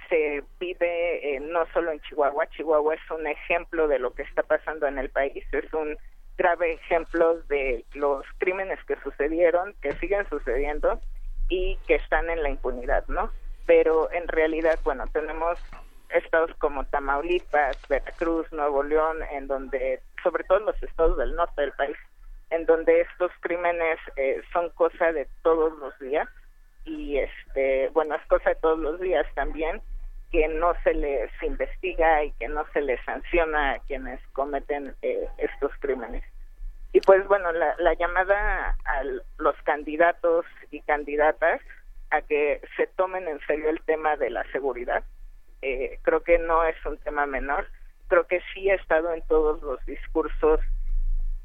se 0.08 0.44
vive 0.58 1.36
eh, 1.36 1.40
no 1.42 1.66
solo 1.74 1.92
en 1.92 2.00
Chihuahua, 2.00 2.48
Chihuahua 2.50 2.96
es 2.96 3.12
un 3.12 3.28
ejemplo 3.28 3.90
de 3.90 4.00
lo 4.00 4.14
que 4.14 4.24
está 4.24 4.44
pasando 4.44 4.88
en 4.88 4.98
el 4.98 5.10
país, 5.10 5.44
es 5.52 5.74
un 5.74 5.98
grave 6.40 6.74
ejemplos 6.74 7.46
de 7.50 7.86
los 7.94 8.26
crímenes 8.38 8.80
que 8.86 8.96
sucedieron, 9.04 9.76
que 9.82 9.92
siguen 9.98 10.28
sucediendo 10.30 11.00
y 11.50 11.78
que 11.86 11.96
están 11.96 12.30
en 12.30 12.42
la 12.42 12.50
impunidad, 12.50 13.06
¿no? 13.10 13.30
Pero 13.66 14.10
en 14.14 14.26
realidad, 14.30 14.80
bueno, 14.86 15.06
tenemos 15.12 15.60
estados 16.10 16.52
como 16.58 16.86
Tamaulipas, 16.86 17.78
Veracruz, 17.90 18.52
Nuevo 18.54 18.84
León, 18.84 19.18
en 19.34 19.48
donde, 19.48 20.02
sobre 20.24 20.46
todo 20.46 20.60
los 20.60 20.82
estados 20.82 21.18
del 21.18 21.36
norte 21.36 21.62
del 21.62 21.74
país, 21.74 21.98
en 22.52 22.66
donde 22.66 23.02
estos 23.02 23.32
crímenes 23.42 24.00
eh, 24.16 24.42
son 24.54 24.70
cosa 24.70 25.12
de 25.12 25.28
todos 25.44 25.78
los 25.78 26.00
días 26.00 26.28
y 26.86 27.18
este, 27.18 27.90
bueno, 27.90 28.16
es 28.16 28.26
cosa 28.28 28.52
de 28.52 28.56
todos 28.56 28.80
los 28.80 29.00
días 29.02 29.28
también 29.36 29.82
que 30.32 30.48
no 30.48 30.74
se 30.84 30.94
les 30.94 31.32
investiga 31.42 32.24
y 32.24 32.32
que 32.34 32.48
no 32.48 32.66
se 32.74 32.82
les 32.82 33.04
sanciona 33.06 33.72
a 33.72 33.80
quienes 33.80 34.20
cometen 34.34 34.96
eh, 35.02 35.28
estos 35.38 35.72
crímenes. 35.80 36.24
Y 36.94 37.02
pues 37.02 37.28
bueno, 37.28 37.52
la, 37.52 37.76
la 37.78 37.94
llamada 37.94 38.76
a 38.86 39.04
los 39.38 39.56
candidatos 39.64 40.46
y 40.72 40.82
candidatas 40.82 41.62
a 42.12 42.22
que 42.22 42.62
se 42.76 42.88
tomen 42.88 43.28
en 43.28 43.40
serio 43.46 43.70
el 43.70 43.82
tema 43.82 44.16
de 44.18 44.30
la 44.30 44.44
seguridad, 44.52 45.04
eh, 45.62 46.00
creo 46.02 46.22
que 46.22 46.40
no 46.40 46.64
es 46.64 46.76
un 46.86 46.98
tema 46.98 47.26
menor, 47.26 47.68
creo 48.08 48.26
que 48.26 48.42
sí 48.54 48.70
ha 48.70 48.76
estado 48.76 49.14
en 49.14 49.22
todos 49.24 49.62
los 49.62 49.84
discursos 49.86 50.60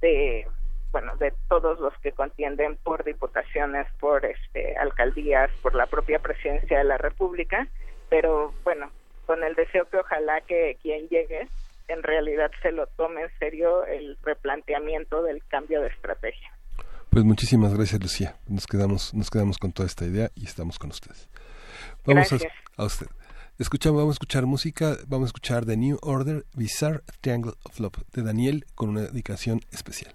de 0.01 0.47
bueno 0.93 1.16
de 1.16 1.32
todos 1.48 1.81
los 1.81 1.93
que 1.98 2.12
contienden 2.12 2.77
por 2.77 3.05
diputaciones 3.05 3.86
por 3.98 4.24
este 4.24 4.77
alcaldías 4.77 5.51
por 5.61 5.74
la 5.74 5.86
propia 5.86 6.20
presidencia 6.20 6.78
de 6.78 6.85
la 6.85 6.98
república 6.98 7.66
pero 8.15 8.55
bueno, 8.62 8.93
con 9.27 9.43
el 9.43 9.57
deseo 9.57 9.89
que 9.91 9.97
ojalá 9.97 10.41
que 10.43 10.78
quien 10.81 11.09
llegue 11.09 11.49
en 11.89 12.01
realidad 12.05 12.49
se 12.62 12.70
lo 12.70 12.86
tome 12.86 13.23
en 13.23 13.39
serio 13.41 13.85
el 13.86 14.16
replanteamiento 14.23 15.20
del 15.24 15.45
cambio 15.49 15.81
de 15.81 15.89
estrategia. 15.89 16.49
Pues 17.11 17.24
muchísimas 17.24 17.74
gracias, 17.74 18.01
Lucía. 18.01 18.36
Nos 18.47 18.69
quedamos, 18.69 19.12
nos 19.15 19.31
quedamos 19.31 19.59
con 19.59 19.73
toda 19.73 19.89
esta 19.89 20.05
idea 20.05 20.31
y 20.36 20.45
estamos 20.45 20.78
con 20.78 20.91
ustedes. 20.91 21.28
Vamos 22.07 22.32
A, 22.77 22.85
usted. 22.85 23.07
Escuchamos, 23.59 23.99
vamos 23.99 24.12
a 24.12 24.16
escuchar 24.16 24.47
música, 24.47 24.97
vamos 25.09 25.27
a 25.27 25.31
escuchar 25.31 25.66
The 25.66 25.77
New 25.77 25.99
Order 26.01 26.45
Bizarre 26.55 27.01
Triangle 27.20 27.55
of 27.65 27.81
Love 27.81 27.99
de 28.12 28.23
Daniel 28.23 28.65
con 28.77 28.91
una 28.91 29.01
dedicación 29.01 29.61
especial. 29.73 30.15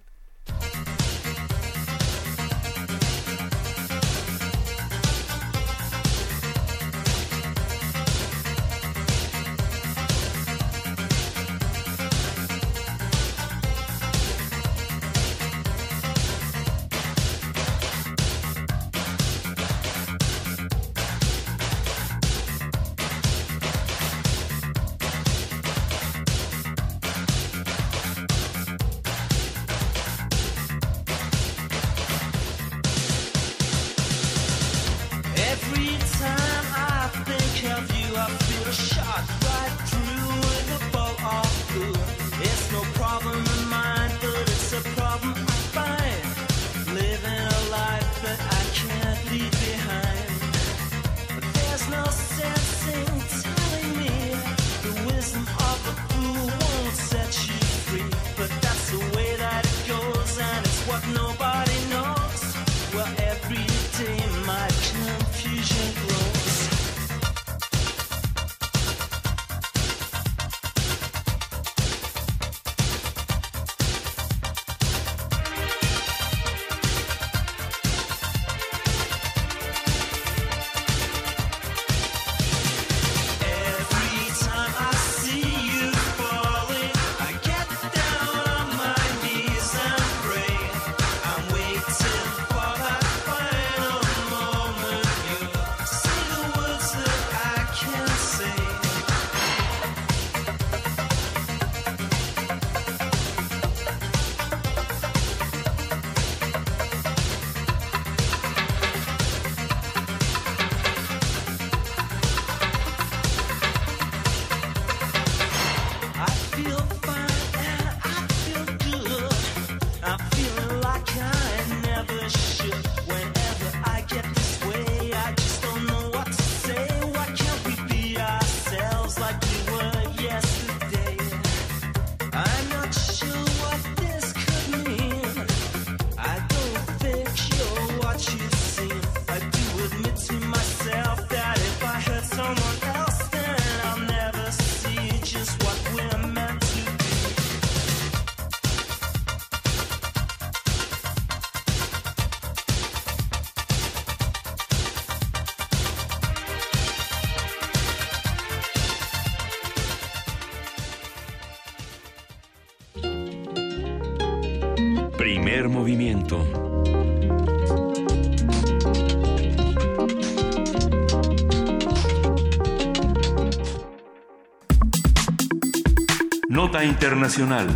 Internacional. 176.84 177.68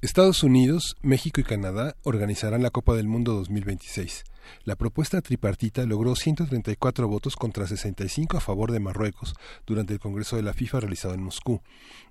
Estados 0.00 0.42
Unidos, 0.42 0.96
México 1.02 1.40
y 1.40 1.44
Canadá 1.44 1.96
organizarán 2.02 2.62
la 2.62 2.70
Copa 2.70 2.94
del 2.94 3.06
Mundo 3.08 3.34
2026. 3.34 4.24
La 4.64 4.76
propuesta 4.76 5.20
tripartita 5.20 5.84
logró 5.84 6.16
134 6.16 7.08
votos 7.08 7.36
contra 7.36 7.66
65 7.66 8.36
a 8.36 8.40
favor 8.40 8.72
de 8.72 8.80
Marruecos 8.80 9.34
durante 9.66 9.92
el 9.92 10.00
Congreso 10.00 10.36
de 10.36 10.42
la 10.42 10.54
FIFA 10.54 10.80
realizado 10.80 11.14
en 11.14 11.22
Moscú. 11.22 11.60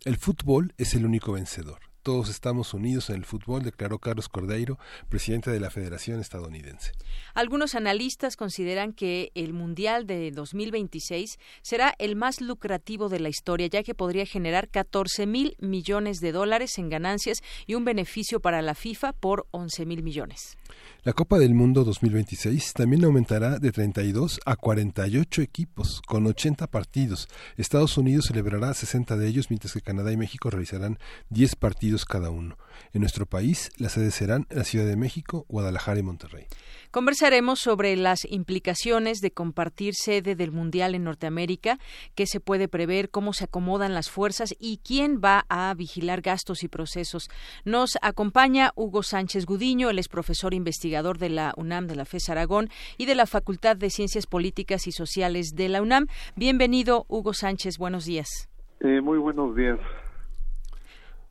El 0.05 0.17
fútbol 0.17 0.73
es 0.77 0.93
el 0.93 1.05
único 1.05 1.33
vencedor. 1.33 1.79
Todos 2.07 2.29
estamos 2.29 2.73
unidos 2.73 3.09
en 3.09 3.17
el 3.17 3.25
fútbol, 3.25 3.63
declaró 3.63 3.99
Carlos 3.99 4.29
Cordeiro, 4.29 4.79
presidente 5.09 5.51
de 5.51 5.59
la 5.59 5.69
Federación 5.69 6.21
Estadounidense. 6.21 6.93
Algunos 7.33 7.75
analistas 7.75 8.37
consideran 8.37 8.93
que 8.93 9.33
el 9.35 9.51
Mundial 9.51 10.07
de 10.07 10.31
2026 10.31 11.37
será 11.63 11.93
el 11.99 12.15
más 12.15 12.39
lucrativo 12.39 13.09
de 13.09 13.19
la 13.19 13.27
historia, 13.27 13.67
ya 13.67 13.83
que 13.83 13.93
podría 13.93 14.25
generar 14.25 14.69
14 14.69 15.25
mil 15.25 15.57
millones 15.59 16.21
de 16.21 16.31
dólares 16.31 16.77
en 16.77 16.87
ganancias 16.87 17.39
y 17.65 17.75
un 17.75 17.83
beneficio 17.83 18.39
para 18.39 18.61
la 18.61 18.73
FIFA 18.73 19.11
por 19.11 19.45
11 19.51 19.85
mil 19.85 20.01
millones. 20.01 20.57
La 21.03 21.13
Copa 21.13 21.39
del 21.39 21.53
Mundo 21.53 21.83
2026 21.83 22.73
también 22.73 23.05
aumentará 23.05 23.59
de 23.59 23.71
32 23.71 24.39
a 24.45 24.55
48 24.55 25.41
equipos, 25.41 26.01
con 26.05 26.25
80 26.27 26.67
partidos. 26.67 27.29
Estados 27.55 27.97
Unidos 27.97 28.25
celebrará 28.25 28.73
60 28.73 29.15
de 29.15 29.27
ellos, 29.27 29.49
mientras 29.49 29.73
que 29.73 29.81
Canadá 29.81 30.11
y 30.11 30.17
México 30.17 30.49
realizarán 30.49 30.99
10 31.29 31.55
partidos 31.55 32.03
cada 32.03 32.29
uno. 32.29 32.57
En 32.93 33.01
nuestro 33.01 33.25
país, 33.25 33.71
las 33.77 33.93
sedes 33.93 34.15
serán 34.15 34.47
la 34.49 34.63
Ciudad 34.63 34.85
de 34.85 34.95
México, 34.95 35.45
Guadalajara 35.49 35.99
y 35.99 36.03
Monterrey. 36.03 36.45
Conversaremos 36.91 37.59
sobre 37.59 37.95
las 37.95 38.25
implicaciones 38.25 39.19
de 39.19 39.31
compartir 39.31 39.93
sede 39.93 40.35
del 40.35 40.51
Mundial 40.51 40.95
en 40.95 41.03
Norteamérica, 41.03 41.79
qué 42.15 42.25
se 42.25 42.39
puede 42.39 42.67
prever, 42.67 43.09
cómo 43.09 43.33
se 43.33 43.43
acomodan 43.43 43.93
las 43.93 44.09
fuerzas 44.09 44.55
y 44.59 44.77
quién 44.77 45.19
va 45.23 45.45
a 45.49 45.73
vigilar 45.73 46.21
gastos 46.21 46.63
y 46.63 46.69
procesos. 46.69 47.29
Nos 47.65 47.97
acompaña 48.01 48.71
Hugo 48.75 49.03
Sánchez 49.03 49.45
Gudiño, 49.45 49.89
él 49.89 49.99
es 49.99 50.07
profesor 50.07 50.53
investigador 50.53 51.17
de 51.17 51.29
la 51.29 51.53
UNAM, 51.57 51.87
de 51.87 51.95
la 51.95 52.05
FES 52.05 52.29
Aragón 52.29 52.69
y 52.97 53.05
de 53.05 53.15
la 53.15 53.25
Facultad 53.25 53.75
de 53.75 53.89
Ciencias 53.89 54.25
Políticas 54.25 54.87
y 54.87 54.91
Sociales 54.91 55.51
de 55.55 55.69
la 55.69 55.81
UNAM. 55.81 56.07
Bienvenido, 56.35 57.05
Hugo 57.09 57.33
Sánchez, 57.33 57.77
buenos 57.77 58.05
días. 58.05 58.49
Eh, 58.79 59.01
muy 59.01 59.17
buenos 59.17 59.55
días. 59.55 59.79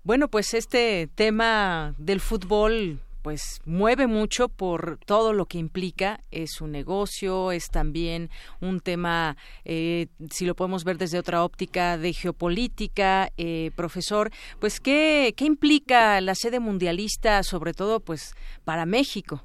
Bueno, 0.06 0.28
pues 0.28 0.54
este 0.54 1.08
tema 1.12 1.92
del 1.98 2.20
fútbol 2.20 3.00
pues 3.22 3.60
mueve 3.66 4.06
mucho 4.06 4.48
por 4.48 4.98
todo 5.04 5.32
lo 5.32 5.46
que 5.46 5.58
implica. 5.58 6.20
Es 6.30 6.60
un 6.60 6.70
negocio, 6.70 7.50
es 7.50 7.70
también 7.72 8.30
un 8.60 8.78
tema, 8.78 9.36
eh, 9.64 10.06
si 10.30 10.46
lo 10.46 10.54
podemos 10.54 10.84
ver 10.84 10.96
desde 10.96 11.18
otra 11.18 11.42
óptica 11.42 11.98
de 11.98 12.12
geopolítica, 12.12 13.30
eh, 13.36 13.72
profesor, 13.74 14.30
pues 14.60 14.78
¿qué, 14.78 15.34
¿qué 15.36 15.44
implica 15.44 16.20
la 16.20 16.36
sede 16.36 16.60
mundialista, 16.60 17.42
sobre 17.42 17.72
todo 17.72 17.98
pues 17.98 18.32
para 18.64 18.86
México? 18.86 19.42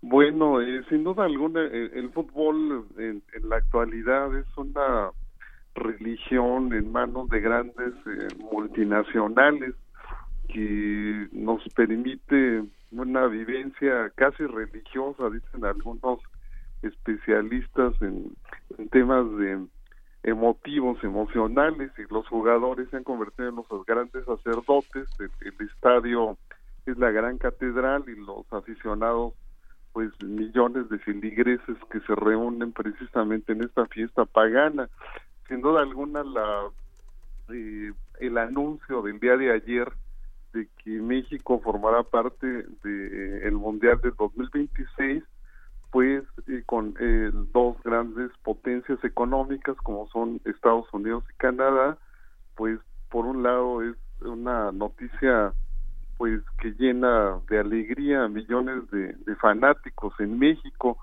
Bueno, 0.00 0.62
eh, 0.62 0.82
sin 0.88 1.04
duda 1.04 1.26
alguna, 1.26 1.60
el, 1.60 2.08
fútbol 2.14 2.88
en, 2.96 3.22
la 3.42 3.56
actualidad 3.56 4.34
es 4.34 4.46
una 4.56 5.10
religión 5.78 6.72
en 6.72 6.92
manos 6.92 7.28
de 7.28 7.40
grandes 7.40 7.94
multinacionales 8.52 9.74
que 10.48 11.28
nos 11.32 11.62
permite 11.74 12.64
una 12.90 13.26
vivencia 13.26 14.10
casi 14.14 14.44
religiosa, 14.46 15.30
dicen 15.30 15.64
algunos 15.64 16.20
especialistas 16.82 17.94
en, 18.00 18.34
temas 18.90 19.26
de 19.36 19.66
emotivos, 20.22 21.02
emocionales, 21.02 21.90
y 21.98 22.12
los 22.12 22.26
jugadores 22.28 22.88
se 22.90 22.96
han 22.96 23.04
convertido 23.04 23.48
en 23.48 23.56
los 23.56 23.86
grandes 23.86 24.24
sacerdotes, 24.24 25.08
el, 25.18 25.66
estadio 25.66 26.38
es 26.86 26.96
la 26.96 27.10
gran 27.10 27.38
catedral 27.38 28.04
y 28.08 28.16
los 28.16 28.50
aficionados 28.52 29.34
pues 29.92 30.10
millones 30.22 30.88
de 30.90 30.98
filigreses 30.98 31.76
que 31.90 32.00
se 32.00 32.14
reúnen 32.14 32.72
precisamente 32.72 33.52
en 33.52 33.64
esta 33.64 33.86
fiesta 33.86 34.24
pagana. 34.26 34.88
Sin 35.48 35.60
duda 35.60 35.80
alguna 35.80 36.22
la 36.22 36.68
eh, 37.50 37.92
el 38.20 38.38
anuncio 38.38 39.02
del 39.02 39.18
día 39.18 39.36
de 39.36 39.52
ayer 39.52 39.90
de 40.52 40.68
que 40.82 40.90
México 40.90 41.60
formará 41.62 42.02
parte 42.02 42.46
del 42.46 43.42
el 43.42 43.52
Mundial 43.52 44.00
del 44.00 44.14
2026, 44.18 45.22
pues 45.90 46.24
eh, 46.46 46.62
con 46.66 46.94
eh, 47.00 47.30
dos 47.52 47.76
grandes 47.82 48.30
potencias 48.42 49.02
económicas 49.04 49.76
como 49.78 50.08
son 50.08 50.40
Estados 50.44 50.86
Unidos 50.92 51.24
y 51.30 51.36
Canadá, 51.38 51.96
pues 52.54 52.78
por 53.10 53.24
un 53.24 53.42
lado 53.42 53.82
es 53.82 53.96
una 54.20 54.72
noticia 54.72 55.52
pues 56.18 56.42
que 56.60 56.72
llena 56.72 57.38
de 57.48 57.60
alegría 57.60 58.24
a 58.24 58.28
millones 58.28 58.90
de, 58.90 59.14
fanáticos 59.36 60.12
en 60.18 60.38
México, 60.38 60.98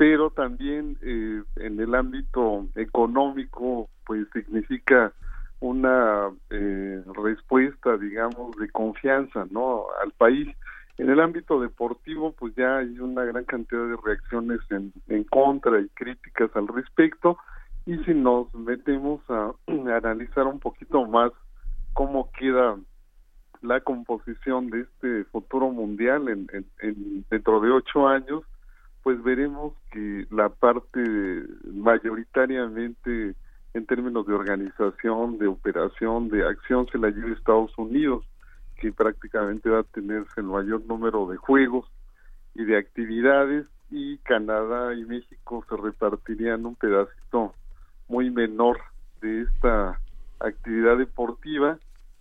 pero 0.00 0.30
también 0.30 0.96
eh, 1.02 1.42
en 1.56 1.78
el 1.78 1.94
ámbito 1.94 2.66
económico 2.74 3.90
pues 4.06 4.26
significa 4.32 5.12
una 5.60 6.30
eh, 6.48 7.02
respuesta, 7.22 7.98
digamos, 7.98 8.56
de 8.56 8.70
confianza, 8.70 9.46
¿no? 9.50 9.88
Al 10.02 10.12
país. 10.12 10.48
En 10.96 11.10
el 11.10 11.20
ámbito 11.20 11.60
deportivo, 11.60 12.32
pues 12.32 12.54
ya 12.54 12.78
hay 12.78 12.98
una 12.98 13.24
gran 13.24 13.44
cantidad 13.44 13.86
de 13.88 13.96
reacciones 14.02 14.60
en, 14.70 14.90
en 15.08 15.24
contra 15.24 15.78
y 15.78 15.88
críticas 15.90 16.48
al 16.54 16.68
respecto. 16.68 17.36
Y 17.84 17.98
si 18.04 18.14
nos 18.14 18.54
metemos 18.54 19.20
a, 19.28 19.52
analizar 19.66 20.46
un 20.46 20.60
poquito 20.60 21.04
más 21.04 21.30
cómo 21.92 22.30
queda 22.38 22.78
la 23.60 23.80
composición 23.82 24.70
de 24.70 24.80
este 24.80 25.24
futuro 25.24 25.68
mundial 25.68 26.30
en, 26.30 26.46
en, 26.80 27.26
dentro 27.28 27.60
de 27.60 27.70
ocho 27.70 28.08
años, 28.08 28.44
pues 29.02 29.22
veremos 29.22 29.74
que 29.90 30.26
la 30.30 30.48
parte 30.48 31.00
mayoritariamente 31.72 33.34
en 33.72 33.86
términos 33.86 34.26
de 34.26 34.34
organización, 34.34 35.38
de 35.38 35.46
operación, 35.46 36.28
de 36.28 36.46
acción, 36.46 36.86
se 36.90 36.98
la 36.98 37.10
lleva 37.10 37.32
Estados 37.32 37.76
Unidos, 37.78 38.24
que 38.76 38.92
prácticamente 38.92 39.70
va 39.70 39.80
a 39.80 39.84
tenerse 39.84 40.40
el 40.40 40.46
mayor 40.46 40.84
número 40.86 41.28
de 41.28 41.36
juegos 41.36 41.86
y 42.54 42.64
de 42.64 42.76
actividades, 42.76 43.66
y 43.90 44.18
Canadá 44.18 44.94
y 44.94 45.04
México 45.04 45.64
se 45.68 45.76
repartirían 45.76 46.64
un 46.64 46.76
pedacito 46.76 47.54
muy 48.08 48.30
menor 48.30 48.78
de 49.20 49.42
esta 49.42 50.00
actividad 50.38 50.96
deportiva. 50.98 51.78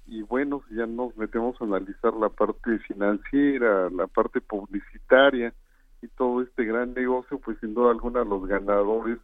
Y 0.07 0.23
bueno, 0.23 0.64
si 0.68 0.76
ya 0.76 0.88
nos 0.88 1.15
metemos 1.15 1.60
a 1.61 1.65
analizar 1.65 2.14
la 2.14 2.30
parte 2.30 2.80
financiera, 2.80 3.89
la 3.91 4.07
parte 4.07 4.41
publicitaria 4.41 5.53
y 6.01 6.07
todo 6.09 6.41
este 6.41 6.63
gran 6.63 6.93
negocio, 6.93 7.39
pues 7.39 7.57
sin 7.59 7.73
duda 7.73 7.91
alguna 7.91 8.23
los 8.23 8.45
ganadores 8.47 9.19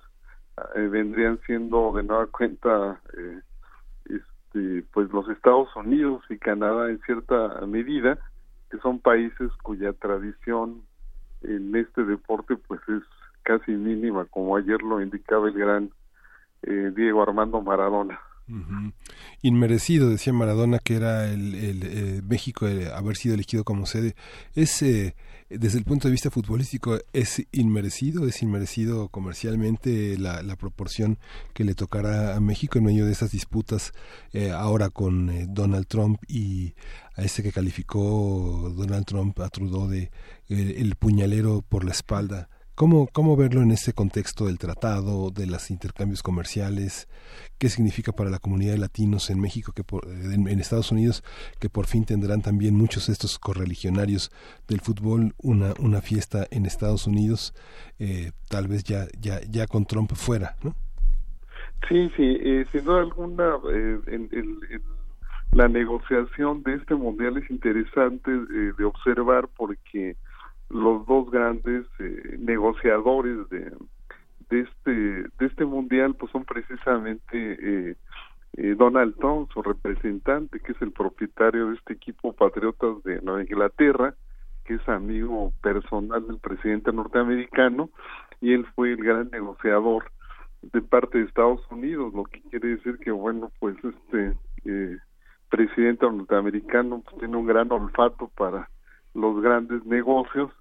eh, 0.76 0.88
vendrían 0.88 1.39
siendo 1.45 1.93
de 1.93 2.03
nueva 2.03 2.27
cuenta 2.27 2.99
eh, 3.18 3.41
este, 4.06 4.84
pues 4.93 5.11
los 5.11 5.27
Estados 5.30 5.73
Unidos 5.76 6.23
y 6.30 6.38
Canadá 6.38 6.89
en 6.89 6.99
cierta 7.02 7.65
medida 7.65 8.18
que 8.69 8.77
son 8.80 8.99
países 8.99 9.52
cuya 9.64 9.93
tradición 9.93 10.81
en 11.41 11.76
este 11.76 12.03
deporte 12.03 12.56
pues 12.56 12.80
es 12.88 13.03
casi 13.43 13.72
mínima 13.72 14.26
como 14.26 14.56
ayer 14.56 14.81
lo 14.81 15.02
indicaba 15.02 15.47
el 15.49 15.53
gran 15.53 15.91
eh, 16.64 16.91
Diego 16.95 17.22
Armando 17.22 17.61
Maradona 17.61 18.19
Inmerecido, 19.41 20.09
decía 20.09 20.31
Maradona, 20.31 20.80
que 20.80 20.95
era 20.95 21.31
el, 21.31 21.53
eh, 21.55 22.22
México 22.23 22.67
haber 22.93 23.17
sido 23.17 23.34
elegido 23.34 23.63
como 23.63 23.85
sede. 23.85 24.15
Es, 24.53 24.81
eh, 24.84 25.15
desde 25.49 25.80
el 25.80 25.84
punto 25.84 26.07
de 26.07 26.11
vista 26.11 26.30
futbolístico, 26.30 26.99
¿es 27.13 27.45
inmerecido? 27.51 28.27
¿Es 28.27 28.43
inmerecido 28.43 29.09
comercialmente 29.09 30.17
la, 30.17 30.43
la 30.43 30.55
proporción 30.55 31.17
que 31.53 31.63
le 31.63 31.73
tocará 31.73 32.35
a 32.35 32.39
México 32.39 32.77
en 32.77 32.85
medio 32.85 33.05
de 33.05 33.13
esas 33.13 33.31
disputas 33.31 33.93
eh, 34.34 34.51
ahora 34.51 34.89
con 34.89 35.53
Donald 35.53 35.88
Trump 35.88 36.22
y 36.27 36.73
a 37.15 37.23
ese 37.23 37.41
que 37.41 37.51
calificó 37.51 38.72
Donald 38.76 39.05
Trump 39.05 39.39
a 39.39 39.49
Trudeau 39.49 39.88
de 39.88 40.11
el 40.47 40.95
puñalero 40.95 41.63
por 41.67 41.84
la 41.84 41.91
espalda? 41.91 42.49
¿Cómo, 42.76 43.07
¿Cómo 43.07 43.38
verlo 43.38 43.61
en 43.61 43.72
ese 43.72 43.93
contexto 43.93 44.47
del 44.47 44.60
tratado, 44.60 45.31
de 45.31 45.47
los 45.47 45.72
intercambios 45.72 46.22
comerciales? 46.22 47.07
¿Qué 47.57 47.69
significa 47.69 48.11
para 48.11 48.30
la 48.30 48.39
comunidad 48.39 48.73
de 48.73 48.80
latinos 48.80 49.30
en 49.30 49.39
México, 49.39 49.72
que 49.72 49.84
en, 50.03 50.60
Estados 50.60 50.91
Unidos, 50.91 51.23
que 51.61 51.69
por 51.69 51.85
fin 51.85 52.03
tendrán 52.03 52.41
también 52.41 52.76
muchos 52.76 53.07
de 53.07 53.14
estos 53.14 53.39
correligionarios 53.39 54.30
del 54.68 54.81
fútbol 54.81 55.35
una, 55.41 55.73
una 55.80 56.02
fiesta 56.02 56.47
en 56.52 56.65
Estados 56.65 57.07
Unidos, 57.07 57.53
eh, 57.97 58.31
tal 58.49 58.68
vez 58.68 58.84
ya, 58.84 59.06
ya, 59.22 59.39
ya 59.49 59.68
con 59.68 59.85
Trump 59.85 60.11
fuera, 60.14 60.57
¿no? 60.61 60.76
Sí, 61.88 62.11
sí, 62.18 62.38
eh, 62.41 62.65
sin 62.73 62.84
duda 62.84 62.99
alguna, 62.99 63.56
eh, 63.72 63.99
la 65.53 65.69
negociación 65.69 66.61
de 66.64 66.73
este 66.73 66.93
mundial 66.93 67.38
es 67.38 67.49
interesante 67.49 68.31
de 68.31 68.84
observar 68.84 69.47
porque 69.56 70.18
los 70.69 71.05
dos 71.05 71.29
grandes 71.29 71.85
eh, 71.99 72.37
negociadores 72.39 73.49
de, 73.49 73.71
de 74.49 74.59
este 74.61 74.91
de 74.91 75.45
este 75.45 75.65
mundial 75.65 76.15
pues 76.15 76.31
son 76.31 76.45
precisamente 76.45 77.29
eh, 77.33 77.95
eh, 78.57 78.75
Donald 78.77 79.15
Trump 79.17 79.51
su 79.53 79.61
representante 79.61 80.59
que 80.59 80.71
es 80.71 80.81
el 80.81 80.91
propietario 80.91 81.69
de 81.69 81.75
este 81.75 81.93
equipo 81.93 82.33
patriotas 82.33 83.03
de 83.03 83.21
Nueva 83.21 83.43
Inglaterra 83.43 84.15
que 84.65 84.75
es 84.75 84.89
amigo 84.89 85.53
personal 85.61 86.25
del 86.25 86.39
presidente 86.39 86.91
norteamericano 86.91 87.89
y 88.41 88.53
él 88.53 88.65
fue 88.75 88.93
el 88.93 89.03
gran 89.03 89.29
negociador 89.29 90.11
de 90.61 90.81
parte 90.81 91.19
de 91.19 91.25
Estados 91.25 91.61
Unidos 91.69 92.13
lo 92.13 92.23
que 92.23 92.41
quiere 92.49 92.69
decir 92.69 92.97
que 92.97 93.11
bueno 93.11 93.51
pues 93.59 93.77
este 93.83 94.35
presidente 95.49 96.05
norteamericano 96.09 97.01
pues, 97.05 97.17
tiene 97.19 97.37
un 97.37 97.45
gran 97.45 97.71
olfato 97.71 98.31
para 98.35 98.67
los 99.15 99.41
grandes 99.41 99.83
negocios 99.85 100.51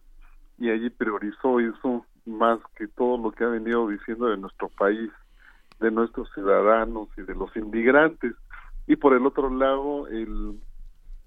y 0.58 0.70
allí 0.70 0.88
priorizó 0.88 1.60
eso 1.60 2.06
más 2.24 2.58
que 2.76 2.86
todo 2.88 3.18
lo 3.18 3.32
que 3.32 3.44
ha 3.44 3.48
venido 3.48 3.88
diciendo 3.88 4.28
de 4.28 4.38
nuestro 4.38 4.70
país, 4.70 5.10
de 5.80 5.90
nuestros 5.90 6.32
ciudadanos 6.32 7.08
y 7.18 7.22
de 7.22 7.34
los 7.34 7.54
inmigrantes. 7.56 8.32
Y 8.86 8.96
por 8.96 9.14
el 9.14 9.26
otro 9.26 9.50
lado, 9.50 10.06
el, 10.08 10.58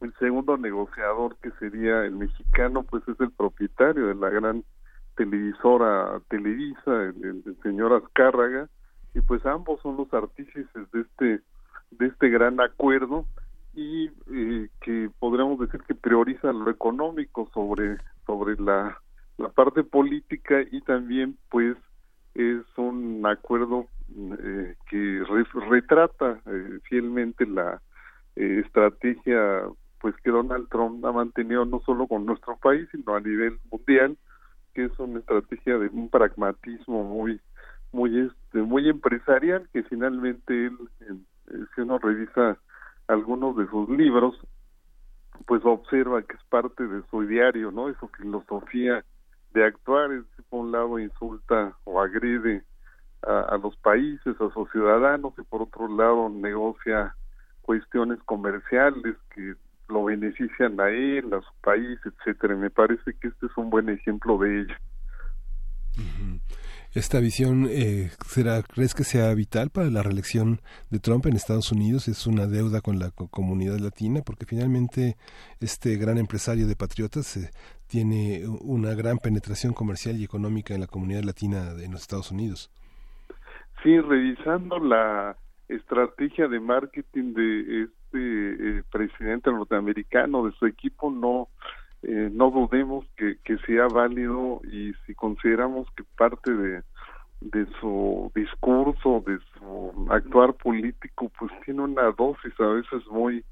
el 0.02 0.14
segundo 0.20 0.58
negociador, 0.58 1.36
que 1.42 1.52
sería 1.60 2.06
el 2.06 2.16
mexicano, 2.16 2.84
pues 2.84 3.08
es 3.08 3.20
el 3.20 3.32
propietario 3.32 4.08
de 4.08 4.16
la 4.16 4.30
gran 4.30 4.64
televisora 5.16 6.22
Televisa, 6.30 7.04
el, 7.04 7.44
señor 7.62 7.94
Azcárraga, 7.94 8.70
y 9.14 9.22
pues 9.22 9.46
ambos 9.46 9.82
son 9.82 9.98
los 9.98 10.14
artífices 10.14 10.92
de 10.94 11.02
este 11.02 11.42
de 11.90 12.08
este 12.08 12.30
gran 12.30 12.60
acuerdo 12.60 13.26
y 13.78 14.10
eh, 14.34 14.70
que 14.82 15.10
podríamos 15.20 15.60
decir 15.60 15.80
que 15.84 15.94
prioriza 15.94 16.52
lo 16.52 16.70
económico 16.72 17.48
sobre 17.54 17.98
sobre 18.26 18.56
la 18.60 19.00
la 19.38 19.50
parte 19.50 19.84
política 19.84 20.64
y 20.72 20.82
también 20.82 21.38
pues 21.50 21.78
es 22.34 22.64
un 22.76 23.24
acuerdo 23.26 23.86
eh, 24.44 24.76
que 24.90 25.24
retrata 25.70 26.42
eh, 26.48 26.80
fielmente 26.90 27.46
la 27.46 27.80
eh, 28.36 28.64
estrategia 28.66 29.62
pues 30.02 30.16
que 30.24 30.32
Donald 30.32 30.70
Trump 30.70 31.06
ha 31.06 31.12
mantenido 31.12 31.64
no 31.66 31.80
solo 31.86 32.08
con 32.08 32.26
nuestro 32.26 32.58
país 32.58 32.88
sino 32.92 33.16
a 33.16 33.20
nivel 33.20 33.60
mundial 33.72 34.18
que 34.74 34.86
es 34.86 35.00
una 35.00 35.20
estrategia 35.20 35.78
de 35.78 35.88
un 35.90 36.10
pragmatismo 36.10 37.04
muy 37.04 37.40
muy 37.92 38.22
este 38.22 38.64
muy 38.64 38.90
empresarial 38.90 39.70
que 39.72 39.84
finalmente 39.84 40.66
él 40.66 40.78
si 41.76 41.82
uno 41.82 42.00
revisa 42.00 42.58
algunos 43.08 43.56
de 43.58 43.68
sus 43.68 43.90
libros 43.90 44.36
pues 45.46 45.64
observa 45.64 46.22
que 46.24 46.36
es 46.36 46.44
parte 46.50 46.86
de 46.88 47.04
su 47.10 47.22
diario 47.22 47.72
no 47.72 47.88
de 47.88 47.96
su 47.96 48.08
filosofía 48.10 49.04
de 49.54 49.66
actuar, 49.66 50.12
es 50.12 50.24
por 50.50 50.66
un 50.66 50.72
lado 50.72 51.00
insulta 51.00 51.76
o 51.84 52.02
agrede 52.02 52.64
a, 53.24 53.58
los 53.58 53.76
países, 53.78 54.40
a 54.40 54.54
sus 54.54 54.72
ciudadanos, 54.72 55.34
y 55.38 55.42
por 55.44 55.64
otro 55.64 55.88
lado 55.88 56.30
negocia 56.30 57.16
cuestiones 57.62 58.20
comerciales 58.24 59.16
que 59.34 59.56
lo 59.90 60.06
benefician 60.06 60.80
a 60.80 60.90
él, 60.90 61.34
a 61.34 61.42
su 61.42 61.54
país, 61.62 62.00
etcétera. 62.06 62.56
Me 62.56 62.70
parece 62.70 63.14
que 63.20 63.30
este 63.30 63.48
es 63.48 63.58
un 63.58 63.70
buen 63.70 63.90
ejemplo 63.90 64.38
de 64.38 64.62
ello. 64.62 64.76
Esta 66.98 67.20
visión, 67.20 67.68
eh, 67.70 68.10
será, 68.26 68.64
¿crees 68.64 68.96
que 68.96 69.04
sea 69.04 69.32
vital 69.36 69.70
para 69.70 69.92
la 69.92 70.02
reelección 70.02 70.62
de 70.90 70.98
Trump 70.98 71.28
en 71.28 71.36
Estados 71.36 71.72
Unidos? 71.72 72.08
¿Es 72.08 72.26
una 72.26 72.48
deuda 72.48 72.82
con 72.82 72.98
la 72.98 73.12
comunidad 73.12 73.78
latina? 73.78 74.22
Porque 74.26 74.48
finalmente 74.48 75.16
este 75.62 75.96
gran 75.98 76.18
empresario 76.18 76.66
de 76.66 76.76
patriotas 76.76 77.38
eh, 77.38 77.52
tiene 77.86 78.48
una 78.48 78.96
gran 78.96 79.20
penetración 79.20 79.74
comercial 79.74 80.16
y 80.18 80.24
económica 80.24 80.74
en 80.74 80.82
la 80.82 80.88
comunidad 80.88 81.22
latina 81.22 81.76
de 81.76 81.88
los 81.88 82.02
Estados 82.02 82.32
Unidos. 82.32 82.72
Sí, 83.84 84.00
revisando 84.00 84.80
la 84.80 85.38
estrategia 85.70 86.48
de 86.48 86.60
marketing 86.60 87.36
de 87.36 87.84
este 87.84 88.80
eh, 88.80 88.84
presidente 88.92 89.52
norteamericano, 89.52 90.48
de 90.48 90.52
su 90.54 90.66
equipo, 90.66 91.12
no 91.12 91.48
eh, 92.04 92.30
no 92.32 92.52
dudemos 92.52 93.06
que, 93.16 93.38
que 93.44 93.58
sea 93.60 93.88
válido 93.88 94.62
y 94.72 94.94
si 95.06 95.16
consideramos 95.16 95.88
que 95.96 96.04
parte 96.18 96.54
de, 96.54 96.84
de 97.42 97.66
su 97.80 98.32
discurso, 98.36 99.24
de 99.26 99.40
su 99.54 100.08
actuar 100.10 100.54
político, 100.54 101.32
pues 101.40 101.52
tiene 101.66 101.82
una 101.82 102.12
dosis 102.12 102.54
a 102.60 102.68
veces 102.68 103.06
muy 103.10 103.44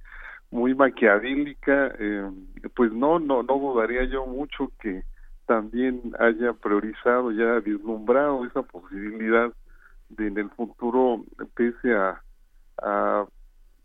muy 0.52 0.74
maquiavélica, 0.76 1.92
eh, 2.00 2.32
pues 2.76 2.94
no, 2.94 3.20
no, 3.20 3.44
no 3.44 3.60
dudaría 3.60 4.06
yo 4.06 4.26
mucho 4.26 4.72
que 4.80 5.04
también 5.48 6.14
haya 6.20 6.54
priorizado, 6.54 7.32
ya 7.32 7.60
vislumbrado 7.60 8.46
esa 8.46 8.62
posibilidad 8.62 9.52
de 10.10 10.28
en 10.28 10.38
el 10.38 10.50
futuro, 10.52 11.24
pese 11.56 11.94
a, 11.96 12.22
a 12.82 13.26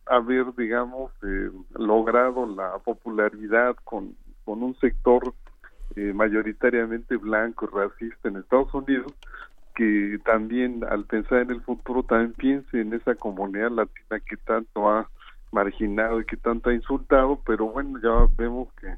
haber, 0.07 0.55
digamos, 0.55 1.11
eh, 1.23 1.51
logrado 1.75 2.47
la 2.47 2.79
popularidad 2.79 3.75
con 3.85 4.15
con 4.51 4.65
un 4.65 4.75
sector 4.81 5.33
eh, 5.95 6.13
mayoritariamente 6.13 7.17
blanco 7.17 7.69
racista 7.69 8.29
en 8.29 8.39
Estados 8.39 8.75
Unidos 8.75 9.13
que 9.77 10.19
también 10.25 10.83
al 10.91 11.05
pensar 11.05 11.43
en 11.43 11.51
el 11.53 11.61
futuro 11.61 12.03
también 12.03 12.33
piense 12.33 12.81
en 12.81 12.93
esa 12.93 13.15
comunidad 13.15 13.71
latina 13.71 14.19
que 14.19 14.37
tanto 14.39 14.91
ha 14.91 15.09
marginado 15.53 16.21
y 16.21 16.25
que 16.25 16.37
tanto 16.37 16.71
ha 16.71 16.75
insultado, 16.75 17.41
pero 17.47 17.67
bueno, 17.67 18.01
ya 18.03 18.27
vemos 18.37 18.73
que 18.75 18.93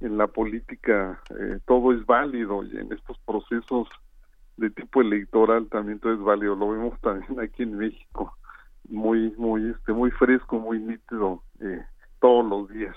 en 0.00 0.16
la 0.16 0.28
política 0.28 1.20
eh, 1.38 1.58
todo 1.66 1.92
es 1.92 2.06
válido 2.06 2.64
y 2.64 2.78
en 2.78 2.90
estos 2.90 3.18
procesos 3.18 3.90
de 4.56 4.70
tipo 4.70 5.02
electoral 5.02 5.68
también 5.68 5.98
todo 5.98 6.14
es 6.14 6.20
válido, 6.20 6.56
lo 6.56 6.70
vemos 6.70 6.98
también 7.02 7.38
aquí 7.38 7.64
en 7.64 7.76
México, 7.76 8.34
muy, 8.88 9.30
muy, 9.36 9.72
este, 9.72 9.92
muy 9.92 10.10
fresco, 10.12 10.58
muy 10.58 10.78
nítido 10.78 11.42
eh, 11.60 11.84
todos 12.18 12.46
los 12.46 12.70
días. 12.70 12.96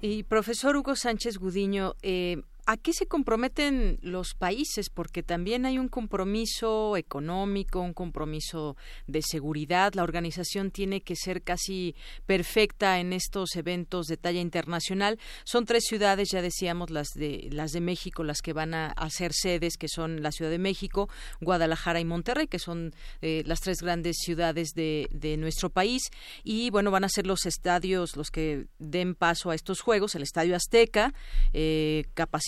Y 0.00 0.24
profesor 0.24 0.76
Hugo 0.76 0.96
Sánchez 0.96 1.38
Gudiño, 1.38 1.94
eh, 2.02 2.42
¿A 2.64 2.76
qué 2.76 2.92
se 2.92 3.06
comprometen 3.06 3.98
los 4.02 4.34
países? 4.34 4.88
Porque 4.88 5.24
también 5.24 5.66
hay 5.66 5.78
un 5.78 5.88
compromiso 5.88 6.96
económico, 6.96 7.80
un 7.80 7.92
compromiso 7.92 8.76
de 9.08 9.20
seguridad. 9.20 9.94
La 9.94 10.04
organización 10.04 10.70
tiene 10.70 11.00
que 11.00 11.16
ser 11.16 11.42
casi 11.42 11.96
perfecta 12.24 13.00
en 13.00 13.12
estos 13.12 13.56
eventos 13.56 14.06
de 14.06 14.16
talla 14.16 14.40
internacional. 14.40 15.18
Son 15.42 15.66
tres 15.66 15.86
ciudades, 15.88 16.28
ya 16.30 16.40
decíamos, 16.40 16.90
las 16.90 17.08
de, 17.16 17.48
las 17.50 17.72
de 17.72 17.80
México, 17.80 18.22
las 18.22 18.42
que 18.42 18.52
van 18.52 18.74
a, 18.74 18.92
hacer 18.92 19.32
sedes, 19.32 19.76
que 19.76 19.88
son 19.88 20.22
la 20.22 20.30
Ciudad 20.30 20.50
de 20.50 20.58
México, 20.58 21.08
Guadalajara 21.40 21.98
y 21.98 22.04
Monterrey, 22.04 22.46
que 22.46 22.60
son 22.60 22.94
eh, 23.22 23.42
las 23.44 23.60
tres 23.60 23.78
grandes 23.82 24.18
ciudades 24.20 24.68
de, 24.74 25.08
nuestro 25.36 25.70
país. 25.70 26.02
Y 26.44 26.70
bueno, 26.70 26.92
van 26.92 27.02
a 27.02 27.08
ser 27.08 27.26
los 27.26 27.44
estadios 27.44 28.16
los 28.16 28.30
que 28.30 28.66
den 28.78 29.16
paso 29.16 29.50
a 29.50 29.56
estos 29.56 29.80
juegos. 29.80 30.14
El 30.14 30.22
Estadio 30.22 30.54
Azteca, 30.54 31.12
eh, 31.52 32.04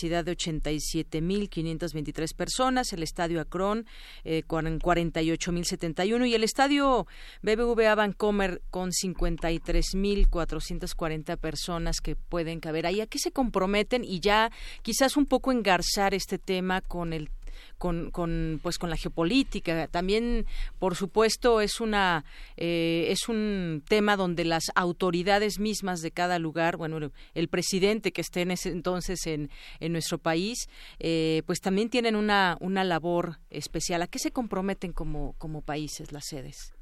de 0.09 0.37
87.523 0.37 2.35
personas, 2.35 2.91
el 2.93 3.01
Estadio 3.03 3.41
Akron 3.41 3.85
eh, 4.23 4.43
con 4.43 4.65
48.071 4.65 6.27
y 6.27 6.35
el 6.35 6.43
Estadio 6.43 7.07
BBVA 7.41 7.95
Vancomer 7.95 8.61
con 8.69 8.91
53.440 8.91 11.37
personas 11.37 12.01
que 12.01 12.15
pueden 12.15 12.59
caber 12.59 12.85
ahí. 12.85 13.01
¿A 13.01 13.07
qué 13.07 13.17
se 13.19 13.31
comprometen? 13.31 14.03
Y 14.03 14.19
ya 14.19 14.51
quizás 14.81 15.15
un 15.17 15.25
poco 15.25 15.51
engarzar 15.51 16.13
este 16.13 16.37
tema 16.37 16.81
con 16.81 17.13
el 17.13 17.31
con, 17.77 18.11
con, 18.11 18.59
pues 18.61 18.77
con 18.77 18.89
la 18.89 18.97
geopolítica. 18.97 19.87
También, 19.87 20.45
por 20.79 20.95
supuesto, 20.95 21.61
es 21.61 21.81
una 21.81 22.25
eh, 22.57 23.07
es 23.09 23.29
un 23.29 23.83
tema 23.87 24.15
donde 24.15 24.45
las 24.45 24.71
autoridades 24.75 25.59
mismas 25.59 26.01
de 26.01 26.11
cada 26.11 26.39
lugar, 26.39 26.77
bueno, 26.77 27.11
el 27.33 27.47
presidente 27.47 28.11
que 28.11 28.21
esté 28.21 28.41
en 28.41 28.51
ese 28.51 28.69
entonces 28.69 29.25
en, 29.27 29.49
en 29.79 29.91
nuestro 29.91 30.17
país, 30.17 30.69
eh, 30.99 31.41
pues 31.45 31.59
también 31.59 31.89
tienen 31.89 32.15
una 32.15 32.57
una 32.59 32.83
labor 32.83 33.37
especial. 33.49 34.01
¿A 34.01 34.07
qué 34.07 34.19
se 34.19 34.31
comprometen 34.31 34.93
como 34.93 35.33
como 35.37 35.61
países 35.61 36.11
las 36.11 36.25
sedes? 36.25 36.73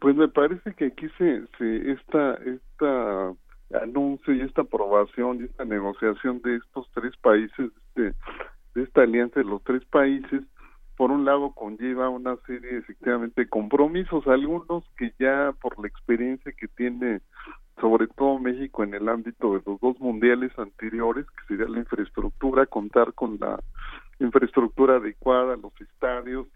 Pues 0.00 0.16
me 0.16 0.28
parece 0.28 0.74
que 0.74 0.86
aquí 0.86 1.06
se, 1.18 1.42
se 1.58 1.92
esta 1.92 2.34
esta 2.44 3.34
anuncio 3.74 4.34
y 4.34 4.40
esta 4.42 4.62
aprobación 4.62 5.40
y 5.40 5.44
esta 5.44 5.64
negociación 5.64 6.40
de 6.42 6.56
estos 6.56 6.88
tres 6.94 7.16
países, 7.20 7.70
de, 7.94 8.14
de 8.76 8.82
esta 8.82 9.02
alianza 9.02 9.40
de 9.40 9.46
los 9.46 9.64
tres 9.64 9.84
países, 9.86 10.42
por 10.96 11.10
un 11.10 11.24
lado 11.24 11.52
conlleva 11.54 12.10
una 12.10 12.36
serie 12.46 12.78
efectivamente 12.78 13.42
de 13.42 13.48
compromisos, 13.48 14.26
algunos 14.26 14.84
que 14.98 15.12
ya 15.18 15.52
por 15.60 15.78
la 15.80 15.88
experiencia 15.88 16.52
que 16.52 16.68
tiene 16.68 17.20
sobre 17.80 18.06
todo 18.06 18.38
México 18.38 18.84
en 18.84 18.94
el 18.94 19.08
ámbito 19.08 19.54
de 19.54 19.62
los 19.66 19.80
dos 19.80 19.98
mundiales 19.98 20.50
anteriores, 20.58 21.26
que 21.26 21.46
sería 21.48 21.68
la 21.68 21.80
infraestructura, 21.80 22.66
contar 22.66 23.12
con 23.14 23.38
la 23.40 23.58
infraestructura 24.18 24.96
adecuada, 24.96 25.56
los 25.56 25.78
estadios, 25.80 26.46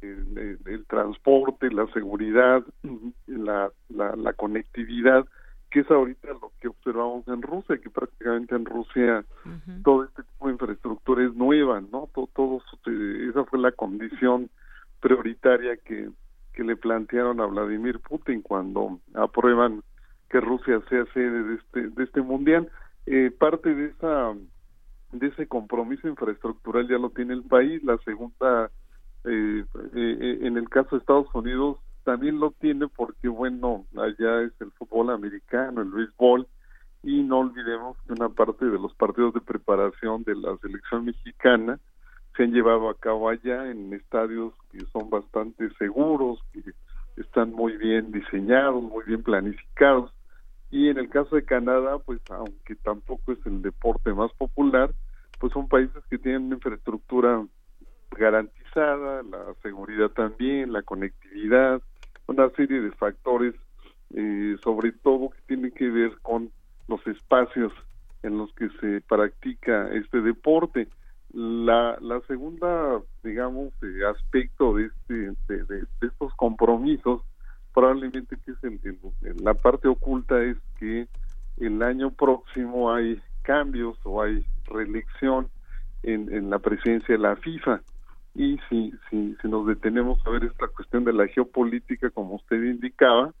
el, 0.00 0.58
el, 0.64 0.86
transporte, 0.86 1.70
la 1.70 1.86
seguridad, 1.92 2.64
la, 3.26 3.70
la, 3.88 4.16
la, 4.16 4.32
conectividad, 4.32 5.26
que 5.70 5.80
es 5.80 5.90
ahorita 5.90 6.28
lo 6.28 6.52
que 6.60 6.68
observamos 6.68 7.26
en 7.28 7.42
Rusia, 7.42 7.78
que 7.78 7.90
prácticamente 7.90 8.54
en 8.56 8.64
Rusia 8.64 9.24
todo 9.84 10.04
este 10.04 10.22
tipo 10.24 10.46
de 10.46 10.52
infraestructura 10.52 11.24
es 11.24 11.34
nueva, 11.34 11.80
¿no? 11.80 12.08
Todo, 12.12 12.28
todo, 12.34 12.62
esa 13.28 13.44
fue 13.44 13.58
la 13.60 13.72
condición 13.72 14.50
prioritaria 15.00 15.76
que, 15.76 16.10
que 16.52 16.64
le 16.64 16.76
plantearon 16.76 17.40
a 17.40 17.46
Vladimir 17.46 18.00
Putin 18.00 18.42
cuando 18.42 18.98
aprueban 19.14 19.82
que 20.28 20.40
Rusia 20.40 20.80
sea 20.88 21.04
sede 21.12 21.42
de 21.42 21.54
este, 21.54 21.88
de 21.88 22.04
este 22.04 22.20
mundial. 22.20 22.70
Eh, 23.06 23.30
parte 23.30 23.74
de 23.74 23.86
esa 23.86 24.34
de 25.12 25.26
ese 25.26 25.48
compromiso 25.48 26.06
infraestructural 26.06 26.88
ya 26.88 26.98
lo 26.98 27.10
tiene 27.10 27.34
el 27.34 27.42
país. 27.42 27.82
La 27.84 27.98
segunda 27.98 28.70
eh, 29.24 29.64
eh, 29.94 30.38
en 30.42 30.56
el 30.56 30.68
caso 30.68 30.90
de 30.92 30.98
Estados 30.98 31.32
Unidos 31.34 31.78
también 32.10 32.40
lo 32.40 32.50
tiene 32.50 32.88
porque 32.88 33.28
bueno 33.28 33.86
allá 33.96 34.42
es 34.42 34.50
el 34.60 34.72
fútbol 34.72 35.10
americano 35.10 35.80
el 35.80 35.90
béisbol 35.90 36.44
y 37.04 37.22
no 37.22 37.38
olvidemos 37.38 37.96
que 38.02 38.14
una 38.14 38.28
parte 38.28 38.64
de 38.64 38.80
los 38.80 38.92
partidos 38.94 39.32
de 39.32 39.40
preparación 39.40 40.24
de 40.24 40.34
la 40.34 40.56
selección 40.56 41.04
mexicana 41.04 41.78
se 42.36 42.42
han 42.42 42.52
llevado 42.52 42.88
a 42.88 42.98
cabo 42.98 43.28
allá 43.28 43.70
en 43.70 43.92
estadios 43.92 44.52
que 44.72 44.80
son 44.86 45.08
bastante 45.08 45.70
seguros 45.78 46.40
que 46.52 46.72
están 47.16 47.52
muy 47.52 47.76
bien 47.76 48.10
diseñados 48.10 48.82
muy 48.82 49.04
bien 49.04 49.22
planificados. 49.22 50.12
Y 50.72 50.88
en 50.88 50.98
el 50.98 51.08
caso 51.10 51.36
de 51.36 51.44
Canadá 51.44 52.00
pues 52.00 52.20
aunque 52.30 52.74
tampoco 52.74 53.30
es 53.30 53.46
el 53.46 53.62
deporte 53.62 54.12
más 54.12 54.32
popular 54.32 54.92
pues 55.38 55.52
son 55.52 55.68
países 55.68 56.02
que 56.10 56.18
tienen 56.18 56.46
una 56.46 56.56
infraestructura 56.56 57.46
garantizada, 58.10 59.22
la 59.22 59.54
seguridad 59.62 60.08
también, 60.08 60.72
la 60.72 60.82
conectividad, 60.82 61.80
una 62.30 62.48
serie 62.50 62.80
de 62.80 62.92
factores, 62.92 63.54
eh, 64.14 64.56
sobre 64.62 64.92
todo 64.92 65.30
que 65.30 65.40
tienen 65.48 65.72
que 65.72 65.90
ver 65.90 66.16
con 66.22 66.50
los 66.86 67.04
espacios 67.06 67.72
en 68.22 68.38
los 68.38 68.52
que 68.54 68.68
se 68.80 69.00
practica 69.00 69.88
este 69.92 70.20
deporte. 70.20 70.88
La, 71.32 71.96
la 72.00 72.20
segunda, 72.28 73.00
digamos, 73.24 73.72
eh, 73.82 74.04
aspecto 74.08 74.74
de, 74.74 74.86
este, 74.86 75.14
de, 75.64 75.84
estos 76.02 76.32
compromisos, 76.34 77.22
probablemente 77.74 78.36
que 78.44 78.52
es 78.52 78.64
en, 78.64 78.80
la 79.42 79.54
parte 79.54 79.88
oculta, 79.88 80.40
es 80.42 80.56
que 80.78 81.08
el 81.58 81.82
año 81.82 82.12
próximo 82.12 82.92
hay 82.92 83.20
cambios 83.42 83.98
o 84.04 84.22
hay 84.22 84.44
reelección 84.66 85.48
en, 86.04 86.32
en 86.32 86.48
la 86.48 86.60
presidencia 86.60 87.16
de 87.16 87.22
la 87.22 87.36
FIFA 87.36 87.80
y 88.34 88.58
si, 88.68 88.92
si, 89.08 89.36
si 89.40 89.48
nos 89.48 89.66
detenemos 89.66 90.24
a 90.26 90.30
ver 90.30 90.44
esta 90.44 90.68
cuestión 90.68 91.04
de 91.04 91.12
la 91.12 91.26
geopolítica, 91.28 92.10
como 92.10 92.36
usted 92.36 92.62
indicaba, 92.62 93.34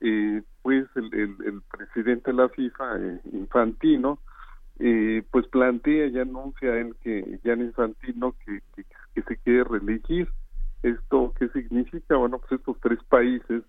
eh, 0.00 0.42
pues 0.62 0.86
el, 0.96 1.12
el, 1.14 1.62
presidente 1.70 2.30
de 2.30 2.36
la 2.36 2.48
FIFA, 2.50 2.98
eh, 2.98 3.20
Infantino, 3.32 4.18
eh, 4.78 5.22
pues 5.30 5.46
plantea 5.48 6.06
y 6.06 6.18
anuncia 6.18 6.76
él 6.76 6.94
que 7.00 7.40
ya 7.42 7.54
Infantino 7.54 8.34
que, 8.44 8.60
que, 8.74 8.84
que, 9.14 9.22
se 9.22 9.36
quiere 9.38 9.64
reelegir. 9.64 10.28
¿Esto 10.82 11.32
qué 11.38 11.48
significa? 11.48 12.16
Bueno, 12.16 12.38
pues 12.38 12.60
estos 12.60 12.78
tres 12.80 12.98
países, 13.08 13.62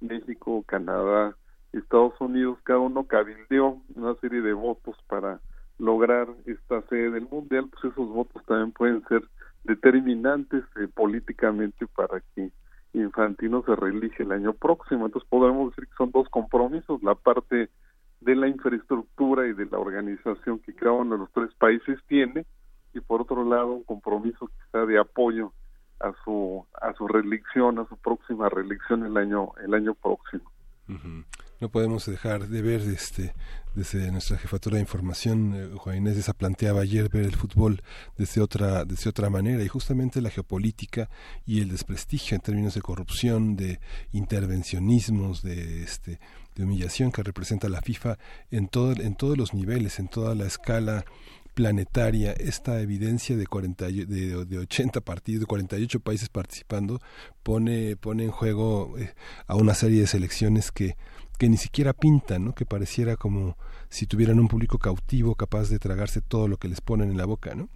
México, 0.00 0.62
Canadá, 0.66 1.34
Estados 1.72 2.20
Unidos, 2.20 2.58
cada 2.64 2.80
uno 2.80 3.04
cabildeó 3.04 3.80
una 3.94 4.14
serie 4.16 4.42
de 4.42 4.52
votos 4.52 4.96
para 5.08 5.40
lograr 5.78 6.28
esta 6.44 6.82
sede 6.88 7.10
del 7.10 7.28
Mundial, 7.28 7.70
pues 7.70 7.92
esos 7.92 8.08
votos 8.08 8.44
también 8.44 8.72
pueden 8.72 9.02
ser 9.08 9.22
determinantes 9.64 10.64
eh, 10.76 10.88
políticamente 10.92 11.86
para 11.88 12.20
que 12.34 12.50
Infantino 12.92 13.62
se 13.64 13.76
reelige 13.76 14.24
el 14.24 14.32
año 14.32 14.52
próximo. 14.52 15.06
Entonces 15.06 15.28
podemos 15.28 15.70
decir 15.70 15.88
que 15.88 15.96
son 15.96 16.10
dos 16.10 16.28
compromisos, 16.28 17.02
la 17.02 17.14
parte 17.14 17.68
de 18.20 18.36
la 18.36 18.48
infraestructura 18.48 19.46
y 19.46 19.52
de 19.52 19.66
la 19.66 19.78
organización 19.78 20.58
que 20.58 20.74
cada 20.74 20.92
uno 20.92 21.14
de 21.14 21.18
los 21.18 21.32
tres 21.32 21.54
países 21.54 21.98
tiene 22.06 22.44
y 22.92 23.00
por 23.00 23.22
otro 23.22 23.44
lado 23.44 23.72
un 23.72 23.84
compromiso 23.84 24.48
quizá 24.48 24.84
de 24.84 24.98
apoyo 24.98 25.52
a 26.00 26.12
su 26.24 26.66
a 26.80 26.92
su 26.94 27.06
reelección, 27.06 27.78
a 27.78 27.86
su 27.86 27.96
próxima 27.96 28.48
reelección 28.48 29.06
el 29.06 29.16
año 29.16 29.52
el 29.62 29.72
año 29.72 29.94
próximo 29.94 30.50
no 31.60 31.68
podemos 31.68 32.06
dejar 32.06 32.48
de 32.48 32.62
ver 32.62 32.80
este 32.82 33.34
desde 33.74 34.10
nuestra 34.10 34.36
jefatura 34.36 34.76
de 34.76 34.80
información 34.80 35.54
eh, 35.54 35.76
Juan 35.76 35.98
Inés 35.98 36.16
esa 36.16 36.32
planteaba 36.32 36.80
ayer 36.80 37.08
ver 37.08 37.24
el 37.24 37.36
fútbol 37.36 37.82
desde 38.18 38.40
otra 38.40 38.84
desde 38.84 39.10
otra 39.10 39.30
manera 39.30 39.62
y 39.62 39.68
justamente 39.68 40.20
la 40.20 40.30
geopolítica 40.30 41.08
y 41.46 41.60
el 41.60 41.68
desprestigio 41.68 42.34
en 42.34 42.40
términos 42.40 42.74
de 42.74 42.80
corrupción 42.80 43.56
de 43.56 43.78
intervencionismos 44.12 45.42
de 45.42 45.84
este 45.84 46.18
de 46.56 46.64
humillación 46.64 47.12
que 47.12 47.22
representa 47.22 47.68
la 47.68 47.80
FIFA 47.80 48.18
en 48.50 48.66
todo 48.66 48.92
en 48.92 49.14
todos 49.14 49.38
los 49.38 49.54
niveles 49.54 50.00
en 50.00 50.08
toda 50.08 50.34
la 50.34 50.46
escala 50.46 51.04
planetaria 51.54 52.32
esta 52.32 52.80
evidencia 52.80 53.36
de 53.36 53.46
40 53.46 53.86
de, 53.86 54.44
de 54.46 54.58
80 54.58 55.00
partidos 55.02 55.40
de 55.40 55.46
48 55.46 56.00
países 56.00 56.28
participando 56.28 57.00
pone 57.42 57.96
pone 57.96 58.24
en 58.24 58.30
juego 58.30 58.98
eh, 58.98 59.14
a 59.46 59.54
una 59.54 59.74
serie 59.74 60.00
de 60.00 60.06
selecciones 60.06 60.72
que 60.72 60.96
que 61.40 61.48
ni 61.48 61.56
siquiera 61.56 61.94
pintan, 61.94 62.44
¿no? 62.44 62.54
que 62.54 62.66
pareciera 62.66 63.16
como 63.16 63.56
si 63.88 64.06
tuvieran 64.06 64.38
un 64.38 64.46
público 64.46 64.76
cautivo 64.76 65.34
capaz 65.34 65.70
de 65.70 65.78
tragarse 65.78 66.20
todo 66.20 66.48
lo 66.48 66.58
que 66.58 66.68
les 66.68 66.82
ponen 66.82 67.10
en 67.10 67.16
la 67.16 67.24
boca, 67.24 67.54
¿no? 67.54 67.70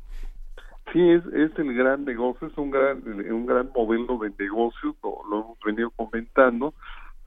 Sí, 0.93 1.01
es, 1.01 1.25
es 1.33 1.59
el 1.59 1.73
gran 1.73 2.05
negocio, 2.05 2.47
es 2.49 2.59
un 2.59 2.71
gran, 2.71 3.03
un 3.09 3.47
gran 3.47 3.71
modelo 3.75 4.19
de 4.19 4.31
negocio, 4.39 4.95
lo, 5.03 5.41
hemos 5.41 5.59
venido 5.65 5.91
comentando. 5.97 6.75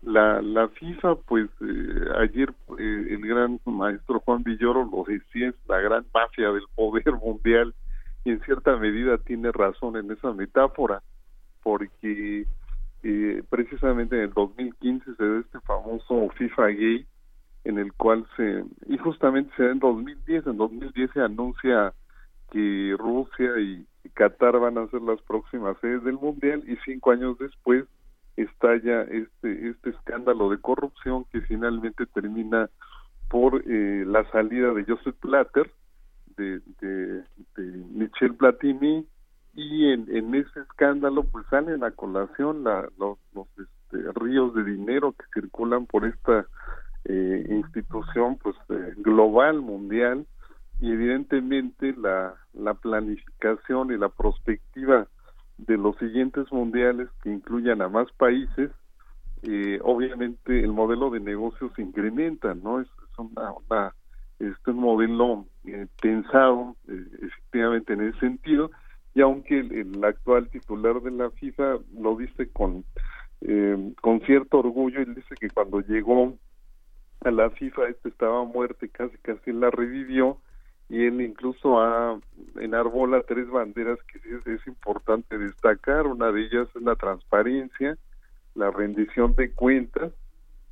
La, 0.04 0.40
la 0.44 0.68
FIFA, 0.68 1.16
pues 1.16 1.50
eh, 1.62 2.06
ayer 2.20 2.54
eh, 2.78 3.08
el 3.10 3.28
gran 3.28 3.60
maestro 3.66 4.20
Juan 4.20 4.44
Villoro 4.44 4.86
lo 4.86 5.06
decía, 5.12 5.50
es 5.50 5.56
la 5.68 5.80
gran 5.80 6.06
mafia 6.14 6.52
del 6.52 6.66
poder 6.76 7.14
mundial 7.26 7.74
y 8.26 8.30
en 8.30 8.42
cierta 8.42 8.78
medida 8.78 9.18
tiene 9.18 9.52
razón 9.52 9.98
en 9.98 10.12
esa 10.12 10.32
metáfora, 10.34 11.02
porque 11.64 12.46
eh, 13.10 13.42
precisamente 13.50 14.18
en 14.18 14.24
el 14.24 14.34
2015 14.34 15.16
se 15.16 15.26
da 15.26 15.40
este 15.40 15.62
famoso 15.62 16.28
FIFA 16.38 16.68
Gay, 16.68 17.08
en 17.64 17.80
el 17.80 17.94
cual 17.94 18.28
se, 18.36 18.66
y 18.86 18.98
justamente 18.98 19.50
se 19.56 19.64
da 19.64 19.72
en 19.72 19.80
2010, 19.80 20.46
en 20.46 20.58
2010 20.58 21.12
se 21.14 21.22
anuncia 21.22 21.94
que 22.52 22.94
Rusia 23.00 23.58
y 23.60 23.86
Qatar 24.14 24.60
van 24.60 24.78
a 24.78 24.88
ser 24.88 25.02
las 25.04 25.22
próximas 25.22 25.78
sedes 25.80 26.04
del 26.04 26.16
Mundial 26.16 26.64
y 26.68 26.76
cinco 26.84 27.12
años 27.12 27.38
después 27.38 27.86
estalla 28.36 29.04
este, 29.04 29.70
este 29.70 29.92
escándalo 29.92 30.50
de 30.50 30.60
corrupción 30.60 31.24
que 31.32 31.40
finalmente 31.40 32.06
termina 32.08 32.70
por 33.30 33.64
eh, 33.66 34.04
la 34.06 34.30
salida 34.32 34.74
de 34.74 34.84
Joseph 34.84 35.16
Platter, 35.22 35.72
de, 36.36 36.60
de, 36.82 37.24
de 37.56 37.86
Michel 37.90 38.36
Platini 38.36 39.06
y 39.58 39.92
en, 39.92 40.36
ese 40.36 40.60
escándalo 40.60 41.24
pues 41.24 41.44
salen 41.50 41.84
a 41.84 41.90
colación 41.90 42.64
la, 42.64 42.88
los, 43.00 43.18
este, 43.58 44.12
ríos 44.14 44.54
de 44.54 44.64
dinero 44.64 45.14
que 45.14 45.26
circulan 45.34 45.88
por 45.88 46.06
esta 46.06 46.46
eh, 47.06 47.44
institución 47.50 48.38
pues 48.38 48.56
eh, 48.70 48.94
global 48.98 49.62
mundial 49.62 50.28
y 50.80 50.92
evidentemente 50.92 51.96
la, 51.98 52.36
la 52.54 52.76
planificación 52.76 53.92
y 53.92 53.98
la 53.98 54.10
perspectiva 54.10 55.08
de 55.58 55.76
los 55.76 55.98
siguientes 55.98 56.52
mundiales 56.52 57.10
que 57.24 57.32
incluyan 57.32 57.82
a 57.82 57.90
más 57.90 58.12
países 58.12 58.70
eh, 59.42 59.80
obviamente 59.84 60.64
el 60.64 60.72
modelo 60.72 61.10
de 61.10 61.20
negocio 61.20 61.72
se 61.76 61.82
incrementa 61.82 62.54
no 62.54 62.80
es, 62.80 62.88
una, 63.18 63.54
una 63.54 63.96
este 64.38 64.70
un 64.70 64.82
modelo 64.82 65.48
pensado 66.00 66.76
efectivamente 66.88 67.94
en 67.94 68.02
ese 68.02 68.20
sentido 68.20 68.70
y 69.18 69.22
aunque 69.22 69.62
el, 69.62 70.04
actual 70.04 70.48
titular 70.50 71.02
de 71.02 71.10
la 71.10 71.32
FIFA 71.32 71.80
lo 72.00 72.16
dice 72.18 72.52
con 72.52 72.86
eh, 73.42 73.94
con 74.00 74.22
cierto 74.22 74.60
orgullo, 74.60 75.00
él 75.00 75.16
dice 75.16 75.34
que 75.40 75.50
cuando 75.50 75.82
llegó 75.82 76.38
a 77.22 77.32
la 77.32 77.50
FIFA 77.50 77.90
este 77.90 78.10
estaba 78.10 78.44
muerto 78.44 78.86
y 78.86 78.90
casi 78.90 79.18
casi 79.18 79.54
la 79.54 79.72
revivió. 79.72 80.38
Y 80.88 81.06
él 81.06 81.20
incluso 81.20 81.82
ha 81.82 82.20
enarbola 82.62 83.24
tres 83.24 83.50
banderas 83.50 83.98
que 84.04 84.20
es, 84.20 84.46
es 84.46 84.68
importante 84.68 85.36
destacar, 85.40 86.06
una 86.06 86.32
de 86.32 86.42
ellas 86.42 86.68
es 86.76 86.82
la 86.84 86.96
transparencia, 86.96 87.98
la 88.54 88.70
rendición 88.70 89.34
de 89.34 89.52
cuentas 89.52 90.14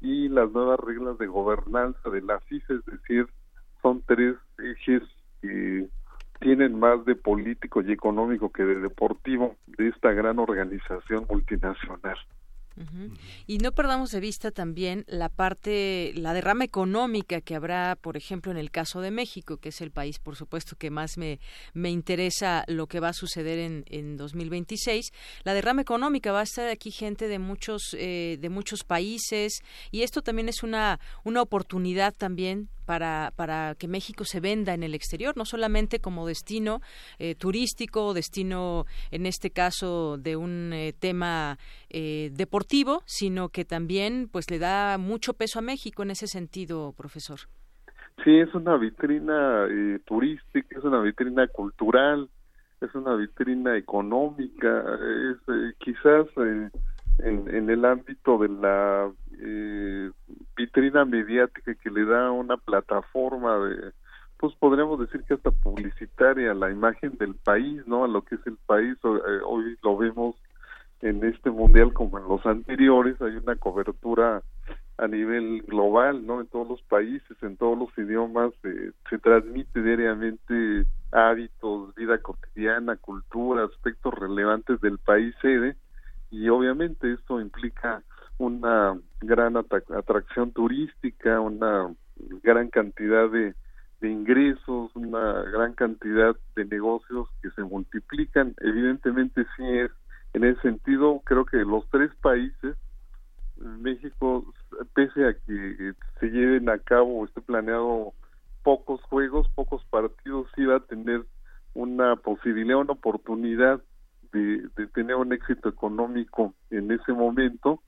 y 0.02 0.30
las 0.30 0.52
nuevas 0.52 0.80
reglas 0.82 1.18
de 1.18 1.26
gobernanza 1.26 2.12
de 2.12 2.22
la 2.22 2.40
FIFA, 2.42 2.76
es 2.76 2.86
decir, 2.86 3.26
son 3.82 4.04
tres 4.06 4.36
más 6.76 7.04
de 7.06 7.16
político 7.16 7.82
y 7.82 7.92
económico 7.92 8.52
que 8.52 8.64
de 8.64 8.76
deportivo 8.76 9.56
de 9.66 9.90
esta 9.90 10.12
gran 10.12 10.40
organización 10.40 11.26
multinacional. 11.30 12.18
Y 13.48 13.60
no 13.60 13.72
perdamos 13.72 14.12
de 14.12 14.20
vista 14.20 14.52
también 14.52 15.06
la 15.08 15.30
parte, 15.30 16.12
la 16.16 16.34
derrama 16.34 16.66
económica 16.66 17.40
que 17.40 17.56
habrá, 17.56 17.96
por 17.96 18.18
ejemplo, 18.18 18.52
en 18.52 18.58
el 18.58 18.70
caso 18.70 19.00
de 19.00 19.12
México, 19.12 19.58
que 19.58 19.70
es 19.70 19.80
el 19.80 19.92
país, 19.92 20.20
por 20.20 20.36
supuesto, 20.36 20.76
que 20.76 20.90
más 20.90 21.18
me, 21.18 21.40
me 21.74 21.90
interesa 21.90 22.66
lo 22.68 22.88
que 22.88 23.00
va 23.00 23.10
a 23.10 23.14
suceder 23.14 23.60
en, 23.60 23.86
en 23.88 24.18
2026. 24.18 25.12
La 25.44 25.54
derrama 25.54 25.84
económica 25.84 26.34
va 26.34 26.42
a 26.42 26.44
estar 26.44 26.68
aquí 26.68 26.92
gente 26.92 27.30
de 27.30 27.40
muchos, 27.40 27.96
eh, 27.98 28.38
de 28.42 28.50
muchos 28.50 28.84
países 28.84 29.64
y 29.92 30.02
esto 30.02 30.22
también 30.22 30.50
es 30.50 30.62
una, 30.62 31.00
una 31.24 31.42
oportunidad 31.42 32.14
también 32.14 32.70
para, 32.86 33.32
para 33.36 33.76
que 33.76 33.88
México 33.88 34.24
se 34.24 34.40
venda 34.40 34.74
en 34.74 34.84
el 34.84 34.94
exterior, 34.94 35.36
no 35.36 35.46
solamente 35.46 36.00
como 36.00 36.28
destino 36.28 36.82
eh, 37.20 37.36
turístico, 37.36 38.14
destino, 38.14 38.86
en 39.12 39.26
este 39.26 39.50
caso, 39.50 40.18
de 40.18 40.36
un 40.36 40.72
eh, 40.74 40.94
tema 40.98 41.58
eh, 41.90 42.30
deportivo, 42.34 43.02
sino 43.06 43.50
que 43.50 43.66
también 43.66 44.30
pues 44.32 44.50
le 44.50 44.60
da 44.60 44.98
mucho 44.98 45.34
peso 45.34 45.60
a 45.60 45.62
México 45.62 46.04
en 46.04 46.12
ese 46.12 46.28
sentido, 46.28 46.94
profesor. 46.96 47.40
Sí, 48.24 48.40
es 48.40 48.54
una 48.56 48.78
vitrina 48.78 49.68
turística, 50.06 50.78
es 50.78 50.84
una 50.86 51.02
vitrina 51.02 51.48
cultural, 51.48 52.30
es 52.80 52.96
una 52.96 53.16
vitrina 53.16 53.76
económica, 53.76 54.84
es 55.32 55.76
quizás 55.80 56.26
en, 56.38 56.72
en 57.20 57.70
el 57.70 57.84
ámbito 57.84 58.38
de 58.38 58.50
la 58.50 59.12
eh, 59.40 60.12
vitrina 60.56 61.06
mediática 61.06 61.76
que 61.76 61.90
le 61.90 62.06
da 62.06 62.32
una 62.32 62.58
plataforma 62.58 63.58
de 63.60 63.94
pues 64.38 64.54
podríamos 64.56 65.00
decir 65.00 65.24
que 65.24 65.36
hasta 65.36 65.52
publicitaria 65.52 66.54
la 66.54 66.70
imagen 66.70 67.18
del 67.18 67.36
país 67.36 67.82
no 67.88 68.04
a 68.04 68.08
lo 68.08 68.22
que 68.22 68.36
es 68.36 68.46
el 68.46 68.58
país. 68.66 68.98
Eh, 69.04 69.40
hoy 69.46 69.78
lo 69.82 69.98
vemos 69.98 70.36
en 71.02 71.24
este 71.24 71.50
mundial 71.50 71.94
como 71.94 72.20
en 72.20 72.28
los 72.28 72.46
anteriores. 72.46 73.22
Hay 73.22 73.38
una 73.38 73.56
cobertura 73.56 74.42
a 74.98 75.08
nivel 75.08 75.62
global 75.64 76.26
no 76.26 76.40
en 76.40 76.48
todos 76.48 76.70
los 76.70 76.82
países 76.84 77.36
en 77.42 77.58
todos 77.58 77.78
los 77.78 77.90
idiomas 77.98 78.54
eh, 78.64 78.92
se 79.10 79.18
transmite 79.18 79.82
diariamente 79.82 80.86
hábitos 81.12 81.94
vida 81.96 82.18
cotidiana 82.20 82.96
cultura 82.96 83.66
aspectos 83.66 84.14
relevantes 84.14 84.80
del 84.82 84.98
país 84.98 85.36
sede. 85.42 85.76
Y 86.32 86.50
obviamente 86.50 87.14
esto 87.14 87.40
implica 87.40 88.04
una 88.38 89.00
gran 89.22 89.56
atracción 89.58 90.52
turística, 90.52 91.40
una 91.40 91.94
gran 92.44 92.70
cantidad 92.70 93.30
de, 93.30 93.56
ingresos, 94.02 94.96
una 94.96 95.42
gran 95.52 95.74
cantidad 95.74 96.36
de 96.56 96.66
negocios 96.66 97.28
que 97.42 97.50
se 97.52 97.64
multiplican. 97.64 98.54
Evidentemente 98.62 99.48
sí 99.58 99.64
es 99.68 99.90
en 100.34 100.44
ese 100.44 100.62
sentido, 100.62 101.22
creo 101.24 101.44
que 101.46 101.58
los 101.58 101.90
tres 101.90 102.12
países, 102.22 102.76
México, 103.58 104.46
pese 104.94 105.26
a 105.26 105.34
que 105.34 105.94
se 106.20 106.28
lleven 106.28 106.70
a 106.70 106.78
cabo 106.78 107.26
esté 107.26 107.42
planeado 107.42 108.14
pocos 108.62 109.02
juegos, 109.04 109.48
pocos 109.56 109.84
partidos, 109.86 110.48
sí 110.56 110.66
va 110.66 110.76
a 110.76 110.80
tener 110.82 111.26
una 111.74 112.16
posibilidad, 112.16 112.78
una 112.78 112.94
oportunidad 112.94 113.82
de, 114.32 114.68
de 114.76 114.88
tener 114.94 115.16
un 115.16 115.34
éxito 115.34 115.70
económico 115.70 116.54
en 116.70 116.92
ese 116.92 117.12
momento 117.12 117.82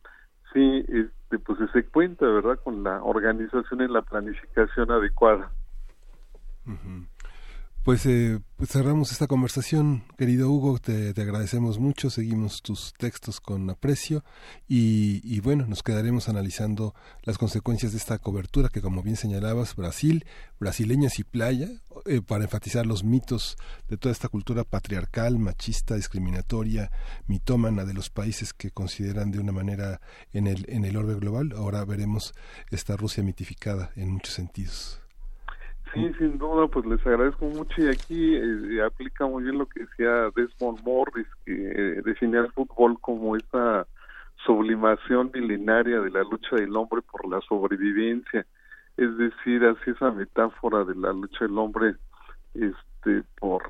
sí 0.54 0.86
este, 0.88 1.40
pues 1.40 1.60
se 1.72 1.84
cuenta 1.84 2.26
verdad 2.26 2.60
con 2.64 2.84
la 2.84 3.02
organización 3.04 3.82
y 3.82 3.88
la 3.88 4.02
planificación 4.02 4.92
adecuada 4.92 5.52
pues, 7.88 8.06
eh, 8.06 8.42
pues, 8.58 8.70
cerramos 8.72 9.14
esta 9.14 9.28
conversación, 9.28 10.04
querido 10.18 10.52
Hugo, 10.52 10.78
te, 10.78 11.14
agradecemos 11.16 11.80
mucho, 11.80 12.10
seguimos 12.10 12.62
tus 12.62 12.92
textos 12.98 13.40
con 13.40 13.70
aprecio 13.70 14.26
y, 14.68 15.40
bueno, 15.40 15.66
nos 15.68 15.84
quedaremos 15.84 16.28
analizando 16.28 16.94
las 17.24 17.38
consecuencias 17.38 17.94
de 17.94 17.98
esta 17.98 18.18
cobertura 18.18 18.68
que 18.68 18.82
como 18.82 19.04
bien 19.04 19.16
señalabas, 19.16 19.74
Brasil, 19.78 20.26
brasileñas 20.60 21.18
y 21.20 21.24
playa, 21.24 21.70
eh, 22.08 22.20
para 22.22 22.44
enfatizar 22.44 22.86
los 22.86 23.06
mitos 23.06 23.56
de 23.88 23.96
toda 23.96 24.12
esta 24.12 24.28
cultura 24.28 24.66
patriarcal, 24.66 25.40
machista, 25.40 25.96
discriminatoria, 25.96 26.92
mitómana 27.26 27.86
de 27.86 27.94
los 27.94 28.10
países 28.10 28.52
que 28.52 28.70
consideran 28.70 29.32
de 29.32 29.40
una 29.40 29.54
manera 29.54 30.02
en 30.34 30.48
el, 30.48 30.66
en 30.68 30.84
el 30.84 30.98
orbe 30.98 31.16
global. 31.16 31.54
Ahora 31.56 31.86
veremos 31.86 32.34
esta 32.70 32.98
Rusia 32.98 33.24
mitificada 33.24 33.92
en 33.96 34.10
muchos 34.10 34.34
sentidos. 34.34 35.07
Sí, 35.94 36.14
sin 36.18 36.38
duda, 36.38 36.68
pues 36.68 36.86
les 36.86 37.06
agradezco 37.06 37.46
mucho 37.46 37.82
y 37.82 37.90
aquí 37.90 38.36
eh, 38.36 38.84
aplica 38.84 39.26
muy 39.26 39.44
bien 39.44 39.58
lo 39.58 39.68
que 39.68 39.82
decía 39.82 40.30
Desmond 40.36 40.84
Morris, 40.84 41.28
que 41.46 41.54
eh, 41.54 42.02
definía 42.04 42.42
el 42.42 42.52
fútbol 42.52 43.00
como 43.00 43.36
esa 43.36 43.88
sublimación 44.46 45.32
milenaria 45.34 46.00
de 46.02 46.12
la 46.12 46.24
lucha 46.24 46.56
del 46.56 46.76
hombre 46.76 47.02
por 47.02 47.28
la 47.28 47.42
sobrevivencia, 47.42 48.46
es 48.98 49.18
decir, 49.18 49.64
así 49.66 49.92
esa 49.92 50.12
metáfora 50.12 50.84
de 50.84 50.96
la 50.96 51.14
lucha 51.14 51.46
del 51.46 51.58
hombre 51.58 51.96
este 52.54 53.24
por 53.40 53.62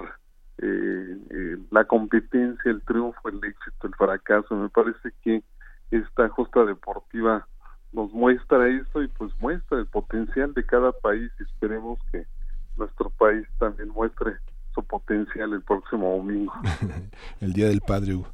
eh, 0.59 1.17
eh, 1.29 1.57
la 1.71 1.85
competencia, 1.85 2.71
el 2.71 2.81
triunfo, 2.81 3.29
el 3.29 3.43
éxito, 3.43 3.87
el 3.87 3.95
fracaso, 3.95 4.55
me 4.55 4.69
parece 4.69 5.11
que 5.23 5.43
esta 5.91 6.29
justa 6.29 6.65
deportiva 6.65 7.47
nos 7.91 8.11
muestra 8.13 8.67
esto 8.67 9.01
y 9.01 9.07
pues 9.07 9.31
muestra 9.39 9.79
el 9.79 9.87
potencial 9.87 10.53
de 10.53 10.65
cada 10.65 10.91
país 10.91 11.31
y 11.39 11.43
esperemos 11.43 11.99
que 12.11 12.25
nuestro 12.77 13.09
país 13.11 13.45
también 13.59 13.89
muestre 13.89 14.33
su 14.73 14.83
potencial 14.83 15.53
el 15.53 15.61
próximo 15.63 16.17
domingo. 16.17 16.53
el 17.41 17.53
Día 17.53 17.67
del 17.67 17.81
Padre, 17.81 18.15
Hugo. 18.15 18.27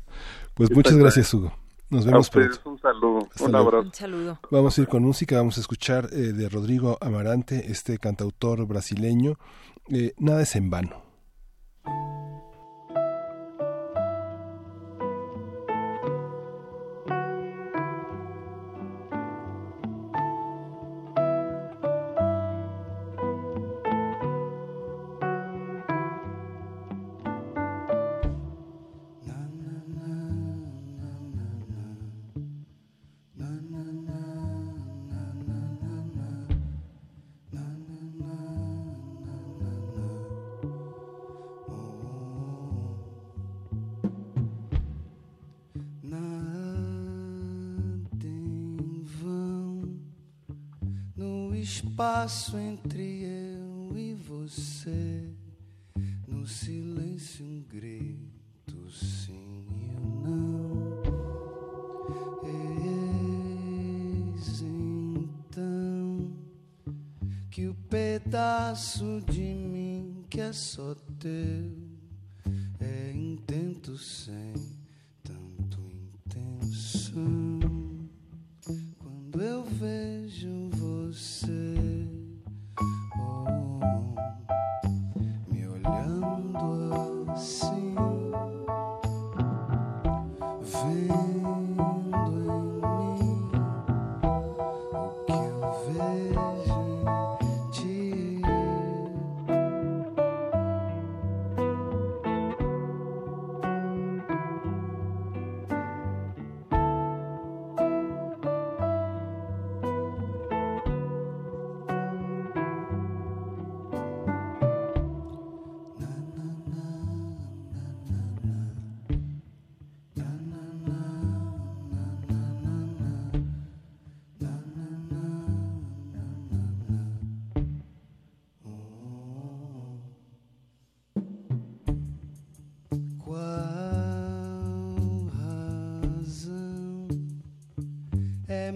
Pues 0.53 0.71
muchas 0.71 0.97
gracias, 0.97 1.33
Hugo. 1.33 1.53
Nos 1.89 2.05
vemos 2.05 2.29
pronto. 2.29 2.59
Un 2.65 2.79
saludo, 2.79 3.27
un 3.39 3.55
abrazo. 3.55 3.85
Un 3.85 3.93
saludo. 3.93 4.39
Vamos 4.49 4.77
a 4.77 4.81
ir 4.81 4.87
con 4.87 5.03
música, 5.03 5.37
vamos 5.37 5.57
a 5.57 5.61
escuchar 5.61 6.09
eh, 6.11 6.33
de 6.33 6.49
Rodrigo 6.49 6.97
Amarante, 7.01 7.71
este 7.71 7.99
cantautor 7.99 8.65
brasileño. 8.65 9.37
Eh, 9.89 10.13
nada 10.17 10.41
es 10.41 10.55
en 10.55 10.69
vano. 10.69 11.03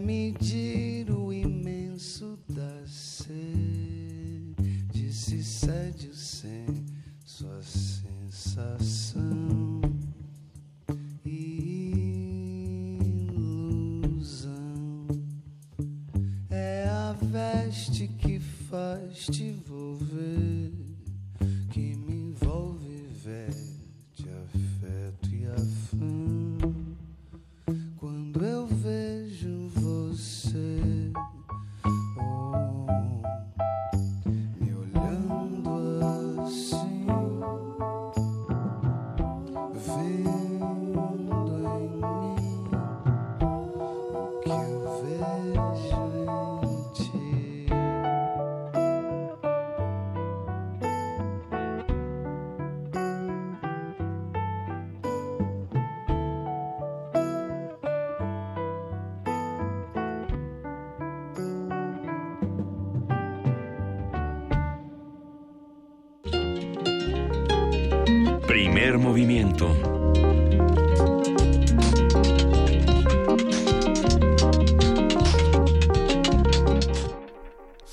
me, 0.08 0.34
Jesus. 0.40 0.87
Movimiento. 68.96 69.97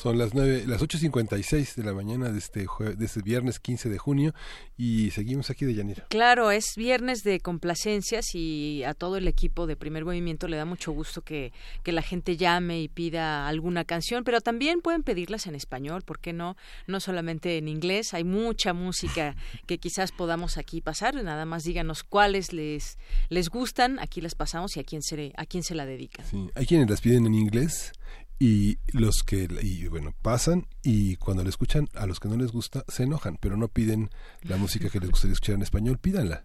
Son 0.05 0.19
las 0.19 0.35
nueve, 0.35 0.65
las 0.67 0.83
8.56 0.83 1.77
de 1.77 1.83
la 1.83 1.95
mañana 1.95 2.29
de 2.31 2.39
este, 2.39 2.67
jue- 2.67 2.95
de 2.95 3.07
este 3.07 3.23
viernes 3.23 3.59
15 3.59 3.89
de 3.89 3.97
junio 3.97 4.35
y 4.77 5.11
seguimos 5.13 5.49
aquí 5.49 5.65
de 5.65 5.73
Yanira. 5.73 6.05
Claro, 6.11 6.51
es 6.51 6.75
viernes 6.77 7.23
de 7.23 7.41
complacencias 7.41 8.27
y 8.35 8.83
a 8.85 8.93
todo 8.93 9.17
el 9.17 9.27
equipo 9.29 9.67
de 9.67 9.77
Primer 9.77 10.05
Movimiento 10.05 10.47
le 10.47 10.59
da 10.59 10.67
mucho 10.67 10.93
gusto 10.93 11.23
que, 11.23 11.55
que 11.85 11.93
la 11.93 12.03
gente 12.03 12.37
llame 12.37 12.83
y 12.83 12.89
pida 12.89 13.49
alguna 13.49 13.87
canción, 13.87 14.25
pero 14.25 14.43
también 14.43 14.83
pueden 14.83 15.05
pedirlas 15.05 15.47
en 15.47 15.55
español, 15.55 16.03
¿por 16.03 16.19
qué 16.19 16.35
no? 16.35 16.55
No 16.87 17.01
solamente 17.01 17.57
en 17.57 17.67
inglés, 17.67 18.13
hay 18.13 18.25
mucha 18.25 18.75
música 18.75 19.37
que 19.67 19.79
quizás 19.79 20.13
podamos 20.13 20.59
aquí 20.59 20.83
pasar, 20.83 21.15
nada 21.15 21.47
más 21.47 21.63
díganos 21.63 22.03
cuáles 22.05 22.53
les, 22.53 22.99
les 23.31 23.49
gustan, 23.49 23.99
aquí 24.01 24.21
las 24.21 24.35
pasamos 24.35 24.77
y 24.77 24.81
a 24.81 24.85
quién 24.85 25.01
se, 25.01 25.33
a 25.39 25.47
quién 25.47 25.63
se 25.63 25.75
la 25.75 25.87
dedican. 25.87 26.27
Sí, 26.27 26.51
hay 26.55 26.67
quienes 26.67 26.91
las 26.91 27.01
piden 27.01 27.25
en 27.25 27.35
inglés 27.35 27.93
y 28.39 28.79
los 28.93 29.23
que 29.23 29.49
y 29.63 29.87
bueno 29.89 30.13
pasan 30.23 30.67
y 30.83 31.17
cuando 31.17 31.43
la 31.45 31.49
escuchan 31.51 31.89
a 31.95 32.07
los 32.07 32.19
que 32.21 32.29
no 32.29 32.37
les 32.37 32.51
gusta 32.53 32.85
se 32.89 33.05
enojan 33.05 33.37
pero 33.41 33.57
no 33.57 33.69
piden 33.69 34.11
la 34.43 34.57
música 34.57 34.89
que 34.91 34.99
les 35.01 35.11
gustaría 35.11 35.33
escuchar 35.35 35.55
en 35.55 35.63
español 35.63 35.99
pídanla 35.99 36.45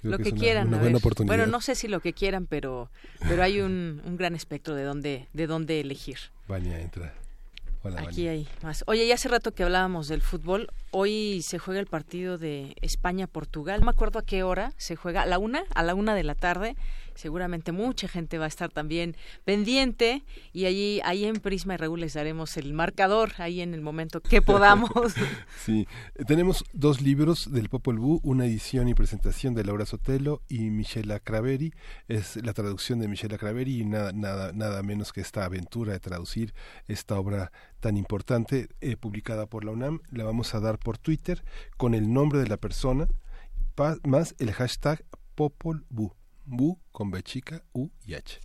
Creo 0.00 0.12
lo 0.12 0.16
que 0.16 0.22
que, 0.24 0.28
es 0.30 0.32
una- 0.32 0.40
quieran. 0.40 0.68
una 0.68 0.78
buena 0.78 0.96
oportunidad 0.98 1.36
Bueno, 1.36 1.50
no 1.52 1.60
sé 1.60 1.74
si 1.74 1.86
lo 1.86 2.00
que 2.00 2.14
quieran, 2.14 2.46
pero, 2.46 2.90
pero 3.28 3.42
hay 3.42 3.60
un, 3.60 4.00
un 4.06 4.16
gran 4.16 4.34
espectro 4.34 4.74
de 4.74 4.82
dónde, 4.84 5.28
de 5.34 5.46
dónde 5.46 5.78
elegir. 5.80 6.16
Vania 6.48 6.80
entra 6.80 7.12
Hola, 7.82 7.96
Aquí 8.00 8.26
Vania. 8.26 8.30
hay 8.32 8.48
más. 8.62 8.82
Oye, 8.86 9.06
ya 9.06 9.14
hace 9.14 9.28
rato 9.28 9.52
que 9.52 9.62
hablábamos 9.62 10.08
del 10.08 10.20
fútbol. 10.22 10.68
Hoy 10.90 11.42
se 11.42 11.58
juega 11.58 11.80
el 11.80 11.86
partido 11.86 12.36
de 12.38 12.74
España-Portugal. 12.82 13.80
No 13.80 13.86
me 13.86 13.90
acuerdo 13.92 14.18
a 14.18 14.22
qué 14.24 14.42
hora 14.42 14.72
se 14.78 14.96
juega. 14.96 15.22
¿A 15.22 15.26
la 15.26 15.38
una? 15.38 15.64
A 15.74 15.82
la 15.82 15.94
una 15.94 16.14
de 16.14 16.22
la 16.24 16.34
tarde. 16.34 16.76
Seguramente 17.20 17.72
mucha 17.72 18.08
gente 18.08 18.38
va 18.38 18.46
a 18.46 18.48
estar 18.48 18.70
también 18.70 19.14
pendiente. 19.44 20.24
Y 20.52 20.64
allí, 20.64 21.00
ahí 21.04 21.24
en 21.24 21.36
Prisma 21.36 21.74
y 21.74 21.76
Raúl 21.76 22.00
les 22.00 22.14
daremos 22.14 22.56
el 22.56 22.72
marcador 22.72 23.32
ahí 23.38 23.60
en 23.60 23.74
el 23.74 23.82
momento 23.82 24.20
que 24.20 24.40
podamos. 24.42 24.90
Sí, 25.64 25.86
eh, 26.14 26.24
tenemos 26.24 26.64
dos 26.72 27.02
libros 27.02 27.52
del 27.52 27.68
Popol 27.68 27.98
Vuh, 27.98 28.20
una 28.22 28.46
edición 28.46 28.88
y 28.88 28.94
presentación 28.94 29.54
de 29.54 29.64
Laura 29.64 29.84
Sotelo 29.84 30.42
y 30.48 30.70
Michela 30.70 31.20
Craveri. 31.20 31.72
Es 32.08 32.36
la 32.36 32.54
traducción 32.54 32.98
de 33.00 33.08
Michela 33.08 33.36
Craveri 33.36 33.80
y 33.80 33.84
nada, 33.84 34.12
nada, 34.12 34.52
nada 34.52 34.82
menos 34.82 35.12
que 35.12 35.20
esta 35.20 35.44
aventura 35.44 35.92
de 35.92 36.00
traducir 36.00 36.54
esta 36.88 37.18
obra 37.18 37.52
tan 37.80 37.96
importante 37.96 38.68
eh, 38.80 38.96
publicada 38.96 39.46
por 39.46 39.64
la 39.64 39.72
UNAM. 39.72 40.00
La 40.10 40.24
vamos 40.24 40.54
a 40.54 40.60
dar 40.60 40.78
por 40.78 40.96
Twitter 40.96 41.44
con 41.76 41.94
el 41.94 42.12
nombre 42.12 42.38
de 42.38 42.48
la 42.48 42.56
persona 42.56 43.08
más 44.04 44.34
el 44.38 44.52
hashtag 44.52 45.04
Popol 45.34 45.86
Vuh. 45.88 46.19
Vuh 46.52 46.78
con 46.90 47.12
B 47.12 47.22
U 47.72 47.90
y 48.04 48.14
H. 48.14 48.40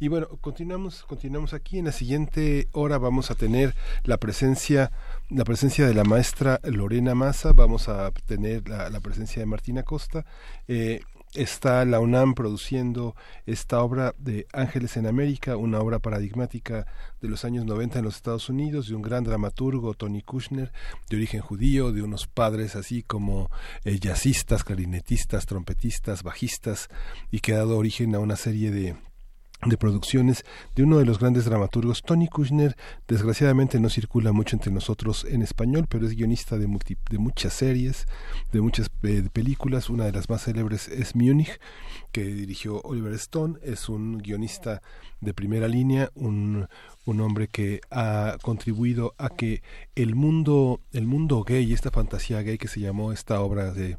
Y 0.00 0.08
bueno, 0.08 0.26
continuamos, 0.40 1.04
continuamos 1.04 1.54
aquí. 1.54 1.78
En 1.78 1.84
la 1.84 1.92
siguiente 1.92 2.68
hora 2.72 2.98
vamos 2.98 3.30
a 3.30 3.36
tener 3.36 3.74
la 4.02 4.18
presencia, 4.18 4.90
la 5.30 5.44
presencia 5.44 5.86
de 5.86 5.94
la 5.94 6.02
maestra 6.02 6.60
Lorena 6.64 7.14
Massa, 7.14 7.52
vamos 7.52 7.88
a 7.88 8.10
tener 8.26 8.68
la, 8.68 8.90
la 8.90 9.00
presencia 9.00 9.40
de 9.40 9.46
Martina 9.46 9.84
Costa. 9.84 10.26
Eh, 10.66 11.02
está 11.34 11.84
la 11.84 12.00
UNAM 12.00 12.34
produciendo 12.34 13.14
esta 13.44 13.82
obra 13.82 14.14
de 14.18 14.46
Ángeles 14.52 14.96
en 14.96 15.06
América, 15.06 15.56
una 15.56 15.80
obra 15.80 15.98
paradigmática 15.98 16.86
de 17.20 17.28
los 17.28 17.44
años 17.44 17.64
90 17.66 17.98
en 17.98 18.04
los 18.04 18.16
Estados 18.16 18.48
Unidos, 18.48 18.88
de 18.88 18.94
un 18.94 19.02
gran 19.02 19.24
dramaturgo, 19.24 19.94
Tony 19.94 20.22
Kushner, 20.22 20.72
de 21.10 21.16
origen 21.16 21.40
judío, 21.40 21.92
de 21.92 22.02
unos 22.02 22.26
padres 22.26 22.76
así 22.76 23.02
como 23.02 23.50
eh, 23.84 23.98
jazzistas, 23.98 24.64
clarinetistas, 24.64 25.46
trompetistas, 25.46 26.22
bajistas, 26.22 26.88
y 27.30 27.40
que 27.40 27.54
ha 27.54 27.58
dado 27.58 27.76
origen 27.76 28.14
a 28.14 28.18
una 28.18 28.36
serie 28.36 28.70
de 28.70 28.96
de 29.68 29.76
producciones 29.76 30.44
de 30.74 30.82
uno 30.82 30.98
de 30.98 31.04
los 31.04 31.18
grandes 31.18 31.44
dramaturgos, 31.44 32.02
Tony 32.02 32.28
Kushner, 32.28 32.76
desgraciadamente 33.08 33.80
no 33.80 33.88
circula 33.88 34.32
mucho 34.32 34.56
entre 34.56 34.72
nosotros 34.72 35.24
en 35.28 35.42
español, 35.42 35.86
pero 35.88 36.06
es 36.06 36.14
guionista 36.14 36.58
de, 36.58 36.66
multi- 36.68 36.96
de 37.10 37.18
muchas 37.18 37.52
series, 37.52 38.06
de 38.52 38.60
muchas 38.60 38.90
eh, 39.02 39.28
películas, 39.32 39.90
una 39.90 40.04
de 40.04 40.12
las 40.12 40.28
más 40.28 40.44
célebres 40.44 40.88
es 40.88 41.14
Múnich, 41.14 41.58
que 42.12 42.24
dirigió 42.24 42.80
Oliver 42.82 43.12
Stone, 43.14 43.58
es 43.62 43.88
un 43.88 44.18
guionista 44.18 44.82
de 45.20 45.34
primera 45.34 45.68
línea, 45.68 46.10
un, 46.14 46.68
un 47.04 47.20
hombre 47.20 47.48
que 47.48 47.80
ha 47.90 48.36
contribuido 48.42 49.14
a 49.18 49.28
que 49.30 49.62
el 49.94 50.14
mundo, 50.14 50.80
el 50.92 51.06
mundo 51.06 51.42
gay, 51.42 51.72
esta 51.72 51.90
fantasía 51.90 52.42
gay 52.42 52.58
que 52.58 52.68
se 52.68 52.80
llamó 52.80 53.12
esta 53.12 53.40
obra 53.40 53.72
de 53.72 53.96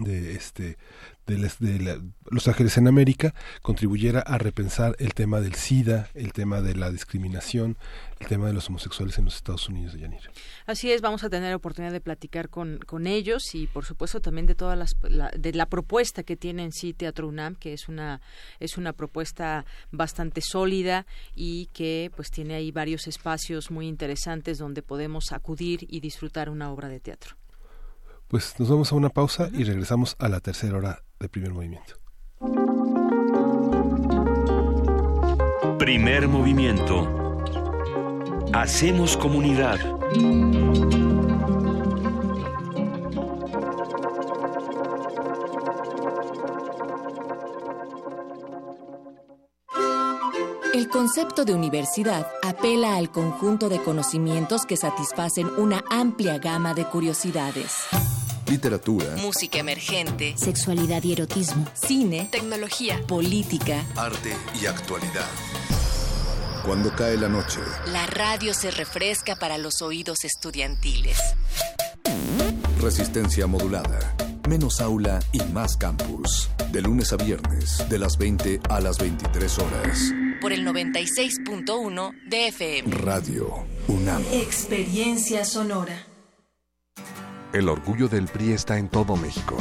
de 0.00 0.32
este 0.34 0.78
de, 1.26 1.36
de 1.60 1.78
la- 1.78 2.00
Los 2.30 2.48
Ángeles 2.48 2.76
en 2.78 2.88
América 2.88 3.32
contribuyera 3.60 4.20
a 4.20 4.38
repensar 4.38 4.96
el 4.98 5.14
tema 5.14 5.40
del 5.40 5.54
SIDA, 5.54 6.08
el 6.14 6.32
tema 6.32 6.60
de 6.62 6.74
la 6.74 6.90
discriminación, 6.90 7.76
el 8.18 8.26
tema 8.26 8.46
de 8.48 8.54
los 8.54 8.68
homosexuales 8.68 9.18
en 9.18 9.26
los 9.26 9.36
Estados 9.36 9.68
Unidos, 9.68 9.94
Yanira. 9.94 10.30
Así 10.66 10.90
es, 10.90 11.00
vamos 11.00 11.22
a 11.22 11.30
tener 11.30 11.54
oportunidad 11.54 11.92
de 11.92 12.00
platicar 12.00 12.48
con, 12.48 12.78
con 12.86 13.06
ellos 13.06 13.54
y 13.54 13.66
por 13.68 13.84
supuesto 13.84 14.20
también 14.20 14.46
de 14.46 14.54
todas 14.56 14.76
las 14.78 14.96
la, 15.02 15.30
de 15.30 15.52
la 15.52 15.66
propuesta 15.66 16.22
que 16.24 16.36
tiene 16.36 16.64
en 16.64 16.72
sí 16.72 16.92
Teatro 16.94 17.28
UNAM, 17.28 17.54
que 17.54 17.72
es 17.74 17.88
una 17.88 18.20
es 18.58 18.78
una 18.78 18.92
propuesta 18.94 19.64
bastante 19.92 20.40
sólida 20.40 21.06
y 21.36 21.66
que 21.66 22.10
pues 22.16 22.30
tiene 22.30 22.54
ahí 22.54 22.72
varios 22.72 23.06
espacios 23.06 23.70
muy 23.70 23.86
interesantes 23.86 24.58
donde 24.58 24.82
podemos 24.82 25.30
acudir 25.32 25.86
y 25.88 26.00
disfrutar 26.00 26.48
una 26.50 26.72
obra 26.72 26.88
de 26.88 26.98
teatro. 26.98 27.36
Pues 28.32 28.58
nos 28.58 28.70
vamos 28.70 28.90
a 28.90 28.94
una 28.94 29.10
pausa 29.10 29.50
y 29.52 29.62
regresamos 29.62 30.16
a 30.18 30.26
la 30.26 30.40
tercera 30.40 30.78
hora 30.78 31.02
de 31.20 31.28
primer 31.28 31.52
movimiento. 31.52 31.96
Primer 35.78 36.28
movimiento. 36.28 37.36
Hacemos 38.54 39.18
comunidad. 39.18 39.78
El 50.72 50.88
concepto 50.88 51.44
de 51.44 51.52
universidad 51.52 52.26
apela 52.42 52.96
al 52.96 53.10
conjunto 53.10 53.68
de 53.68 53.82
conocimientos 53.82 54.64
que 54.64 54.78
satisfacen 54.78 55.48
una 55.58 55.84
amplia 55.90 56.38
gama 56.38 56.72
de 56.72 56.86
curiosidades. 56.86 57.88
Literatura, 58.56 59.16
Música 59.16 59.60
emergente, 59.60 60.34
sexualidad 60.36 61.02
y 61.04 61.12
erotismo, 61.14 61.64
cine, 61.72 62.28
tecnología, 62.30 63.00
política. 63.08 63.82
arte 63.96 64.36
y 64.60 64.66
actualidad. 64.66 65.26
Cuando 66.62 66.94
cae 66.94 67.16
la 67.16 67.28
noche, 67.30 67.60
La 67.86 68.04
radio 68.06 68.52
se 68.52 68.70
refresca 68.70 69.36
para 69.36 69.56
los 69.56 69.80
oídos 69.80 70.24
estudiantiles. 70.24 71.16
resistencia 72.78 73.46
modulada. 73.46 74.14
Menos 74.46 74.82
aula 74.82 75.20
y 75.32 75.40
más 75.44 75.78
campus. 75.78 76.50
De 76.72 76.82
lunes 76.82 77.10
a 77.14 77.16
viernes, 77.16 77.82
de 77.88 77.98
las 77.98 78.18
20 78.18 78.60
a 78.68 78.80
las 78.80 78.98
23 78.98 79.58
horas. 79.60 79.98
Por 80.42 80.52
el 80.52 80.66
96.1 80.66 82.12
de 82.28 82.48
FM. 82.48 82.94
Radio 82.98 83.64
UNAM. 83.88 84.22
Experiencia 84.30 85.46
sonora. 85.46 86.04
El 87.52 87.68
orgullo 87.68 88.08
del 88.08 88.28
PRI 88.28 88.52
está 88.52 88.78
en 88.78 88.88
todo 88.88 89.14
México. 89.14 89.58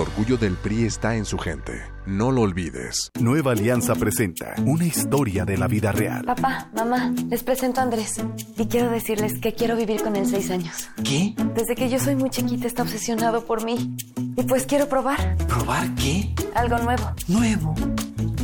Orgullo 0.00 0.36
del 0.36 0.54
PRI 0.54 0.84
está 0.84 1.16
en 1.16 1.24
su 1.24 1.38
gente. 1.38 1.82
No 2.06 2.30
lo 2.30 2.42
olvides. 2.42 3.10
Nueva 3.20 3.52
Alianza 3.52 3.94
presenta 3.94 4.54
una 4.64 4.84
historia 4.86 5.44
de 5.44 5.56
la 5.56 5.68
vida 5.68 5.92
real. 5.92 6.24
Papá, 6.24 6.68
mamá, 6.74 7.12
les 7.28 7.42
presento 7.42 7.80
a 7.80 7.84
Andrés. 7.84 8.20
Y 8.56 8.66
quiero 8.66 8.90
decirles 8.90 9.38
que 9.40 9.54
quiero 9.54 9.76
vivir 9.76 10.02
con 10.02 10.16
él 10.16 10.26
seis 10.26 10.50
años. 10.50 10.88
¿Qué? 11.04 11.34
Desde 11.54 11.74
que 11.74 11.88
yo 11.88 11.98
soy 11.98 12.16
muy 12.16 12.30
chiquita 12.30 12.66
está 12.66 12.82
obsesionado 12.82 13.44
por 13.44 13.64
mí. 13.64 13.96
Y 14.36 14.42
pues 14.44 14.66
quiero 14.66 14.88
probar. 14.88 15.36
¿Probar 15.46 15.94
qué? 15.94 16.34
Algo 16.54 16.78
nuevo. 16.78 17.12
¿Nuevo? 17.28 17.74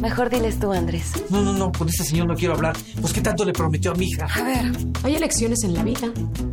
Mejor 0.01 0.31
diles 0.31 0.61
tú, 0.61 0.73
Andrés. 0.73 1.13
No, 1.31 1.43
no, 1.43 1.53
no, 1.53 1.73
con 1.73 1.89
ese 1.89 2.05
señor 2.05 2.29
no 2.29 2.35
quiero 2.35 2.55
hablar. 2.55 2.77
Pues 3.01 3.13
qué 3.13 3.21
tanto 3.21 3.45
le 3.45 3.53
prometió 3.53 3.93
a 3.93 3.95
mi 3.95 4.07
hija. 4.07 4.27
A 4.27 4.43
ver. 4.43 4.73
Hay 5.03 5.17
elecciones 5.17 5.65
en 5.65 5.75
la 5.75 5.83
vida 5.83 6.13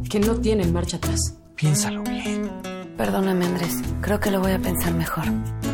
que 0.09 0.19
no 0.19 0.35
tienen 0.35 0.71
marcha 0.71 0.97
atrás. 0.97 1.35
Piénsalo 1.55 2.03
bien. 2.03 2.72
Perdóname, 2.97 3.45
Andrés. 3.45 3.73
Creo 4.01 4.19
que 4.19 4.29
lo 4.29 4.39
voy 4.39 4.51
a 4.51 4.59
pensar 4.59 4.93
mejor. 4.93 5.25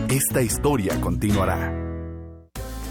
Esta 0.09 0.41
historia 0.41 0.99
continuará. 1.01 1.73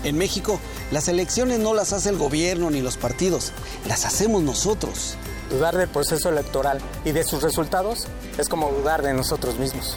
En 0.05 0.19
México, 0.19 0.61
las 0.93 1.09
elecciones 1.09 1.59
no 1.59 1.75
las 1.75 1.93
hace 1.93 2.11
el 2.11 2.19
gobierno 2.19 2.71
ni 2.71 2.83
los 2.83 2.97
partidos, 2.97 3.53
las 3.89 4.05
hacemos 4.05 4.43
nosotros. 4.43 5.17
Dudar 5.51 5.77
del 5.77 5.89
proceso 5.89 6.29
electoral 6.29 6.79
y 7.07 7.13
de 7.13 7.25
sus 7.25 7.43
resultados 7.43 8.07
es 8.37 8.49
como 8.49 8.71
dudar 8.71 9.03
de 9.03 9.15
nosotros 9.15 9.59
mismos. 9.59 9.97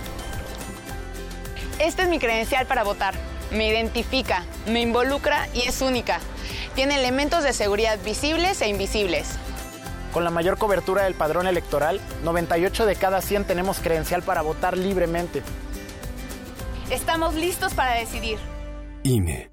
Esta 1.80 2.04
es 2.04 2.10
mi 2.10 2.20
credencial 2.20 2.66
para 2.68 2.84
votar. 2.84 3.14
Me 3.52 3.68
identifica, 3.68 4.46
me 4.66 4.80
involucra 4.82 5.50
y 5.54 5.64
es 5.64 5.82
única. 5.82 6.20
Tiene 6.74 6.96
elementos 6.96 7.44
de 7.44 7.52
seguridad 7.52 8.00
visibles 8.04 8.62
e 8.62 8.70
invisibles. 8.70 9.28
Con 10.14 10.24
la 10.24 10.30
mayor 10.30 10.58
cobertura 10.58 11.04
del 11.04 11.14
padrón 11.14 11.48
electoral, 11.48 12.02
98 12.24 12.86
de 12.86 12.96
cada 12.96 13.22
100 13.22 13.46
tenemos 13.46 13.80
credencial 13.80 14.24
para 14.24 14.42
votar 14.42 14.78
libremente. 14.78 15.42
Estamos 16.90 17.36
listos 17.36 17.74
para 17.74 17.96
decidir. 17.96 18.38
INE. 19.04 19.50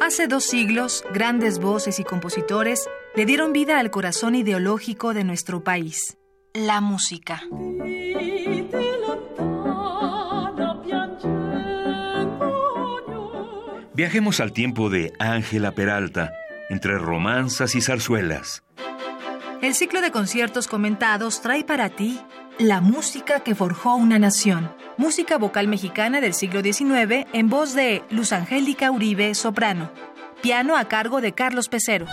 Hace 0.00 0.26
dos 0.28 0.44
siglos, 0.44 1.04
grandes 1.12 1.58
voces 1.58 1.98
y 1.98 2.04
compositores 2.04 2.88
le 3.14 3.26
dieron 3.26 3.52
vida 3.52 3.78
al 3.78 3.90
corazón 3.90 4.36
ideológico 4.36 5.12
de 5.12 5.24
nuestro 5.24 5.64
país, 5.64 6.16
la 6.54 6.80
música. 6.80 7.42
Viajemos 13.92 14.38
al 14.38 14.52
tiempo 14.52 14.88
de 14.88 15.12
Ángela 15.18 15.72
Peralta, 15.72 16.32
entre 16.68 16.98
romanzas 16.98 17.74
y 17.74 17.80
zarzuelas. 17.80 18.62
El 19.60 19.74
ciclo 19.74 20.00
de 20.00 20.12
conciertos 20.12 20.68
comentados 20.68 21.40
trae 21.40 21.64
para 21.64 21.88
ti 21.88 22.20
la 22.58 22.80
música 22.80 23.40
que 23.40 23.54
forjó 23.54 23.94
una 23.94 24.18
nación. 24.18 24.72
Música 24.96 25.38
vocal 25.38 25.68
mexicana 25.68 26.20
del 26.20 26.34
siglo 26.34 26.62
XIX 26.62 27.26
en 27.32 27.48
voz 27.48 27.74
de 27.74 28.02
Luz 28.10 28.32
Angélica 28.32 28.90
Uribe, 28.90 29.34
soprano. 29.34 29.90
Piano 30.42 30.76
a 30.76 30.86
cargo 30.86 31.20
de 31.20 31.32
Carlos 31.32 31.68
Pecero. 31.68 32.06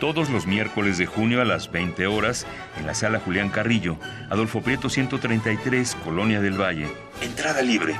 Todos 0.00 0.30
los 0.30 0.46
miércoles 0.46 0.98
de 0.98 1.06
junio 1.06 1.42
a 1.42 1.44
las 1.44 1.70
20 1.70 2.06
horas 2.06 2.46
en 2.78 2.86
la 2.86 2.94
sala 2.94 3.20
Julián 3.20 3.50
Carrillo, 3.50 3.98
Adolfo 4.30 4.62
Prieto 4.62 4.88
133, 4.88 5.96
Colonia 6.04 6.40
del 6.40 6.60
Valle. 6.60 6.88
Entrada 7.20 7.60
libre. 7.60 7.96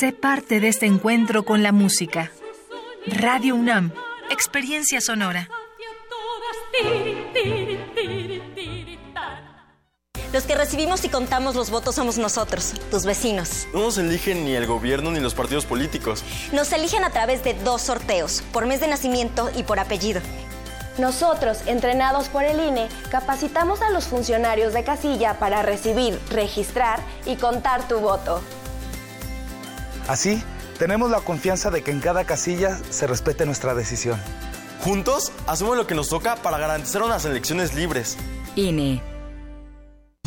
Sé 0.00 0.12
parte 0.12 0.60
de 0.60 0.68
este 0.68 0.86
encuentro 0.86 1.44
con 1.44 1.62
la 1.62 1.72
música. 1.72 2.32
Radio 3.04 3.54
UNAM, 3.54 3.92
experiencia 4.30 4.98
sonora. 5.02 5.46
Los 10.32 10.44
que 10.44 10.54
recibimos 10.54 11.04
y 11.04 11.10
contamos 11.10 11.54
los 11.54 11.68
votos 11.68 11.96
somos 11.96 12.16
nosotros, 12.16 12.72
tus 12.90 13.04
vecinos. 13.04 13.68
No 13.74 13.80
nos 13.80 13.98
eligen 13.98 14.46
ni 14.46 14.54
el 14.54 14.66
gobierno 14.66 15.10
ni 15.10 15.20
los 15.20 15.34
partidos 15.34 15.66
políticos. 15.66 16.24
Nos 16.50 16.72
eligen 16.72 17.04
a 17.04 17.10
través 17.10 17.44
de 17.44 17.52
dos 17.52 17.82
sorteos, 17.82 18.42
por 18.54 18.64
mes 18.64 18.80
de 18.80 18.88
nacimiento 18.88 19.50
y 19.54 19.64
por 19.64 19.80
apellido. 19.80 20.22
Nosotros, 20.96 21.58
entrenados 21.66 22.30
por 22.30 22.44
el 22.44 22.58
INE, 22.58 22.88
capacitamos 23.10 23.82
a 23.82 23.90
los 23.90 24.04
funcionarios 24.04 24.72
de 24.72 24.82
casilla 24.82 25.38
para 25.38 25.60
recibir, 25.60 26.18
registrar 26.30 27.00
y 27.26 27.36
contar 27.36 27.86
tu 27.86 27.98
voto. 27.98 28.40
Así, 30.10 30.42
tenemos 30.76 31.08
la 31.08 31.20
confianza 31.20 31.70
de 31.70 31.82
que 31.84 31.92
en 31.92 32.00
cada 32.00 32.24
casilla 32.24 32.80
se 32.90 33.06
respete 33.06 33.46
nuestra 33.46 33.76
decisión. 33.76 34.18
Juntos, 34.82 35.30
hacemos 35.46 35.76
lo 35.76 35.86
que 35.86 35.94
nos 35.94 36.08
toca 36.08 36.34
para 36.34 36.58
garantizar 36.58 37.04
unas 37.04 37.24
elecciones 37.26 37.76
libres. 37.76 38.16
INE. 38.56 39.00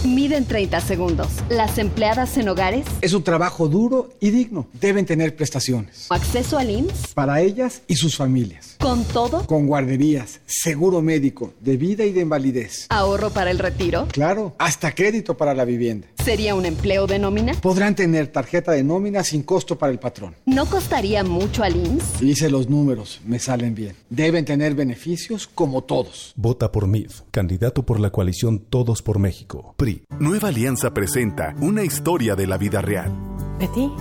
Miden 0.05 0.45
30 0.45 0.79
segundos. 0.79 1.27
Las 1.49 1.77
empleadas 1.77 2.37
en 2.37 2.47
hogares. 2.47 2.85
Es 3.01 3.13
un 3.13 3.23
trabajo 3.23 3.67
duro 3.67 4.09
y 4.21 4.31
digno. 4.31 4.67
Deben 4.73 5.05
tener 5.05 5.35
prestaciones. 5.35 6.07
Acceso 6.09 6.57
al 6.57 6.69
IMSS. 6.69 7.13
Para 7.13 7.41
ellas 7.41 7.81
y 7.87 7.95
sus 7.95 8.15
familias. 8.15 8.77
¿Con 8.79 9.03
todo? 9.05 9.45
Con 9.47 9.65
guarderías, 9.65 10.41
seguro 10.45 11.01
médico, 11.01 11.53
de 11.61 11.77
vida 11.77 12.05
y 12.05 12.11
de 12.11 12.21
invalidez. 12.21 12.87
¿Ahorro 12.89 13.31
para 13.31 13.49
el 13.51 13.59
retiro? 13.59 14.07
Claro, 14.11 14.55
hasta 14.59 14.93
crédito 14.93 15.35
para 15.37 15.53
la 15.53 15.63
vivienda. 15.63 16.07
¿Sería 16.23 16.55
un 16.55 16.65
empleo 16.65 17.05
de 17.05 17.19
nómina? 17.19 17.53
Podrán 17.55 17.95
tener 17.95 18.27
tarjeta 18.27 18.71
de 18.71 18.81
nómina 18.81 19.25
sin 19.25 19.43
costo 19.43 19.77
para 19.77 19.91
el 19.91 19.99
patrón. 19.99 20.35
¿No 20.45 20.65
costaría 20.67 21.21
mucho 21.25 21.63
al 21.63 21.75
IMSS? 21.75 22.21
Hice 22.21 22.49
los 22.49 22.69
números, 22.69 23.19
me 23.25 23.39
salen 23.39 23.75
bien. 23.75 23.97
Deben 24.09 24.45
tener 24.45 24.73
beneficios 24.73 25.47
como 25.47 25.83
todos. 25.83 26.31
Vota 26.37 26.71
por 26.71 26.87
MIF, 26.87 27.23
candidato 27.29 27.83
por 27.85 27.99
la 27.99 28.09
coalición 28.09 28.59
Todos 28.59 29.01
por 29.01 29.19
México. 29.19 29.75
PRI. 29.75 30.03
Nueva 30.17 30.47
Alianza 30.47 30.93
presenta 30.93 31.55
una 31.59 31.83
historia 31.83 32.35
de 32.35 32.47
la 32.47 32.57
vida 32.57 32.81
real. 32.81 33.11
Betty, 33.59 33.91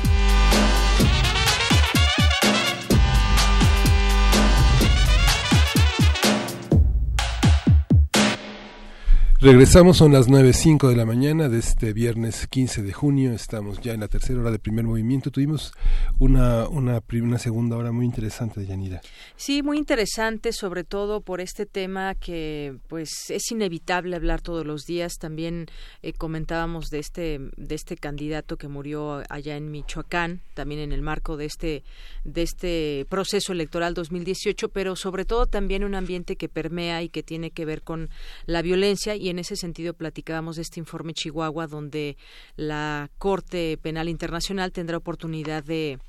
Regresamos, 9.39 9.97
son 9.97 10.13
las 10.13 10.27
9.05 10.27 10.89
de 10.89 10.95
la 10.95 11.05
mañana 11.05 11.47
de 11.47 11.59
este 11.59 11.93
viernes 11.93 12.47
15 12.47 12.81
de 12.81 12.91
junio. 12.91 13.33
Estamos 13.33 13.79
ya 13.81 13.93
en 13.93 13.99
la 13.99 14.07
tercera 14.07 14.39
hora 14.39 14.49
de 14.49 14.57
primer 14.57 14.83
movimiento. 14.83 15.29
Tuvimos 15.29 15.73
una, 16.17 16.67
una, 16.67 16.99
segunda 17.37 17.77
hora 17.77 17.91
muy 17.91 18.07
interesante, 18.07 18.65
Yanira. 18.65 18.99
Sí, 19.35 19.61
muy 19.61 19.77
interesante, 19.77 20.53
sobre 20.53 20.83
todo 20.83 21.21
por 21.21 21.39
este 21.39 21.67
tema 21.67 22.15
que 22.15 22.77
pues 22.87 23.29
es 23.29 23.51
inevitable 23.51 24.15
hablar 24.15 24.41
todos 24.41 24.65
los 24.65 24.85
días. 24.85 25.19
También 25.19 25.67
eh, 26.01 26.13
comentábamos 26.13 26.87
de 26.87 26.97
este, 26.97 27.39
de 27.57 27.75
este 27.75 27.95
candidato 27.95 28.57
que 28.57 28.67
murió 28.67 29.21
allá 29.29 29.55
en 29.55 29.69
Michoacán, 29.69 30.41
también 30.55 30.81
en 30.81 30.91
el 30.91 31.03
marco 31.03 31.37
de 31.37 31.45
este, 31.45 31.83
de 32.23 32.41
este 32.41 33.05
proceso 33.07 33.53
electoral 33.53 33.93
2018, 33.93 34.69
pero 34.69 34.95
sobre 34.95 35.25
todo 35.25 35.45
también 35.45 35.83
un 35.83 35.93
ambiente 35.93 36.37
que 36.37 36.49
permea 36.49 37.03
y 37.03 37.09
que 37.09 37.21
tiene 37.21 37.51
que 37.51 37.65
ver 37.65 37.83
con 37.83 38.09
la 38.47 38.63
violencia 38.63 39.15
y 39.15 39.26
en 39.29 39.37
en 39.37 39.41
ese 39.41 39.55
sentido 39.55 39.93
platicábamos 39.93 40.55
de 40.55 40.63
este 40.63 40.79
informe 40.79 41.13
Chihuahua 41.13 41.67
donde 41.67 42.17
la 42.55 43.11
Corte 43.19 43.77
Penal 43.79 44.09
Internacional 44.09 44.71
tendrá 44.71 44.97
oportunidad 44.97 45.63
de 45.63 45.99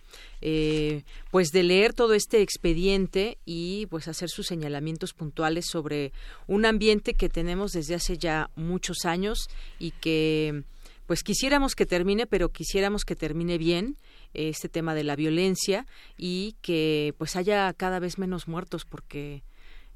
eh, 0.40 1.04
pues 1.30 1.48
de 1.48 1.62
leer 1.62 1.92
todo 1.92 2.14
este 2.14 2.40
expediente 2.40 3.36
y 3.44 3.84
pues 3.90 4.08
hacer 4.08 4.30
sus 4.30 4.46
señalamientos 4.46 5.12
puntuales 5.12 5.66
sobre 5.70 6.12
un 6.46 6.64
ambiente 6.64 7.12
que 7.12 7.28
tenemos 7.28 7.72
desde 7.72 7.94
hace 7.94 8.16
ya 8.16 8.50
muchos 8.56 9.04
años 9.04 9.48
y 9.78 9.90
que 9.90 10.64
pues 11.06 11.22
quisiéramos 11.22 11.74
que 11.74 11.86
termine, 11.86 12.26
pero 12.26 12.50
quisiéramos 12.50 13.04
que 13.04 13.16
termine 13.16 13.58
bien 13.58 13.96
este 14.32 14.70
tema 14.70 14.94
de 14.94 15.04
la 15.04 15.16
violencia 15.16 15.86
y 16.16 16.56
que 16.62 17.14
pues 17.18 17.36
haya 17.36 17.72
cada 17.74 17.98
vez 17.98 18.18
menos 18.18 18.48
muertos 18.48 18.86
porque 18.86 19.42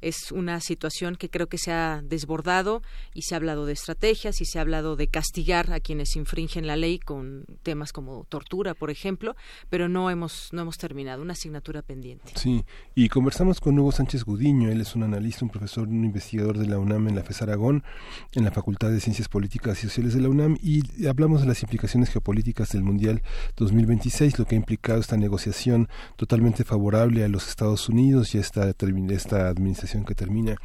es 0.02 0.32
una 0.32 0.60
situación 0.60 1.16
que 1.16 1.30
creo 1.30 1.48
que 1.48 1.58
se 1.58 1.72
ha 1.72 2.02
desbordado 2.02 2.82
y 3.14 3.22
se 3.22 3.34
ha 3.34 3.38
hablado 3.38 3.66
de 3.66 3.72
estrategias 3.72 4.40
y 4.40 4.44
se 4.44 4.58
ha 4.58 4.62
hablado 4.62 4.96
de 4.96 5.08
castigar 5.08 5.72
a 5.72 5.80
quienes 5.80 6.16
infringen 6.16 6.66
la 6.66 6.76
ley 6.76 6.98
con 6.98 7.44
temas 7.62 7.92
como 7.92 8.24
tortura, 8.28 8.74
por 8.74 8.90
ejemplo, 8.90 9.36
pero 9.70 9.88
no 9.88 10.10
hemos 10.10 10.48
no 10.52 10.62
hemos 10.62 10.78
terminado 10.78 11.22
una 11.22 11.32
asignatura 11.32 11.82
pendiente. 11.82 12.32
Sí, 12.34 12.64
y 12.94 13.08
conversamos 13.08 13.60
con 13.60 13.78
Hugo 13.78 13.92
Sánchez 13.92 14.24
Gudiño, 14.24 14.70
él 14.70 14.80
es 14.80 14.94
un 14.94 15.02
analista, 15.02 15.44
un 15.44 15.50
profesor, 15.50 15.88
un 15.88 16.04
investigador 16.04 16.58
de 16.58 16.66
la 16.66 16.78
UNAM 16.78 17.08
en 17.08 17.16
la 17.16 17.22
FES 17.22 17.42
Aragón, 17.42 17.84
en 18.32 18.44
la 18.44 18.50
Facultad 18.50 18.90
de 18.90 19.00
Ciencias 19.00 19.28
Políticas 19.28 19.78
y 19.78 19.88
Sociales 19.88 20.14
de 20.14 20.20
la 20.20 20.28
UNAM 20.28 20.56
y 20.62 21.06
hablamos 21.06 21.40
de 21.40 21.46
las 21.46 21.62
implicaciones 21.62 22.10
geopolíticas 22.10 22.70
del 22.70 22.82
Mundial 22.82 23.22
2026, 23.56 24.38
lo 24.38 24.44
que 24.46 24.54
ha 24.54 24.58
implicado 24.58 25.00
esta 25.00 25.16
negociación 25.16 25.88
totalmente 26.16 26.64
favorable 26.64 27.24
a 27.24 27.28
los 27.28 27.48
Estados 27.48 27.88
Unidos 27.88 28.34
y 28.34 28.38
esta 28.38 28.72
esta 29.10 29.48
administración 29.48 29.91
que 30.04 30.14
termina 30.14 30.56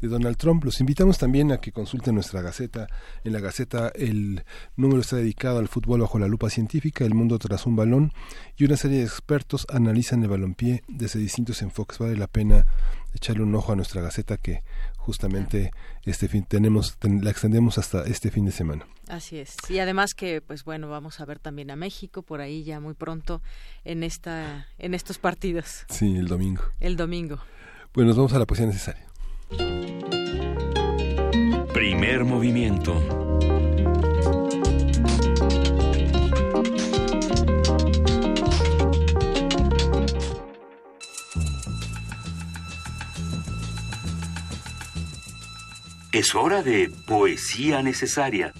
de 0.00 0.08
Donald 0.08 0.36
Trump. 0.36 0.64
Los 0.64 0.80
invitamos 0.80 1.18
también 1.18 1.52
a 1.52 1.58
que 1.58 1.72
consulten 1.72 2.14
nuestra 2.14 2.42
Gaceta. 2.42 2.88
En 3.22 3.32
la 3.32 3.40
Gaceta 3.40 3.92
el 3.94 4.44
número 4.76 5.00
está 5.00 5.16
dedicado 5.16 5.58
al 5.58 5.68
fútbol 5.68 6.00
bajo 6.00 6.18
la 6.18 6.28
lupa 6.28 6.50
científica, 6.50 7.04
el 7.04 7.14
mundo 7.14 7.38
tras 7.38 7.66
un 7.66 7.76
balón, 7.76 8.12
y 8.56 8.64
una 8.64 8.76
serie 8.76 8.98
de 8.98 9.04
expertos 9.04 9.66
analizan 9.70 10.22
el 10.22 10.28
balompié 10.28 10.82
desde 10.88 11.20
distintos 11.20 11.62
enfoques. 11.62 11.98
Vale 11.98 12.16
la 12.16 12.26
pena 12.26 12.66
echarle 13.14 13.42
un 13.44 13.54
ojo 13.54 13.72
a 13.72 13.76
nuestra 13.76 14.02
Gaceta 14.02 14.36
que 14.36 14.62
justamente 14.96 15.70
este 16.04 16.28
fin 16.28 16.44
tenemos 16.44 16.96
la 17.02 17.30
extendemos 17.30 17.78
hasta 17.78 18.04
este 18.04 18.30
fin 18.30 18.46
de 18.46 18.52
semana. 18.52 18.86
Así 19.08 19.38
es. 19.38 19.56
Y 19.68 19.78
además 19.78 20.14
que 20.14 20.40
pues 20.40 20.64
bueno, 20.64 20.88
vamos 20.88 21.20
a 21.20 21.24
ver 21.24 21.38
también 21.38 21.70
a 21.70 21.76
México 21.76 22.22
por 22.22 22.40
ahí 22.40 22.64
ya 22.64 22.80
muy 22.80 22.94
pronto 22.94 23.42
en 23.84 24.02
esta 24.02 24.66
en 24.78 24.94
estos 24.94 25.18
partidos. 25.18 25.84
Sí, 25.88 26.16
el 26.16 26.26
domingo. 26.26 26.62
El 26.80 26.96
domingo. 26.96 27.38
Bueno, 27.94 28.08
nos 28.08 28.16
vamos 28.16 28.32
a 28.32 28.40
la 28.40 28.44
poesía 28.44 28.66
necesaria. 28.66 29.06
Primer 31.72 32.24
movimiento. 32.24 33.00
Es 46.10 46.34
hora 46.34 46.64
de 46.64 46.90
poesía 47.06 47.80
necesaria. 47.84 48.52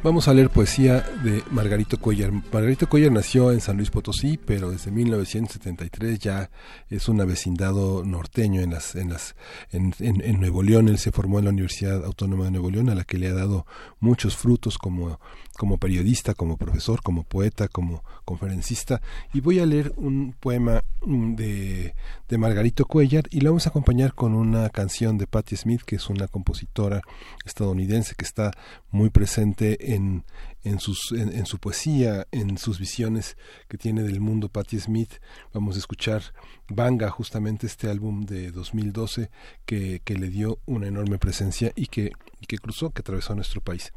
Vamos 0.00 0.28
a 0.28 0.34
leer 0.34 0.48
poesía 0.48 1.00
de 1.24 1.42
Margarito 1.50 1.98
Cuellar. 1.98 2.30
Margarito 2.30 2.88
Cuellar 2.88 3.10
nació 3.10 3.50
en 3.50 3.60
San 3.60 3.76
Luis 3.76 3.90
Potosí, 3.90 4.38
pero 4.38 4.70
desde 4.70 4.92
1973 4.92 6.20
ya 6.20 6.50
es 6.88 7.08
un 7.08 7.20
avecindado 7.20 8.04
norteño 8.04 8.60
en 8.60 8.70
las 8.70 8.94
en 8.94 9.10
las 9.10 9.34
en, 9.72 9.92
en, 9.98 10.40
Nuevo 10.40 10.62
León. 10.62 10.88
Él 10.88 10.98
se 10.98 11.10
formó 11.10 11.40
en 11.40 11.46
la 11.46 11.50
Universidad 11.50 12.04
Autónoma 12.04 12.44
de 12.44 12.52
Nuevo 12.52 12.70
León, 12.70 12.90
a 12.90 12.94
la 12.94 13.02
que 13.02 13.18
le 13.18 13.26
ha 13.26 13.34
dado 13.34 13.66
muchos 13.98 14.36
frutos 14.36 14.78
como 14.78 15.18
como 15.58 15.76
periodista, 15.76 16.34
como 16.34 16.56
profesor, 16.56 17.02
como 17.02 17.24
poeta, 17.24 17.66
como 17.66 18.04
conferencista. 18.24 19.02
Y 19.34 19.40
voy 19.40 19.58
a 19.58 19.66
leer 19.66 19.92
un 19.96 20.32
poema 20.38 20.84
mm, 21.04 21.34
de, 21.34 21.94
de 22.28 22.38
Margarito 22.38 22.86
Cuellar 22.86 23.24
y 23.30 23.40
lo 23.40 23.50
vamos 23.50 23.66
a 23.66 23.70
acompañar 23.70 24.14
con 24.14 24.34
una 24.34 24.70
canción 24.70 25.18
de 25.18 25.26
Patti 25.26 25.56
Smith, 25.56 25.82
que 25.84 25.96
es 25.96 26.08
una 26.08 26.28
compositora 26.28 27.02
estadounidense 27.44 28.14
que 28.14 28.24
está 28.24 28.52
muy 28.92 29.10
presente 29.10 29.94
en, 29.94 30.24
en, 30.62 30.78
sus, 30.78 31.10
en, 31.10 31.44
su 31.44 31.58
poesía, 31.58 32.28
en 32.30 32.56
sus 32.56 32.78
visiones 32.78 33.36
que 33.66 33.78
tiene 33.78 34.04
del 34.04 34.20
mundo 34.20 34.48
Patti 34.48 34.78
Smith. 34.78 35.14
Vamos 35.52 35.74
a 35.74 35.80
escuchar 35.80 36.22
Banga, 36.68 37.10
justamente 37.10 37.66
este 37.66 37.90
álbum 37.90 38.26
de 38.26 38.52
2012 38.52 39.28
que, 39.66 40.02
que 40.04 40.14
le 40.14 40.28
dio 40.28 40.60
una 40.66 40.86
enorme 40.86 41.18
presencia 41.18 41.72
y 41.74 41.86
que, 41.86 42.12
y 42.40 42.46
que 42.46 42.58
cruzó, 42.58 42.90
que 42.90 43.00
atravesó 43.00 43.34
nuestro 43.34 43.60
país. 43.60 43.92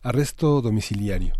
Arresto 0.00 0.62
domiciliario. 0.62 1.34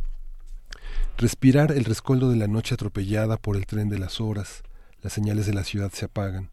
Respirar 1.17 1.71
el 1.71 1.85
rescoldo 1.85 2.29
de 2.29 2.35
la 2.35 2.49
noche 2.49 2.75
atropellada 2.75 3.37
por 3.37 3.57
el 3.57 3.67
tren 3.67 3.89
de 3.89 4.01
las 4.01 4.21
horas, 4.21 4.65
las 5.01 5.13
señales 5.13 5.47
de 5.47 5.55
la 5.55 5.63
ciudad 5.63 5.93
se 5.93 6.07
apagan. 6.07 6.51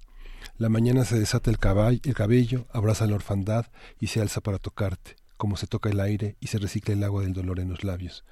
La 0.59 0.69
mañana 0.69 1.03
se 1.03 1.17
desata 1.17 1.49
el, 1.49 1.57
el 2.03 2.13
cabello, 2.13 2.67
abraza 2.71 3.07
la 3.07 3.15
orfandad 3.15 3.65
y 3.99 4.07
se 4.07 4.21
alza 4.21 4.39
para 4.41 4.59
tocarte, 4.59 5.15
como 5.35 5.57
se 5.57 5.65
toca 5.65 5.89
el 5.89 5.99
aire 5.99 6.35
y 6.39 6.47
se 6.47 6.59
recicla 6.59 6.93
el 6.93 7.03
agua 7.03 7.23
del 7.23 7.33
dolor 7.33 7.59
en 7.59 7.69
los 7.69 7.83
labios. 7.83 8.23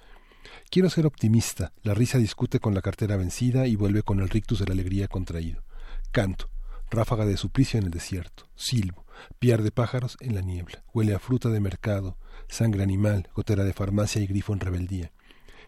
Quiero 0.70 0.92
ser 0.92 1.08
optimista, 1.08 1.74
la 1.82 1.96
risa 1.96 2.20
discute 2.20 2.60
con 2.60 2.76
la 2.76 2.84
cartera 2.84 3.18
vencida 3.18 3.66
y 3.66 3.76
vuelve 3.76 4.04
con 4.04 4.20
el 4.20 4.30
rictus 4.30 4.60
de 4.60 4.68
la 4.68 4.74
alegría 4.74 5.08
contraído. 5.08 5.64
Canto, 6.12 6.48
ráfaga 6.92 7.26
de 7.26 7.38
suplicio 7.38 7.80
en 7.80 7.86
el 7.86 7.92
desierto, 7.92 8.48
silbo, 8.56 9.08
piar 9.40 9.64
de 9.64 9.72
pájaros 9.72 10.16
en 10.20 10.36
la 10.36 10.42
niebla, 10.42 10.84
huele 10.94 11.16
a 11.16 11.20
fruta 11.20 11.50
de 11.50 11.60
mercado, 11.60 12.18
sangre 12.54 12.84
animal, 12.84 13.28
gotera 13.36 13.64
de 13.64 13.74
farmacia 13.74 14.22
y 14.22 14.28
grifo 14.28 14.54
en 14.54 14.60
rebeldía. 14.62 15.12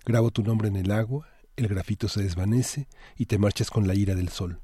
Grabo 0.06 0.32
tu 0.32 0.44
nombre 0.44 0.68
en 0.68 0.76
el 0.76 0.92
agua, 0.92 1.28
el 1.58 1.68
grafito 1.68 2.08
se 2.08 2.22
desvanece 2.22 2.88
y 3.18 3.26
te 3.26 3.38
marchas 3.38 3.70
con 3.70 3.88
la 3.88 3.96
ira 3.96 4.16
del 4.16 4.30
sol. 4.30 4.60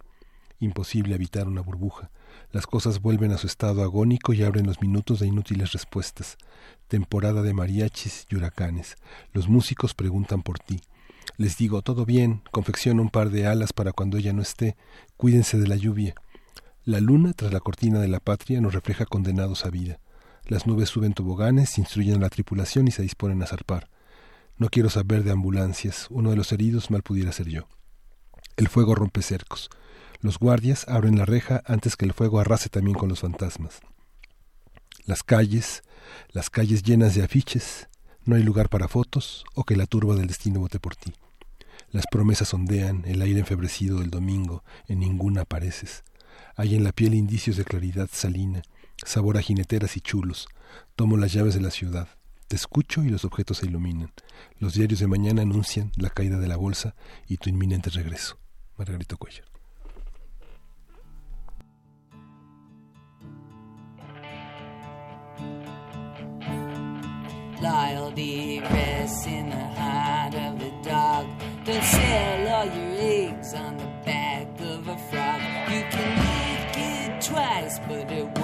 Imposible 0.60 1.16
evitar 1.16 1.48
una 1.48 1.62
burbuja. 1.62 2.12
Las 2.52 2.68
cosas 2.68 3.02
vuelven 3.02 3.32
a 3.32 3.38
su 3.38 3.48
estado 3.48 3.82
agónico 3.82 4.34
y 4.34 4.44
abren 4.44 4.68
los 4.68 4.82
minutos 4.82 5.20
de 5.20 5.28
inútiles 5.28 5.72
respuestas. 5.72 6.38
Temporada 6.88 7.42
de 7.42 7.54
mariachis 7.54 8.28
y 8.30 8.36
huracanes. 8.36 8.98
Los 9.34 9.50
músicos 9.50 9.96
preguntan 9.96 10.44
por 10.44 10.60
ti. 10.60 10.80
Les 11.38 11.58
digo, 11.58 11.82
todo 11.82 12.06
bien, 12.06 12.44
confecciono 12.52 13.02
un 13.02 13.10
par 13.10 13.32
de 13.32 13.48
alas 13.48 13.74
para 13.74 13.94
cuando 13.94 14.18
ella 14.18 14.34
no 14.34 14.44
esté. 14.44 14.76
Cuídense 15.18 15.58
de 15.58 15.68
la 15.68 15.76
lluvia. 15.76 16.14
La 16.86 17.00
luna, 17.00 17.34
tras 17.34 17.52
la 17.52 17.60
cortina 17.60 18.00
de 18.00 18.08
la 18.08 18.20
patria, 18.20 18.62
nos 18.62 18.74
refleja 18.74 19.06
condenados 19.06 19.66
a 19.66 19.72
vida. 19.72 20.00
Las 20.46 20.68
nubes 20.68 20.90
suben 20.90 21.14
toboganes, 21.14 21.78
instruyen 21.78 22.18
a 22.18 22.20
la 22.22 22.30
tripulación 22.30 22.88
y 22.88 22.92
se 22.92 23.02
disponen 23.02 23.42
a 23.42 23.48
zarpar. 23.48 23.90
No 24.58 24.70
quiero 24.70 24.90
saber 24.90 25.24
de 25.24 25.32
ambulancias. 25.32 26.08
Uno 26.10 26.30
de 26.30 26.36
los 26.36 26.52
heridos 26.52 26.92
mal 26.92 27.04
pudiera 27.04 27.32
ser 27.32 27.48
yo. 27.48 27.68
El 28.58 28.68
fuego 28.68 28.96
rompe 28.96 29.22
cercos. 29.22 29.70
Los 30.20 30.38
guardias 30.38 30.88
abren 30.88 31.18
la 31.18 31.26
reja 31.26 31.64
antes 31.66 31.96
que 31.96 32.06
el 32.06 32.14
fuego 32.14 32.40
arrase 32.40 32.70
también 32.70 32.98
con 32.98 33.10
los 33.10 33.22
fantasmas. 33.22 33.80
Las 35.06 35.24
calles, 35.24 35.84
las 36.32 36.50
calles 36.50 36.84
llenas 36.84 37.16
de 37.16 37.24
afiches, 37.24 37.88
no 38.24 38.36
hay 38.36 38.44
lugar 38.44 38.70
para 38.70 38.88
fotos 38.88 39.46
o 39.56 39.64
que 39.64 39.76
la 39.76 39.88
turba 39.88 40.16
del 40.16 40.28
destino 40.28 40.60
vote 40.60 40.80
por 40.80 40.96
ti. 40.96 41.14
Las 41.90 42.06
promesas 42.06 42.54
ondean, 42.54 43.04
el 43.06 43.22
aire 43.22 43.40
enfebrecido 43.40 44.00
del 44.00 44.12
domingo, 44.12 44.64
en 44.88 45.00
ninguna 45.00 45.42
apareces. 45.42 46.04
Hay 46.56 46.76
en 46.76 46.84
la 46.84 46.92
piel 46.92 47.16
indicios 47.16 47.58
de 47.58 47.66
claridad 47.66 48.10
salina, 48.12 48.62
sabor 49.06 49.38
a 49.38 49.42
jineteras 49.42 49.98
y 49.98 50.02
chulos. 50.02 50.48
Tomo 50.96 51.18
las 51.18 51.34
llaves 51.34 51.54
de 51.54 51.62
la 51.62 51.72
ciudad. 51.72 52.08
Te 52.48 52.56
escucho 52.56 53.04
y 53.04 53.10
los 53.10 53.24
objetos 53.24 53.60
se 53.60 53.68
iluminan. 53.68 54.12
Los 54.60 54.74
diarios 54.74 55.00
de 55.00 55.08
mañana 55.08 55.42
anuncian 55.42 55.92
la 55.96 56.10
caída 56.10 56.38
de 56.38 56.48
la 56.48 56.58
bolsa 56.58 56.96
y 57.28 57.38
tu 57.38 57.50
inminente 57.50 57.90
regreso. 57.90 58.38
Margarito 58.78 59.18
Cuellar. 59.18 59.46
Loyalty 67.62 68.60
rests 68.60 69.28
in 69.28 69.50
the 69.50 69.56
heart 69.56 70.34
of 70.34 70.60
a 70.62 70.72
dog. 70.84 71.28
Don't 71.64 71.84
sell 71.84 72.48
all 72.48 72.66
your 72.66 72.96
eggs 72.98 73.54
on 73.54 73.78
the 73.78 73.86
back 74.04 74.48
of 74.60 74.88
a 74.88 74.98
frog. 74.98 75.42
You 75.70 75.84
can 75.92 76.10
lick 76.18 76.78
it 76.78 77.22
twice, 77.22 77.80
but 77.88 78.12
it 78.12 78.41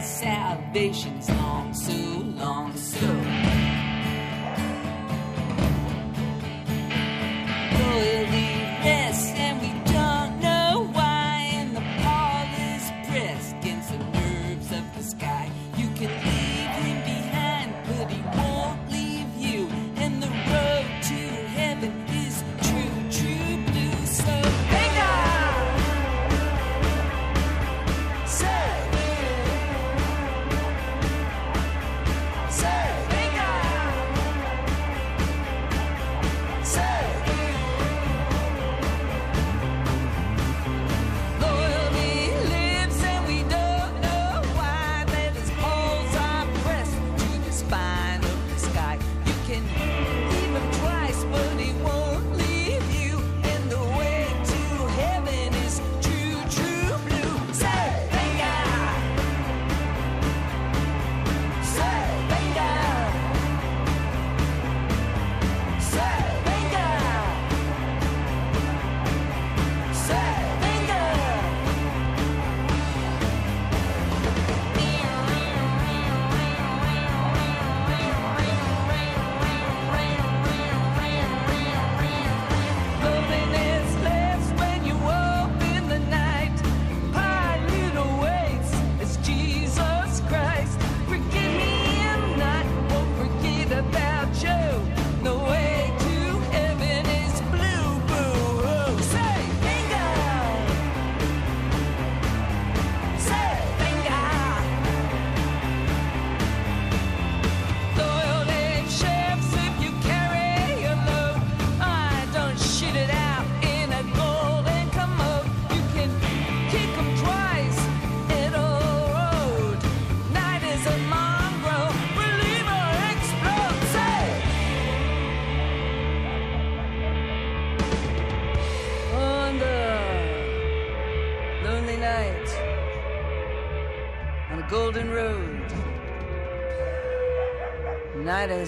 salvation 0.00 1.16
is 1.18 1.30
long, 1.30 1.72
so 1.72 1.92
long, 1.92 2.76
so. 2.76 3.31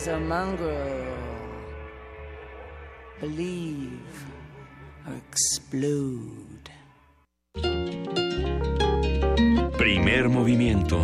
Is 0.05 0.09
a 0.09 0.21
mongrel. 0.21 1.07
Believe 3.21 4.27
or 5.07 5.15
explode. 5.31 6.69
Primer 9.79 10.29
movimiento. 10.29 10.99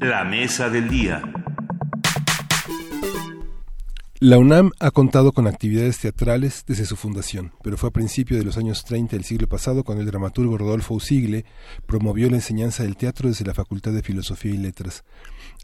La 0.00 0.24
mesa 0.24 0.70
del 0.70 0.88
día. 0.88 1.37
La 4.20 4.36
UNAM 4.36 4.72
ha 4.80 4.90
contado 4.90 5.30
con 5.30 5.46
actividades 5.46 6.00
teatrales 6.00 6.64
desde 6.66 6.86
su 6.86 6.96
fundación, 6.96 7.52
pero 7.62 7.76
fue 7.76 7.90
a 7.90 7.92
principios 7.92 8.40
de 8.40 8.44
los 8.44 8.56
años 8.56 8.84
30 8.84 9.14
del 9.14 9.24
siglo 9.24 9.46
pasado 9.46 9.84
cuando 9.84 10.02
el 10.02 10.08
dramaturgo 10.08 10.58
Rodolfo 10.58 10.94
Usigle 10.94 11.44
promovió 11.86 12.28
la 12.28 12.34
enseñanza 12.34 12.82
del 12.82 12.96
teatro 12.96 13.28
desde 13.28 13.44
la 13.44 13.54
Facultad 13.54 13.92
de 13.92 14.02
Filosofía 14.02 14.52
y 14.52 14.56
Letras. 14.56 15.04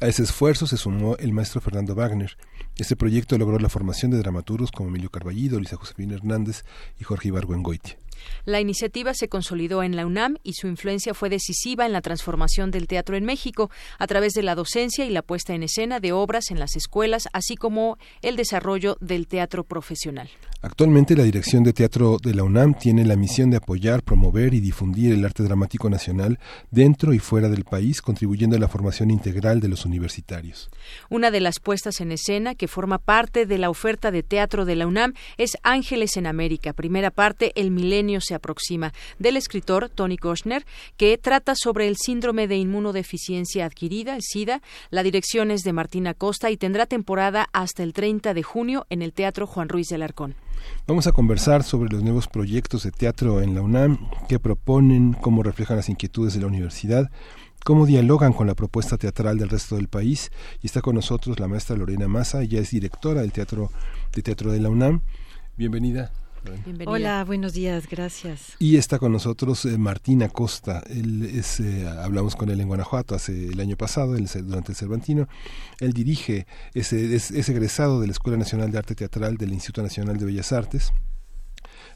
A 0.01 0.06
ese 0.06 0.22
esfuerzo 0.22 0.68
se 0.68 0.76
sumó 0.76 1.16
el 1.16 1.32
maestro 1.32 1.60
Fernando 1.60 1.97
Wagner. 1.97 2.36
Este 2.76 2.94
proyecto 2.94 3.36
logró 3.39 3.59
la 3.59 3.68
formación 3.68 4.12
de 4.12 4.18
dramaturgos 4.18 4.70
como 4.70 4.89
Emilio 4.89 5.10
Carballido, 5.10 5.59
Luisa 5.59 5.76
Josefina 5.76 6.14
Hernández 6.14 6.64
y 7.01 7.02
Jorge 7.02 7.28
Ibargüengoitia. 7.28 7.98
La 8.45 8.61
iniciativa 8.61 9.15
se 9.15 9.28
consolidó 9.28 9.82
en 9.82 9.97
la 9.97 10.07
UNAM 10.07 10.36
y 10.43 10.55
su 10.55 10.66
influencia 10.66 11.15
fue 11.15 11.28
decisiva 11.28 11.86
en 11.86 11.93
la 11.93 12.01
transformación 12.01 12.70
del 12.70 12.86
teatro 12.86 13.16
en 13.16 13.24
México 13.24 13.70
a 13.99 14.07
través 14.07 14.32
de 14.32 14.43
la 14.43 14.55
docencia 14.55 15.05
y 15.05 15.11
la 15.11 15.23
puesta 15.23 15.55
en 15.55 15.62
escena 15.62 16.01
de 16.01 16.12
obras 16.12 16.51
en 16.51 16.59
las 16.59 16.77
escuelas, 16.77 17.28
así 17.32 17.57
como 17.57 17.99
el 18.23 18.36
desarrollo 18.36 18.97
del 19.01 19.27
teatro 19.27 19.65
profesional. 19.65 20.31
Actualmente 20.62 21.15
la 21.15 21.24
Dirección 21.24 21.62
de 21.62 21.74
Teatro 21.74 22.16
de 22.23 22.32
la 22.32 22.43
UNAM 22.43 22.73
tiene 22.73 23.05
la 23.05 23.16
misión 23.16 23.51
de 23.51 23.59
apoyar, 23.59 24.03
promover 24.03 24.55
y 24.55 24.61
difundir 24.61 25.12
el 25.12 25.24
arte 25.24 25.43
dramático 25.43 25.91
nacional 25.91 26.39
dentro 26.70 27.12
y 27.12 27.19
fuera 27.19 27.51
del 27.51 27.65
país, 27.65 28.01
contribuyendo 28.01 28.57
a 28.57 28.59
la 28.59 28.69
formación 28.69 29.11
integral 29.11 29.61
de 29.61 29.69
los 29.69 29.85
universitarios. 29.85 30.70
Una 31.11 31.31
de 31.31 31.41
las 31.41 31.61
puestas 31.61 32.01
en 32.01 32.12
escena 32.12 32.55
que 32.55 32.66
forma 32.66 32.99
parte 32.99 33.45
de 33.45 33.59
la 33.59 33.69
oferta 33.69 34.11
de 34.11 34.23
teatro 34.23 34.65
de 34.65 34.77
la 34.77 34.86
UNAM 34.86 35.12
es 35.36 35.59
Ángeles 35.62 36.16
en 36.16 36.27
América, 36.27 36.73
primera 36.73 37.11
parte 37.11 37.53
El 37.57 37.70
milenio 37.70 38.03
se 38.20 38.35
aproxima, 38.35 38.93
del 39.18 39.36
escritor 39.36 39.89
Tony 39.89 40.16
Kushner, 40.16 40.64
que 40.97 41.18
trata 41.18 41.55
sobre 41.56 41.89
el 41.89 41.97
síndrome 41.97 42.48
de 42.48 42.56
inmunodeficiencia 42.56 43.64
adquirida, 43.66 44.16
el 44.16 44.22
SIDA. 44.22 44.62
La 44.90 45.02
dirección 45.02 45.51
es 45.51 45.62
de 45.62 45.72
Martina 45.72 46.14
Costa 46.14 46.51
y 46.51 46.56
tendrá 46.56 46.86
temporada 46.86 47.48
hasta 47.52 47.82
el 47.82 47.93
30 47.93 48.35
de 48.35 48.43
junio 48.43 48.86
en 48.90 49.02
el 49.02 49.12
Teatro 49.12 49.47
Juan 49.47 49.68
Ruiz 49.68 49.89
del 49.89 50.02
Arcón. 50.02 50.35
Vamos 50.86 51.06
a 51.06 51.12
conversar 51.12 51.62
sobre 51.62 51.90
los 51.90 52.02
nuevos 52.02 52.28
proyectos 52.28 52.82
de 52.85 52.90
teatro 52.90 53.40
en 53.40 53.55
la 53.55 53.62
UNAM, 53.62 53.98
qué 54.28 54.39
proponen, 54.39 55.14
cómo 55.14 55.43
reflejan 55.43 55.76
las 55.76 55.89
inquietudes 55.89 56.35
de 56.35 56.40
la 56.40 56.47
universidad, 56.47 57.10
cómo 57.64 57.86
dialogan 57.86 58.32
con 58.32 58.47
la 58.47 58.55
propuesta 58.55 58.97
teatral 58.97 59.39
del 59.39 59.48
resto 59.48 59.76
del 59.76 59.89
país. 59.89 60.31
Y 60.62 60.66
está 60.66 60.81
con 60.81 60.94
nosotros 60.94 61.40
la 61.40 61.48
maestra 61.48 61.76
Lorena 61.76 62.09
Massa, 62.09 62.43
ella 62.43 62.60
es 62.60 62.70
directora 62.70 63.22
del 63.22 63.32
Teatro 63.32 63.70
de 64.12 64.22
Teatro 64.22 64.52
de 64.52 64.60
la 64.60 64.70
UNAM. 64.70 65.02
Bienvenida. 65.56 66.12
Bienvenida. 66.45 66.91
Hola, 66.91 67.25
buenos 67.25 67.55
días, 67.55 67.89
gracias. 67.89 68.57
Y 68.59 68.77
está 68.77 68.99
con 68.99 69.12
nosotros 69.12 69.65
eh, 69.65 69.79
Martín 69.79 70.23
Acosta. 70.23 70.83
Él 70.89 71.25
es, 71.25 71.61
eh, 71.61 71.89
hablamos 71.89 72.37
con 72.37 72.51
él 72.51 72.61
en 72.61 72.69
Guanajuato 72.69 73.15
hace 73.15 73.49
el 73.49 73.61
año 73.61 73.77
pasado, 73.77 74.16
el, 74.16 74.29
durante 74.47 74.73
el 74.73 74.77
Cervantino. 74.77 75.29
Él 75.81 75.93
dirige, 75.93 76.47
es, 76.75 76.93
es, 76.93 77.31
es 77.31 77.49
egresado 77.49 78.01
de 78.01 78.09
la 78.09 78.12
Escuela 78.12 78.37
Nacional 78.37 78.71
de 78.71 78.79
Arte 78.79 78.95
Teatral 78.95 79.37
del 79.37 79.53
Instituto 79.53 79.83
Nacional 79.83 80.19
de 80.19 80.27
Bellas 80.27 80.53
Artes. 80.53 80.93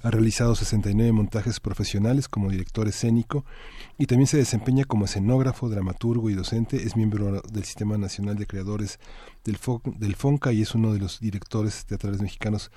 Ha 0.03 0.11
realizado 0.11 0.55
69 0.55 1.11
montajes 1.13 1.59
profesionales 1.59 2.29
como 2.29 2.51
director 2.51 2.87
escénico 2.87 3.45
y 3.99 4.07
también 4.07 4.29
se 4.29 4.37
desempeña 4.37 4.85
como 4.85 5.07
escenógrafo, 5.07 5.69
dramaturgo 5.69 6.31
y 6.31 6.35
docente. 6.35 6.85
Es 6.85 6.97
miembro 6.97 7.43
del 7.43 7.65
Sistema 7.65 7.99
Nacional 7.99 8.37
de 8.37 8.47
Creadores 8.47 9.01
del 9.45 10.15
FONCA 10.17 10.53
y 10.53 10.63
es 10.63 10.75
uno 10.75 10.93
de 10.93 11.01
los 11.01 11.19
directores 11.19 11.85
teatrales 11.85 12.21
mexicanos 12.21 12.71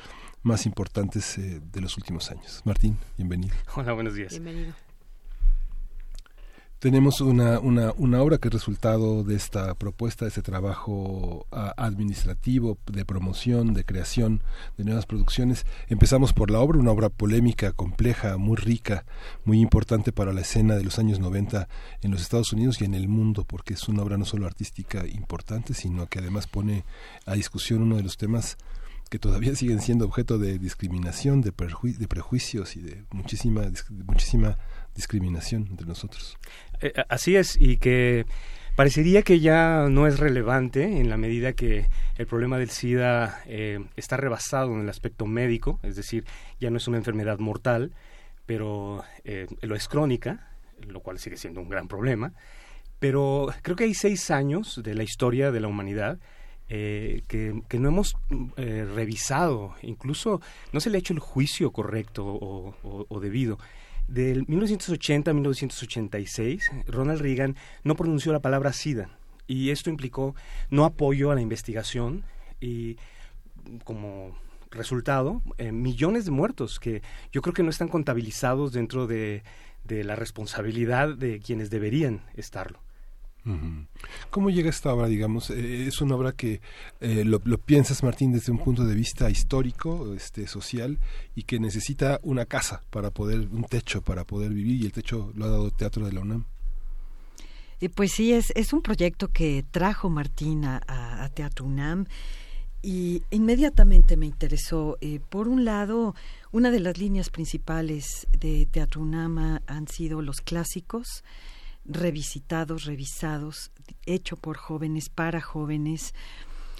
más 0.43 0.65
importantes 0.65 1.37
eh, 1.37 1.61
de 1.71 1.81
los 1.81 1.97
últimos 1.97 2.31
años. 2.31 2.61
Martín, 2.65 2.97
bienvenido. 3.17 3.55
Hola, 3.75 3.93
buenos 3.93 4.15
días. 4.15 4.31
Bienvenido. 4.31 4.73
Tenemos 6.81 7.21
una, 7.21 7.59
una, 7.59 7.91
una, 7.95 8.23
obra 8.23 8.39
que 8.39 8.47
es 8.47 8.53
resultado 8.55 9.23
de 9.23 9.35
esta 9.35 9.75
propuesta, 9.75 10.25
de 10.25 10.29
este 10.29 10.41
trabajo 10.41 11.45
uh, 11.51 11.55
administrativo, 11.77 12.79
de 12.91 13.05
promoción, 13.05 13.75
de 13.75 13.85
creación 13.85 14.41
de 14.79 14.85
nuevas 14.85 15.05
producciones. 15.05 15.67
Empezamos 15.89 16.33
por 16.33 16.49
la 16.49 16.57
obra, 16.57 16.79
una 16.79 16.89
obra 16.89 17.09
polémica, 17.09 17.71
compleja, 17.71 18.37
muy 18.37 18.55
rica, 18.55 19.05
muy 19.45 19.61
importante 19.61 20.11
para 20.11 20.33
la 20.33 20.41
escena 20.41 20.73
de 20.73 20.83
los 20.83 20.97
años 20.97 21.19
90 21.19 21.67
en 22.01 22.09
los 22.09 22.23
Estados 22.23 22.51
Unidos 22.51 22.81
y 22.81 22.85
en 22.85 22.95
el 22.95 23.07
mundo, 23.07 23.43
porque 23.43 23.75
es 23.75 23.87
una 23.87 24.01
obra 24.01 24.17
no 24.17 24.25
solo 24.25 24.47
artística 24.47 25.05
importante, 25.05 25.75
sino 25.75 26.07
que 26.07 26.17
además 26.17 26.47
pone 26.47 26.83
a 27.27 27.35
discusión 27.35 27.83
uno 27.83 27.97
de 27.97 28.03
los 28.03 28.17
temas 28.17 28.57
que 29.11 29.19
todavía 29.19 29.53
siguen 29.55 29.81
siendo 29.81 30.05
objeto 30.05 30.39
de 30.39 30.57
discriminación, 30.57 31.41
de, 31.41 31.51
prejuicios 31.51 32.75
y 32.75 32.81
de 32.81 33.03
muchísima, 33.11 33.63
muchísima 34.05 34.57
discriminación 34.95 35.67
entre 35.69 35.85
nosotros. 35.85 36.37
Eh, 36.81 36.93
así 37.09 37.35
es, 37.35 37.57
y 37.59 37.77
que 37.77 38.25
parecería 38.75 39.21
que 39.21 39.39
ya 39.41 39.87
no 39.89 40.07
es 40.07 40.17
relevante 40.17 40.99
en 40.99 41.09
la 41.09 41.17
medida 41.17 41.53
que 41.53 41.87
el 42.17 42.25
problema 42.25 42.57
del 42.57 42.71
SIDA 42.71 43.43
eh, 43.45 43.83
está 43.97 44.17
rebasado 44.17 44.73
en 44.73 44.81
el 44.81 44.89
aspecto 44.89 45.25
médico, 45.25 45.79
es 45.83 45.95
decir, 45.97 46.23
ya 46.59 46.71
no 46.71 46.77
es 46.77 46.87
una 46.87 46.97
enfermedad 46.97 47.37
mortal, 47.39 47.91
pero 48.45 49.03
eh, 49.25 49.45
lo 49.61 49.75
es 49.75 49.87
crónica, 49.87 50.47
lo 50.87 51.01
cual 51.01 51.19
sigue 51.19 51.37
siendo 51.37 51.61
un 51.61 51.69
gran 51.69 51.87
problema. 51.87 52.33
Pero 52.99 53.49
creo 53.61 53.75
que 53.75 53.83
hay 53.85 53.93
seis 53.93 54.31
años 54.31 54.79
de 54.83 54.95
la 54.95 55.03
historia 55.03 55.51
de 55.51 55.59
la 55.59 55.67
humanidad 55.67 56.19
eh, 56.73 57.23
que, 57.27 57.79
no 57.79 57.89
hemos 57.89 58.15
eh, 58.55 58.87
revisado, 58.95 59.75
incluso 59.81 60.39
no 60.71 60.79
se 60.79 60.89
le 60.89 60.97
ha 60.97 60.99
hecho 60.99 61.11
el 61.11 61.19
juicio 61.19 61.71
correcto 61.71 62.25
o, 62.25 62.73
o, 62.81 63.05
o 63.09 63.19
debido. 63.19 63.59
Del 64.07 64.45
1980 64.47 65.31
a 65.31 65.33
1986, 65.33 66.71
Ronald 66.87 67.19
Reagan 67.19 67.57
no 67.83 67.95
pronunció 67.95 68.31
la 68.31 68.39
palabra 68.39 68.71
SIDA 68.71 69.09
y 69.47 69.71
esto 69.71 69.89
implicó 69.89 70.33
no 70.69 70.85
apoyo 70.85 71.29
a 71.29 71.35
la 71.35 71.41
investigación 71.41 72.23
y 72.61 72.95
como 73.83 74.33
resultado 74.69 75.41
eh, 75.57 75.73
millones 75.73 76.23
de 76.23 76.31
muertos 76.31 76.79
que 76.79 77.01
yo 77.33 77.41
creo 77.41 77.53
que 77.53 77.63
no 77.63 77.69
están 77.69 77.89
contabilizados 77.89 78.71
dentro 78.71 79.07
de, 79.07 79.43
de 79.83 80.05
la 80.05 80.15
responsabilidad 80.15 81.15
de 81.15 81.41
quienes 81.41 81.69
deberían 81.69 82.21
estarlo. 82.35 82.79
¿Cómo 84.29 84.49
llega 84.49 84.69
esta 84.69 84.93
obra, 84.93 85.07
digamos? 85.07 85.49
Eh, 85.49 85.87
es 85.87 85.99
una 86.01 86.15
obra 86.15 86.31
que 86.31 86.61
eh, 86.99 87.23
lo, 87.25 87.39
piensas, 87.57 88.03
Martín, 88.03 88.31
desde 88.31 88.51
un 88.51 88.59
punto 88.59 88.85
de 88.85 88.93
vista 88.93 89.29
histórico, 89.29 90.13
este, 90.13 90.47
social, 90.47 90.99
y 91.35 91.43
que 91.43 91.59
necesita 91.59 92.19
una 92.23 92.45
casa 92.45 92.83
para 92.89 93.09
poder, 93.09 93.47
un 93.51 93.63
techo 93.63 94.01
para 94.01 94.25
poder 94.25 94.53
vivir, 94.53 94.81
y 94.81 94.85
el 94.85 94.91
techo 94.91 95.31
lo 95.35 95.45
ha 95.45 95.49
dado 95.49 95.71
Teatro 95.71 96.05
de 96.05 96.13
la 96.13 96.21
UNAM. 96.21 96.45
Eh, 97.79 97.89
pues 97.89 98.11
sí, 98.11 98.31
es, 98.31 98.51
es 98.55 98.73
un 98.73 98.81
proyecto 98.81 99.29
que 99.29 99.65
trajo 99.71 100.09
Martín 100.09 100.65
a, 100.65 100.81
a, 100.85 101.23
a 101.23 101.29
Teatro 101.29 101.65
UNAM 101.65 102.05
y 102.81 103.23
inmediatamente 103.29 104.17
me 104.17 104.25
interesó. 104.25 104.97
Eh, 105.01 105.19
por 105.29 105.47
un 105.47 105.65
lado, 105.65 106.15
una 106.51 106.71
de 106.71 106.79
las 106.79 106.97
líneas 106.97 107.29
principales 107.29 108.27
de 108.37 108.65
Teatro 108.65 109.01
UNAM 109.01 109.59
han 109.65 109.87
sido 109.87 110.21
los 110.21 110.41
clásicos, 110.41 111.23
revisitados, 111.85 112.85
revisados, 112.85 113.71
hecho 114.05 114.37
por 114.37 114.57
jóvenes, 114.57 115.09
para 115.09 115.41
jóvenes. 115.41 116.13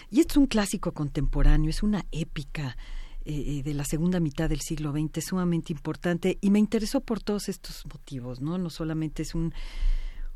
Y 0.10 0.19
es 0.19 0.38
un 0.38 0.48
clásico 0.48 0.91
contemporáneo, 0.91 1.69
es 1.69 1.84
una 1.84 2.06
épica 2.11 2.78
eh, 3.23 3.61
de 3.64 3.73
la 3.73 3.86
segunda 3.86 4.19
mitad 4.19 4.49
del 4.49 4.61
siglo 4.61 4.91
XX, 4.91 5.23
sumamente 5.23 5.72
importante, 5.72 6.38
y 6.41 6.49
me 6.49 6.60
interesó 6.60 7.02
por 7.02 7.22
todos 7.22 7.49
estos 7.49 7.86
motivos, 7.86 8.41
¿no? 8.41 8.57
No 8.57 8.69
solamente 8.72 9.22
es 9.22 9.36
un, 9.36 9.53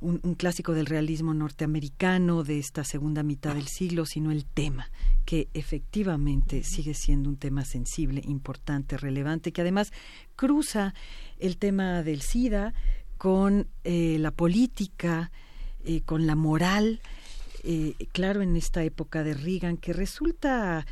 un, 0.02 0.20
un 0.24 0.36
clásico 0.36 0.74
del 0.74 0.86
realismo 0.86 1.34
norteamericano 1.34 2.44
de 2.44 2.60
esta 2.60 2.84
segunda 2.84 3.24
mitad 3.24 3.56
del 3.56 3.68
siglo, 3.68 4.06
sino 4.06 4.32
el 4.32 4.46
tema, 4.46 4.92
que 5.26 5.50
efectivamente 5.56 6.64
sigue 6.64 6.94
siendo 6.94 7.28
un 7.28 7.38
tema 7.38 7.66
sensible, 7.66 8.22
importante, 8.24 8.98
relevante, 8.98 9.52
que 9.52 9.62
además 9.62 9.92
cruza 10.36 10.94
el 11.40 11.58
tema 11.58 12.04
del 12.04 12.22
SIDA, 12.22 12.76
con 13.26 13.66
eh, 13.84 14.18
la 14.20 14.30
política, 14.30 15.32
eh, 15.84 16.02
con 16.02 16.28
la 16.28 16.36
moral, 16.36 17.02
eh, 17.64 17.96
claro, 18.12 18.44
en 18.44 18.56
esta 18.56 18.84
época 18.84 19.24
de 19.24 19.34
Reagan, 19.34 19.78
que 19.78 19.94
resulta 19.94 20.86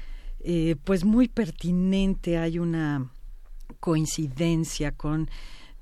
pues 0.83 1.05
muy 1.05 1.27
pertinente, 1.27 2.39
hay 2.39 2.57
una 2.57 3.11
coincidencia 3.79 4.91
con 4.93 5.29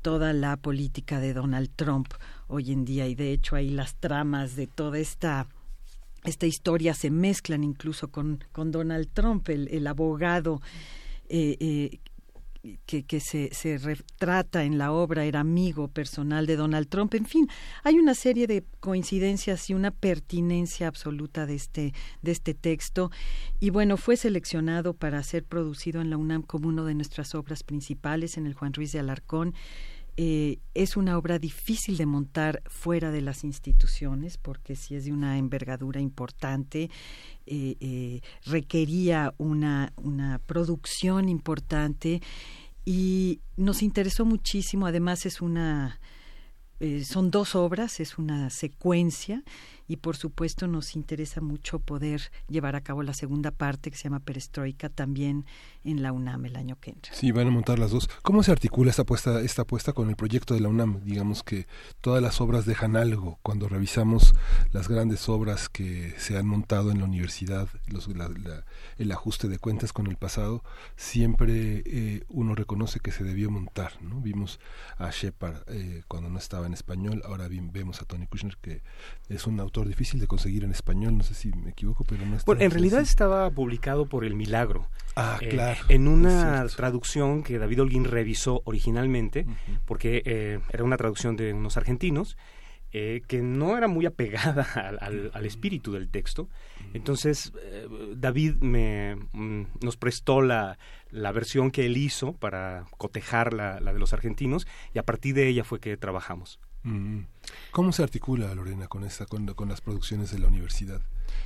toda 0.02 0.34
la 0.34 0.58
política 0.58 1.22
de 1.22 1.34
Donald 1.34 1.70
Trump 1.74 2.10
hoy 2.48 2.74
en 2.74 2.84
día 2.84 3.08
y 3.08 3.16
de 3.16 3.32
hecho 3.32 3.56
ahí 3.56 3.70
las 3.70 3.96
tramas 3.96 4.58
de 4.58 4.68
toda 4.68 5.00
esta 5.00 5.48
esta 6.26 6.46
historia 6.48 6.94
se 6.94 7.10
mezclan 7.10 7.64
incluso 7.64 8.10
con, 8.10 8.44
con 8.52 8.72
Donald 8.72 9.08
Trump, 9.14 9.48
el, 9.50 9.70
el 9.70 9.88
abogado 9.88 10.62
que, 12.86 13.20
se, 13.20 13.50
se, 13.54 13.78
retrata 13.78 14.64
en 14.64 14.78
la 14.78 14.92
obra, 14.92 15.26
era 15.26 15.40
amigo 15.40 15.88
personal 15.88 16.46
de 16.46 16.56
Donald 16.56 16.88
Trump. 16.88 17.14
En 17.16 17.26
fin, 17.26 17.50
hay 17.84 17.96
una 17.96 18.14
serie 18.14 18.46
de 18.46 18.64
coincidencias 18.80 19.70
y 19.70 19.74
una 19.74 19.92
pertinencia 19.92 20.88
absoluta 20.88 21.46
de 21.46 21.56
este, 21.56 21.94
de 22.22 22.32
este 22.32 22.54
texto. 22.54 23.10
Y 23.60 23.72
bueno, 23.72 23.98
fue 23.98 24.16
seleccionado 24.16 24.94
para 24.94 25.24
ser 25.24 25.44
producido 25.44 26.02
en 26.02 26.10
la 26.10 26.18
UNAM 26.18 26.44
como 26.44 26.70
una 26.70 26.84
de 26.84 26.94
nuestras 26.94 27.34
obras 27.34 27.64
principales 27.64 28.38
en 28.38 28.46
el 28.46 28.54
Juan 28.54 28.74
Ruiz 28.74 28.92
de 28.92 29.00
Alarcón. 29.00 29.56
Eh, 30.18 30.60
es 30.74 30.98
una 30.98 31.18
obra 31.18 31.40
difícil 31.40 31.98
de 31.98 32.06
montar 32.06 32.62
fuera 32.66 33.12
de 33.12 33.22
las 33.22 33.46
instituciones 33.46 34.38
porque 34.38 34.76
si 34.76 34.96
es 34.96 35.06
de 35.06 35.14
una 35.14 35.38
envergadura 35.38 36.02
importante 36.02 36.90
eh, 37.46 37.78
eh, 37.80 38.22
requería 38.46 39.34
una, 39.38 39.94
una 39.96 40.40
producción 40.40 41.30
importante 41.30 42.22
y 42.84 43.40
nos 43.56 43.82
interesó 43.82 44.26
muchísimo. 44.26 44.86
Además 44.86 45.26
es 45.26 45.42
una 45.42 46.00
son 47.06 47.30
dos 47.30 47.54
obras, 47.54 48.00
es 48.00 48.18
una 48.18 48.50
secuencia 48.50 49.44
y 49.88 49.98
por 49.98 50.16
supuesto 50.16 50.68
nos 50.68 50.96
interesa 50.96 51.42
mucho 51.42 51.80
poder 51.80 52.32
llevar 52.48 52.76
a 52.76 52.82
cabo 52.82 53.04
la 53.04 53.14
segunda 53.14 53.52
parte 53.52 53.92
que 53.92 53.98
se 53.98 54.04
llama 54.04 54.20
Perestroika 54.20 54.90
también 54.90 55.46
en 55.84 56.02
la 56.02 56.12
UNAM 56.12 56.46
el 56.46 56.56
año 56.56 56.78
que 56.80 56.92
entra. 56.92 57.14
Sí, 57.14 57.32
van 57.32 57.48
a 57.48 57.52
montar 57.52 57.80
las 57.80 57.92
dos. 57.92 58.10
¿Cómo 58.22 58.44
se 58.44 58.52
articula 58.52 58.90
esta 58.90 59.02
apuesta, 59.02 59.42
esta 59.42 59.64
apuesta 59.64 59.94
con 59.94 60.10
el 60.10 60.16
proyecto 60.16 60.54
de 60.54 60.62
la 60.62 60.70
UNAM? 60.70 61.04
Digamos 61.04 61.44
que 61.44 61.68
todas 62.02 62.22
las 62.22 62.42
obras 62.42 62.66
dejan 62.66 62.96
algo. 62.96 63.40
Cuando 63.42 63.68
revisamos 63.68 64.36
las 64.72 64.88
grandes 64.88 65.28
obras 65.30 65.70
que 65.70 66.14
se 66.18 66.38
han 66.38 66.48
montado 66.48 66.92
en 66.92 67.00
la 67.00 67.06
universidad, 67.06 67.68
los, 67.88 68.10
el 68.98 69.12
ajuste 69.12 69.48
de 69.48 69.60
cuentas 69.60 69.94
con 69.94 70.08
el 70.08 70.18
pasado, 70.18 70.64
siempre 70.96 71.84
eh, 71.86 72.24
uno 72.30 72.56
reconoce 72.56 73.00
que 73.00 73.12
se 73.12 73.24
debió 73.24 73.50
montar. 73.50 73.94
¿no? 74.02 74.22
Vimos 74.22 74.60
a 74.98 75.10
Shepard 75.10 75.64
eh, 75.68 76.04
cuando 76.08 76.30
no 76.30 76.38
estaba 76.38 76.68
en 76.68 76.74
español, 76.74 77.22
ahora 77.26 77.48
vemos 77.50 78.02
a 78.02 78.06
Tony 78.06 78.28
Kushner 78.28 78.58
que 78.58 78.82
es 79.30 79.48
un 79.48 79.60
autor 79.72 79.88
difícil 79.88 80.20
de 80.20 80.28
conseguir 80.28 80.66
en 80.66 80.72
español, 80.72 81.18
no 81.18 81.24
sé 81.24 81.34
si 81.34 81.50
me 81.54 81.70
equivoco, 81.70 82.04
pero 82.04 82.26
no 82.26 82.36
está. 82.36 82.46
Bueno, 82.46 82.62
en 82.62 82.72
realidad 82.72 83.00
estaba 83.00 83.50
publicado 83.52 84.06
por 84.06 84.26
El 84.26 84.36
Milagro. 84.36 84.90
Ah, 85.16 85.38
eh, 85.40 85.48
claro. 85.48 85.80
En 85.88 86.10
una 86.10 86.66
traducción 86.68 87.42
que 87.42 87.58
David 87.58 87.82
Holguín 87.82 88.04
revisó 88.04 88.62
originalmente, 88.66 89.46
porque 89.86 90.22
eh, 90.26 90.60
era 90.72 90.84
una 90.84 90.98
traducción 90.98 91.38
de 91.38 91.54
unos 91.54 91.78
argentinos, 91.78 92.38
eh, 92.92 93.22
que 93.26 93.42
no 93.42 93.78
era 93.78 93.88
muy 93.88 94.06
apegada 94.06 94.64
al, 95.34 95.46
espíritu 95.46 95.94
del 95.94 96.10
texto. 96.10 96.50
Entonces, 96.94 97.54
David 98.14 98.56
me, 98.56 99.16
mm, 99.32 99.64
nos 99.82 99.96
prestó 99.96 100.42
la, 100.42 100.78
la, 101.12 101.32
versión 101.32 101.72
que 101.72 101.86
él 101.86 101.96
hizo 101.96 102.34
para 102.34 102.84
cotejar 102.98 103.54
la, 103.54 103.80
la 103.80 103.94
de 103.94 104.00
los 104.00 104.12
argentinos 104.12 104.68
y 104.94 105.00
a 105.00 105.04
partir 105.04 105.34
de 105.34 105.48
ella 105.48 105.64
fue 105.64 105.80
que 105.80 105.96
trabajamos. 105.96 106.60
Mm. 106.84 107.22
¿Cómo 107.72 107.92
se 107.92 108.04
articula, 108.04 108.54
Lorena, 108.54 108.88
con, 108.88 109.04
esta, 109.04 109.26
con, 109.26 109.70
las 109.70 109.82
producciones 109.82 110.32
de 110.32 110.40
la 110.40 110.48
universidad? 110.48 111.02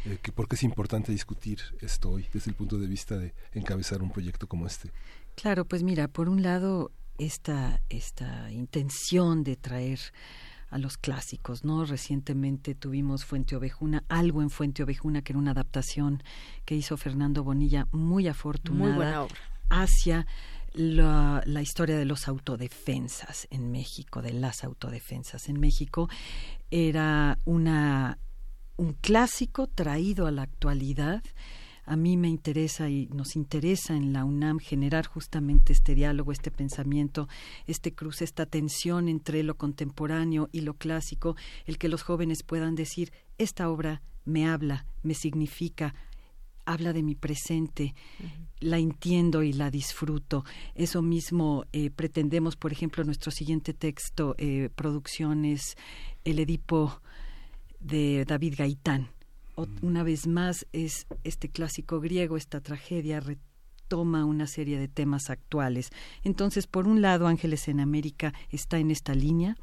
Eh, 0.06 0.18
¿Por 0.34 0.48
qué 0.48 0.56
es 0.56 0.64
importante 0.64 1.12
discutir 1.12 1.60
esto 1.82 2.12
hoy 2.12 2.28
desde 2.34 2.52
el 2.52 2.56
punto 2.56 2.78
de 2.78 2.88
vista 2.88 3.18
de 3.18 3.34
encabezar 3.54 4.02
un 4.02 4.12
proyecto 4.12 4.48
como 4.48 4.66
este? 4.66 4.92
Claro, 5.36 5.66
pues 5.66 5.84
mira, 5.84 6.08
por 6.08 6.30
un 6.30 6.42
lado, 6.42 6.92
esta, 7.18 7.82
esta 7.90 8.52
intención 8.52 9.44
de 9.44 9.56
traer 9.56 10.00
a 10.70 10.78
los 10.78 10.98
clásicos, 10.98 11.64
¿no? 11.64 11.86
Recientemente 11.86 12.76
tuvimos 12.76 13.24
Fuente 13.24 13.56
Ovejuna, 13.56 14.04
algo 14.10 14.42
en 14.42 14.50
Fuente 14.50 14.84
Ovejuna, 14.84 15.22
que 15.22 15.32
era 15.32 15.40
una 15.40 15.52
adaptación 15.52 16.24
que 16.66 16.76
hizo 16.76 16.98
Fernando 16.98 17.44
Bonilla, 17.44 17.88
muy 17.92 18.28
afortunada, 18.28 18.86
muy 18.86 18.96
buena 18.96 19.24
obra. 19.24 19.36
hacia 19.70 20.26
la, 20.76 21.62
historia 21.62 21.98
de 21.98 22.06
los 22.06 22.28
autodefensas 22.28 23.48
en 23.50 23.72
México, 23.72 24.22
de 24.22 24.34
las 24.34 24.64
autodefensas 24.64 25.50
en 25.50 25.60
México, 25.60 26.10
era 26.70 27.40
una, 27.46 28.20
un 28.78 28.94
clásico 28.94 29.68
traído 29.68 30.28
a 30.28 30.32
la 30.32 30.44
actualidad. 30.44 31.24
A 31.86 31.96
mí 31.96 32.18
me 32.18 32.30
interesa 32.30 32.90
y 32.90 33.08
nos 33.08 33.36
interesa 33.36 33.96
en 33.96 34.12
la 34.12 34.26
UNAM 34.26 34.60
generar 34.60 35.06
justamente 35.06 35.72
este 35.72 35.96
diálogo, 35.96 36.32
este 36.32 36.52
pensamiento, 36.52 37.28
este 37.68 37.94
cruce, 37.94 38.24
esta 38.24 38.46
tensión 38.46 39.08
entre 39.08 39.44
lo 39.44 39.56
contemporáneo 39.56 40.50
y 40.52 40.62
lo 40.62 40.74
clásico, 40.74 41.36
el 41.66 41.78
que 41.78 41.90
los 41.90 42.02
jóvenes 42.02 42.44
puedan 42.44 42.76
decir, 42.76 43.14
esta 43.38 43.70
obra 43.70 44.02
me 44.26 44.48
habla, 44.48 44.88
me 45.04 45.14
significa, 45.14 45.94
habla 46.66 46.94
de 46.94 47.04
mi 47.04 47.16
presente, 47.16 47.94
la 48.60 48.80
entiendo 48.80 49.44
y 49.44 49.54
la 49.54 49.72
disfruto. 49.72 50.44
Eso 50.74 51.02
mismo 51.02 51.66
eh, 51.72 51.90
pretendemos, 51.92 52.56
por 52.56 52.72
ejemplo, 52.72 53.04
nuestro 53.04 53.32
siguiente 53.32 53.74
texto, 53.74 54.36
eh, 54.38 54.70
producciones 54.76 55.78
El 56.24 56.40
Edipo 56.40 57.02
de 57.80 58.26
David 58.26 58.56
Gaitán. 58.58 59.10
una 59.82 60.04
vez 60.04 60.28
más 60.28 60.66
es 60.74 61.08
este 61.24 61.50
clásico 61.50 62.02
griego, 62.02 62.36
esta 62.36 62.60
tragedia 62.60 63.22
retoma 63.22 64.26
una 64.26 64.48
serie 64.48 64.78
de 64.78 64.88
temas 64.88 65.30
actuales. 65.30 65.92
Entonces, 66.24 66.68
por 66.68 66.88
un 66.88 67.02
lado, 67.02 67.28
Ángeles 67.28 67.68
en 67.68 67.80
América 67.80 68.34
está 68.50 68.80
en 68.80 68.92
esta 68.92 69.14
línea 69.14 69.56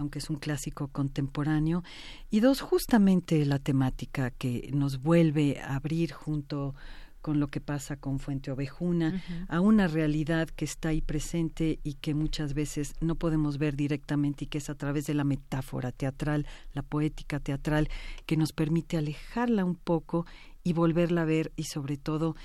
aunque 0.00 0.18
es 0.18 0.30
un 0.30 0.36
clásico 0.36 0.88
contemporáneo, 0.88 1.84
y 2.30 2.40
dos, 2.40 2.60
justamente 2.60 3.44
la 3.44 3.58
temática 3.58 4.30
que 4.30 4.70
nos 4.72 5.02
vuelve 5.02 5.60
a 5.60 5.76
abrir 5.76 6.12
junto 6.12 6.74
con 7.20 7.38
lo 7.38 7.48
que 7.48 7.60
pasa 7.60 7.96
con 7.96 8.18
Fuente 8.18 8.50
Ovejuna, 8.50 9.22
a 9.48 9.60
una 9.60 9.88
realidad 9.88 10.48
que 10.48 10.64
está 10.64 10.88
ahí 10.88 11.02
presente 11.02 11.78
y 11.84 11.94
que 11.94 12.14
muchas 12.14 12.54
veces 12.54 12.94
no 13.00 13.14
podemos 13.14 13.58
ver 13.58 13.76
directamente 13.76 14.44
y 14.44 14.46
que 14.48 14.58
es 14.58 14.70
a 14.70 14.74
través 14.74 15.06
de 15.06 15.14
la 15.14 15.24
metáfora 15.24 15.92
teatral, 15.92 16.46
la 16.72 16.82
poética 16.82 17.38
teatral, 17.38 17.88
que 18.24 18.38
nos 18.38 18.52
permite 18.52 18.96
alejarla 18.96 19.66
un 19.66 19.76
poco 19.76 20.24
y 20.64 20.72
volverla 20.72 21.22
a 21.22 21.26
ver 21.26 21.52
y 21.56 21.64
sobre 21.64 21.98
todo 21.98 22.36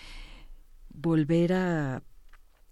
volver 0.94 1.53
a 1.53 2.03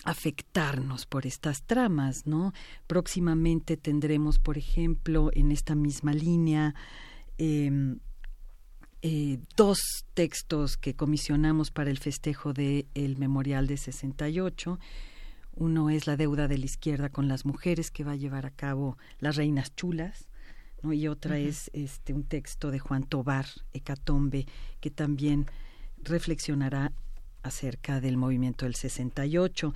afectarnos 0.04 1.06
por 1.06 1.26
estas 1.26 1.64
tramas, 1.64 2.26
¿no? 2.26 2.54
Próximamente 2.88 3.78
tendremos, 3.78 4.40
por 4.40 4.58
ejemplo, 4.58 5.30
en 5.34 5.52
esta 5.52 5.76
misma 5.76 6.14
línea, 6.14 6.76
em, 7.38 8.00
eh, 9.02 9.40
dos 9.58 10.06
textos 10.14 10.78
que 10.78 10.96
comisionamos 10.96 11.72
para 11.72 11.90
el 11.90 12.00
festejo 12.00 12.54
del 12.54 12.88
el 12.94 13.18
Memorial 13.18 13.68
de 13.68 13.78
68. 13.78 14.80
Uno 15.56 15.90
es 15.90 16.08
La 16.08 16.18
deuda 16.18 16.48
de 16.48 16.58
la 16.58 16.66
izquierda 16.66 17.10
con 17.10 17.28
las 17.28 17.46
mujeres 17.46 17.92
que 17.92 18.04
va 18.04 18.14
a 18.14 18.18
llevar 18.18 18.46
a 18.46 18.52
cabo 18.52 18.98
las 19.20 19.36
reinas 19.36 19.76
chulas, 19.76 20.30
¿no? 20.82 20.94
y 20.94 21.08
otra 21.08 21.38
es 21.38 21.70
este 21.74 22.14
un 22.14 22.24
texto 22.24 22.72
de 22.72 22.80
Juan 22.80 23.04
Tobar, 23.04 23.46
Hecatombe, 23.74 24.48
que 24.80 24.90
también 24.90 25.46
reflexionará 26.02 26.92
acerca 27.44 28.02
del 28.02 28.18
movimiento 28.18 28.65
del 28.65 28.76
68. 28.76 29.74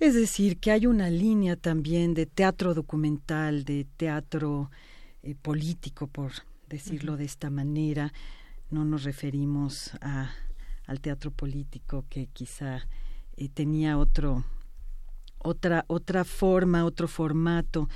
Es 0.00 0.14
decir, 0.14 0.58
que 0.58 0.72
hay 0.72 0.86
una 0.86 1.10
línea 1.10 1.56
también 1.56 2.12
de 2.12 2.26
teatro 2.26 2.74
documental, 2.74 3.64
de 3.64 3.86
teatro 3.96 4.70
eh, 5.22 5.34
político, 5.40 6.08
por 6.08 6.32
decirlo 6.68 7.16
de 7.16 7.24
esta 7.24 7.50
manera. 7.50 8.12
No 8.70 8.84
nos 8.84 9.04
referimos 9.04 9.92
a, 10.00 10.30
al 10.86 11.00
teatro 11.00 11.30
político 11.30 12.04
que 12.08 12.26
quizá 12.26 12.88
eh, 13.36 13.48
tenía 13.48 13.96
otro, 13.96 14.44
otra, 15.38 15.84
otra 15.86 16.24
forma, 16.24 16.84
otro 16.84 17.06
formato 17.06 17.88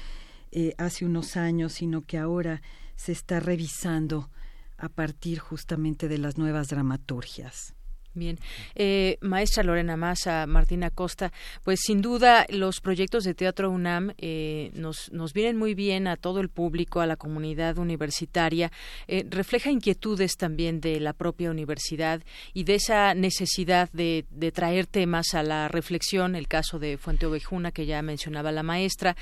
eh, 0.52 0.74
hace 0.78 1.04
unos 1.04 1.36
años, 1.36 1.72
sino 1.72 2.02
que 2.02 2.18
ahora 2.18 2.62
se 2.94 3.12
está 3.12 3.40
revisando 3.40 4.30
a 4.78 4.88
partir 4.88 5.38
justamente 5.38 6.08
de 6.08 6.18
las 6.18 6.38
nuevas 6.38 6.68
dramaturgias. 6.68 7.74
Bien. 8.16 8.38
Eh, 8.74 9.18
maestra 9.20 9.62
Lorena 9.62 9.94
Massa, 9.98 10.46
Martina 10.46 10.88
Costa, 10.88 11.34
pues 11.64 11.80
sin 11.82 12.00
duda 12.00 12.46
los 12.48 12.80
proyectos 12.80 13.24
de 13.24 13.34
Teatro 13.34 13.70
UNAM 13.70 14.14
eh, 14.16 14.70
nos, 14.72 15.12
nos 15.12 15.34
vienen 15.34 15.58
muy 15.58 15.74
bien 15.74 16.06
a 16.06 16.16
todo 16.16 16.40
el 16.40 16.48
público, 16.48 17.00
a 17.00 17.06
la 17.06 17.16
comunidad 17.16 17.76
universitaria. 17.76 18.72
Eh, 19.06 19.26
refleja 19.28 19.70
inquietudes 19.70 20.38
también 20.38 20.80
de 20.80 20.98
la 20.98 21.12
propia 21.12 21.50
universidad 21.50 22.22
y 22.54 22.64
de 22.64 22.76
esa 22.76 23.12
necesidad 23.12 23.90
de, 23.92 24.24
traer 24.54 24.86
temas 24.86 25.34
a 25.34 25.42
la 25.42 25.68
reflexión, 25.68 26.36
el 26.36 26.48
caso 26.48 26.78
de 26.78 26.96
Fuente 26.96 27.26
Ovejuna 27.26 27.70
que 27.70 27.84
ya 27.84 28.00
mencionaba 28.00 28.50
la 28.50 28.62
maestra, 28.62 29.14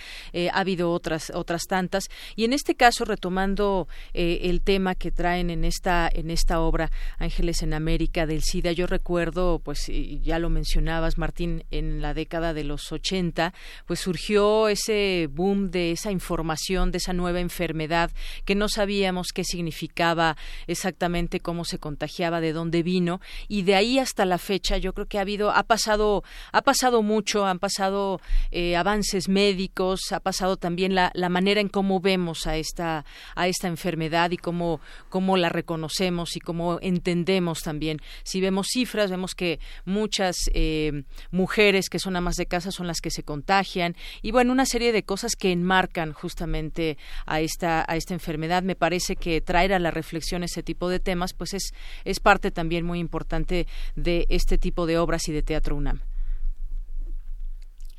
ha 0.53 0.61
habido 0.61 0.93
otras, 0.93 1.33
otras 1.35 1.63
tantas. 1.63 2.09
Y 2.37 2.45
en 2.45 2.53
este 2.53 2.77
caso, 2.77 3.05
retomando 3.05 3.89
el 4.13 4.61
tema 4.61 4.95
que 4.95 5.11
traen 5.11 5.51
en 5.51 5.65
esta, 5.65 6.09
en 6.13 6.31
esta 6.31 6.61
obra, 6.61 6.93
Ángeles 7.19 7.63
en 7.63 7.75
América 7.75 8.27
del 8.27 8.43
SIDA, 8.43 8.71
yo 8.71 8.84
yo 8.85 8.87
recuerdo, 8.87 9.63
pues 9.65 9.91
ya 10.23 10.39
lo 10.39 10.51
mencionabas, 10.51 11.17
Martín, 11.17 11.65
en 11.71 12.03
la 12.03 12.13
década 12.13 12.53
de 12.53 12.65
los 12.65 12.93
80, 12.93 13.55
pues 13.87 14.01
surgió 14.01 14.69
ese 14.69 15.27
boom 15.33 15.71
de 15.71 15.93
esa 15.93 16.11
información, 16.11 16.91
de 16.91 16.99
esa 16.99 17.15
nueva 17.15 17.41
enfermedad 17.41 18.11
que 18.45 18.55
no 18.55 18.69
sabíamos 18.69 19.29
qué 19.35 19.43
significaba 19.43 20.37
exactamente, 20.67 21.41
cómo 21.41 21.65
se 21.65 21.79
contagiaba, 21.79 22.43
de 22.43 22.53
dónde 22.53 22.83
vino, 22.83 23.23
y 23.49 23.63
de 23.63 23.75
ahí 23.75 23.99
hasta 23.99 24.27
la 24.27 24.37
fecha 24.37 24.77
yo 24.77 24.93
creo 24.93 25.07
que 25.07 25.17
ha 25.17 25.23
habido, 25.23 25.51
ha 25.51 25.63
pasado, 25.63 26.23
ha 26.53 26.61
pasado 26.61 27.01
mucho, 27.01 27.47
han 27.47 27.61
pasado 27.61 28.21
eh, 28.51 28.77
avances 28.77 29.31
médicos, 29.31 30.13
ha 30.13 30.21
pasado 30.21 30.59
también 30.59 30.95
la, 30.95 31.11
la 31.15 31.31
manera 31.31 31.63
en 31.63 31.71
cómo 31.71 32.01
vemos 32.01 32.47
a 32.47 32.59
esta, 32.59 33.07
a 33.35 33.49
esta 33.49 33.67
enfermedad 33.67 34.31
y 34.33 34.37
cómo, 34.37 34.83
cómo 35.09 35.39
la 35.39 35.49
reconocemos 35.49 36.37
y 36.37 36.41
cómo 36.41 36.79
entendemos 36.83 37.61
también. 37.63 38.03
Si 38.25 38.43
vemos 38.43 38.74
cifras, 38.75 39.11
vemos 39.11 39.35
que 39.35 39.61
muchas 39.85 40.37
eh, 40.53 41.05
mujeres 41.31 41.89
que 41.89 42.01
son 42.01 42.17
amas 42.17 42.35
de 42.35 42.47
casa 42.47 42.73
son 42.73 42.87
las 42.87 43.01
que 43.01 43.11
se 43.11 43.23
contagian 43.23 43.97
y 44.21 44.33
bueno, 44.33 44.53
una 44.53 44.67
serie 44.67 44.93
de 44.93 45.05
cosas 45.05 45.37
que 45.37 45.53
enmarcan 45.53 46.13
justamente 46.13 46.99
a 47.25 47.41
esta, 47.41 47.85
a 47.87 47.97
esta 47.97 48.15
enfermedad. 48.15 48.63
Me 48.65 48.75
parece 48.75 49.17
que 49.17 49.41
traer 49.41 49.73
a 49.73 49.79
la 49.79 49.91
reflexión 49.91 50.43
ese 50.43 50.63
tipo 50.63 50.89
de 50.89 50.99
temas 50.99 51.35
pues 51.35 51.55
es, 51.55 51.73
es 52.05 52.19
parte 52.19 52.51
también 52.51 52.85
muy 52.85 52.99
importante 52.99 53.67
de 53.95 54.27
este 54.29 54.59
tipo 54.59 54.87
de 54.87 54.99
obras 54.99 55.29
y 55.29 55.33
de 55.33 55.43
teatro 55.43 55.77
UNAM. 55.77 56.01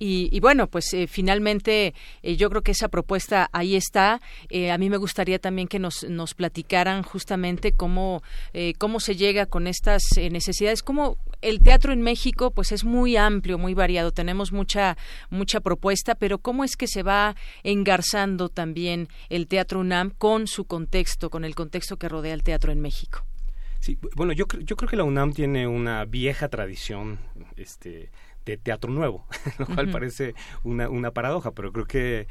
Y, 0.08 0.40
bueno, 0.40 0.68
pues 0.68 0.94
eh, 0.94 1.08
finalmente 1.08 1.96
eh, 2.22 2.36
yo 2.36 2.52
creo 2.52 2.62
que 2.62 2.74
esa 2.74 2.90
propuesta 2.90 3.50
ahí 3.54 3.76
está. 3.76 4.22
Eh, 4.50 4.70
a 4.70 4.78
mí 4.78 4.92
me 4.92 4.98
gustaría 4.98 5.40
también 5.40 5.68
que 5.68 5.80
nos, 5.80 6.04
nos 6.04 6.36
platicaran 6.36 7.02
justamente 7.02 7.72
cómo, 7.72 8.22
cómo 8.78 9.00
se 9.00 9.16
llega 9.16 9.48
con 9.48 9.66
estas 9.66 10.04
necesidades, 10.18 10.84
cómo 10.84 11.18
el 11.42 11.60
teatro 11.60 11.92
en 11.92 12.02
México 12.02 12.52
pues 12.52 12.72
es 12.72 12.84
muy 12.84 13.18
amplio, 13.18 13.58
muy 13.58 13.74
variado, 13.74 14.12
tenemos 14.12 14.52
mucha, 14.52 14.96
mucha 15.30 15.60
propuesta, 15.60 16.14
pero 16.14 16.38
cómo 16.38 16.64
es 16.64 16.78
que 16.78 16.88
se 16.88 17.02
va 17.02 17.36
engarzando 17.64 18.50
también 18.50 19.08
el 19.30 19.48
teatro 19.48 19.80
UNAM 19.80 20.12
con 20.12 20.48
su 20.48 20.66
contexto, 20.66 21.30
con 21.30 21.46
el 21.46 21.56
contexto 21.56 21.98
que 21.98 22.10
rodea 22.10 22.34
el 22.34 22.44
teatro 22.44 22.72
en 22.72 22.82
México. 22.82 23.26
Sí, 23.80 23.98
bueno, 24.16 24.34
yo, 24.34 24.46
yo 24.60 24.76
creo 24.76 24.90
que 24.90 24.98
la 24.98 25.04
UNAM 25.04 25.34
tiene 25.34 25.68
una 25.68 26.06
vieja 26.06 26.48
tradición, 26.50 27.20
este 27.56 28.10
de 28.46 28.58
teatro 28.58 28.92
nuevo, 28.92 29.26
lo 29.60 29.66
cual 29.66 29.90
parece 29.90 30.36
una, 30.64 30.90
una 30.90 31.12
paradoja, 31.12 31.52
pero 31.52 31.72
creo 31.72 31.86
que, 31.86 32.28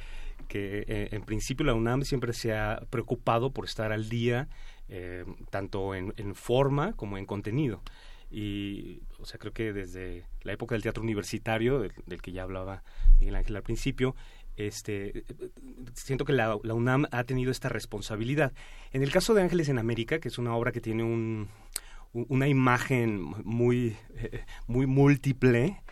que 0.49 0.85
eh, 0.87 1.09
en 1.13 1.23
principio 1.23 1.67
la 1.67 1.75
UNAM 1.75 2.03
siempre 2.03 2.33
se 2.33 2.55
ha 2.55 2.81
preocupado 2.91 3.51
por 3.51 3.65
estar 3.65 3.93
al 3.93 4.09
día, 4.09 4.49
eh, 4.89 5.25
tanto 5.51 5.95
en, 5.95 6.15
en, 6.17 6.35
forma 6.35 6.93
como 6.93 7.19
en 7.19 7.27
contenido. 7.27 7.83
Y, 8.31 9.03
o 9.19 9.27
sea, 9.27 9.39
creo 9.39 9.53
que 9.53 9.73
desde 9.73 10.27
la 10.43 10.53
época 10.53 10.75
del 10.75 10.83
teatro 10.83 11.03
universitario, 11.03 11.79
del, 11.79 12.23
que 12.23 12.33
ya 12.33 12.43
hablaba 12.43 12.83
Miguel 13.19 13.37
Ángel 13.37 13.57
al 13.57 13.63
principio, 13.63 14.17
este, 14.57 15.25
siento 15.95 16.25
que 16.25 16.33
la, 16.33 16.59
la, 16.63 16.75
UNAM 16.75 17.07
ha 17.11 17.25
tenido 17.25 17.51
esta 17.51 17.69
responsabilidad. 17.69 18.53
En 18.93 19.03
el 19.03 19.11
caso 19.11 19.35
de 19.35 19.43
Ángeles 19.43 19.69
en 19.69 19.79
América, 19.79 20.21
que 20.21 20.29
es 20.29 20.39
una 20.39 20.55
obra 20.55 20.73
que 20.73 20.81
tiene 20.81 21.03
un, 21.03 21.49
una 22.15 22.49
imagen 22.49 23.21
muy, 23.45 23.97
muy 24.67 24.87
múltiple, 24.87 25.83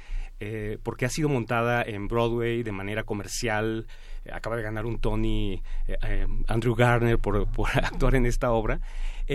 eh, 0.45 0.77
porque 0.83 1.05
ha 1.05 1.09
sido 1.09 1.29
montada 1.29 1.85
en 1.85 2.09
Broadway 2.09 2.65
de 2.65 2.73
manera 2.73 3.05
comercial. 3.05 3.87
Eh, 4.25 4.31
acaba 4.33 4.57
de 4.57 4.65
ganar 4.65 4.87
un 4.87 4.99
Tony 4.99 5.63
eh, 5.87 6.27
Andrew 6.49 6.75
Garner 6.75 7.17
por, 7.17 7.47
actuar 7.75 8.17
en 8.17 8.27
esta 8.27 8.51
obra. 8.51 8.81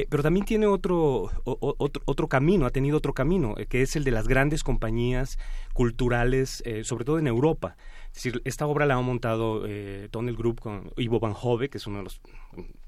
pero 0.10 0.22
también 0.22 0.45
tiene 0.45 0.68
otro, 0.68 1.32
otro, 1.45 2.27
camino, 2.27 2.66
ha 2.66 2.72
tenido 2.72 2.98
otro 2.98 3.14
camino, 3.14 3.56
que 3.69 3.82
es 3.84 3.95
el 3.95 4.03
de 4.03 4.11
las 4.11 4.27
grandes 4.27 4.64
compañías 4.64 5.40
culturales, 5.74 6.61
sobre 6.84 7.06
todo 7.06 7.19
en 7.19 7.27
Europa. 7.27 7.77
Es 8.10 8.24
decir, 8.24 8.42
esta 8.44 8.68
obra 8.68 8.86
la 8.86 8.95
ha 8.95 9.02
montado 9.02 9.64
eh, 9.66 10.10
Group 10.11 10.60
con 10.60 10.92
Ivo 10.98 11.22
Van 11.22 11.34
Hove, 11.42 11.69
que 11.69 11.77
es 11.77 11.88
uno 11.88 12.00
de 12.00 12.03
los, 12.03 12.19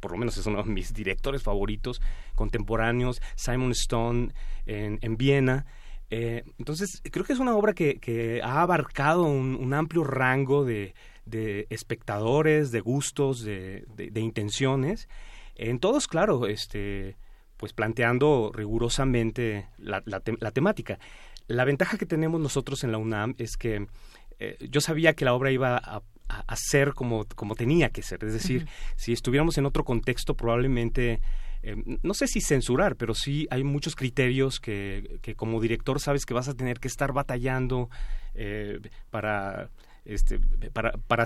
por 0.01 0.11
lo 0.11 0.17
menos 0.17 0.35
es 0.38 0.45
uno 0.45 0.61
de 0.61 0.69
mis 0.69 0.93
directores 0.93 1.41
favoritos 1.41 2.01
contemporáneos, 2.35 3.22
Simon 3.35 3.72
Stone 3.72 4.33
en, 4.65 4.99
en 5.01 5.15
Viena. 5.15 5.65
Eh, 6.11 6.43
entonces, 6.57 7.01
creo 7.11 7.23
que 7.23 7.33
es 7.33 7.39
una 7.39 7.55
obra 7.55 7.73
que, 7.73 7.99
que 7.99 8.41
ha 8.41 8.61
abarcado 8.61 9.23
un, 9.23 9.73
amplio 9.73 10.03
rango 10.03 10.65
de, 10.65 10.93
de, 11.25 11.67
espectadores, 11.69 12.71
de 12.71 12.79
gustos, 12.79 13.43
de, 13.43 13.85
de, 13.95 14.19
intenciones. 14.19 15.07
En 15.55 15.79
todos, 15.79 16.07
claro, 16.07 16.47
este, 16.47 17.15
pues 17.57 17.73
planteando 17.73 18.51
rigurosamente 18.53 19.67
la, 19.77 20.01
la, 20.05 20.51
temática. 20.51 20.99
La 21.47 21.65
ventaja 21.65 21.97
que 21.97 22.05
tenemos 22.05 22.39
nosotros 22.39 22.83
en 22.83 22.91
la 22.91 22.97
UNAM 22.97 23.35
es 23.38 23.57
que 23.57 23.88
eh, 24.39 24.57
yo 24.69 24.81
sabía 24.81 25.13
que 25.13 25.25
la 25.25 25.33
obra 25.33 25.51
iba 25.51 25.77
a, 25.77 26.01
a, 26.29 26.55
ser 26.55 26.93
como, 26.93 27.25
como 27.35 27.55
tenía 27.55 27.89
que 27.89 28.01
ser. 28.01 28.23
Es 28.23 28.33
decir, 28.33 28.67
si 28.95 29.13
estuviéramos 29.13 29.57
en 29.57 29.65
otro 29.65 29.83
contexto, 29.83 30.35
probablemente 30.35 31.19
eh, 31.61 31.75
no 32.03 32.13
sé 32.13 32.27
si 32.27 32.41
censurar, 32.41 32.95
pero 32.95 33.13
sí 33.13 33.47
hay 33.49 33.63
muchos 33.63 33.95
criterios 33.95 34.59
que, 34.59 35.19
que 35.21 35.35
como 35.35 35.59
director 35.59 35.99
sabes 35.99 36.25
que 36.25 36.33
vas 36.33 36.47
a 36.47 36.53
tener 36.53 36.79
que 36.79 36.88
estar 36.88 37.11
batallando 37.11 37.89
eh, 38.35 38.79
para 39.09 39.69
este, 40.09 40.39
para, 40.73 40.93
para 40.93 41.25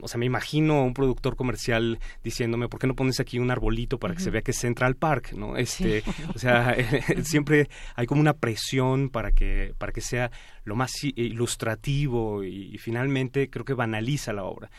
o 0.00 0.08
sea, 0.08 0.18
me 0.18 0.26
imagino 0.26 0.74
a 0.74 0.84
un 0.84 0.94
productor 0.94 1.36
comercial 1.36 1.98
diciéndome, 2.22 2.68
¿por 2.68 2.80
qué 2.80 2.86
no 2.86 2.94
pones 2.94 3.20
aquí 3.20 3.38
un 3.38 3.50
arbolito 3.50 3.98
para 3.98 4.14
que 4.14 4.20
se 4.20 4.30
vea 4.30 4.42
que 4.42 4.52
es 4.52 4.58
Central 4.58 4.94
Park? 4.94 5.32
¿no? 5.32 5.56
Este, 5.56 6.04
O 6.34 6.38
sea, 6.38 6.76
siempre 7.24 7.68
hay 7.96 8.06
como 8.06 8.20
una 8.20 8.34
presión 8.34 9.10
para 9.10 9.32
que, 9.32 9.74
para 9.78 9.92
que 9.92 10.00
sea 10.00 10.30
lo 10.64 10.76
más 10.76 10.92
ilustrativo 11.02 12.44
y, 12.44 12.78
finalmente 12.78 13.50
creo 13.50 13.64
que 13.64 13.74
banaliza 13.74 14.32
la 14.32 14.44
obra. 14.44 14.70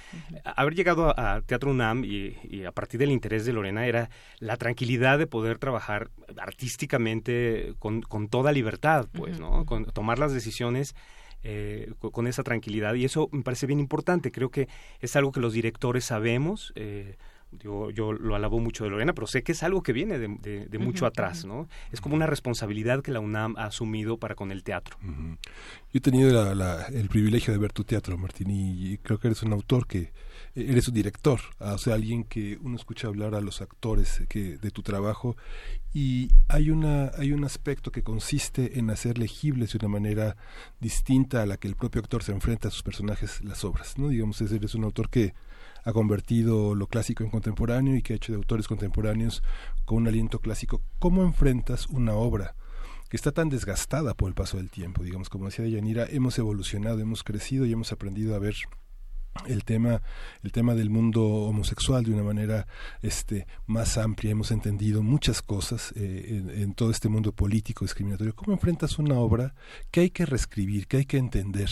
Haber 0.43 0.75
llegado 0.75 1.13
a, 1.17 1.41
Teatro 1.41 1.71
UNAM 1.71 2.03
y, 2.05 2.63
a 2.65 2.71
partir 2.71 2.99
del 2.99 3.11
interés 3.11 3.45
de 3.45 3.53
Lorena 3.53 3.85
era 3.85 4.09
la 4.39 4.57
tranquilidad 4.57 5.19
de 5.19 5.27
poder 5.27 5.57
trabajar 5.57 6.09
artísticamente 6.37 7.75
con, 7.79 8.01
con 8.01 8.29
toda 8.29 8.51
libertad, 8.51 9.07
pues, 9.11 9.39
¿no? 9.39 9.65
Con, 9.65 9.85
tomar 9.85 10.19
las 10.19 10.33
decisiones 10.33 10.95
eh, 11.43 11.91
con, 11.99 12.27
esa 12.27 12.43
tranquilidad. 12.43 12.93
Y 12.95 13.05
eso 13.05 13.29
me 13.31 13.43
parece 13.43 13.67
bien 13.67 13.79
importante. 13.79 14.31
Creo 14.31 14.49
que 14.49 14.67
es 14.99 15.15
algo 15.15 15.31
que 15.31 15.39
los 15.39 15.53
directores 15.53 16.05
sabemos. 16.05 16.73
Eh, 16.75 17.17
yo, 17.59 17.91
yo 17.91 18.13
lo 18.13 18.35
alabo 18.35 18.59
mucho 18.59 18.83
de 18.83 18.89
Lorena, 18.89 19.13
pero 19.13 19.27
sé 19.27 19.43
que 19.43 19.51
es 19.51 19.61
algo 19.61 19.83
que 19.83 19.93
viene 19.93 20.17
de, 20.17 20.79
mucho 20.79 21.05
atrás, 21.05 21.45
¿no? 21.45 21.67
Es 21.91 22.01
como 22.01 22.15
una 22.15 22.25
responsabilidad 22.25 23.03
que 23.03 23.11
la 23.11 23.19
UNAM 23.19 23.55
ha 23.57 23.65
asumido 23.65 24.17
para 24.17 24.33
con 24.33 24.51
el 24.51 24.63
teatro. 24.63 24.97
Yo 25.03 25.37
he 25.93 25.99
tenido 25.99 26.51
el 26.51 27.09
privilegio 27.09 27.53
de 27.53 27.59
ver 27.59 27.71
tu 27.71 27.83
teatro, 27.83 28.17
Martín, 28.17 28.47
y 28.49 28.97
creo 28.97 29.19
que 29.19 29.27
eres 29.27 29.43
un 29.43 29.53
autor 29.53 29.85
que 29.85 30.11
eres 30.55 30.87
un 30.87 30.93
director, 30.93 31.39
o 31.59 31.77
sea, 31.77 31.95
alguien 31.95 32.23
que 32.23 32.59
uno 32.61 32.75
escucha 32.75 33.07
hablar 33.07 33.33
a 33.33 33.41
los 33.41 33.61
actores 33.61 34.21
que, 34.29 34.57
de 34.57 34.71
tu 34.71 34.83
trabajo 34.83 35.35
y 35.93 36.29
hay 36.47 36.69
una 36.69 37.11
hay 37.17 37.31
un 37.31 37.43
aspecto 37.43 37.91
que 37.91 38.03
consiste 38.03 38.77
en 38.77 38.89
hacer 38.91 39.17
legibles 39.17 39.71
de 39.71 39.79
una 39.79 39.87
manera 39.87 40.37
distinta 40.79 41.41
a 41.41 41.45
la 41.45 41.57
que 41.57 41.67
el 41.67 41.75
propio 41.75 42.01
actor 42.01 42.23
se 42.23 42.31
enfrenta 42.31 42.67
a 42.67 42.71
sus 42.71 42.83
personajes 42.83 43.43
las 43.43 43.63
obras, 43.63 43.97
¿no? 43.97 44.09
Digamos, 44.09 44.41
eres 44.41 44.75
un 44.75 44.83
autor 44.83 45.09
que 45.09 45.33
ha 45.85 45.91
convertido 45.91 46.75
lo 46.75 46.87
clásico 46.87 47.23
en 47.23 47.29
contemporáneo 47.29 47.95
y 47.95 48.01
que 48.01 48.13
ha 48.13 48.15
hecho 48.15 48.31
de 48.31 48.37
autores 48.37 48.67
contemporáneos 48.67 49.43
con 49.85 49.97
un 49.97 50.07
aliento 50.07 50.39
clásico. 50.39 50.81
¿Cómo 50.99 51.23
enfrentas 51.23 51.87
una 51.87 52.13
obra? 52.13 52.55
que 53.09 53.17
está 53.17 53.31
tan 53.31 53.49
desgastada 53.49 54.15
por 54.15 54.27
el 54.27 54.33
paso 54.33 54.57
del 54.57 54.71
tiempo, 54.71 55.03
digamos, 55.03 55.29
como 55.29 55.45
decía 55.45 55.67
Yanira, 55.67 56.07
hemos 56.09 56.39
evolucionado, 56.39 56.97
hemos 56.99 57.23
crecido 57.23 57.63
y 57.67 57.71
hemos 57.71 57.91
aprendido 57.91 58.33
a 58.33 58.39
ver 58.39 58.55
el 59.47 59.63
tema 59.63 60.01
el 60.43 60.51
tema 60.51 60.75
del 60.75 60.89
mundo 60.89 61.23
homosexual 61.23 62.03
de 62.03 62.13
una 62.13 62.23
manera 62.23 62.67
este 63.01 63.47
más 63.65 63.97
amplia. 63.97 64.31
Hemos 64.31 64.51
entendido 64.51 65.01
muchas 65.01 65.41
cosas 65.41 65.93
eh, 65.95 66.43
en, 66.55 66.73
todo 66.73 66.91
este 66.91 67.09
mundo 67.09 67.31
político 67.31 67.85
discriminatorio. 67.85 68.35
Cómo 68.35 68.53
enfrentas 68.53 68.99
una 68.99 69.15
obra 69.15 69.53
que 69.91 70.01
hay 70.01 70.09
que 70.09 70.25
reescribir 70.25 70.87
que 70.87 70.97
hay 70.97 71.05
que 71.05 71.17
entender 71.17 71.69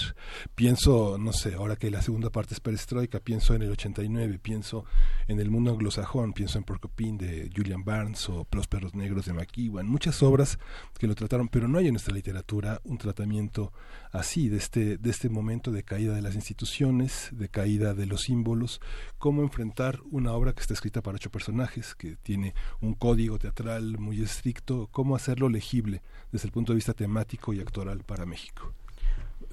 pienso 0.55 1.17
no 1.17 1.33
sé 1.33 1.53
ahora 1.53 1.75
que 1.75 1.91
la 1.91 2.01
segunda 2.01 2.29
parte 2.29 2.53
es 2.53 2.59
perestroika 2.59 3.19
pienso 3.19 3.53
en 3.53 3.61
el 3.61 3.71
89 3.71 4.39
pienso 4.39 4.85
en 5.27 5.39
el 5.39 5.49
mundo 5.49 5.71
anglosajón 5.71 6.33
pienso 6.33 6.57
en 6.57 6.63
Porcupine 6.63 7.17
de 7.17 7.49
Julian 7.55 7.83
Barnes 7.83 8.27
o 8.29 8.47
Los 8.51 8.67
perros 8.67 8.95
negros 8.95 9.25
de 9.25 9.33
McEwan. 9.33 9.87
Muchas 9.87 10.21
obras 10.23 10.59
que 10.97 11.07
lo 11.07 11.15
trataron 11.15 11.47
pero 11.47 11.67
no 11.67 11.77
hay 11.77 11.87
en 11.87 11.93
nuestra 11.93 12.13
literatura 12.13 12.81
un 12.83 12.97
tratamiento 12.97 13.71
así 14.11 14.49
de 14.49 14.57
este 14.57 14.97
de 14.97 15.09
este 15.09 15.29
momento 15.29 15.71
de 15.71 15.83
caída 15.83 16.13
de 16.13 16.21
las 16.21 16.35
instituciones 16.35 17.29
de 17.31 17.49
caída 17.49 17.93
de 17.93 18.05
los 18.05 18.21
símbolos, 18.23 18.81
cómo 19.17 19.41
enfrentar 19.41 19.99
una 20.11 20.33
obra 20.33 20.53
que 20.53 20.61
está 20.61 20.73
escrita 20.73 21.01
para 21.01 21.15
ocho 21.15 21.31
personajes, 21.31 21.95
que 21.95 22.15
tiene 22.15 22.53
un 22.81 22.93
código 22.93 23.39
teatral 23.39 23.97
muy 23.97 24.21
estricto, 24.21 24.89
cómo 24.91 25.15
hacerlo 25.15 25.49
legible 25.49 26.01
desde 26.31 26.47
el 26.47 26.51
punto 26.51 26.73
de 26.73 26.77
vista 26.77 26.93
temático 26.93 27.53
y 27.53 27.59
actoral 27.59 28.03
para 28.03 28.25
México. 28.25 28.73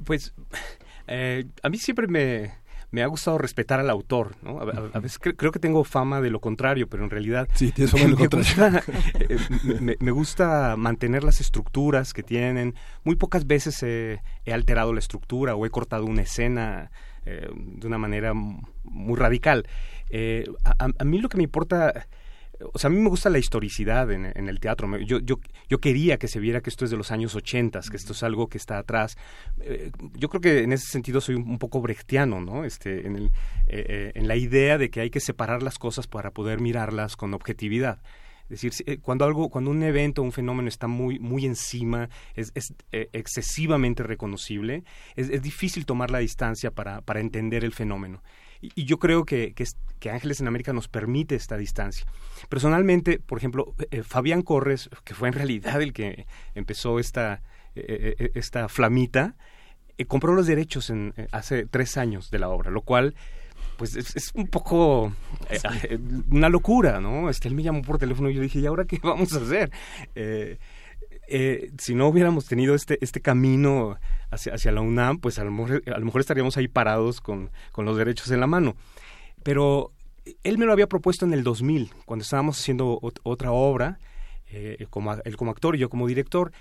Pues 0.05 0.33
eh, 1.07 1.47
a 1.62 1.69
mí 1.69 1.78
siempre 1.78 2.07
me, 2.07 2.53
me 2.91 3.02
ha 3.02 3.07
gustado 3.07 3.39
respetar 3.39 3.81
al 3.81 3.91
autor, 3.91 4.36
¿no? 4.42 4.60
A, 4.60 5.00
veces 5.00 5.18
creo 5.18 5.52
que 5.52 5.58
tengo 5.58 5.84
fama 5.84 6.20
de 6.20 6.31
lo 6.31 6.41
contrario, 6.41 6.89
pero 6.89 7.05
en 7.05 7.10
realidad 7.10 7.49
sí, 7.55 7.70
tienes 7.70 7.92
fama 7.92 8.05
de 8.05 8.10
lo 8.10 8.17
me 8.18 8.28
contrario. 8.28 8.81
Gusta, 8.81 8.83
eh, 9.18 9.97
me, 10.00 10.10
gusta 10.10 10.76
mantener 10.76 11.23
las 11.23 11.41
estructuras 11.41 12.15
que 12.15 12.23
tienen. 12.23 12.75
Muy 13.05 13.17
pocas 13.17 13.47
veces 13.47 13.83
he, 13.83 14.20
alterado 14.50 14.92
la 14.94 15.00
estructura 15.00 15.55
o 15.55 15.67
he 15.67 15.70
cortado 15.70 16.07
una 16.07 16.23
escena 16.23 16.91
eh, 17.26 17.49
de 17.52 17.86
una 17.86 17.99
manera 17.99 18.33
muy 18.34 19.17
radical. 19.17 19.67
Eh, 20.08 20.47
a, 20.65 21.05
mí 21.05 21.18
lo 21.18 21.28
que 21.28 21.36
me 21.36 21.42
importa 21.42 22.07
o 22.61 22.78
sea, 22.78 22.89
a 22.89 22.91
mí 22.91 22.99
me 22.99 23.09
gusta 23.09 23.31
la 23.31 23.39
historicidad 23.39 24.11
en, 24.11 24.25
el 24.25 24.61
teatro. 24.61 24.99
Yo, 24.99 25.20
yo, 25.20 25.37
yo 25.69 25.78
quería 25.78 26.19
que 26.19 26.27
se 26.27 26.41
viera 26.41 26.61
que 26.61 26.70
esto 26.70 26.85
es 26.85 26.91
de 26.91 26.97
los 26.97 27.12
años 27.12 27.35
80, 27.35 27.81
que 27.91 27.97
esto 27.97 28.12
es 28.12 28.23
algo 28.23 28.49
que 28.49 28.59
está 28.59 28.78
atrás. 28.78 29.17
Eh, 29.61 29.93
yo 30.15 30.28
creo 30.28 30.41
que 30.41 30.62
en 30.65 30.73
ese 30.73 30.87
sentido 30.87 31.20
soy 31.20 31.37
un, 31.37 31.59
poco 31.59 31.81
brechtiano, 31.81 32.41
¿no? 32.41 32.65
Este, 32.65 33.07
en, 33.07 33.17
el, 33.17 33.25
eh, 33.69 33.87
eh, 33.89 34.12
en 34.15 34.27
la 34.27 34.37
idea 34.37 34.77
de 34.77 34.91
que 34.91 35.01
hay 35.01 35.11
que 35.11 35.20
separar 35.20 35.62
las 35.62 35.78
cosas 35.78 36.07
para 36.09 36.33
poder 36.33 36.61
mirarlas 36.61 37.17
con 37.17 37.33
objetividad. 37.33 38.01
Es 38.51 38.62
decir, 38.62 39.01
cuando 39.03 39.27
algo, 39.27 39.51
cuando 39.51 39.70
un 39.70 39.83
evento, 39.83 40.23
un 40.23 40.33
fenómeno 40.33 40.69
está 40.69 40.87
muy, 40.87 41.19
muy 41.19 41.45
encima, 41.45 42.09
es, 42.35 42.51
es 42.55 42.73
excesivamente 42.91 44.03
reconocible, 44.03 44.85
es, 45.17 45.28
es, 45.28 45.43
difícil 45.43 45.85
tomar 45.85 46.11
la 46.11 46.20
distancia 46.20 46.70
para, 46.70 47.03
para 47.03 47.20
entender 47.20 47.62
el 47.62 47.75
fenómeno. 47.75 48.23
Y, 48.61 48.85
yo 48.85 48.99
creo 48.99 49.25
que, 49.25 49.55
que, 49.55 50.11
Ángeles 50.11 50.41
en 50.41 50.49
América 50.49 50.73
nos 50.73 50.89
permite 50.89 51.35
esta 51.35 51.57
distancia. 51.57 52.07
Personalmente, 52.49 53.19
por 53.19 53.39
ejemplo, 53.39 53.75
eh, 53.91 54.03
Fabián 54.03 54.43
Corres, 54.43 54.89
que 55.05 55.15
fue 55.15 55.28
en 55.28 55.35
realidad 55.35 55.81
el 55.83 55.93
que 55.93 56.27
empezó 56.55 56.99
esta, 56.99 57.43
eh, 57.75 58.15
eh, 58.19 58.31
esta 58.35 58.69
flamita, 58.69 59.37
compró 60.07 60.35
los 60.35 60.47
derechos 60.47 60.91
en, 60.91 61.12
hace 61.33 61.67
tres 61.67 61.97
años 61.97 62.31
de 62.31 62.39
la 62.39 62.49
obra, 62.49 62.70
lo 62.70 62.83
cual 62.83 63.15
pues 63.77 63.97
es, 63.97 64.33
un 64.35 64.47
poco 64.47 65.12
una 66.31 66.49
locura, 66.49 67.01
¿no? 67.01 67.31
Este, 67.31 67.49
él 67.49 67.55
me 67.55 67.62
llamó 67.62 67.83
por 67.83 67.99
teléfono 67.99 68.31
y 68.31 68.35
yo 68.35 68.41
dije, 68.41 68.61
¿y 68.61 68.67
ahora 68.67 68.85
qué 68.85 68.99
vamos 69.03 69.33
a 69.35 69.39
hacer? 69.39 69.70
Si 71.78 71.94
no 71.94 72.08
hubiéramos 72.08 72.47
tenido 72.47 72.74
este, 72.74 72.98
este 73.02 73.20
camino 73.20 73.98
hacia, 74.31 74.55
hacia 74.55 74.73
la 74.73 74.81
UNAM, 74.81 75.18
pues 75.18 75.39
a 75.39 75.44
lo, 75.44 75.50
mejor, 75.50 75.82
a 75.86 75.98
lo 75.98 76.05
mejor 76.05 76.20
estaríamos 76.20 76.57
ahí 76.57 76.68
parados 76.68 77.20
con, 77.20 77.50
con 77.73 77.84
los 77.84 77.97
derechos 77.97 78.31
en 78.31 78.40
la 78.40 78.47
mano. 78.47 78.76
Pero 79.42 79.92
él 80.44 80.58
me 80.58 80.66
lo 80.66 80.73
había 80.73 80.86
propuesto 80.86 81.24
en 81.24 81.32
el 81.32 81.42
2000, 81.42 81.90
cuando 82.05 82.23
estábamos 82.23 82.58
haciendo 82.58 82.98
otra 83.23 83.52
obra, 83.52 83.98
eh, 84.50 84.86
como, 84.90 85.15
él 85.24 85.36
como 85.36 85.50
actor 85.50 85.76
y 85.76 85.78
yo 85.78 85.89
como 85.89 86.07
director. 86.07 86.52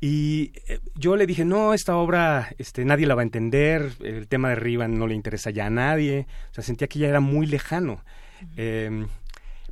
Y 0.00 0.52
eh, 0.68 0.80
yo 0.94 1.16
le 1.16 1.26
dije, 1.26 1.44
no, 1.44 1.72
esta 1.72 1.96
obra 1.96 2.50
este, 2.58 2.84
nadie 2.84 3.06
la 3.06 3.14
va 3.14 3.22
a 3.22 3.24
entender, 3.24 3.92
el 4.02 4.28
tema 4.28 4.48
de 4.48 4.54
arriba 4.54 4.88
no 4.88 5.06
le 5.06 5.14
interesa 5.14 5.50
ya 5.50 5.66
a 5.66 5.70
nadie, 5.70 6.26
o 6.50 6.54
sea, 6.54 6.64
sentía 6.64 6.88
que 6.88 6.98
ya 6.98 7.08
era 7.08 7.20
muy 7.20 7.46
lejano. 7.46 8.04
Em, 8.56 9.06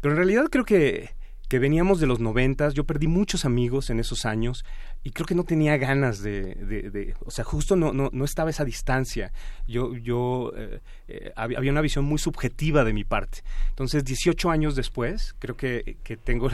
pero 0.00 0.12
en 0.12 0.16
realidad 0.16 0.44
creo 0.50 0.64
que 0.64 1.10
que 1.52 1.58
veníamos 1.58 2.00
de 2.00 2.06
los 2.06 2.18
noventas, 2.18 2.72
yo 2.72 2.84
perdí 2.84 3.08
muchos 3.08 3.44
amigos 3.44 3.90
en 3.90 4.00
esos 4.00 4.24
años 4.24 4.64
y 5.04 5.10
creo 5.10 5.26
que 5.26 5.34
no 5.34 5.44
tenía 5.44 5.76
ganas 5.76 6.22
de, 6.22 6.54
de, 6.54 7.14
o 7.26 7.30
sea, 7.30 7.44
justo 7.44 7.76
no, 7.76 7.92
no, 7.92 8.08
no, 8.10 8.24
estaba 8.24 8.48
esa 8.48 8.64
distancia. 8.64 9.34
Yo, 9.68 9.94
yo 9.94 10.54
eh, 10.56 10.80
eh, 11.08 11.30
había 11.36 11.70
una 11.70 11.82
visión 11.82 12.06
muy 12.06 12.16
subjetiva 12.16 12.84
de 12.84 12.94
mi 12.94 13.04
parte. 13.04 13.42
Entonces, 13.68 14.02
18 14.02 14.50
años 14.50 14.76
después, 14.76 15.34
creo 15.40 15.54
que, 15.54 15.98
que 16.02 16.16
tengo 16.16 16.48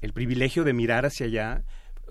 el, 0.00 0.12
privilegio 0.14 0.64
de 0.64 0.72
mirar 0.72 1.04
hacia 1.04 1.26
allá. 1.26 1.62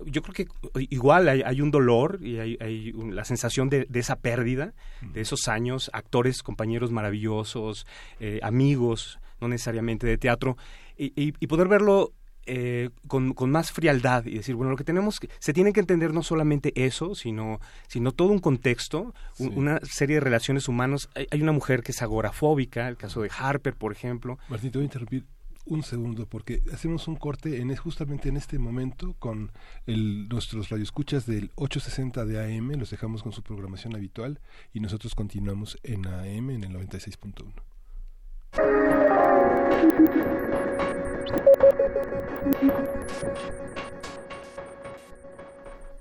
Yo 0.06 0.22
creo 0.22 0.32
que 0.32 0.46
igual 0.94 1.28
hay, 1.28 1.60
un 1.60 1.72
dolor 1.72 2.20
y 2.22 2.38
hay, 2.38 2.56
hay 2.60 2.92
la 2.92 3.24
sensación 3.24 3.68
de, 3.68 3.84
de, 3.88 3.98
esa 3.98 4.14
pérdida, 4.14 4.74
de 5.00 5.22
esos 5.22 5.48
años, 5.48 5.90
actores, 5.92 6.44
compañeros 6.44 6.92
maravillosos, 6.92 7.84
eh, 8.20 8.38
amigos, 8.44 9.18
no 9.40 9.48
necesariamente 9.48 10.06
de 10.06 10.16
teatro, 10.18 10.56
y, 10.96 11.46
poder 11.46 11.68
verlo 11.68 12.12
eh, 12.46 12.90
con, 13.06 13.34
más 13.50 13.72
frialdad 13.72 14.26
y 14.26 14.34
decir, 14.34 14.54
bueno, 14.54 14.70
lo 14.70 14.76
que 14.76 14.84
tenemos, 14.84 15.20
que, 15.20 15.28
se 15.38 15.52
tiene 15.52 15.72
que 15.72 15.80
entender 15.80 16.12
no 16.12 16.22
solamente 16.22 16.72
eso, 16.84 17.14
sino, 17.14 17.60
sino 17.86 18.12
todo 18.12 18.28
un 18.28 18.40
contexto, 18.40 19.14
una 19.38 19.80
serie 19.82 20.16
de 20.16 20.20
relaciones 20.20 20.68
humanas. 20.68 21.08
Hay, 21.30 21.42
una 21.42 21.52
mujer 21.52 21.82
que 21.82 21.92
es 21.92 22.02
agorafóbica, 22.02 22.88
el 22.88 22.96
caso 22.96 23.22
de 23.22 23.30
Harper, 23.36 23.74
por 23.74 23.92
ejemplo. 23.92 24.38
Martín, 24.48 24.70
te 24.70 24.78
voy 24.78 24.84
a 24.84 24.86
interrumpir 24.86 25.24
un 25.64 25.82
segundo, 25.82 26.26
porque 26.26 26.62
hacemos 26.72 27.08
un 27.08 27.16
corte 27.16 27.60
en 27.60 27.74
justamente 27.76 28.28
en 28.28 28.36
este 28.36 28.58
momento 28.58 29.14
con 29.18 29.52
el, 29.86 30.28
nuestros 30.28 30.68
radioescuchas 30.68 31.26
del 31.26 31.50
860 31.54 32.24
de 32.24 32.56
AM, 32.56 32.72
los 32.72 32.90
dejamos 32.90 33.22
con 33.22 33.32
su 33.32 33.42
programación 33.42 33.94
habitual 33.94 34.40
y 34.72 34.80
nosotros 34.80 35.14
continuamos 35.14 35.78
en 35.82 36.06
AM 36.06 36.50
en 36.50 36.64
el 36.64 36.72
96.1. 36.72 39.01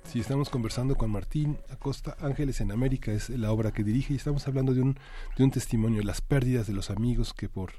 Sí, 0.06 0.20
estamos 0.20 0.50
conversando 0.50 0.96
con 0.96 1.10
Martín 1.10 1.58
Acosta. 1.70 2.18
Ángeles 2.20 2.60
en 2.60 2.72
América 2.72 3.14
es 3.14 3.30
la 3.30 3.52
obra 3.52 3.72
que 3.72 3.84
dirige 3.84 4.14
y 4.14 4.18
estamos 4.18 4.46
hablando 4.48 4.74
de 4.74 4.82
un, 4.82 4.98
de 5.38 5.48
testimonio, 5.50 6.04
las 6.04 6.20
pérdidas 6.20 6.68
de 6.68 6.74
los 6.74 6.92
amigos 6.92 7.34
que 7.34 7.48
por, 7.48 7.72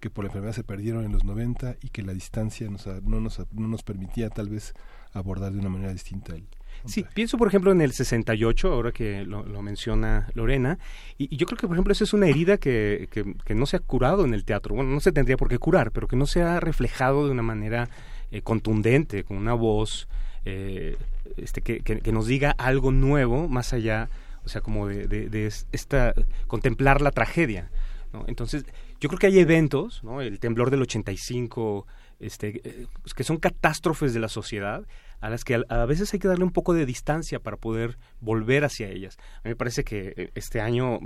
la 0.00 0.26
enfermedad 0.26 0.54
se 0.54 0.64
perdieron 0.64 1.04
en 1.04 1.12
los 1.12 1.24
90 1.24 1.76
y 1.82 1.90
que 1.90 2.02
la 2.02 2.14
distancia 2.14 2.70
nos, 2.70 2.86
no, 2.86 3.20
nos, 3.20 3.38
no 3.52 3.68
nos 3.68 3.82
permitía 3.82 4.30
tal 4.30 4.48
vez 4.48 4.72
abordar 5.12 5.52
de 5.52 5.58
una 5.58 5.68
manera 5.68 5.92
distinta 5.92 6.34
el, 6.34 6.46
Sí, 6.86 7.04
pienso 7.14 7.38
por 7.38 7.48
ejemplo 7.48 7.72
en 7.72 7.80
el 7.80 7.92
68, 7.92 8.72
ahora 8.72 8.92
que 8.92 9.24
lo, 9.24 9.44
menciona 9.62 10.28
Lorena, 10.34 10.78
y, 11.16 11.34
yo 11.34 11.46
creo 11.46 11.56
que 11.56 11.66
por 11.66 11.76
ejemplo 11.76 11.92
esa 11.92 12.04
es 12.04 12.12
una 12.12 12.26
herida 12.26 12.58
que, 12.58 13.08
que, 13.10 13.54
no 13.54 13.64
se 13.66 13.76
ha 13.76 13.80
curado 13.80 14.24
en 14.24 14.34
el 14.34 14.44
teatro, 14.44 14.74
bueno, 14.74 14.90
no 14.90 15.00
se 15.00 15.12
tendría 15.12 15.36
por 15.36 15.48
qué 15.48 15.58
curar, 15.58 15.92
pero 15.92 16.08
que 16.08 16.16
no 16.16 16.26
se 16.26 16.42
ha 16.42 16.60
reflejado 16.60 17.26
de 17.26 17.32
una 17.32 17.42
manera 17.42 17.88
eh, 18.30 18.42
contundente, 18.42 19.24
con 19.24 19.38
una 19.38 19.54
voz 19.54 20.08
eh, 20.44 20.96
este, 21.36 21.62
que, 21.62 21.80
que, 21.80 22.12
nos 22.12 22.26
diga 22.26 22.50
algo 22.50 22.92
nuevo 22.92 23.48
más 23.48 23.72
allá, 23.72 24.10
o 24.44 24.48
sea, 24.48 24.60
como 24.60 24.86
de, 24.86 25.06
de, 25.06 25.46
esta, 25.72 26.14
contemplar 26.46 27.00
la 27.00 27.10
tragedia. 27.10 27.70
¿no? 28.12 28.24
Entonces, 28.28 28.66
yo 29.00 29.08
creo 29.08 29.18
que 29.18 29.26
hay 29.28 29.38
eventos, 29.38 30.04
¿no? 30.04 30.20
el 30.20 30.38
temblor 30.38 30.70
del 30.70 30.82
85, 30.82 31.86
este, 32.20 32.60
eh, 32.64 32.86
que 33.16 33.24
son 33.24 33.38
catástrofes 33.38 34.12
de 34.14 34.20
la 34.20 34.28
sociedad, 34.28 34.84
a 35.24 35.30
las 35.30 35.42
que 35.42 35.58
a, 35.66 35.86
veces 35.86 36.12
hay 36.12 36.20
que 36.20 36.28
darle 36.28 36.44
un 36.44 36.50
poco 36.50 36.74
de 36.74 36.84
distancia 36.84 37.40
para 37.40 37.56
poder 37.56 37.96
volver 38.20 38.62
hacia 38.62 38.90
ellas. 38.90 39.16
A 39.38 39.48
mí 39.48 39.52
me 39.52 39.56
parece 39.56 39.82
que 39.82 40.12
eh, 40.18 40.30
este 40.34 40.60
año, 40.60 40.98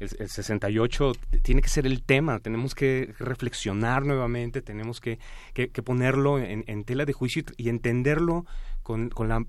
el, 0.00 0.08
68, 0.08 1.12
tiene 1.42 1.60
que 1.60 1.68
ser 1.68 1.84
el 1.84 2.02
tema, 2.02 2.40
tenemos 2.40 2.74
que 2.74 3.12
reflexionar 3.18 4.06
nuevamente, 4.06 4.62
tenemos 4.62 5.02
que, 5.02 5.18
que, 5.52 5.68
ponerlo 5.82 6.38
en, 6.38 6.64
en, 6.66 6.84
tela 6.84 7.04
de 7.04 7.12
juicio 7.12 7.42
y 7.58 7.68
entenderlo 7.68 8.46
con, 8.82 9.10
con 9.10 9.28
la 9.28 9.44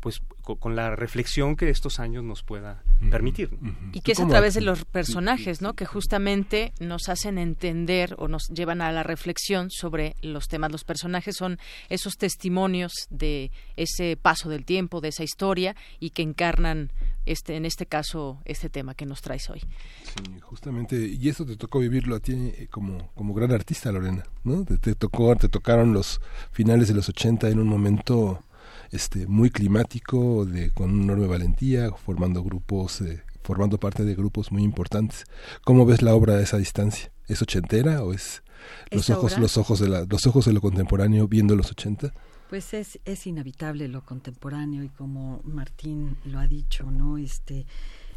pues 0.00 0.22
con, 0.58 0.74
la 0.74 0.96
reflexión 0.96 1.56
que 1.56 1.68
estos 1.70 2.00
años 2.00 2.24
nos 2.24 2.42
pueda 2.42 2.82
permitir. 3.10 3.50
Y 3.92 4.00
que 4.00 4.12
es 4.12 4.20
a 4.20 4.26
través 4.26 4.54
de 4.54 4.62
los 4.62 4.84
personajes, 4.84 5.60
¿no? 5.62 5.74
Que 5.74 5.86
justamente 5.86 6.72
nos 6.80 7.08
hacen 7.08 7.38
entender 7.38 8.16
o 8.18 8.26
nos 8.26 8.48
llevan 8.48 8.80
a 8.80 8.90
la 8.90 9.02
reflexión 9.02 9.70
sobre 9.70 10.16
los 10.22 10.48
temas. 10.48 10.72
Los 10.72 10.84
personajes 10.84 11.36
son 11.36 11.58
esos 11.88 12.16
testimonios 12.16 12.92
de 13.10 13.52
ese 13.76 14.16
paso 14.16 14.48
del 14.48 14.64
tiempo, 14.64 15.00
de 15.00 15.08
esa 15.08 15.22
historia 15.22 15.76
y 16.00 16.10
que 16.10 16.22
encarnan 16.22 16.90
este 17.26 17.56
en 17.56 17.66
este 17.66 17.86
caso 17.86 18.40
este 18.44 18.70
tema 18.70 18.94
que 18.94 19.06
nos 19.06 19.20
traes 19.20 19.50
hoy. 19.50 19.60
Sí, 19.60 20.40
justamente 20.40 20.96
y 20.96 21.28
eso 21.28 21.44
te 21.44 21.56
tocó 21.56 21.78
vivirlo 21.78 22.16
a 22.16 22.20
ti 22.20 22.32
eh, 22.32 22.68
como 22.70 23.12
como 23.14 23.34
gran 23.34 23.52
artista 23.52 23.92
Lorena, 23.92 24.24
¿no? 24.42 24.64
Te, 24.64 24.78
te 24.78 24.94
tocó 24.94 25.36
te 25.36 25.48
tocaron 25.48 25.92
los 25.92 26.20
finales 26.50 26.88
de 26.88 26.94
los 26.94 27.08
80 27.08 27.48
en 27.50 27.60
un 27.60 27.68
momento 27.68 28.42
este 28.90 29.26
muy 29.26 29.50
climático, 29.50 30.44
de, 30.44 30.70
con 30.70 30.90
una 30.90 31.04
enorme 31.04 31.26
valentía, 31.26 31.90
formando 31.92 32.42
grupos, 32.42 33.00
eh, 33.00 33.22
formando 33.42 33.78
parte 33.78 34.04
de 34.04 34.14
grupos 34.14 34.52
muy 34.52 34.62
importantes. 34.62 35.24
¿Cómo 35.64 35.86
ves 35.86 36.02
la 36.02 36.14
obra 36.14 36.34
a 36.34 36.40
esa 36.40 36.58
distancia? 36.58 37.10
¿Es 37.28 37.42
ochentera 37.42 38.02
o 38.02 38.12
es 38.12 38.42
los 38.90 39.08
ojos, 39.10 39.38
los 39.38 39.56
ojos 39.56 39.80
de 39.80 39.88
la, 39.88 40.04
los 40.04 40.26
ojos 40.26 40.44
de 40.44 40.52
lo 40.52 40.60
contemporáneo 40.60 41.28
viendo 41.28 41.56
los 41.56 41.70
ochenta? 41.70 42.12
Pues 42.48 42.74
es, 42.74 42.98
es 43.04 43.26
inevitable 43.26 43.86
lo 43.86 44.04
contemporáneo 44.04 44.82
y 44.82 44.88
como 44.88 45.40
Martín 45.44 46.16
lo 46.24 46.40
ha 46.40 46.48
dicho, 46.48 46.90
¿no? 46.90 47.16
Este 47.16 47.66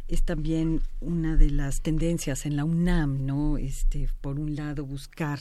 es 0.08 0.24
también 0.24 0.82
una 1.00 1.36
de 1.36 1.50
las 1.50 1.80
tendencias 1.80 2.44
en 2.44 2.56
la 2.56 2.64
UNAM, 2.64 3.24
¿no? 3.24 3.56
Este, 3.56 4.08
por 4.20 4.40
un 4.40 4.56
lado 4.56 4.84
buscar 4.84 5.38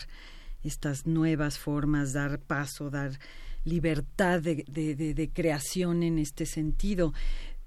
estas 0.64 1.06
nuevas 1.08 1.58
formas, 1.58 2.14
dar 2.14 2.40
paso, 2.40 2.90
dar 2.90 3.20
libertad 3.64 4.42
de, 4.42 4.64
de, 4.66 5.30
creación 5.34 6.04
en 6.04 6.20
este 6.20 6.46
sentido. 6.46 7.14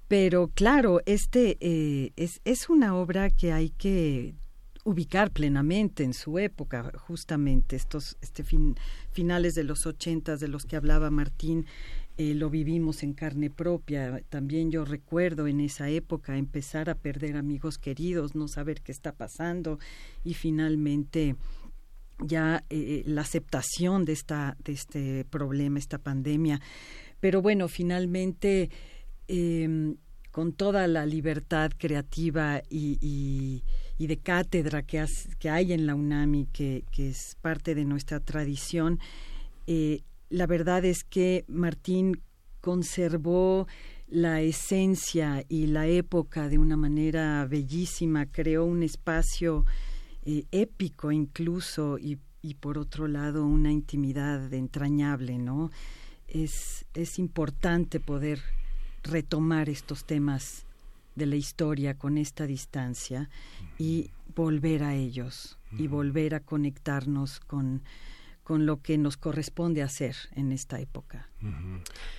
Pero 0.09 0.49
claro, 0.55 1.01
este 1.07 1.57
eh, 1.61 2.13
es, 2.17 2.41
es 2.45 2.69
una 2.69 2.95
obra 2.97 3.31
que 3.31 3.53
hay 3.53 3.71
que 3.71 4.35
ubicar 4.85 5.33
plenamente 5.33 6.05
en 6.05 6.15
su 6.15 6.39
época, 6.39 6.93
justamente 6.97 7.75
estos 7.75 8.17
este 8.21 8.45
fin, 8.45 8.77
finales 9.11 9.55
de 9.55 9.65
los 9.65 9.85
ochentas 9.85 10.39
de 10.39 10.47
los 10.47 10.65
que 10.65 10.77
hablaba 10.77 11.11
Martín, 11.11 11.67
eh, 12.19 12.35
lo 12.35 12.51
vivimos 12.51 13.03
en 13.03 13.13
carne 13.13 13.51
propia. 13.51 14.23
También 14.31 14.71
yo 14.71 14.85
recuerdo 14.85 15.49
en 15.49 15.61
esa 15.61 15.91
época 15.91 16.39
empezar 16.39 16.89
a 16.89 16.95
perder 16.95 17.37
amigos 17.37 17.79
queridos, 17.79 18.37
no 18.37 18.47
saber 18.47 18.81
qué 18.81 18.93
está 18.93 19.13
pasando 19.13 19.81
y 20.25 20.35
finalmente 20.35 21.35
ya 22.19 22.65
eh, 22.71 23.03
la 23.07 23.23
aceptación 23.23 24.05
de 24.05 24.13
esta 24.13 24.57
de 24.63 24.73
este 24.73 25.25
problema, 25.25 25.79
esta 25.79 25.99
pandemia. 25.99 26.61
Pero 27.21 27.43
bueno, 27.43 27.69
finalmente 27.69 28.71
em, 29.29 29.97
con 30.31 30.53
toda 30.53 30.87
la 30.87 31.07
libertad 31.07 31.73
creativa 31.77 32.63
y, 32.69 33.63
y, 33.99 34.07
de 34.07 34.19
cátedra 34.19 34.83
que, 34.83 35.05
que, 35.39 35.49
hay 35.49 35.73
en 35.73 35.87
la 35.87 35.95
UNAMI, 35.95 36.47
que, 36.53 36.85
que 36.93 37.09
es 37.09 37.37
parte 37.41 37.75
de 37.75 37.87
nuestra 37.87 38.21
tradición, 38.21 39.01
eh, 39.67 40.03
la 40.29 40.47
verdad 40.47 40.85
es 40.85 41.05
que 41.05 41.45
Martín 41.49 42.21
conservó 42.61 43.67
la 44.09 44.43
esencia 44.43 45.45
y 45.49 45.67
la 45.67 45.87
época 45.87 46.49
de 46.49 46.59
una 46.59 46.77
manera 46.77 47.47
bellísima, 47.47 48.27
creó 48.27 48.65
un 48.65 48.83
espacio 48.83 49.65
eh, 50.27 50.45
épico 50.51 51.13
incluso 51.13 51.99
y, 51.99 52.19
y, 52.43 52.55
por 52.55 52.79
otro 52.79 53.07
lado 53.09 53.47
una 53.47 53.71
intimidad 53.71 54.53
entrañable, 54.53 55.39
¿no? 55.39 55.71
Es, 56.29 56.85
es 56.95 57.19
importante 57.19 58.01
poder 58.01 58.41
retomar 59.05 59.69
estos 59.69 60.05
temas 60.05 60.67
de 61.15 61.27
la 61.27 61.37
historia 61.37 61.95
con 61.95 62.19
esta 62.19 62.47
distancia 62.47 63.31
y 63.79 64.11
volver 64.35 64.83
a 64.83 64.95
ellos 64.95 65.59
y 65.79 65.87
volver 65.87 66.35
a 66.35 66.41
conectarnos 66.41 67.41
con, 67.41 67.83
con 68.45 68.67
lo 68.67 68.83
que 68.83 68.99
nos 68.99 69.17
corresponde 69.17 69.83
hacer 69.83 70.17
en 70.33 70.53
esta 70.53 70.79
época. 70.79 71.29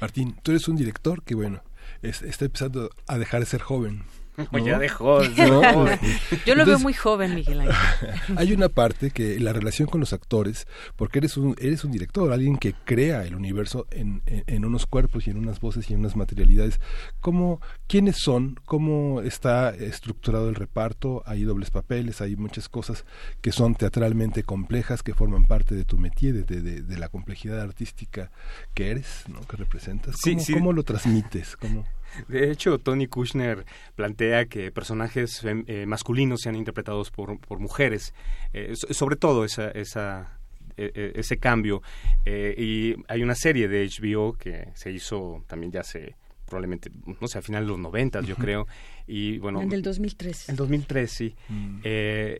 Martín, 0.01 0.35
tú 0.43 0.51
eres 0.51 0.67
un 0.67 0.75
director 0.75 1.23
que, 1.23 1.35
bueno, 1.35 1.61
está 2.01 2.45
empezando 2.45 2.89
a 3.07 3.17
dejar 3.17 3.41
de 3.41 3.45
ser 3.45 3.61
joven. 3.61 4.03
¿No? 4.37 4.59
ya 4.59 4.79
dejó. 4.79 5.23
Yo 6.45 6.55
lo 6.55 6.65
veo 6.65 6.79
muy 6.79 6.93
joven, 6.93 7.35
Miguel 7.35 7.61
Ángel. 7.61 7.77
Hay 8.37 8.53
una 8.53 8.69
parte 8.69 9.11
que 9.11 9.39
la 9.39 9.53
relación 9.53 9.87
con 9.87 9.99
los 9.99 10.13
actores, 10.13 10.67
porque 10.95 11.19
eres 11.19 11.37
un, 11.37 11.55
eres 11.59 11.83
un 11.83 11.91
director, 11.91 12.31
alguien 12.31 12.57
que 12.57 12.73
crea 12.73 13.25
el 13.25 13.35
universo 13.35 13.87
en, 13.91 14.21
en, 14.25 14.65
unos 14.65 14.85
cuerpos 14.85 15.27
y 15.27 15.31
en 15.31 15.37
unas 15.37 15.59
voces 15.59 15.89
y 15.89 15.93
en 15.93 16.01
unas 16.01 16.15
materialidades. 16.15 16.79
¿Cómo, 17.19 17.61
¿Quiénes 17.87 18.17
son? 18.17 18.59
¿Cómo 18.65 19.21
está 19.21 19.69
estructurado 19.71 20.49
el 20.49 20.55
reparto? 20.55 21.23
Hay 21.25 21.43
dobles 21.43 21.71
papeles, 21.71 22.21
hay 22.21 22.35
muchas 22.35 22.69
cosas 22.69 23.05
que 23.41 23.51
son 23.51 23.75
teatralmente 23.75 24.43
complejas, 24.43 25.03
que 25.03 25.13
forman 25.13 25.45
parte 25.45 25.75
de 25.75 25.85
tu 25.85 25.97
métier, 25.97 26.45
de, 26.45 26.61
de, 26.61 26.81
de 26.81 26.97
la 26.97 27.09
complejidad 27.09 27.61
artística 27.61 28.31
que 28.73 28.91
eres, 28.91 29.23
¿no? 29.27 29.41
que 29.41 29.57
representas. 29.57 30.15
¿Cómo, 30.21 30.43
¿cómo 30.53 30.73
lo 30.73 30.83
transmites? 30.83 31.55
¿Cómo? 31.55 31.85
De 32.27 32.51
hecho, 32.51 32.79
Tony 32.79 33.07
Kushner 33.07 33.65
plantea 33.95 34.45
que 34.45 34.71
personajes 34.71 35.41
eh, 35.43 35.85
masculinos 35.85 36.41
sean 36.41 36.55
interpretados 36.55 37.11
por, 37.11 37.39
por 37.39 37.59
mujeres, 37.59 38.13
eh, 38.53 38.73
sobre 38.75 39.15
todo 39.15 39.45
esa, 39.45 39.69
esa, 39.71 40.37
e, 40.77 40.91
e, 40.93 41.19
ese 41.19 41.37
cambio. 41.37 41.81
Eh, 42.25 42.53
y 42.57 42.95
hay 43.07 43.23
una 43.23 43.35
serie 43.35 43.67
de 43.67 43.87
HBO 43.87 44.33
que 44.33 44.69
se 44.75 44.91
hizo 44.91 45.43
también 45.47 45.71
ya 45.71 45.81
hace 45.81 46.15
probablemente, 46.45 46.89
no 47.19 47.27
sé, 47.27 47.39
a 47.39 47.41
finales 47.41 47.67
de 47.67 47.71
los 47.71 47.79
noventas, 47.79 48.25
yo 48.25 48.35
creo. 48.35 48.67
Y 49.05 49.37
bueno. 49.39 49.61
En 49.61 49.71
el 49.73 49.81
2003. 49.81 50.49
En 50.49 50.55
2003, 50.55 51.11
sí. 51.11 51.35
Mm. 51.49 51.79
Eh, 51.83 52.39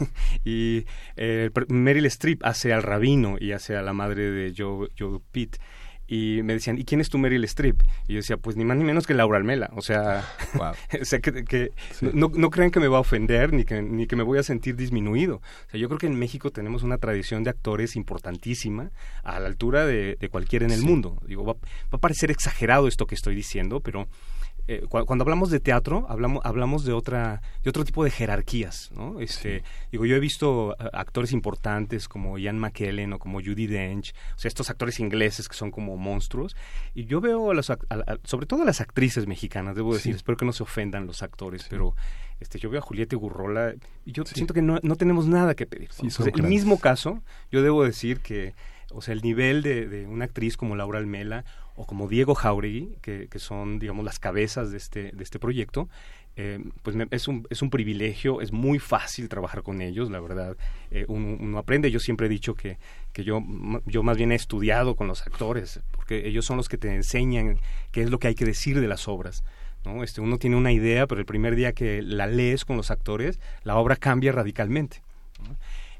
y 0.44 0.84
eh, 1.16 1.50
Meryl 1.68 2.06
Streep 2.06 2.44
hace 2.44 2.72
al 2.72 2.82
rabino 2.82 3.36
y 3.40 3.52
hace 3.52 3.76
a 3.76 3.82
la 3.82 3.92
madre 3.92 4.30
de 4.30 4.52
Joe, 4.56 4.88
Joe 4.98 5.20
Pitt 5.32 5.56
y 6.08 6.40
me 6.44 6.52
decían, 6.52 6.78
¿y 6.78 6.84
quién 6.84 7.00
es 7.00 7.08
tu 7.08 7.18
Meryl 7.18 7.42
Streep? 7.44 7.82
Y 8.06 8.14
yo 8.14 8.16
decía, 8.18 8.36
pues 8.36 8.56
ni 8.56 8.64
más 8.64 8.76
ni 8.76 8.84
menos 8.84 9.06
que 9.06 9.14
Laura 9.14 9.38
Almela. 9.38 9.70
O 9.74 9.82
sea, 9.82 10.24
o 11.00 11.04
sea 11.04 11.18
que, 11.20 11.72
no, 12.00 12.30
no 12.32 12.50
crean 12.50 12.70
que 12.70 12.80
me 12.80 12.88
va 12.88 12.98
a 12.98 13.00
ofender 13.00 13.52
ni 13.52 13.64
que, 13.64 13.82
ni 13.82 14.06
que 14.06 14.16
me 14.16 14.22
voy 14.22 14.38
a 14.38 14.42
sentir 14.42 14.76
disminuido. 14.76 15.36
O 15.36 15.70
sea, 15.70 15.80
yo 15.80 15.88
creo 15.88 15.98
que 15.98 16.06
en 16.06 16.18
México 16.18 16.50
tenemos 16.50 16.82
una 16.82 16.98
tradición 16.98 17.42
de 17.42 17.50
actores 17.50 17.96
importantísima 17.96 18.90
a 19.24 19.40
la 19.40 19.46
altura 19.46 19.84
de, 19.84 20.16
de 20.20 20.28
cualquiera 20.28 20.64
en 20.64 20.72
el 20.72 20.82
mundo. 20.82 21.20
Digo, 21.26 21.44
va, 21.44 21.54
va, 21.54 21.58
a 21.92 21.98
parecer 21.98 22.30
exagerado 22.30 22.86
esto 22.86 23.06
que 23.06 23.16
estoy 23.16 23.34
diciendo, 23.34 23.80
pero 23.80 24.06
eh, 24.68 24.82
cuando 24.88 25.22
hablamos 25.22 25.50
de 25.50 25.60
teatro, 25.60 26.06
hablamos, 26.08 26.44
hablamos 26.44 26.84
de 26.84 26.92
otra, 26.92 27.40
de 27.62 27.70
otro 27.70 27.84
tipo 27.84 28.02
de 28.02 28.10
jerarquías, 28.10 28.90
¿no? 28.96 29.20
Este, 29.20 29.62
digo, 29.92 30.06
yo 30.06 30.16
he 30.16 30.20
visto 30.20 30.76
eh, 30.80 30.90
actores 30.92 31.30
importantes 31.32 32.08
como 32.08 32.36
Ian 32.36 32.58
McKellen 32.58 33.12
o 33.12 33.20
como 33.20 33.40
Judy 33.40 33.68
Dench, 33.68 34.12
o 34.34 34.38
sea, 34.38 34.48
estos 34.48 34.68
actores 34.68 34.98
ingleses 34.98 35.48
que 35.48 35.54
son 35.54 35.70
como 35.70 35.96
monstruos, 35.96 36.56
y 36.94 37.04
yo 37.04 37.20
veo 37.20 37.52
a 37.52 37.54
las, 37.54 37.72
sobre 38.24 38.46
todo 38.46 38.62
a 38.62 38.64
las 38.64 38.80
actrices 38.80 39.28
mexicanas, 39.28 39.76
debo 39.76 39.94
decir, 39.94 40.16
espero 40.16 40.36
que 40.36 40.44
no 40.44 40.52
se 40.52 40.64
ofendan 40.64 41.06
los 41.06 41.22
actores, 41.22 41.66
pero 41.70 41.94
este, 42.40 42.58
yo 42.58 42.68
veo 42.68 42.80
a 42.80 42.82
Julieta 42.82 43.14
Gurrola 43.14 43.74
y 44.04 44.12
yo 44.12 44.24
siento 44.24 44.52
que 44.52 44.62
no, 44.62 44.80
no 44.82 44.96
tenemos 44.96 45.28
nada 45.28 45.54
que 45.54 45.66
pedir. 45.66 45.90
el 46.34 46.42
mismo 46.42 46.80
caso, 46.80 47.22
yo 47.52 47.62
debo 47.62 47.84
decir 47.84 48.18
que, 48.18 48.54
o 48.90 49.00
sea, 49.00 49.14
el 49.14 49.22
nivel 49.22 49.62
de, 49.62 49.86
de 49.86 50.06
una 50.06 50.24
actriz 50.24 50.56
como 50.56 50.74
Laura 50.74 50.98
Almela 50.98 51.44
o 51.76 51.86
como 51.86 52.08
Diego 52.08 52.34
Jauregui, 52.34 52.96
que, 53.02 53.28
que, 53.28 53.38
son, 53.38 53.78
digamos, 53.78 54.04
las 54.04 54.18
cabezas 54.18 54.70
de 54.70 54.78
este, 54.78 55.12
de 55.12 55.22
este 55.22 55.38
proyecto, 55.38 55.88
eh, 56.38 56.62
pues 56.82 56.94
es, 57.10 57.28
un, 57.28 57.46
es 57.48 57.62
un 57.62 57.70
privilegio, 57.70 58.42
es 58.42 58.52
muy 58.52 58.78
fácil 58.78 59.28
trabajar 59.28 59.62
con 59.62 59.80
ellos, 59.80 60.10
la 60.10 60.20
verdad, 60.20 60.56
eh, 60.90 61.06
uno, 61.08 61.56
aprende, 61.56 61.90
yo 61.90 61.98
siempre 61.98 62.26
he 62.26 62.30
dicho 62.30 62.54
que, 62.54 62.78
que 63.14 63.24
yo, 63.24 63.42
yo 63.86 64.02
más 64.02 64.18
bien 64.18 64.32
he 64.32 64.34
estudiado 64.34 64.96
con 64.96 65.08
los 65.08 65.26
actores, 65.26 65.80
porque 65.92 66.28
ellos 66.28 66.44
son 66.44 66.58
los 66.58 66.68
que 66.68 66.76
te 66.76 66.94
enseñan 66.94 67.58
qué 67.90 68.02
es 68.02 68.10
lo 68.10 68.18
que 68.18 68.28
hay 68.28 68.34
que 68.34 68.44
decir 68.44 68.80
de 68.80 68.88
las 68.88 69.08
obras. 69.08 69.44
¿no? 69.86 70.02
Este, 70.02 70.20
uno 70.20 70.36
tiene 70.36 70.56
una 70.56 70.72
idea, 70.72 71.06
pero 71.06 71.20
el 71.20 71.26
primer 71.26 71.56
día 71.56 71.72
que 71.72 72.02
la 72.02 72.26
lees 72.26 72.66
con 72.66 72.76
los 72.76 72.90
actores, 72.90 73.40
la 73.62 73.76
obra 73.76 73.96
cambia 73.96 74.32
radicalmente. 74.32 75.02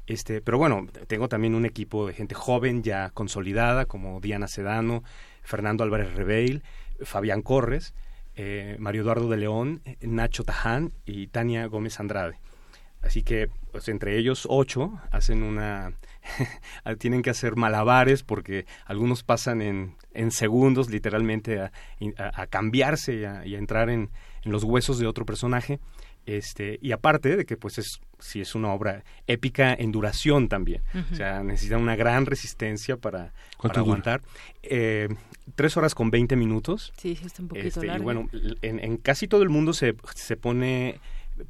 Este, 0.05 0.41
pero 0.41 0.57
bueno, 0.57 0.87
tengo 1.07 1.27
también 1.27 1.55
un 1.55 1.65
equipo 1.65 2.07
de 2.07 2.13
gente 2.13 2.35
joven 2.35 2.83
ya 2.83 3.09
consolidada, 3.09 3.85
como 3.85 4.21
Diana 4.21 4.47
Sedano, 4.47 5.03
Fernando 5.47 5.83
Álvarez 5.83 6.13
Rebeil, 6.13 6.61
Fabián 7.01 7.41
Corres, 7.41 7.93
eh, 8.35 8.75
Mario 8.79 9.03
Eduardo 9.03 9.29
de 9.29 9.37
León, 9.37 9.81
Nacho 10.01 10.43
Taján 10.43 10.91
y 11.05 11.27
Tania 11.27 11.65
Gómez 11.67 11.99
Andrade. 12.01 12.37
Así 13.01 13.23
que 13.23 13.49
pues, 13.71 13.87
entre 13.87 14.17
ellos 14.17 14.45
ocho 14.49 14.99
hacen 15.11 15.41
una 15.41 15.93
tienen 16.99 17.21
que 17.21 17.29
hacer 17.29 17.55
malabares 17.55 18.23
porque 18.23 18.65
algunos 18.85 19.23
pasan 19.23 19.61
en, 19.61 19.95
en 20.13 20.31
segundos 20.31 20.89
literalmente 20.89 21.61
a, 21.61 21.71
a, 22.17 22.47
cambiarse 22.47 23.13
y 23.15 23.23
a, 23.23 23.57
entrar 23.57 23.89
en, 23.89 24.09
en, 24.43 24.51
los 24.51 24.65
huesos 24.65 24.99
de 24.99 25.07
otro 25.07 25.25
personaje 25.25 25.79
este, 26.27 26.77
y 26.81 26.91
aparte 26.91 27.37
de 27.37 27.45
que 27.45 27.55
pues 27.55 27.77
es 27.77 28.01
si 28.19 28.41
es 28.41 28.53
una 28.53 28.73
obra 28.73 29.03
épica 29.27 29.73
en 29.73 29.91
duración 29.91 30.49
también. 30.49 30.81
O 31.11 31.15
sea, 31.15 31.41
necesita 31.41 31.77
una 31.77 31.95
gran 31.95 32.25
resistencia 32.25 32.97
para, 32.97 33.33
para 33.61 33.79
aguantar. 33.79 34.21
Eh, 34.61 35.07
tres 35.55 35.77
horas 35.77 35.95
con 35.95 36.11
veinte 36.11 36.35
minutos. 36.35 36.93
Sí, 36.97 37.17
está 37.23 37.41
un 37.41 37.47
poquito 37.47 37.67
este, 37.67 37.87
Y 37.87 37.99
bueno, 37.99 38.27
en, 38.61 38.83
en, 38.83 38.97
casi 38.97 39.27
todo 39.27 39.43
el 39.43 39.49
mundo 39.49 39.71
se, 39.71 39.95
se 40.15 40.35
pone 40.35 40.99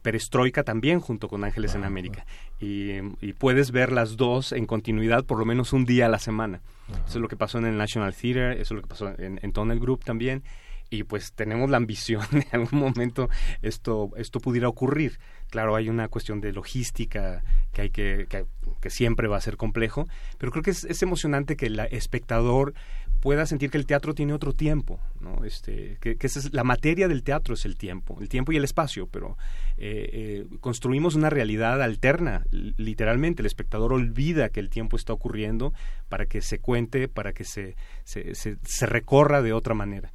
perestroika 0.02 0.64
también 0.64 1.00
junto 1.00 1.30
con 1.30 1.44
Ángeles 1.44 1.74
en 1.74 1.84
América. 1.84 2.26
Y, 2.60 2.98
y, 3.22 3.34
puedes 3.34 3.72
ver 3.72 3.92
las 3.92 4.18
dos 4.18 4.52
en 4.52 4.66
continuidad 4.66 5.24
por 5.24 5.40
lo 5.40 5.46
menos 5.46 5.74
un 5.74 5.86
día 5.86 6.08
a 6.08 6.10
la 6.10 6.20
semana. 6.20 6.62
Eso 7.08 7.18
es 7.18 7.22
lo 7.22 7.30
que 7.30 7.38
pasó 7.38 7.58
en 7.58 7.66
el 7.66 7.78
National 7.78 8.14
Theater, 8.14 8.52
eso 8.52 8.62
es 8.62 8.72
lo 8.72 8.82
que 8.82 8.88
pasó 8.88 9.08
en, 9.18 9.40
en 9.42 9.54
Tunnel 9.54 9.80
Group 9.80 10.04
también 10.04 10.44
y 10.90 11.03
pues 11.03 11.33
tenemos 11.33 11.69
la 11.69 11.77
ambición 11.77 12.25
de 12.32 12.40
en 12.51 12.61
algún 12.61 12.80
momento 12.80 13.30
esto 13.61 14.11
esto 14.17 14.40
pudiera 14.40 14.67
ocurrir. 14.67 15.19
Claro 15.49 15.75
hay 15.75 15.90
una 15.90 16.07
cuestión 16.09 16.41
de 16.41 16.51
logística 16.51 17.43
que 17.72 17.82
hay 17.82 17.90
que, 17.90 18.27
que, 18.30 18.45
que 18.82 18.90
siempre 18.90 19.27
va 19.27 19.38
a 19.38 19.41
ser 19.41 19.57
complejo 19.57 20.07
pero 20.38 20.51
creo 20.51 20.64
que 20.64 20.72
es, 20.72 20.83
es, 20.83 21.01
emocionante 21.01 21.56
que 21.56 21.67
el 21.67 21.80
espectador 21.91 22.74
pueda 23.22 23.45
sentir 23.45 23.69
que 23.69 23.77
el 23.77 23.85
teatro 23.85 24.14
tiene 24.14 24.33
otro 24.33 24.53
tiempo 24.53 24.99
no 25.22 25.45
este 25.45 25.98
que, 26.01 26.17
que 26.17 26.27
es, 26.27 26.53
la 26.53 26.64
materia 26.64 27.07
del 27.07 27.24
teatro 27.24 27.53
es 27.53 27.66
el 27.66 27.77
tiempo 27.77 28.17
el 28.19 28.27
tiempo 28.27 28.51
y 28.51 28.57
el 28.57 28.66
espacio 28.66 29.07
pero 29.07 29.38
eh, 29.80 30.09
eh, 30.11 30.57
construimos 30.59 31.14
una 31.14 31.30
realidad 31.30 31.82
alterna 31.83 32.45
literalmente. 32.51 33.43
El 33.43 33.45
espectador 33.45 33.93
olvida 33.93 34.49
que 34.49 34.59
el 34.59 34.69
tiempo 34.69 34.98
está 34.98 35.14
ocurriendo 35.14 35.72
para 36.09 36.25
que 36.25 36.41
se 36.41 36.59
cuente 36.59 37.07
para 37.07 37.33
que 37.33 37.43
se, 37.43 37.75
se, 38.03 38.33
se 38.33 38.85
recorra 38.88 39.43
de 39.43 39.53
otra 39.53 39.75
manera 39.75 40.11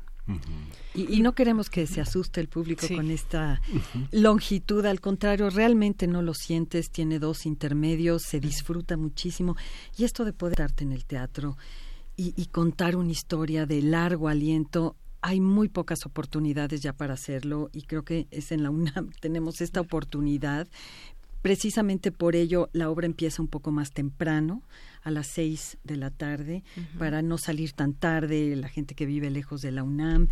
y, 0.94 1.16
y, 1.16 1.20
no 1.20 1.34
queremos 1.34 1.68
que 1.68 1.86
se 1.86 2.00
asuste 2.00 2.40
el 2.40 2.48
público 2.48 2.86
sí. 2.86 2.94
con 2.94 3.10
esta 3.10 3.60
longitud, 4.12 4.84
al 4.86 5.00
contrario, 5.00 5.50
realmente 5.50 6.06
no 6.06 6.22
lo 6.22 6.32
sientes, 6.34 6.90
tiene 6.90 7.18
dos 7.18 7.44
intermedios, 7.44 8.22
se 8.22 8.38
disfruta 8.38 8.96
muchísimo. 8.96 9.56
Y 9.96 10.04
esto 10.04 10.24
de 10.24 10.32
poder 10.32 10.58
darte 10.58 10.84
en 10.84 10.92
el 10.92 11.04
teatro 11.04 11.56
y, 12.16 12.34
y 12.36 12.46
contar 12.46 12.96
una 12.96 13.10
historia 13.10 13.66
de 13.66 13.82
largo 13.82 14.28
aliento, 14.28 14.96
hay 15.22 15.40
muy 15.40 15.68
pocas 15.68 16.04
oportunidades 16.04 16.82
ya 16.82 16.92
para 16.92 17.14
hacerlo. 17.14 17.70
Y 17.72 17.82
creo 17.82 18.04
que 18.04 18.26
es 18.30 18.52
en 18.52 18.62
la 18.62 18.70
UNAM 18.70 19.10
tenemos 19.20 19.60
esta 19.60 19.80
oportunidad. 19.80 20.68
Precisamente 21.40 22.12
por 22.12 22.36
ello 22.36 22.68
la 22.72 22.90
obra 22.90 23.06
empieza 23.06 23.42
un 23.42 23.48
poco 23.48 23.72
más 23.72 23.90
temprano, 23.90 24.62
a 25.02 25.10
las 25.10 25.26
seis 25.26 25.78
de 25.84 25.96
la 25.96 26.10
tarde, 26.10 26.64
para 26.98 27.22
no 27.22 27.38
salir 27.38 27.72
tan 27.72 27.94
tarde, 27.94 28.54
la 28.56 28.68
gente 28.68 28.94
que 28.94 29.06
vive 29.06 29.30
lejos 29.30 29.62
de 29.62 29.72
la 29.72 29.82
UNAM. 29.82 30.28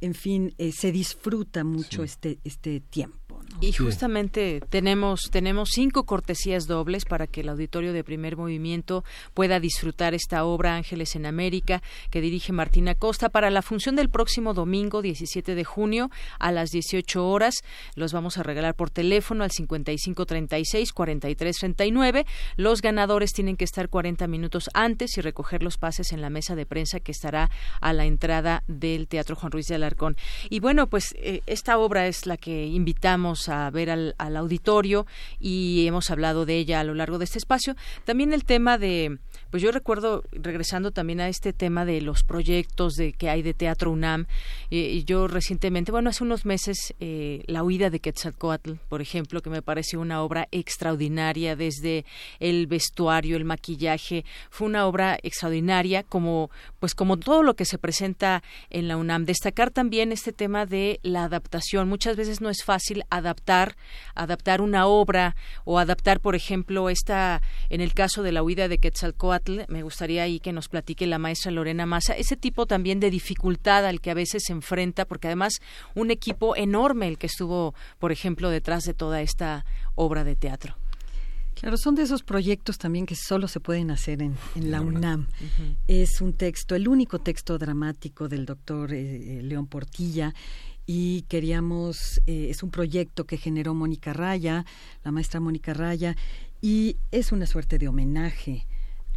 En 0.00 0.14
fin, 0.14 0.54
eh, 0.58 0.72
se 0.72 0.92
disfruta 0.92 1.64
mucho 1.64 2.02
este, 2.02 2.38
este 2.44 2.80
tiempo. 2.80 3.23
Y 3.60 3.72
justamente 3.72 4.60
tenemos, 4.68 5.30
tenemos 5.30 5.70
cinco 5.72 6.02
cortesías 6.04 6.66
dobles 6.66 7.04
para 7.04 7.28
que 7.28 7.42
el 7.42 7.48
auditorio 7.48 7.92
de 7.92 8.02
primer 8.02 8.36
movimiento 8.36 9.04
pueda 9.32 9.60
disfrutar 9.60 10.12
esta 10.12 10.44
obra 10.44 10.74
Ángeles 10.74 11.14
en 11.14 11.24
América 11.24 11.80
que 12.10 12.20
dirige 12.20 12.52
Martina 12.52 12.96
Costa 12.96 13.28
para 13.28 13.50
la 13.50 13.62
función 13.62 13.94
del 13.96 14.10
próximo 14.10 14.54
domingo 14.54 15.02
17 15.02 15.54
de 15.54 15.64
junio 15.64 16.10
a 16.38 16.50
las 16.50 16.70
18 16.70 17.24
horas. 17.26 17.54
Los 17.94 18.12
vamos 18.12 18.38
a 18.38 18.42
regalar 18.42 18.74
por 18.74 18.90
teléfono 18.90 19.44
al 19.44 19.50
5536-4339. 19.50 22.26
Los 22.56 22.82
ganadores 22.82 23.32
tienen 23.32 23.56
que 23.56 23.64
estar 23.64 23.88
40 23.88 24.26
minutos 24.26 24.68
antes 24.74 25.16
y 25.16 25.20
recoger 25.20 25.62
los 25.62 25.78
pases 25.78 26.10
en 26.12 26.20
la 26.20 26.30
mesa 26.30 26.56
de 26.56 26.66
prensa 26.66 26.98
que 26.98 27.12
estará 27.12 27.52
a 27.80 27.92
la 27.92 28.04
entrada 28.04 28.64
del 28.66 29.06
Teatro 29.06 29.36
Juan 29.36 29.52
Ruiz 29.52 29.68
de 29.68 29.76
Alarcón. 29.76 30.16
Y 30.50 30.58
bueno, 30.60 30.88
pues 30.88 31.14
eh, 31.18 31.42
esta 31.46 31.78
obra 31.78 32.08
es 32.08 32.26
la 32.26 32.36
que 32.36 32.66
invitamos 32.66 33.43
a 33.48 33.70
ver 33.70 33.90
al, 33.90 34.14
auditorio 34.36 35.06
y 35.40 35.86
hemos 35.86 36.10
hablado 36.10 36.46
de 36.46 36.56
ella 36.56 36.80
a 36.80 36.84
lo 36.84 36.94
largo 36.94 37.18
de 37.18 37.24
este 37.24 37.38
espacio. 37.38 37.76
También 38.04 38.32
el 38.32 38.44
tema 38.44 38.78
de, 38.78 39.18
pues 39.50 39.62
yo 39.62 39.70
recuerdo, 39.70 40.24
regresando 40.32 40.90
también 40.90 41.20
a 41.20 41.28
este 41.28 41.52
tema 41.52 41.84
de 41.84 42.00
los 42.00 42.22
proyectos 42.24 42.94
de 42.94 43.12
que 43.12 43.30
hay 43.30 43.42
de 43.42 43.54
Teatro 43.54 43.90
UNAM, 43.90 44.26
y 44.70 45.04
yo 45.04 45.28
recientemente, 45.28 45.92
bueno, 45.92 46.10
hace 46.10 46.24
unos 46.24 46.44
meses, 46.44 46.94
eh, 47.00 47.42
La 47.46 47.62
huida 47.62 47.90
de 47.90 48.00
Quetzalcoatl, 48.00 48.74
por 48.88 49.00
ejemplo, 49.00 49.40
que 49.40 49.50
me 49.50 49.62
pareció 49.62 50.00
una 50.00 50.22
obra 50.22 50.48
extraordinaria 50.50 51.56
desde 51.56 52.04
el 52.40 52.66
vestuario, 52.66 53.36
el 53.36 53.44
maquillaje, 53.44 54.24
fue 54.50 54.66
una 54.66 54.86
obra 54.86 55.18
extraordinaria 55.22 56.02
como, 56.02 56.50
pues 56.80 56.94
como 56.94 57.16
todo 57.18 57.42
lo 57.42 57.54
que 57.54 57.64
se 57.64 57.78
presenta 57.78 58.42
en 58.70 58.88
la 58.88 58.96
UNAM. 58.96 59.24
Destacar 59.24 59.70
también 59.70 60.12
este 60.12 60.32
tema 60.32 60.66
de 60.66 61.00
la 61.02 61.24
adaptación. 61.24 61.88
Muchas 61.88 62.16
veces 62.16 62.40
no 62.40 62.50
es 62.50 62.64
fácil 62.64 63.04
adaptar, 63.10 63.23
adaptar 63.26 64.60
una 64.60 64.86
obra 64.86 65.36
o 65.64 65.78
adaptar, 65.78 66.20
por 66.20 66.34
ejemplo, 66.34 66.90
esta, 66.90 67.42
en 67.70 67.80
el 67.80 67.94
caso 67.94 68.22
de 68.22 68.32
la 68.32 68.42
huida 68.42 68.68
de 68.68 68.78
Quetzalcoatl, 68.78 69.62
me 69.68 69.82
gustaría 69.82 70.22
ahí 70.22 70.40
que 70.40 70.52
nos 70.52 70.68
platique 70.68 71.06
la 71.06 71.18
maestra 71.18 71.50
Lorena 71.50 71.86
Massa, 71.86 72.14
ese 72.14 72.36
tipo 72.36 72.66
también 72.66 73.00
de 73.00 73.10
dificultad 73.10 73.86
al 73.86 74.00
que 74.00 74.10
a 74.10 74.14
veces 74.14 74.44
se 74.46 74.52
enfrenta, 74.52 75.04
porque 75.04 75.28
además 75.28 75.60
un 75.94 76.10
equipo 76.10 76.56
enorme 76.56 77.08
el 77.08 77.18
que 77.18 77.26
estuvo, 77.26 77.74
por 77.98 78.12
ejemplo, 78.12 78.50
detrás 78.50 78.84
de 78.84 78.94
toda 78.94 79.20
esta 79.20 79.64
obra 79.94 80.24
de 80.24 80.36
teatro. 80.36 80.76
Claro, 81.54 81.76
son 81.76 81.94
de 81.94 82.02
esos 82.02 82.22
proyectos 82.22 82.78
también 82.78 83.06
que 83.06 83.14
solo 83.14 83.48
se 83.48 83.60
pueden 83.60 83.90
hacer 83.90 84.22
en, 84.22 84.36
la 84.56 84.80
UNAM. 84.80 85.28
Es 85.86 86.20
un 86.20 86.32
texto, 86.32 86.74
el 86.74 86.88
único 86.88 87.20
texto 87.20 87.58
dramático 87.58 88.28
del 88.28 88.44
doctor 88.44 88.92
eh, 88.92 89.38
eh, 89.38 89.42
León 89.42 89.66
Portilla 89.66 90.34
y 90.86 91.22
queríamos, 91.22 92.20
eh, 92.26 92.48
es 92.50 92.62
un 92.62 92.70
proyecto 92.70 93.24
que 93.24 93.36
generó 93.36 93.74
Mónica 93.74 94.12
Raya, 94.12 94.64
la 95.02 95.12
maestra 95.12 95.40
Mónica 95.40 95.74
Raya, 95.74 96.16
y 96.60 96.96
es 97.10 97.32
una 97.32 97.46
suerte 97.46 97.78
de 97.78 97.88
homenaje 97.88 98.66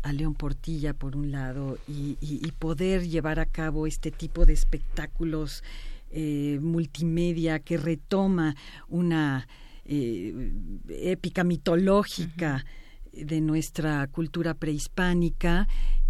a 0.04 0.14
León 0.14 0.36
Portilla 0.36 0.94
por 0.94 1.16
un 1.16 1.32
lado 1.32 1.78
y, 1.88 2.16
poder 2.60 3.08
llevar 3.08 3.40
a 3.40 3.46
cabo 3.46 3.88
este 3.88 4.10
tipo 4.10 4.46
de 4.46 4.54
espectáculos 4.54 5.64
eh, 6.12 6.60
multimedia 6.62 7.60
que 7.60 7.78
retoma 7.78 8.56
una 8.88 9.48
eh, 9.86 10.52
épica 10.90 11.44
mitológica 11.44 12.66
de 13.14 13.42
nuestra 13.42 14.08
cultura 14.08 14.54
prehispánica 14.54 15.68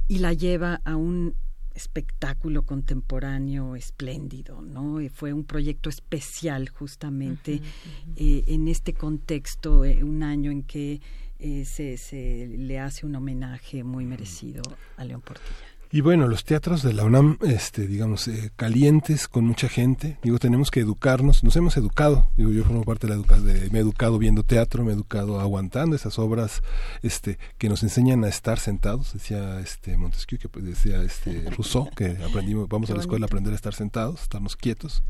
y 0.07 0.19
la 0.19 0.33
lleva 0.33 0.81
a 0.85 0.95
un 0.95 1.35
espectáculo 1.77 2.64
contemporáneo 2.64 3.75
espléndido, 3.75 4.61
¿no? 4.61 4.97
fue 5.14 5.31
un 5.31 5.43
proyecto 5.43 5.89
especial 5.89 6.69
justamente 6.69 7.61
eh, 8.15 8.43
en 8.47 8.67
este 8.67 8.93
contexto, 8.93 9.85
eh, 9.85 10.03
un 10.03 10.23
año 10.23 10.51
en 10.51 10.64
que 10.64 10.99
eh, 11.39 11.65
se, 11.65 11.97
se, 11.97 12.47
le 12.47 12.80
hace 12.80 13.06
un 13.06 13.15
homenaje 13.15 13.83
muy 13.83 14.06
merecido 14.06 14.64
a 14.97 15.06
León 15.06 15.22
Portilla. 15.22 15.76
Y 15.90 16.01
bueno, 16.01 16.27
los 16.27 16.43
teatros 16.43 16.83
de 16.83 16.91
la 16.91 17.06
UNAM, 17.06 17.38
este, 17.43 17.88
digamos, 17.88 18.27
eh, 18.27 18.51
calientes, 18.57 19.30
con 19.30 19.45
mucha 19.45 19.69
gente. 19.69 20.17
Digo, 20.22 20.38
tenemos 20.38 20.69
que 20.69 20.82
educarnos, 20.82 21.45
nos 21.45 21.56
hemos 21.56 21.77
educado. 21.77 22.30
Digo, 22.35 22.51
yo 22.51 22.66
formo 22.66 22.83
parte 22.83 23.07
de 23.07 23.14
la 23.14 23.16
educación, 23.16 23.45
me 23.72 23.80
he 23.80 23.82
educado 23.82 24.17
viendo 24.17 24.43
teatro, 24.43 24.83
me 24.83 24.91
he 24.91 24.95
educado 24.95 25.40
aguantando 25.40 25.95
esas 25.95 26.19
obras 26.19 26.61
este, 27.03 27.40
que 27.57 27.69
nos 27.69 27.83
enseñan 27.83 28.25
a 28.25 28.27
estar 28.27 28.59
sentados. 28.59 29.14
Decía 29.14 29.61
este 29.61 29.95
Montesquieu, 29.95 30.40
que 30.40 30.49
pues, 30.49 30.66
decía 30.66 31.01
este 31.03 31.49
Rousseau, 31.51 31.90
que 31.95 32.17
aprendimos, 32.27 32.67
vamos 32.69 32.90
a 32.90 32.93
la 32.93 32.99
escuela 32.99 33.25
a 33.25 33.27
aprender 33.27 33.53
a 33.53 33.56
estar 33.56 33.74
sentados, 33.74 34.24
estarnos 34.24 34.57
quietos. 34.57 35.03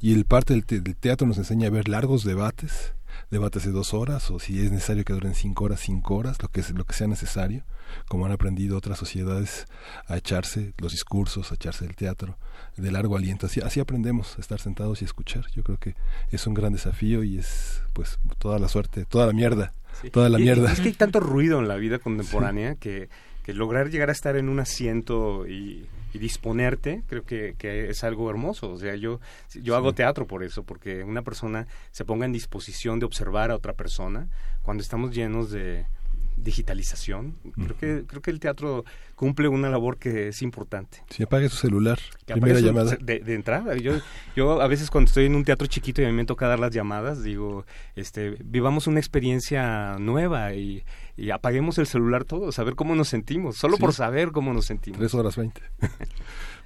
Y 0.00 0.14
el 0.14 0.24
parte 0.24 0.54
del, 0.54 0.82
del 0.82 0.96
teatro 0.96 1.26
nos 1.26 1.36
enseña 1.36 1.68
a 1.68 1.70
ver 1.70 1.88
largos 1.88 2.24
debates, 2.24 2.95
debates 3.30 3.64
de 3.64 3.72
dos 3.72 3.94
horas, 3.94 4.30
o 4.30 4.38
si 4.38 4.64
es 4.64 4.70
necesario 4.70 5.04
que 5.04 5.12
duren 5.12 5.34
cinco 5.34 5.64
horas, 5.64 5.80
cinco 5.80 6.16
horas, 6.16 6.40
lo 6.42 6.48
que, 6.48 6.62
lo 6.74 6.84
que 6.84 6.94
sea 6.94 7.06
necesario 7.06 7.64
como 8.08 8.26
han 8.26 8.32
aprendido 8.32 8.76
otras 8.76 8.98
sociedades 8.98 9.66
a 10.06 10.16
echarse 10.16 10.72
los 10.78 10.92
discursos, 10.92 11.50
a 11.50 11.54
echarse 11.54 11.84
el 11.84 11.94
teatro 11.94 12.38
de 12.76 12.90
largo 12.90 13.16
aliento. 13.16 13.46
Así, 13.46 13.60
así 13.60 13.80
aprendemos 13.80 14.36
a 14.36 14.40
estar 14.40 14.60
sentados 14.60 15.02
y 15.02 15.04
escuchar. 15.04 15.46
Yo 15.54 15.62
creo 15.62 15.78
que 15.78 15.94
es 16.30 16.46
un 16.46 16.54
gran 16.54 16.72
desafío 16.72 17.24
y 17.24 17.38
es 17.38 17.82
pues 17.92 18.18
toda 18.38 18.58
la 18.58 18.68
suerte, 18.68 19.04
toda 19.04 19.26
la 19.26 19.32
mierda, 19.32 19.72
toda 20.12 20.28
la 20.28 20.38
mierda. 20.38 20.72
Es 20.72 20.80
que 20.80 20.88
hay 20.88 20.94
tanto 20.94 21.20
ruido 21.20 21.58
en 21.58 21.68
la 21.68 21.76
vida 21.76 21.98
contemporánea 21.98 22.74
que, 22.80 23.08
que 23.44 23.54
lograr 23.54 23.90
llegar 23.90 24.08
a 24.08 24.12
estar 24.12 24.36
en 24.36 24.48
un 24.48 24.60
asiento 24.60 25.46
y, 25.46 25.86
disponerte, 26.18 27.02
creo 27.06 27.24
que, 27.24 27.54
que, 27.58 27.90
es 27.90 28.04
algo 28.04 28.30
hermoso. 28.30 28.70
O 28.70 28.78
sea, 28.78 28.94
yo, 28.96 29.20
yo 29.54 29.76
hago 29.76 29.94
teatro 29.94 30.26
por 30.26 30.42
eso, 30.42 30.62
porque 30.62 31.04
una 31.04 31.22
persona 31.22 31.66
se 31.90 32.04
ponga 32.04 32.26
en 32.26 32.32
disposición 32.32 32.98
de 32.98 33.06
observar 33.06 33.50
a 33.50 33.56
otra 33.56 33.74
persona 33.74 34.28
cuando 34.62 34.82
estamos 34.82 35.14
llenos 35.14 35.50
de, 35.50 35.86
digitalización. 36.36 37.36
Creo 37.54 37.76
que 37.76 38.06
creo 38.06 38.22
que 38.22 38.30
el 38.30 38.40
teatro 38.40 38.84
cumple 39.14 39.48
una 39.48 39.68
labor 39.68 39.98
que 39.98 40.28
es 40.28 40.42
importante. 40.42 41.02
Si 41.10 41.22
apague 41.22 41.48
su 41.48 41.56
celular, 41.56 41.98
primera 42.26 42.60
llamada. 42.60 42.96
De, 43.00 43.34
entrada, 43.34 43.76
yo 43.76 43.94
yo 44.36 44.60
a 44.60 44.66
veces 44.68 44.90
cuando 44.90 45.08
estoy 45.08 45.26
en 45.26 45.34
un 45.34 45.44
teatro 45.44 45.66
chiquito 45.66 46.02
y 46.02 46.04
a 46.04 46.08
mí 46.08 46.14
me 46.14 46.24
toca 46.24 46.46
dar 46.46 46.60
las 46.60 46.72
llamadas, 46.72 47.22
digo, 47.22 47.64
este, 47.94 48.36
vivamos 48.44 48.86
una 48.86 49.00
experiencia 49.00 49.96
nueva 49.98 50.54
y, 50.54 50.84
apaguemos 51.32 51.78
el 51.78 51.86
celular 51.86 52.24
todos, 52.24 52.54
saber 52.54 52.74
cómo 52.74 52.94
nos 52.94 53.08
sentimos, 53.08 53.56
solo 53.56 53.78
por 53.78 53.94
saber 53.94 54.32
cómo 54.32 54.52
nos 54.52 54.66
sentimos. 54.66 54.98
Tres 54.98 55.14
horas 55.14 55.36
veinte. 55.36 55.62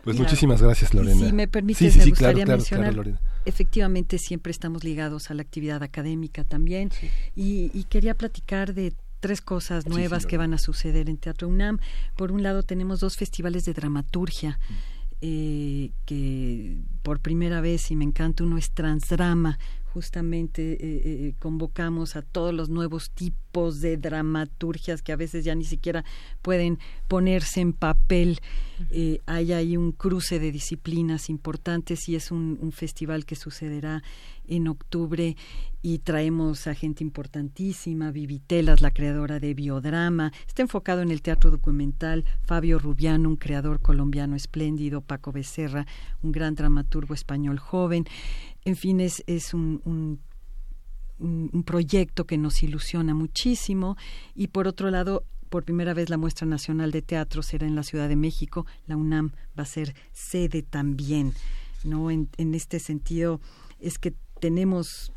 Pues 0.03 0.19
muchísimas 0.19 0.63
gracias, 0.63 0.95
Lorena. 0.95 1.27
Si 1.27 1.31
me 1.31 1.47
permites, 1.47 1.95
me 1.95 2.07
gustaría 2.07 2.47
mencionar, 2.47 3.21
efectivamente 3.45 4.17
siempre 4.17 4.51
estamos 4.51 4.83
ligados 4.83 5.31
a 5.31 5.35
la 5.35 5.43
actividad 5.43 5.83
académica 5.83 6.43
también 6.43 6.89
y, 7.37 7.71
y, 7.75 7.85
quería 7.85 8.15
platicar 8.15 8.73
de 8.73 8.95
tres 9.21 9.41
cosas 9.41 9.87
nuevas 9.87 10.27
que 10.27 10.37
van 10.39 10.55
a 10.55 10.59
suceder 10.59 11.09
en 11.09 11.19
Teatro 11.19 11.49
UNAM. 11.49 11.79
Por 12.17 12.33
un 12.33 12.43
lado 12.43 12.63
tenemos 12.63 13.01
dos 13.01 13.17
festivales 13.17 13.65
de 13.65 13.75
dramaturgia. 13.75 14.59
Mm. 14.69 14.75
Eh, 15.23 15.93
que 16.07 16.79
por 17.03 17.21
primera 17.21 17.61
vez, 17.61 17.91
y 17.91 17.97
me 17.97 18.05
encanta, 18.05 18.43
uno 18.43 18.57
es 18.57 18.71
Transdrama, 18.71 19.59
justamente 19.93 20.73
eh, 20.73 20.79
eh, 20.81 21.35
convocamos 21.39 22.17
a 22.17 22.23
todos 22.23 22.55
los 22.55 22.69
nuevos 22.69 23.11
tipos 23.11 23.81
de 23.81 23.97
dramaturgias 23.97 25.03
que 25.03 25.13
a 25.13 25.17
veces 25.17 25.45
ya 25.45 25.55
ni 25.55 25.65
siquiera 25.65 26.05
pueden 26.43 26.79
ponerse 27.09 27.61
en 27.61 27.73
papel. 27.73 28.41
hay 29.27 29.53
ahí 29.53 29.77
un 29.77 29.93
cruce 29.93 30.39
de 30.39 30.53
disciplinas 30.53 31.29
importantes 31.29 32.09
y 32.09 32.17
es 32.17 32.31
un 32.31 32.73
festival 32.73 33.25
que 33.27 33.37
sucederá 33.37 34.03
en 34.51 34.69
octubre 34.69 35.37
y 35.83 35.99
traemos 36.01 36.67
a 36.67 36.75
gente 36.75 37.03
importantísima, 37.03 38.11
Vivitelas, 38.11 38.83
la 38.83 38.91
creadora 38.91 39.41
de 39.41 39.55
Biodrama, 39.55 40.33
está 40.47 40.61
enfocado 40.63 41.01
en 41.01 41.11
el 41.11 41.23
teatro 41.23 41.51
documental, 41.51 42.27
Fabio 42.43 42.79
Rubiano, 42.79 43.31
un 43.31 43.37
creador 43.37 43.81
colombiano 43.81 44.37
espléndido, 44.37 45.01
Paco 45.01 45.33
Becerra, 45.33 45.87
un 46.23 46.33
gran 46.33 46.55
dramaturgo 46.55 47.15
español 47.15 47.59
joven, 47.59 48.05
en 48.65 48.77
fin, 48.77 49.01
es, 49.01 49.23
es 49.27 49.55
un, 49.55 49.81
un 51.19 51.63
proyecto 51.65 52.27
que 52.27 52.39
nos 52.39 52.63
ilusiona 52.63 53.15
muchísimo. 53.15 53.97
Y 54.35 54.49
por 54.49 54.67
otro 54.69 54.91
lado 54.91 55.25
por 55.49 55.65
primera 55.65 55.95
vez 55.95 56.09
la 56.11 56.17
muestra 56.17 56.47
nacional 56.47 56.93
de 56.93 57.03
teatro 57.03 57.43
será 57.43 57.67
en 57.67 57.75
la 57.75 57.83
Ciudad 57.83 58.09
de 58.09 58.17
México. 58.17 58.67
La 58.87 58.97
UNAM 58.97 59.33
va 59.59 59.65
a 59.65 59.67
ser 59.67 59.95
sede 60.13 60.63
también 60.63 61.35
no 61.85 62.11
en, 62.11 62.29
en 62.37 62.55
este 62.55 62.79
sentido 62.79 63.41
es 63.79 63.99
que 63.99 64.13
tenemos 64.41 65.13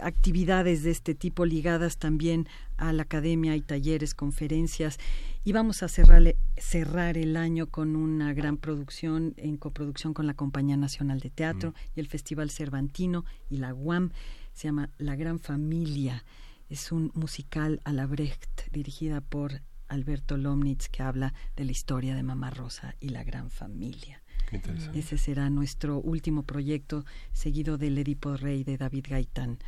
actividades 0.00 0.82
de 0.82 0.90
este 0.90 1.14
tipo 1.14 1.46
ligadas 1.46 1.96
también 1.96 2.46
a 2.80 2.92
la 2.92 3.02
academia 3.02 3.54
y 3.54 3.60
talleres, 3.60 4.14
conferencias 4.14 4.98
y 5.44 5.52
vamos 5.52 5.82
a 5.82 5.88
cerrar, 5.88 6.34
cerrar 6.56 7.16
el 7.16 7.36
año 7.36 7.68
con 7.68 7.94
una 7.94 8.34
gran 8.34 8.56
producción 8.56 9.34
en 9.36 9.56
coproducción 9.56 10.14
con 10.14 10.26
la 10.26 10.34
Compañía 10.34 10.76
Nacional 10.76 11.20
de 11.20 11.30
Teatro 11.30 11.70
mm. 11.70 11.74
y 11.96 12.00
el 12.00 12.08
Festival 12.08 12.50
Cervantino 12.50 13.24
y 13.48 13.58
la 13.58 13.74
UAM, 13.74 14.10
se 14.52 14.68
llama 14.68 14.90
La 14.98 15.14
Gran 15.14 15.38
Familia. 15.38 16.24
Es 16.68 16.90
un 16.90 17.12
musical 17.14 17.80
a 17.84 17.92
la 17.92 18.06
Brecht 18.06 18.70
dirigida 18.72 19.20
por 19.20 19.62
Alberto 19.88 20.36
Lomnitz 20.36 20.88
que 20.88 21.02
habla 21.02 21.34
de 21.56 21.64
la 21.64 21.72
historia 21.72 22.14
de 22.14 22.22
Mamá 22.22 22.50
Rosa 22.50 22.94
y 23.00 23.10
la 23.10 23.24
gran 23.24 23.50
familia. 23.50 24.22
Ese 24.94 25.18
será 25.18 25.48
nuestro 25.50 26.00
último 26.00 26.42
proyecto, 26.42 27.04
seguido 27.32 27.78
del 27.78 27.98
Edipo 27.98 28.36
Rey 28.36 28.64
de 28.64 28.76
David 28.76 29.06
Gaitán. 29.08 29.58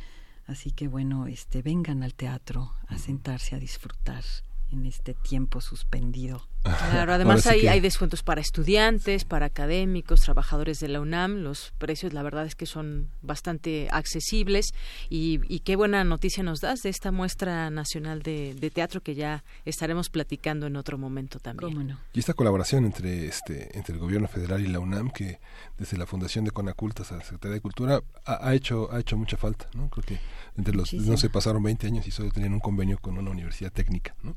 Así 0.45 0.71
que 0.71 0.87
bueno, 0.87 1.27
este, 1.27 1.61
vengan 1.61 2.03
al 2.03 2.13
teatro 2.13 2.73
a 2.87 2.97
sentarse 2.97 3.55
a 3.55 3.59
disfrutar 3.59 4.23
en 4.71 4.85
este 4.85 5.13
tiempo 5.13 5.61
suspendido. 5.61 6.47
Claro, 6.63 7.13
además 7.13 7.45
hay, 7.45 7.67
hay 7.67 7.81
descuentos 7.81 8.23
para 8.23 8.39
estudiantes, 8.39 9.25
para 9.25 9.47
académicos, 9.47 10.21
trabajadores 10.21 10.79
de 10.79 10.87
la 10.87 11.01
UNAM. 11.01 11.43
Los 11.43 11.73
precios, 11.77 12.13
la 12.13 12.23
verdad 12.23 12.45
es 12.45 12.55
que 12.55 12.65
son 12.65 13.09
bastante 13.21 13.89
accesibles. 13.91 14.73
Y, 15.09 15.59
qué 15.59 15.75
buena 15.75 16.03
noticia 16.03 16.43
nos 16.43 16.61
das 16.61 16.83
de 16.83 16.89
esta 16.89 17.11
muestra 17.11 17.69
nacional 17.69 18.21
de, 18.21 18.71
teatro 18.73 19.01
que 19.01 19.13
ya 19.13 19.43
estaremos 19.65 20.09
platicando 20.09 20.67
en 20.67 20.75
otro 20.75 20.97
momento 20.97 21.39
también. 21.39 21.97
Y 22.13 22.19
esta 22.19 22.33
colaboración 22.33 22.85
entre, 22.85 23.27
este, 23.27 23.77
entre 23.77 23.93
el 23.93 23.99
gobierno 23.99 24.27
federal 24.27 24.61
y 24.61 24.67
la 24.67 24.79
UNAM, 24.79 25.11
que 25.11 25.39
desde 25.77 25.97
la 25.97 26.05
fundación 26.05 26.45
de 26.45 26.51
Conacultas 26.51 27.11
a 27.11 27.17
la 27.17 27.23
Secretaría 27.23 27.55
de 27.55 27.61
Cultura 27.61 28.01
ha, 28.25 28.53
hecho, 28.53 28.91
ha 28.91 28.99
hecho 28.99 29.17
mucha 29.17 29.37
falta. 29.37 29.67
¿no? 29.73 29.89
Creo 29.89 30.03
que 30.05 30.19
entre 30.55 30.75
los, 30.75 30.93
no 30.93 31.17
se 31.17 31.29
pasaron 31.29 31.63
20 31.63 31.87
años 31.87 32.07
y 32.07 32.11
solo 32.11 32.31
tenían 32.31 32.53
un 32.53 32.59
convenio 32.59 32.97
con 32.99 33.17
una 33.17 33.31
universidad 33.31 33.71
técnica. 33.71 34.15
¿no? 34.23 34.35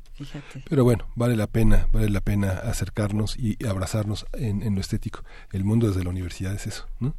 Pero 0.69 0.83
bueno, 0.83 1.07
vale 1.15 1.35
la 1.35 1.47
pena, 1.47 1.87
vale 1.91 2.09
la 2.09 2.16
pena 2.21 2.51
acercarnos 2.51 3.37
y 3.37 3.63
abrazarnos 3.65 4.25
en, 4.33 4.73
lo 4.75 4.81
estético. 4.81 5.23
El 5.51 5.63
mundo 5.63 5.87
desde 5.87 6.03
la 6.03 6.09
universidad 6.09 6.53
es 6.53 6.67
eso, 6.67 6.87
¿no? 6.99 7.15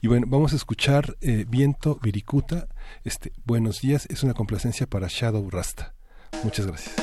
Y 0.00 0.06
bueno, 0.08 0.26
vamos 0.28 0.52
a 0.52 0.56
escuchar 0.56 1.16
eh, 1.20 1.44
Viento 1.48 1.98
Viricuta. 2.02 2.68
Este, 3.04 3.32
buenos 3.44 3.80
días, 3.80 4.06
es 4.10 4.22
una 4.22 4.34
complacencia 4.34 4.86
para 4.86 5.08
Shadow 5.08 5.48
Rasta. 5.50 5.94
Muchas 6.42 6.66
gracias. 6.66 6.94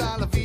Al 0.00 0.37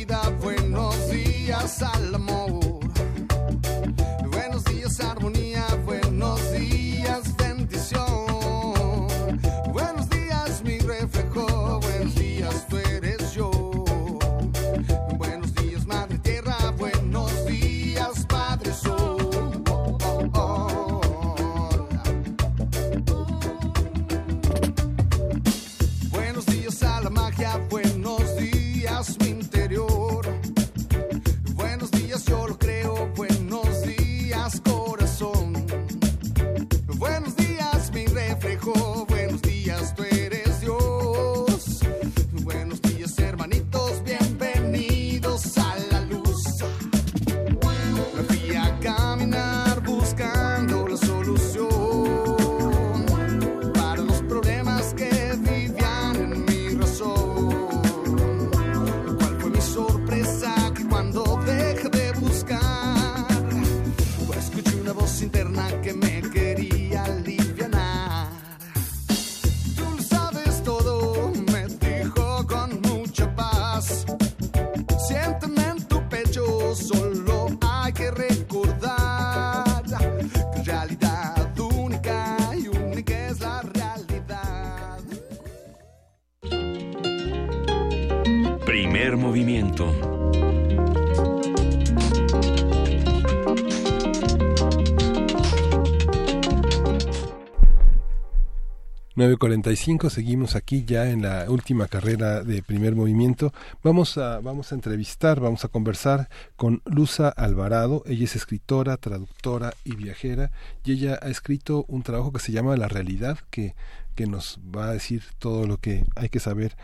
9.45, 99.44 100.08
seguimos 100.08 100.56
aquí 100.56 100.84
ya 100.86 101.10
en 101.10 101.22
la 101.22 101.50
última 101.50 101.86
carrera 101.86 102.42
de 102.42 102.62
primer 102.62 102.94
movimiento. 102.94 103.52
Vamos 103.82 104.16
a, 104.16 104.40
vamos 104.40 104.72
a 104.72 104.74
entrevistar, 104.74 105.38
vamos 105.38 105.64
a 105.64 105.68
conversar 105.68 106.28
con 106.56 106.80
Luza 106.86 107.28
Alvarado. 107.28 108.02
Ella 108.06 108.24
es 108.24 108.36
escritora, 108.36 108.96
traductora 108.96 109.74
y 109.84 109.96
viajera 109.96 110.50
y 110.82 110.92
ella 110.92 111.18
ha 111.20 111.28
escrito 111.28 111.84
un 111.88 112.02
trabajo 112.02 112.32
que 112.32 112.38
se 112.38 112.52
llama 112.52 112.76
La 112.76 112.88
realidad, 112.88 113.38
que, 113.50 113.74
que 114.14 114.26
nos 114.26 114.58
va 114.74 114.86
a 114.86 114.92
decir 114.92 115.22
todo 115.38 115.66
lo 115.66 115.76
que 115.76 116.04
hay 116.16 116.30
que 116.30 116.40
saber 116.40 116.74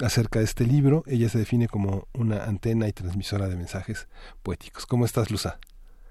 acerca 0.00 0.40
de 0.40 0.46
este 0.46 0.66
libro. 0.66 1.04
Ella 1.06 1.28
se 1.28 1.38
define 1.38 1.68
como 1.68 2.08
una 2.14 2.44
antena 2.44 2.88
y 2.88 2.92
transmisora 2.92 3.46
de 3.46 3.56
mensajes 3.56 4.08
poéticos. 4.42 4.86
¿Cómo 4.86 5.04
estás, 5.04 5.30
Luza? 5.30 5.60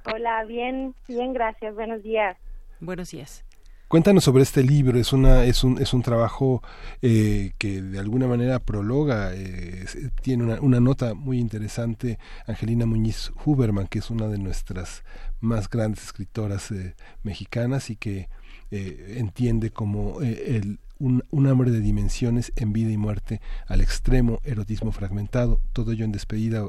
Hola, 0.05 0.45
bien, 0.45 0.95
bien, 1.09 1.33
gracias. 1.33 1.75
Buenos 1.75 2.01
días. 2.01 2.37
Buenos 2.79 3.11
días. 3.11 3.43
Cuéntanos 3.87 4.25
sobre 4.25 4.43
este 4.43 4.63
libro, 4.63 4.99
es 4.99 5.13
una 5.13 5.45
es 5.45 5.63
un 5.63 5.81
es 5.81 5.93
un 5.93 6.01
trabajo 6.01 6.61
eh, 7.01 7.53
que 7.57 7.81
de 7.81 7.99
alguna 7.99 8.27
manera 8.27 8.59
prologa, 8.59 9.33
eh, 9.33 9.85
tiene 10.21 10.43
una, 10.43 10.59
una 10.59 10.81
nota 10.81 11.13
muy 11.13 11.39
interesante 11.39 12.19
Angelina 12.47 12.85
Muñiz 12.85 13.31
Huberman, 13.45 13.87
que 13.87 13.99
es 13.99 14.09
una 14.09 14.27
de 14.27 14.39
nuestras 14.39 15.05
más 15.39 15.69
grandes 15.69 16.03
escritoras 16.03 16.69
eh, 16.71 16.95
mexicanas 17.23 17.89
y 17.89 17.95
que 17.95 18.27
eh, 18.71 19.15
entiende 19.19 19.71
como 19.71 20.21
eh, 20.21 20.57
el 20.57 20.79
un, 20.99 21.23
un 21.29 21.47
hambre 21.47 21.71
de 21.71 21.79
dimensiones 21.79 22.51
en 22.55 22.73
vida 22.73 22.91
y 22.91 22.97
muerte 22.97 23.39
al 23.67 23.81
extremo 23.81 24.39
erotismo 24.43 24.91
fragmentado, 24.91 25.59
todo 25.73 25.91
ello 25.91 26.05
en 26.05 26.11
despedida, 26.11 26.65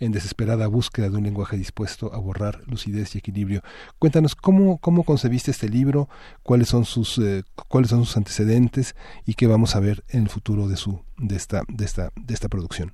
en 0.00 0.12
desesperada 0.12 0.66
búsqueda 0.66 1.08
de 1.08 1.16
un 1.16 1.24
lenguaje 1.24 1.56
dispuesto 1.56 2.12
a 2.12 2.18
borrar 2.18 2.60
lucidez 2.66 3.14
y 3.14 3.18
equilibrio. 3.18 3.62
Cuéntanos 3.98 4.34
cómo, 4.34 4.78
cómo 4.78 5.04
concebiste 5.04 5.50
este 5.50 5.68
libro, 5.68 6.08
cuáles 6.42 6.68
son 6.68 6.84
sus, 6.84 7.18
eh, 7.18 7.42
cuáles 7.68 7.90
son 7.90 8.04
sus 8.04 8.16
antecedentes 8.16 8.94
y 9.26 9.34
qué 9.34 9.46
vamos 9.46 9.76
a 9.76 9.80
ver 9.80 10.04
en 10.08 10.22
el 10.22 10.28
futuro 10.28 10.68
de 10.68 10.76
su, 10.76 11.04
de 11.18 11.36
esta, 11.36 11.62
de 11.68 11.84
esta, 11.84 12.10
de 12.16 12.34
esta 12.34 12.48
producción. 12.48 12.92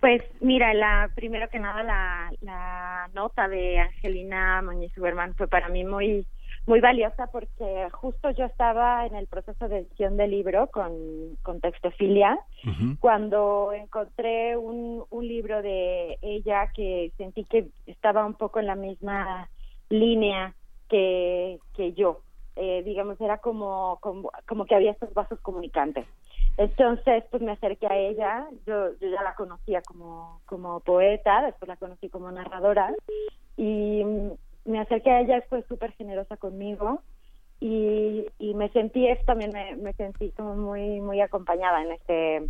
Pues 0.00 0.22
mira, 0.40 0.72
la 0.72 1.10
primero 1.14 1.48
que 1.50 1.58
nada 1.58 1.82
la, 1.82 2.30
la 2.40 3.10
nota 3.12 3.48
de 3.48 3.78
Angelina 3.80 4.62
Muñiz 4.62 4.96
Huberman 4.96 5.34
fue 5.34 5.46
para 5.46 5.68
mí 5.68 5.84
muy 5.84 6.26
muy 6.70 6.80
valiosa 6.80 7.26
porque 7.26 7.88
justo 7.90 8.30
yo 8.30 8.44
estaba 8.44 9.04
en 9.04 9.16
el 9.16 9.26
proceso 9.26 9.68
de 9.68 9.78
edición 9.78 10.16
del 10.16 10.30
libro 10.30 10.68
con, 10.68 10.92
con 11.42 11.60
Textofilia 11.60 12.38
cuando 13.00 13.72
encontré 13.72 14.56
un, 14.56 15.02
un 15.10 15.26
libro 15.26 15.62
de 15.62 16.16
ella 16.22 16.70
que 16.72 17.10
sentí 17.16 17.42
que 17.42 17.66
estaba 17.86 18.24
un 18.24 18.34
poco 18.34 18.60
en 18.60 18.68
la 18.68 18.76
misma 18.76 19.50
línea 19.88 20.54
que, 20.88 21.58
que 21.74 21.92
yo. 21.92 22.20
Eh, 22.54 22.84
digamos, 22.84 23.20
era 23.20 23.38
como, 23.38 23.98
como, 24.00 24.30
como 24.46 24.64
que 24.64 24.76
había 24.76 24.92
estos 24.92 25.12
vasos 25.12 25.40
comunicantes. 25.40 26.06
Entonces, 26.56 27.24
pues 27.32 27.42
me 27.42 27.52
acerqué 27.52 27.88
a 27.88 27.96
ella, 27.96 28.46
yo, 28.64 28.96
yo 29.00 29.08
ya 29.08 29.22
la 29.24 29.34
conocía 29.34 29.82
como, 29.82 30.40
como 30.46 30.78
poeta, 30.78 31.42
después 31.42 31.68
la 31.68 31.76
conocí 31.76 32.08
como 32.10 32.30
narradora, 32.30 32.94
y 33.56 34.04
me 34.64 34.80
acerqué 34.80 35.10
a 35.10 35.20
ella, 35.20 35.44
fue 35.48 35.62
súper 35.62 35.92
generosa 35.92 36.36
conmigo, 36.36 37.02
y, 37.60 38.26
y 38.38 38.54
me 38.54 38.70
sentí, 38.70 39.06
eso 39.06 39.22
también 39.26 39.52
me, 39.52 39.76
me 39.76 39.92
sentí 39.92 40.30
como 40.30 40.56
muy, 40.56 41.00
muy 41.00 41.20
acompañada 41.20 41.82
en 41.82 41.92
este, 41.92 42.48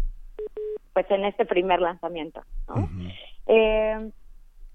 pues 0.93 1.11
en 1.11 1.25
este 1.25 1.45
primer 1.45 1.81
lanzamiento. 1.81 2.43
¿no? 2.69 2.89
Eh, 3.47 4.11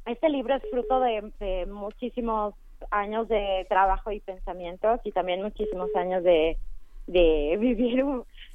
este 0.06 0.30
libro 0.30 0.56
es 0.56 0.64
fruto 0.70 1.00
de, 1.00 1.32
de 1.40 1.66
muchísimos 1.66 2.54
años 2.92 3.28
de 3.28 3.66
trabajo 3.70 4.12
y 4.12 4.20
pensamientos 4.20 5.00
y 5.04 5.12
también 5.12 5.42
muchísimos 5.42 5.90
años 5.96 6.24
de, 6.24 6.58
de 7.08 7.58
vivir, 7.60 8.04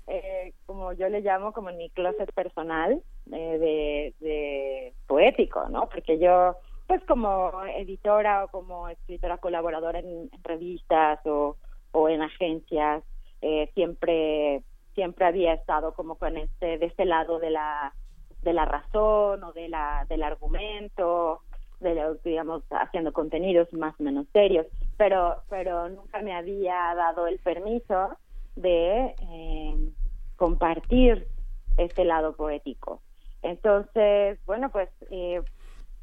eh, 0.07 0.53
como 0.67 0.93
yo 0.93 1.09
le 1.09 1.21
llamo, 1.21 1.53
como 1.53 1.71
en 1.71 1.79
mi 1.79 1.91
closet 1.91 2.33
personal, 2.33 3.03
eh, 3.33 3.59
de, 3.59 4.15
de 4.27 4.93
poético, 5.07 5.69
¿no? 5.69 5.89
Porque 5.89 6.19
yo, 6.19 6.57
pues 6.91 7.05
como 7.05 7.53
editora 7.77 8.45
o 8.45 8.49
como 8.49 8.89
escritora 8.89 9.39
colaboradora 9.39 10.01
en, 10.01 10.29
revistas 10.43 11.25
o, 11.25 11.57
o 11.93 12.09
en 12.09 12.21
agencias, 12.21 13.05
eh, 13.43 13.71
siempre 13.75 14.65
siempre 14.97 15.25
había 15.25 15.55
estado 15.55 15.95
como 15.95 16.17
con 16.17 16.37
este 16.37 16.79
de 16.79 16.87
este 16.87 17.05
lado 17.05 17.39
de 17.39 17.51
la 17.51 17.95
de 18.43 18.53
la 18.55 18.65
razón 18.65 19.45
o 19.45 19.53
de 19.53 19.69
la 19.69 20.05
del 20.09 20.25
argumento 20.25 21.43
de 21.79 22.19
digamos 22.25 22.65
haciendo 22.71 23.13
contenidos 23.13 23.73
más 23.73 23.95
o 24.01 24.03
menos 24.03 24.27
serios 24.33 24.67
pero 24.97 25.45
pero 25.49 25.89
nunca 25.91 26.21
me 26.23 26.35
había 26.35 26.93
dado 26.97 27.29
el 27.29 27.39
permiso 27.39 28.17
de 28.57 29.15
eh, 29.31 29.93
compartir 30.35 31.29
este 31.77 32.05
lado 32.05 32.35
poético. 32.35 33.01
Entonces 33.43 34.41
bueno 34.45 34.71
pues 34.71 34.89
eh, 35.13 35.41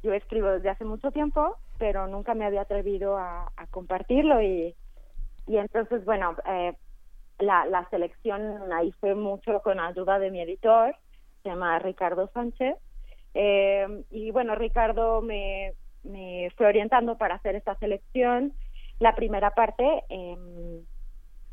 yo 0.03 0.13
escribo 0.13 0.49
desde 0.49 0.69
hace 0.69 0.85
mucho 0.85 1.11
tiempo 1.11 1.57
pero 1.77 2.07
nunca 2.07 2.33
me 2.33 2.45
había 2.45 2.61
atrevido 2.61 3.17
a, 3.17 3.51
compartirlo 3.71 4.41
y 4.41 4.75
y 5.47 5.57
entonces 5.57 6.03
bueno 6.05 6.35
eh, 6.47 6.73
la, 7.39 7.65
la 7.65 7.87
selección 7.89 8.71
ahí 8.71 8.91
fue 8.93 9.15
mucho 9.15 9.61
con 9.61 9.79
ayuda 9.79 10.19
de 10.19 10.31
mi 10.31 10.41
editor, 10.41 10.95
se 11.43 11.49
llama 11.49 11.79
Ricardo 11.79 12.29
Sánchez. 12.33 12.75
Eh, 13.33 14.03
y 14.09 14.31
bueno, 14.31 14.55
Ricardo 14.55 15.21
me, 15.21 15.73
me 16.03 16.49
fue 16.57 16.67
orientando 16.67 17.17
para 17.17 17.35
hacer 17.35 17.55
esta 17.55 17.75
selección. 17.75 18.53
La 18.99 19.15
primera 19.15 19.51
parte 19.51 20.03
eh, 20.09 20.81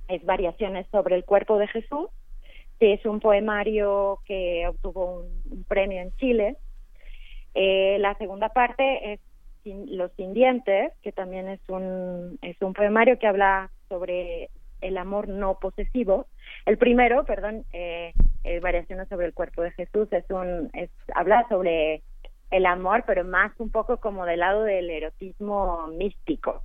es 0.09 0.25
Variaciones 0.25 0.87
sobre 0.91 1.17
el 1.17 1.25
cuerpo 1.25 1.59
de 1.59 1.69
Jesús, 1.69 2.09
que 2.79 2.95
es 2.95 3.05
un 3.05 3.21
poemario 3.21 4.21
que 4.25 4.67
obtuvo 4.69 5.27
un 5.51 5.65
premio 5.65 6.01
en 6.01 6.13
Chile. 6.17 6.57
Eh, 7.55 7.99
la 8.01 8.15
segunda 8.19 8.49
parte 8.49 9.13
es 9.13 9.21
Los 9.65 10.13
Sin 10.13 10.35
Dientes, 10.35 10.93
que 11.03 11.13
también 11.13 11.49
es 11.49 11.61
un, 11.69 12.39
es 12.43 12.61
un 12.61 12.75
poemario 12.75 13.19
que 13.19 13.27
habla 13.27 13.71
sobre 13.89 14.51
el 14.81 14.99
amor 14.99 15.29
no 15.29 15.59
posesivo. 15.59 16.27
El 16.67 16.79
primero, 16.79 17.25
perdón, 17.25 17.65
eh, 17.73 18.13
eh, 18.45 18.61
Variaciones 18.61 19.09
sobre 19.09 19.27
el 19.27 19.33
cuerpo 19.33 19.63
de 19.63 19.71
Jesús, 19.73 20.13
es 20.13 20.29
un, 20.29 20.71
es, 20.75 20.91
habla 21.15 21.47
sobre 21.49 22.03
el 22.51 22.67
amor, 22.67 23.05
pero 23.07 23.25
más 23.25 23.53
un 23.59 23.71
poco 23.71 23.97
como 23.97 24.27
del 24.27 24.41
lado 24.41 24.65
del 24.65 24.91
erotismo 24.91 25.87
místico. 25.89 26.63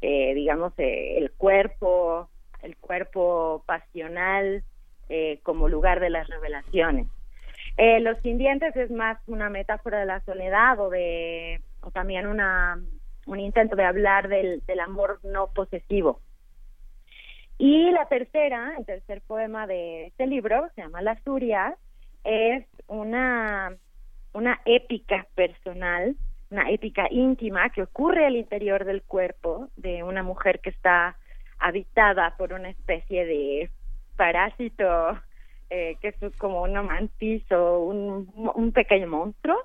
Eh, 0.00 0.34
digamos, 0.34 0.72
eh, 0.78 1.18
el 1.18 1.32
cuerpo, 1.32 2.28
el 2.62 2.76
cuerpo 2.76 3.64
pasional 3.66 4.62
como 5.44 5.68
lugar 5.68 6.00
de 6.00 6.10
las 6.10 6.26
revelaciones. 6.26 7.06
Eh, 7.76 8.00
los 8.00 8.18
sin 8.22 8.38
dientes 8.38 8.74
es 8.76 8.90
más 8.90 9.18
una 9.26 9.50
metáfora 9.50 10.00
de 10.00 10.06
la 10.06 10.20
soledad 10.20 10.80
o 10.80 10.88
de 10.88 11.60
o 11.82 11.90
también 11.90 12.26
una 12.26 12.80
un 13.26 13.40
intento 13.40 13.76
de 13.76 13.84
hablar 13.84 14.28
del, 14.28 14.62
amor 14.80 15.20
no 15.24 15.48
posesivo. 15.48 16.20
Y 17.58 17.90
la 17.90 18.06
tercera, 18.06 18.74
el 18.78 18.86
tercer 18.86 19.20
poema 19.22 19.66
de 19.66 20.06
este 20.06 20.26
libro, 20.26 20.68
se 20.74 20.82
llama 20.82 21.02
La 21.02 21.20
Suria, 21.22 21.76
es 22.24 22.64
una, 22.86 23.74
una 24.32 24.60
épica 24.64 25.26
personal, 25.34 26.16
una 26.50 26.70
épica 26.70 27.08
íntima 27.10 27.70
que 27.70 27.82
ocurre 27.82 28.26
al 28.26 28.36
interior 28.36 28.84
del 28.84 29.02
cuerpo 29.02 29.68
de 29.76 30.02
una 30.02 30.22
mujer 30.22 30.60
que 30.60 30.70
está 30.70 31.16
habitada 31.58 32.36
por 32.36 32.52
una 32.52 32.70
especie 32.70 33.24
de 33.24 33.70
parásito 34.16 35.18
eh, 35.70 35.96
que 36.00 36.08
es 36.08 36.36
como 36.38 36.62
una 36.62 36.82
mantis 36.82 37.50
o 37.52 37.80
un, 37.80 38.30
un 38.54 38.72
pequeño 38.72 39.08
monstruo 39.08 39.56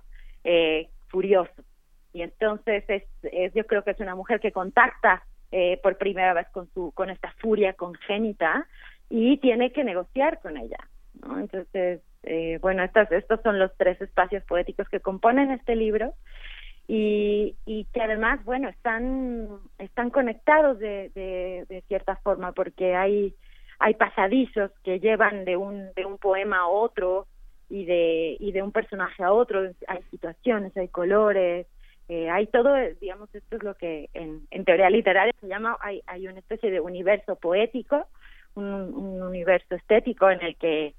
eh, 0.43 0.89
furioso. 1.07 1.63
Y 2.13 2.23
entonces 2.23 2.83
es, 2.88 3.03
es, 3.23 3.53
yo 3.53 3.65
creo 3.65 3.83
que 3.83 3.91
es 3.91 3.99
una 3.99 4.15
mujer 4.15 4.39
que 4.39 4.51
contacta 4.51 5.23
eh, 5.51 5.80
por 5.83 5.97
primera 5.97 6.33
vez 6.33 6.47
con 6.49 6.69
su 6.73 6.91
con 6.93 7.09
esta 7.09 7.31
furia 7.39 7.73
congénita 7.73 8.67
y 9.09 9.38
tiene 9.38 9.71
que 9.71 9.83
negociar 9.83 10.39
con 10.39 10.57
ella. 10.57 10.77
¿no? 11.21 11.39
Entonces, 11.39 12.01
eh, 12.23 12.57
bueno, 12.61 12.83
estos, 12.83 13.11
estos 13.11 13.41
son 13.41 13.59
los 13.59 13.75
tres 13.77 14.01
espacios 14.01 14.43
poéticos 14.45 14.88
que 14.89 14.99
componen 14.99 15.51
este 15.51 15.75
libro 15.75 16.13
y, 16.88 17.55
y 17.65 17.85
que 17.93 18.01
además, 18.01 18.43
bueno, 18.43 18.69
están, 18.69 19.47
están 19.77 20.09
conectados 20.09 20.80
de, 20.80 21.09
de 21.13 21.83
cierta 21.88 22.15
forma 22.17 22.51
porque 22.53 22.95
hay, 22.95 23.35
hay 23.81 23.95
pasadizos 23.95 24.71
que 24.83 24.99
llevan 24.99 25.43
de 25.43 25.57
un, 25.57 25.91
de 25.95 26.05
un 26.05 26.19
poema 26.19 26.59
a 26.59 26.67
otro 26.67 27.25
y 27.67 27.85
de, 27.85 28.37
y 28.39 28.51
de 28.51 28.61
un 28.61 28.71
personaje 28.71 29.23
a 29.23 29.33
otro, 29.33 29.71
hay 29.87 30.03
situaciones, 30.11 30.75
hay 30.77 30.87
colores, 30.87 31.65
eh, 32.07 32.29
hay 32.29 32.45
todo, 32.47 32.75
digamos, 32.99 33.33
esto 33.33 33.55
es 33.55 33.63
lo 33.63 33.73
que 33.73 34.09
en, 34.13 34.45
en 34.51 34.65
teoría 34.65 34.89
literaria 34.89 35.33
se 35.41 35.47
llama, 35.47 35.77
hay, 35.81 36.03
hay 36.05 36.27
una 36.27 36.39
especie 36.39 36.69
de 36.69 36.79
universo 36.79 37.35
poético, 37.37 38.05
un, 38.53 38.65
un 38.65 39.23
universo 39.23 39.73
estético 39.75 40.29
en 40.29 40.41
el 40.43 40.55
que 40.57 40.93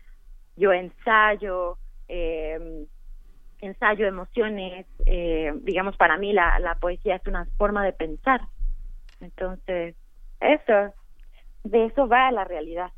yo 0.56 0.72
ensayo, 0.72 1.78
eh, 2.08 2.86
ensayo 3.60 4.06
emociones, 4.06 4.86
eh, 5.06 5.52
digamos, 5.62 5.96
para 5.96 6.18
mí 6.18 6.32
la, 6.32 6.58
la 6.58 6.74
poesía 6.74 7.16
es 7.16 7.26
una 7.28 7.46
forma 7.58 7.84
de 7.84 7.92
pensar. 7.92 8.40
Entonces, 9.20 9.94
eso, 10.40 10.92
de 11.65 11.86
eso 11.86 12.08
va 12.08 12.31
la 12.32 12.44
realidad. 12.44 12.92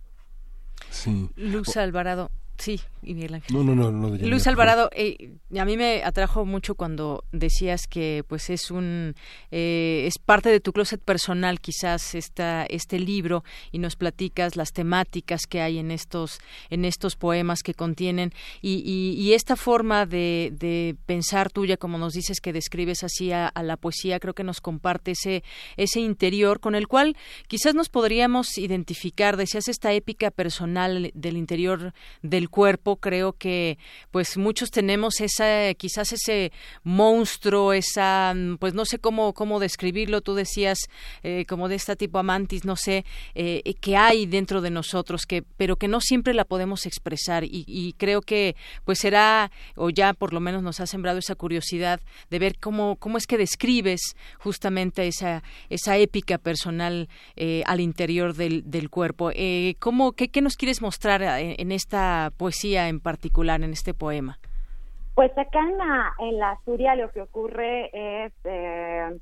Sí. 0.90 1.30
Luz 1.36 1.76
Alvarado. 1.76 2.30
Sí, 2.58 2.80
y 3.02 3.14
Miguel 3.14 3.34
Ángel. 3.34 3.56
No, 3.56 3.64
no, 3.64 3.74
no, 3.74 3.90
no. 3.90 4.16
Luis 4.16 4.46
Alvarado, 4.46 4.88
eh, 4.94 5.32
a 5.58 5.64
mí 5.64 5.76
me 5.76 6.02
atrajo 6.04 6.44
mucho 6.44 6.74
cuando 6.74 7.24
decías 7.32 7.86
que 7.86 8.24
pues 8.26 8.50
es 8.50 8.70
un 8.70 9.14
eh, 9.50 10.04
es 10.06 10.18
parte 10.18 10.48
de 10.48 10.60
tu 10.60 10.72
closet 10.72 11.00
personal 11.00 11.60
quizás 11.60 12.14
esta 12.14 12.64
este 12.64 12.98
libro 12.98 13.44
y 13.72 13.78
nos 13.78 13.96
platicas 13.96 14.56
las 14.56 14.72
temáticas 14.72 15.46
que 15.46 15.60
hay 15.60 15.78
en 15.78 15.90
estos 15.90 16.38
en 16.70 16.84
estos 16.84 17.16
poemas 17.16 17.62
que 17.62 17.74
contienen 17.74 18.32
y, 18.62 18.82
y, 18.84 19.20
y 19.20 19.34
esta 19.34 19.56
forma 19.56 20.06
de, 20.06 20.52
de 20.58 20.96
pensar 21.06 21.50
tuya 21.50 21.76
como 21.76 21.98
nos 21.98 22.14
dices 22.14 22.40
que 22.40 22.52
describes 22.52 23.02
así 23.02 23.32
a, 23.32 23.48
a 23.48 23.62
la 23.62 23.76
poesía 23.76 24.20
creo 24.20 24.34
que 24.34 24.44
nos 24.44 24.60
comparte 24.60 25.12
ese 25.12 25.42
ese 25.76 26.00
interior 26.00 26.60
con 26.60 26.74
el 26.74 26.88
cual 26.88 27.16
quizás 27.48 27.74
nos 27.74 27.88
podríamos 27.88 28.56
identificar 28.58 29.36
decías 29.36 29.68
esta 29.68 29.92
épica 29.92 30.30
personal 30.30 31.10
del 31.14 31.36
interior 31.36 31.92
del 32.22 32.43
cuerpo 32.50 32.96
creo 32.96 33.32
que 33.32 33.78
pues 34.10 34.36
muchos 34.36 34.70
tenemos 34.70 35.20
esa 35.20 35.74
quizás 35.74 36.12
ese 36.12 36.52
monstruo 36.82 37.72
esa 37.72 38.34
pues 38.58 38.74
no 38.74 38.84
sé 38.84 38.98
cómo 38.98 39.32
cómo 39.32 39.60
describirlo. 39.60 40.20
Tú 40.20 40.34
decías 40.34 40.78
eh, 41.22 41.44
como 41.48 41.68
de 41.68 41.76
esta 41.76 41.96
tipo 41.96 42.18
amantis 42.18 42.64
no 42.64 42.76
sé 42.76 43.04
eh, 43.34 43.74
que 43.80 43.96
hay 43.96 44.26
dentro 44.26 44.60
de 44.60 44.70
nosotros 44.70 45.26
que 45.26 45.42
pero 45.56 45.76
que 45.76 45.88
no 45.88 46.00
siempre 46.00 46.34
la 46.34 46.44
podemos 46.44 46.86
expresar. 46.86 47.44
Y, 47.44 47.64
y 47.66 47.94
creo 47.94 48.20
que 48.20 48.56
pues 48.84 48.98
será 48.98 49.50
o 49.76 49.90
ya 49.90 50.14
por 50.14 50.32
lo 50.32 50.40
menos 50.40 50.62
nos 50.62 50.80
ha 50.80 50.86
sembrado 50.86 51.18
esa 51.18 51.34
curiosidad 51.34 52.00
de 52.30 52.38
ver 52.38 52.58
cómo 52.58 52.96
cómo 52.96 53.18
es 53.18 53.26
que 53.26 53.38
describes 53.38 54.16
justamente 54.38 55.06
esa 55.06 55.42
esa 55.68 55.96
épica 55.96 56.38
personal 56.38 57.08
eh, 57.36 57.62
al 57.66 57.80
interior 57.80 58.34
del, 58.34 58.62
del 58.70 58.90
cuerpo. 58.90 59.30
Eh, 59.34 59.76
cómo 59.78 60.12
qué, 60.12 60.28
qué 60.28 60.40
nos 60.40 60.56
quieres 60.56 60.80
mostrar 60.80 61.22
en, 61.22 61.54
en 61.58 61.72
esta 61.72 62.32
poesía 62.36 62.88
en 62.88 63.00
particular 63.00 63.62
en 63.62 63.72
este 63.72 63.94
poema 63.94 64.38
Pues 65.14 65.36
acá 65.38 65.60
en 65.60 65.78
la, 65.78 66.12
en 66.18 66.38
la 66.38 66.58
Suria 66.64 66.94
lo 66.94 67.10
que 67.10 67.22
ocurre 67.22 67.90
es, 67.92 68.32
eh, 68.44 69.18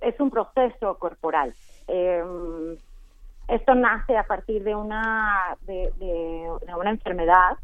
es, 0.00 0.20
un 0.20 0.30
proceso 0.30 0.98
corporal. 0.98 1.54
Eh, 1.88 2.22
esto 3.48 3.74
nace 3.74 4.16
a 4.16 4.24
partir 4.24 4.62
de 4.62 4.74
una, 4.74 5.56
de, 5.62 5.90
una 6.78 6.90
enfermedad, 6.90 7.56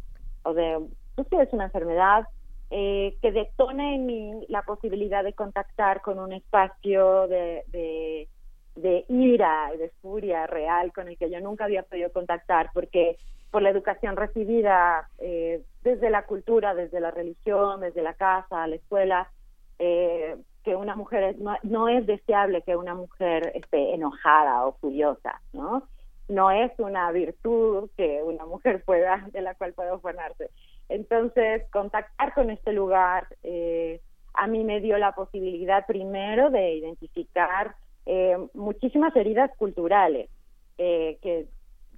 o 0.42 0.52
de, 0.52 0.78
no 1.16 1.24
sé, 1.24 1.42
es 1.42 1.52
una 1.52 1.64
enfermedad 1.64 2.26
eh, 2.70 3.16
que 3.22 3.30
detona 3.30 3.94
en 3.94 4.06
mí 4.06 4.44
la 4.48 4.62
posibilidad 4.62 5.22
de 5.22 5.32
contactar 5.32 6.02
con 6.02 6.18
un 6.18 6.32
espacio 6.32 7.28
de, 7.28 7.62
de, 7.68 8.28
de 8.74 9.04
ira 9.08 9.70
y 9.74 9.78
de 9.78 9.90
furia 10.02 10.46
real 10.48 10.92
con 10.92 11.06
el 11.08 11.16
que 11.16 11.30
yo 11.30 11.40
nunca 11.40 11.64
había 11.64 11.84
podido 11.84 12.10
contactar 12.10 12.70
porque 12.74 13.16
por 13.56 13.62
la 13.62 13.70
educación 13.70 14.16
recibida 14.16 15.08
eh, 15.16 15.62
desde 15.82 16.10
la 16.10 16.26
cultura, 16.26 16.74
desde 16.74 17.00
la 17.00 17.10
religión, 17.10 17.80
desde 17.80 18.02
la 18.02 18.12
casa, 18.12 18.66
la 18.66 18.76
escuela, 18.76 19.30
eh, 19.78 20.36
que 20.62 20.76
una 20.76 20.94
mujer 20.94 21.22
es, 21.22 21.36
no, 21.62 21.88
es 21.88 22.04
deseable 22.04 22.60
que 22.60 22.76
una 22.76 22.94
mujer 22.94 23.52
esté 23.54 23.94
enojada 23.94 24.66
o 24.66 24.74
furiosa, 24.74 25.40
¿no? 25.54 25.88
No 26.28 26.50
es 26.50 26.70
una 26.76 27.10
virtud 27.12 27.88
que 27.96 28.22
una 28.22 28.44
mujer 28.44 28.84
pueda, 28.84 29.26
de 29.32 29.40
la 29.40 29.54
cual 29.54 29.72
pueda 29.72 29.98
formarse. 30.00 30.50
Entonces, 30.90 31.62
contactar 31.72 32.34
con 32.34 32.50
este 32.50 32.74
lugar 32.74 33.26
eh, 33.42 34.02
a 34.34 34.48
mí 34.48 34.64
me 34.64 34.82
dio 34.82 34.98
la 34.98 35.12
posibilidad 35.12 35.86
primero 35.86 36.50
de 36.50 36.74
identificar 36.74 37.74
eh, 38.04 38.36
muchísimas 38.52 39.16
heridas 39.16 39.50
culturales, 39.56 40.28
eh, 40.76 41.16
que 41.22 41.48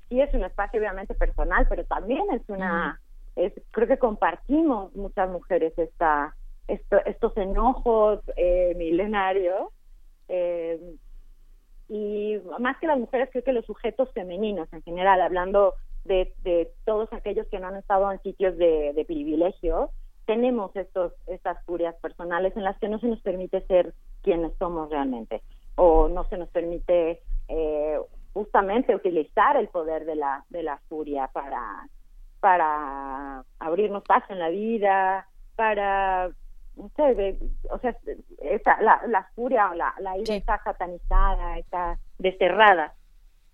sí 0.09 0.21
es 0.21 0.33
un 0.35 0.45
espacio 0.45 0.81
obviamente 0.81 1.15
personal, 1.15 1.67
pero 1.69 1.85
también 1.85 2.25
es 2.33 2.43
una, 2.49 3.01
es, 3.37 3.53
creo 3.71 3.87
que 3.89 3.99
compartimos 3.99 4.95
muchas 4.97 5.29
mujeres 5.31 5.73
esta, 5.79 6.35
esto- 6.67 7.05
estos 7.07 7.37
enojos 7.37 8.21
eh, 8.37 8.75
milenarios. 8.77 9.69
eh, 10.29 10.81
y 11.89 12.37
más 12.59 12.77
que 12.79 12.87
las 12.87 12.99
mujeres, 12.99 13.31
creo 13.33 13.45
que 13.45 13.53
los 13.53 13.65
sujetos 13.65 14.13
femeninos 14.13 14.71
en 14.73 14.83
general, 14.83 15.21
hablando 15.23 15.75
de, 16.05 16.35
de 16.43 16.71
todos 16.85 17.11
aquellos 17.13 17.47
que 17.49 17.59
no 17.61 17.69
han 17.69 17.77
estado 17.77 18.11
en 18.13 18.21
sitios 18.23 18.57
de, 18.59 18.93
de 18.95 19.05
privilegio, 19.07 19.91
tenemos 20.27 20.75
estos, 20.77 21.15
estas 21.27 21.57
furias 21.65 21.95
personales 22.03 22.55
en 22.57 22.65
las 22.65 22.79
que 22.79 22.89
no 22.89 22.99
se 22.99 23.07
nos 23.09 23.23
permite 23.23 23.63
ser 23.63 23.95
quienes 24.23 24.53
somos 24.59 24.91
realmente, 24.91 25.43
o 25.77 26.09
no 26.09 26.25
se 26.29 26.37
nos 26.37 26.51
permite 26.51 27.23
eh, 27.49 27.99
justamente 28.39 28.95
utilizar 28.95 29.57
el 29.57 29.67
poder 29.67 30.05
de 30.05 30.15
la, 30.15 30.45
de 30.49 30.63
la 30.63 30.79
furia 30.89 31.27
para, 31.33 31.89
para 32.39 33.43
abrirnos 33.59 34.05
paso 34.05 34.27
en 34.33 34.39
la 34.39 34.49
vida, 34.49 35.27
para 35.57 36.31
no 36.77 36.89
sé, 36.95 37.37
o 37.69 37.79
sea, 37.81 37.97
esa, 38.41 38.81
la, 38.81 39.03
la 39.09 39.25
furia 39.35 39.71
o 39.71 39.75
la, 39.75 39.93
la 39.99 40.17
ira 40.17 40.37
está 40.37 40.63
satanizada, 40.63 41.59
está 41.59 41.99
desterrada. 42.19 42.95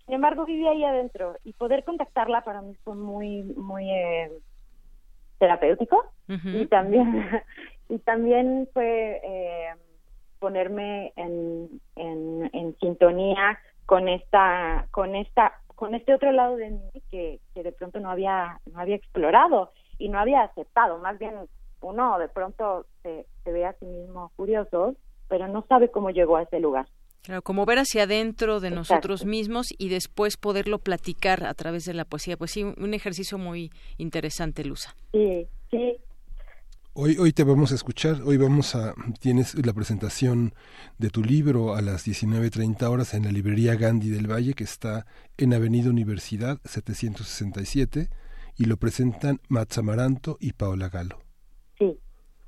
Sin 0.04 0.16
embargo, 0.16 0.44
viví 0.44 0.68
ahí 0.68 0.84
adentro 0.84 1.38
y 1.44 1.54
poder 1.54 1.84
contactarla 1.84 2.42
para 2.42 2.60
mí 2.60 2.74
fue 2.84 2.94
muy, 2.94 3.42
muy 3.42 3.90
eh, 3.90 4.30
terapéutico 5.38 6.04
y 6.28 6.66
también 6.66 7.26
y 7.88 8.00
también 8.00 8.68
fue 8.74 9.22
eh, 9.24 9.74
ponerme 10.40 11.14
en, 11.16 11.80
en, 11.96 12.50
en 12.52 12.76
sintonía 12.80 13.58
con 13.86 14.08
esta 14.08 14.86
con 14.90 15.14
esta 15.14 15.54
con 15.74 15.94
este 15.94 16.14
otro 16.14 16.32
lado 16.32 16.56
de 16.56 16.70
mí 16.70 17.02
que, 17.10 17.40
que 17.54 17.62
de 17.62 17.72
pronto 17.72 18.00
no 18.00 18.10
había 18.10 18.60
no 18.72 18.80
había 18.80 18.96
explorado 18.96 19.72
y 19.98 20.08
no 20.08 20.18
había 20.18 20.42
aceptado 20.42 20.98
más 20.98 21.18
bien 21.18 21.34
uno 21.80 22.18
de 22.18 22.28
pronto 22.28 22.86
se, 23.02 23.26
se 23.42 23.52
ve 23.52 23.66
a 23.66 23.72
sí 23.74 23.84
mismo 23.84 24.30
curioso 24.36 24.94
pero 25.28 25.48
no 25.48 25.64
sabe 25.68 25.90
cómo 25.90 26.10
llegó 26.10 26.36
a 26.36 26.42
ese 26.42 26.60
lugar 26.60 26.86
Claro, 27.22 27.40
como 27.40 27.64
ver 27.64 27.78
hacia 27.78 28.02
adentro 28.02 28.60
de 28.60 28.68
Exacto. 28.68 28.94
nosotros 28.94 29.24
mismos 29.24 29.68
y 29.78 29.88
después 29.88 30.36
poderlo 30.36 30.78
platicar 30.78 31.44
a 31.46 31.54
través 31.54 31.86
de 31.86 31.94
la 31.94 32.04
poesía. 32.04 32.36
Pues 32.36 32.50
sí, 32.50 32.62
un 32.62 32.74
un 32.76 32.92
ejercicio 32.92 33.38
muy 33.38 33.70
interesante, 33.96 34.62
Lusa. 34.62 34.94
sí 35.10 35.46
sí 35.70 35.96
Hoy, 36.96 37.16
hoy 37.18 37.32
te 37.32 37.42
vamos 37.42 37.72
a 37.72 37.74
escuchar, 37.74 38.22
hoy 38.24 38.36
vamos 38.36 38.76
a, 38.76 38.94
tienes 39.20 39.56
la 39.66 39.72
presentación 39.72 40.52
de 40.96 41.10
tu 41.10 41.22
libro 41.24 41.74
a 41.74 41.82
las 41.82 42.06
19.30 42.06 42.88
horas 42.88 43.14
en 43.14 43.24
la 43.24 43.32
librería 43.32 43.74
Gandhi 43.74 44.10
del 44.10 44.30
Valle, 44.30 44.54
que 44.54 44.62
está 44.62 45.04
en 45.36 45.54
Avenida 45.54 45.90
Universidad 45.90 46.58
767, 46.64 48.10
y 48.56 48.66
lo 48.66 48.76
presentan 48.76 49.40
Mats 49.48 49.78
Amaranto 49.78 50.36
y 50.38 50.52
Paola 50.52 50.88
Galo. 50.88 51.18
Sí, 51.78 51.98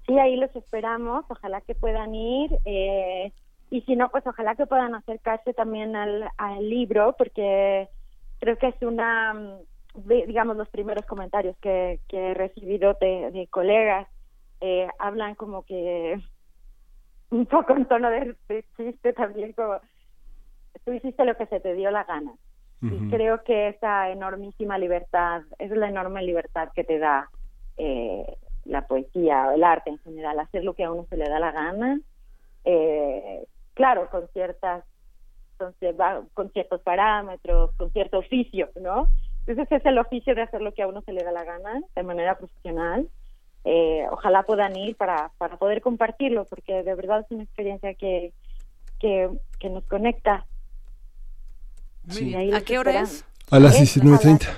sí, 0.06 0.16
ahí 0.16 0.36
los 0.36 0.54
esperamos. 0.54 1.24
Ojalá 1.28 1.60
que 1.62 1.74
puedan 1.74 2.14
ir. 2.14 2.52
eh, 2.64 3.32
y 3.68 3.80
si 3.80 3.96
no, 3.96 4.10
pues 4.10 4.24
ojalá 4.28 4.54
que 4.54 4.66
puedan 4.66 4.94
acercarse 4.94 5.54
también 5.54 5.96
al, 5.96 6.22
al 6.38 6.70
libro, 6.70 7.16
porque 7.18 7.88
creo 8.38 8.56
que 8.58 8.68
es 8.68 8.80
una, 8.80 9.34
mm, 9.34 10.06
digamos, 10.28 10.56
los 10.56 10.68
primeros 10.68 11.04
comentarios 11.06 11.56
que, 11.60 11.98
que 12.06 12.30
he 12.30 12.34
recibido 12.34 12.96
de, 13.00 13.32
de 13.32 13.48
colegas 13.48 14.06
eh, 14.60 14.88
hablan 14.98 15.34
como 15.34 15.64
que 15.64 16.20
un 17.30 17.46
poco 17.46 17.74
en 17.74 17.86
tono 17.86 18.10
de, 18.10 18.36
de 18.48 18.64
chiste 18.76 19.12
también, 19.12 19.52
como 19.52 19.80
tú 20.84 20.92
hiciste 20.92 21.24
lo 21.24 21.36
que 21.36 21.46
se 21.46 21.60
te 21.60 21.74
dio 21.74 21.90
la 21.90 22.04
gana. 22.04 22.32
Y 22.82 23.08
creo 23.08 23.42
que 23.42 23.68
esa 23.68 24.10
enormísima 24.10 24.76
libertad, 24.76 25.42
es 25.58 25.70
la 25.70 25.88
enorme 25.88 26.22
libertad 26.22 26.68
que 26.74 26.84
te 26.84 26.98
da 26.98 27.28
eh, 27.78 28.36
la 28.64 28.86
poesía 28.86 29.48
o 29.48 29.52
el 29.52 29.64
arte 29.64 29.90
en 29.90 29.98
general, 29.98 30.38
hacer 30.38 30.62
lo 30.62 30.74
que 30.74 30.84
a 30.84 30.92
uno 30.92 31.06
se 31.08 31.16
le 31.16 31.28
da 31.28 31.40
la 31.40 31.52
gana, 31.52 31.98
eh, 32.64 33.46
claro, 33.74 34.08
con 34.10 34.28
ciertas, 34.28 34.84
con, 35.56 35.74
con 36.34 36.50
ciertos 36.52 36.80
parámetros, 36.82 37.72
con 37.76 37.90
cierto 37.92 38.18
oficio, 38.18 38.68
¿no? 38.80 39.08
Entonces 39.46 39.80
es 39.80 39.86
el 39.86 39.98
oficio 39.98 40.34
de 40.34 40.42
hacer 40.42 40.60
lo 40.60 40.74
que 40.74 40.82
a 40.82 40.88
uno 40.88 41.00
se 41.02 41.12
le 41.12 41.24
da 41.24 41.32
la 41.32 41.44
gana 41.44 41.80
de 41.94 42.02
manera 42.02 42.36
profesional. 42.36 43.08
Eh, 43.68 44.06
ojalá 44.12 44.44
puedan 44.44 44.76
ir 44.76 44.94
para, 44.94 45.32
para 45.38 45.56
poder 45.56 45.82
compartirlo, 45.82 46.44
porque 46.44 46.84
de 46.84 46.94
verdad 46.94 47.20
es 47.20 47.30
una 47.32 47.42
experiencia 47.42 47.94
que, 47.94 48.32
que, 49.00 49.28
que 49.58 49.68
nos 49.68 49.84
conecta. 49.86 50.46
¿A 52.54 52.60
qué 52.60 52.78
hora 52.78 52.90
esperamos. 52.92 53.10
es? 53.10 53.26
A 53.50 53.58
las 53.58 53.80
Es 53.80 54.00
19.30. 54.00 54.48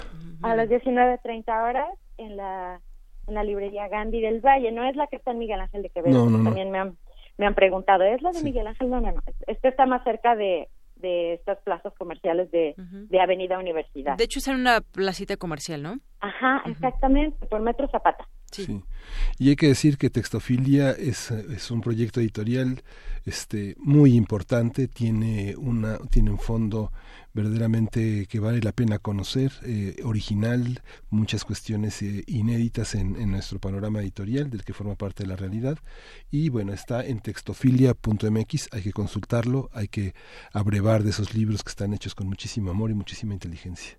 A 0.42 0.54
las 0.54 0.68
19.30 0.68 1.68
horas 1.68 1.88
en 2.18 2.36
la, 2.36 2.82
en 3.26 3.34
la 3.34 3.44
librería 3.44 3.88
Gandhi 3.88 4.20
del 4.20 4.40
Valle. 4.40 4.72
No 4.72 4.84
es 4.84 4.94
la 4.94 5.06
que 5.06 5.16
está 5.16 5.30
en 5.30 5.38
Miguel 5.38 5.60
Ángel 5.60 5.82
de 5.82 5.88
Quevedo. 5.88 6.26
No, 6.26 6.30
no, 6.30 6.38
no. 6.38 6.44
También 6.44 6.70
me 6.70 6.78
han, 6.78 6.98
me 7.38 7.46
han 7.46 7.54
preguntado, 7.54 8.04
¿es 8.04 8.20
la 8.20 8.32
de 8.32 8.42
Miguel 8.42 8.66
Ángel? 8.66 8.90
No, 8.90 9.00
no, 9.00 9.10
no. 9.10 9.22
Esta 9.46 9.68
está 9.68 9.86
más 9.86 10.04
cerca 10.04 10.36
de, 10.36 10.68
de 10.96 11.32
estas 11.32 11.56
plazas 11.62 11.94
comerciales 11.98 12.50
de, 12.50 12.74
de 12.76 13.20
Avenida 13.20 13.58
Universidad. 13.58 14.18
De 14.18 14.24
hecho, 14.24 14.38
es 14.38 14.48
en 14.48 14.56
una 14.56 14.82
placita 14.82 15.38
comercial, 15.38 15.82
¿no? 15.82 15.98
Ajá, 16.20 16.62
exactamente, 16.66 17.46
por 17.46 17.60
Metro 17.60 17.88
Zapata. 17.88 18.28
Sí. 18.50 18.82
Y 19.38 19.50
hay 19.50 19.56
que 19.56 19.68
decir 19.68 19.98
que 19.98 20.10
Textofilia 20.10 20.90
es, 20.92 21.30
es 21.30 21.70
un 21.70 21.80
proyecto 21.80 22.20
editorial 22.20 22.82
este 23.24 23.76
muy 23.78 24.14
importante, 24.14 24.88
tiene 24.88 25.54
una 25.56 25.98
tiene 26.10 26.30
un 26.30 26.38
fondo 26.38 26.92
verdaderamente 27.34 28.26
que 28.26 28.40
vale 28.40 28.60
la 28.60 28.72
pena 28.72 28.98
conocer, 28.98 29.52
eh, 29.64 29.96
original, 30.02 30.82
muchas 31.10 31.44
cuestiones 31.44 32.02
eh, 32.02 32.24
inéditas 32.26 32.94
en, 32.94 33.16
en 33.16 33.30
nuestro 33.30 33.60
panorama 33.60 34.00
editorial 34.00 34.50
del 34.50 34.64
que 34.64 34.72
forma 34.72 34.96
parte 34.96 35.24
de 35.24 35.28
la 35.28 35.36
realidad 35.36 35.78
y 36.30 36.48
bueno, 36.48 36.72
está 36.72 37.04
en 37.04 37.20
textofilia.mx, 37.20 38.68
hay 38.72 38.82
que 38.82 38.92
consultarlo, 38.92 39.70
hay 39.72 39.88
que 39.88 40.14
abrevar 40.52 41.02
de 41.04 41.10
esos 41.10 41.34
libros 41.34 41.62
que 41.62 41.70
están 41.70 41.92
hechos 41.92 42.14
con 42.14 42.26
muchísimo 42.28 42.70
amor 42.70 42.90
y 42.90 42.94
muchísima 42.94 43.34
inteligencia. 43.34 43.98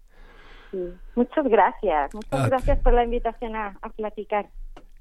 Sí. 0.72 0.78
Muchas 1.16 1.46
gracias, 1.46 2.14
muchas 2.14 2.32
Ah, 2.32 2.48
gracias 2.48 2.80
por 2.80 2.94
la 2.94 3.04
invitación 3.04 3.56
a, 3.56 3.78
a 3.82 3.90
platicar. 3.90 4.50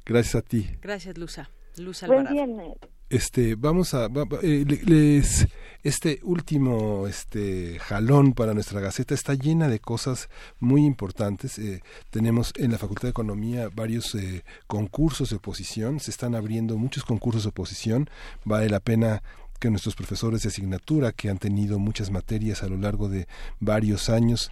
Gracias 0.06 0.34
a 0.36 0.42
ti. 0.42 0.68
Gracias, 0.80 1.18
Lusa. 1.18 1.50
Buen 1.76 1.94
Alvarado. 2.26 2.34
viernes. 2.34 2.76
este 3.08 3.54
vamos 3.54 3.94
a 3.94 4.06
eh, 4.42 4.64
le- 4.66 4.82
les 4.84 5.46
este 5.84 6.18
último 6.24 7.06
este 7.06 7.78
jalón 7.78 8.32
para 8.32 8.52
nuestra 8.52 8.80
gaceta 8.80 9.14
está 9.14 9.34
llena 9.34 9.68
de 9.68 9.78
cosas 9.78 10.28
muy 10.58 10.84
importantes 10.84 11.56
eh, 11.60 11.80
tenemos 12.10 12.52
en 12.56 12.72
la 12.72 12.78
facultad 12.78 13.04
de 13.04 13.10
economía 13.10 13.68
varios 13.72 14.14
eh, 14.16 14.42
concursos 14.66 15.30
de 15.30 15.36
oposición 15.36 16.00
se 16.00 16.10
están 16.10 16.34
abriendo 16.34 16.76
muchos 16.76 17.04
concursos 17.04 17.44
de 17.44 17.50
oposición 17.50 18.10
vale 18.44 18.68
la 18.68 18.80
pena 18.80 19.22
que 19.60 19.70
nuestros 19.70 19.94
profesores 19.96 20.42
de 20.42 20.48
asignatura 20.48 21.12
que 21.12 21.30
han 21.30 21.38
tenido 21.38 21.78
muchas 21.78 22.10
materias 22.10 22.62
a 22.64 22.68
lo 22.68 22.76
largo 22.76 23.08
de 23.08 23.26
varios 23.60 24.08
años 24.10 24.50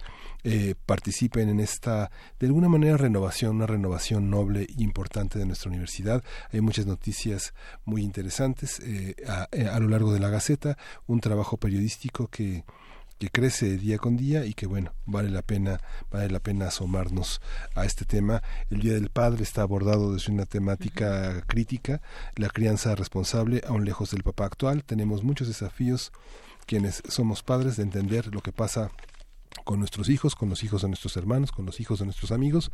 eh, 0.49 0.75
participen 0.85 1.49
en 1.49 1.59
esta, 1.59 2.09
de 2.39 2.47
alguna 2.47 2.69
manera, 2.69 2.95
renovación, 2.95 3.57
una 3.57 3.65
renovación 3.65 4.29
noble 4.29 4.65
y 4.69 4.81
importante 4.81 5.37
de 5.37 5.45
nuestra 5.45 5.69
universidad. 5.69 6.23
Hay 6.53 6.61
muchas 6.61 6.85
noticias 6.85 7.53
muy 7.83 8.01
interesantes 8.01 8.79
eh, 8.79 9.17
a, 9.27 9.49
eh, 9.51 9.67
a 9.67 9.77
lo 9.81 9.89
largo 9.89 10.13
de 10.13 10.21
la 10.21 10.29
Gaceta, 10.29 10.77
un 11.05 11.19
trabajo 11.19 11.57
periodístico 11.57 12.27
que 12.27 12.63
que 13.19 13.29
crece 13.29 13.77
día 13.77 13.97
con 13.97 14.15
día 14.15 14.45
y 14.45 14.53
que 14.53 14.67
bueno 14.67 14.93
vale 15.07 15.31
la 15.31 15.41
pena 15.41 15.81
vale 16.11 16.29
la 16.29 16.39
pena 16.39 16.67
asomarnos 16.67 17.41
a 17.75 17.83
este 17.83 18.05
tema. 18.05 18.41
El 18.69 18.79
día 18.79 18.93
del 18.93 19.09
padre 19.09 19.43
está 19.43 19.63
abordado 19.63 20.13
desde 20.13 20.31
una 20.31 20.45
temática 20.45 21.41
crítica 21.47 21.99
la 22.35 22.47
crianza 22.47 22.95
responsable 22.95 23.63
aún 23.67 23.83
lejos 23.83 24.11
del 24.11 24.23
papá 24.23 24.45
actual. 24.45 24.83
Tenemos 24.83 25.23
muchos 25.23 25.47
desafíos 25.47 26.13
quienes 26.67 27.01
somos 27.09 27.43
padres 27.43 27.75
de 27.75 27.83
entender 27.83 28.33
lo 28.33 28.41
que 28.41 28.51
pasa 28.51 28.91
con 29.67 29.79
nuestros 29.79 30.07
hijos, 30.07 30.33
con 30.33 30.49
los 30.49 30.63
hijos 30.63 30.81
de 30.83 30.87
nuestros 30.87 31.17
hermanos, 31.17 31.51
con 31.51 31.65
los 31.65 31.81
hijos 31.81 31.99
de 31.99 32.05
nuestros 32.05 32.31
amigos, 32.31 32.71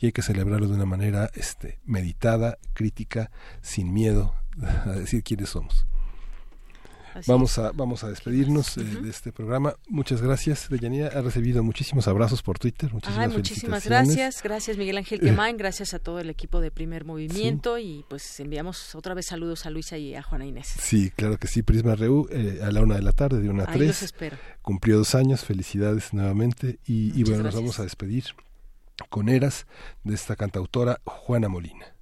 y 0.00 0.06
hay 0.06 0.12
que 0.12 0.20
celebrarlo 0.20 0.66
de 0.66 0.74
una 0.74 0.84
manera 0.84 1.30
este, 1.34 1.78
meditada, 1.84 2.58
crítica, 2.72 3.30
sin 3.62 3.94
miedo 3.94 4.34
a 4.84 4.90
decir 4.90 5.22
quiénes 5.22 5.50
somos. 5.50 5.86
Así 7.14 7.30
Vamos 7.30 7.56
a, 7.58 7.70
vamos 7.70 8.02
a 8.02 8.08
despedirnos 8.08 8.76
eh, 8.76 8.82
de 8.82 9.08
este 9.08 9.30
programa. 9.30 9.76
Muchas 9.88 10.20
gracias, 10.20 10.68
Deyanira. 10.68 11.08
Ha 11.16 11.22
recibido 11.22 11.62
muchísimos 11.62 12.08
abrazos 12.08 12.42
por 12.42 12.58
Twitter. 12.58 12.92
Muchísimas, 12.92 13.30
Ay, 13.30 13.36
muchísimas 13.36 13.84
gracias. 13.84 14.42
Gracias, 14.42 14.76
Miguel 14.76 14.96
Ángel 14.98 15.20
Eh, 15.20 15.22
Quemain. 15.30 15.56
Gracias 15.56 15.94
a 15.94 16.00
todo 16.00 16.18
el 16.18 16.28
equipo 16.28 16.60
de 16.60 16.72
Primer 16.72 17.04
Movimiento. 17.04 17.78
Y 17.78 18.04
pues 18.08 18.40
enviamos 18.40 18.96
otra 18.96 19.14
vez 19.14 19.26
saludos 19.26 19.64
a 19.64 19.70
Luisa 19.70 19.96
y 19.96 20.16
a 20.16 20.24
Juana 20.24 20.44
Inés. 20.44 20.74
Sí, 20.76 21.12
claro 21.14 21.38
que 21.38 21.46
sí. 21.46 21.62
Prisma 21.62 21.94
Reu 21.94 22.26
eh, 22.32 22.60
a 22.64 22.72
la 22.72 22.80
una 22.80 22.96
de 22.96 23.02
la 23.02 23.12
tarde, 23.12 23.40
de 23.40 23.48
una 23.48 23.62
a 23.62 23.72
tres. 23.72 23.86
los 23.86 24.02
espero. 24.02 24.36
Cumplió 24.60 24.98
dos 24.98 25.14
años. 25.14 25.44
Felicidades 25.44 26.12
nuevamente. 26.12 26.80
Y, 26.84 27.22
bueno, 27.22 27.44
nos 27.44 27.54
vamos 27.54 27.78
a 27.78 27.84
despedir 27.84 28.24
con 29.08 29.28
Eras 29.28 29.68
de 30.02 30.14
esta 30.14 30.34
cantautora 30.34 31.00
Juana 31.04 31.48
Molina. 31.48 31.93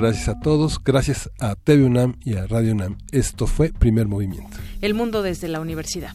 Gracias 0.00 0.28
a 0.28 0.38
todos, 0.38 0.80
gracias 0.84 1.28
a 1.40 1.56
TV 1.56 1.82
UNAM 1.82 2.14
y 2.24 2.34
a 2.34 2.46
Radio 2.46 2.72
UNAM. 2.72 2.98
Esto 3.10 3.48
fue 3.48 3.72
Primer 3.72 4.06
Movimiento. 4.06 4.56
El 4.80 4.94
mundo 4.94 5.22
desde 5.22 5.48
la 5.48 5.58
universidad. 5.58 6.14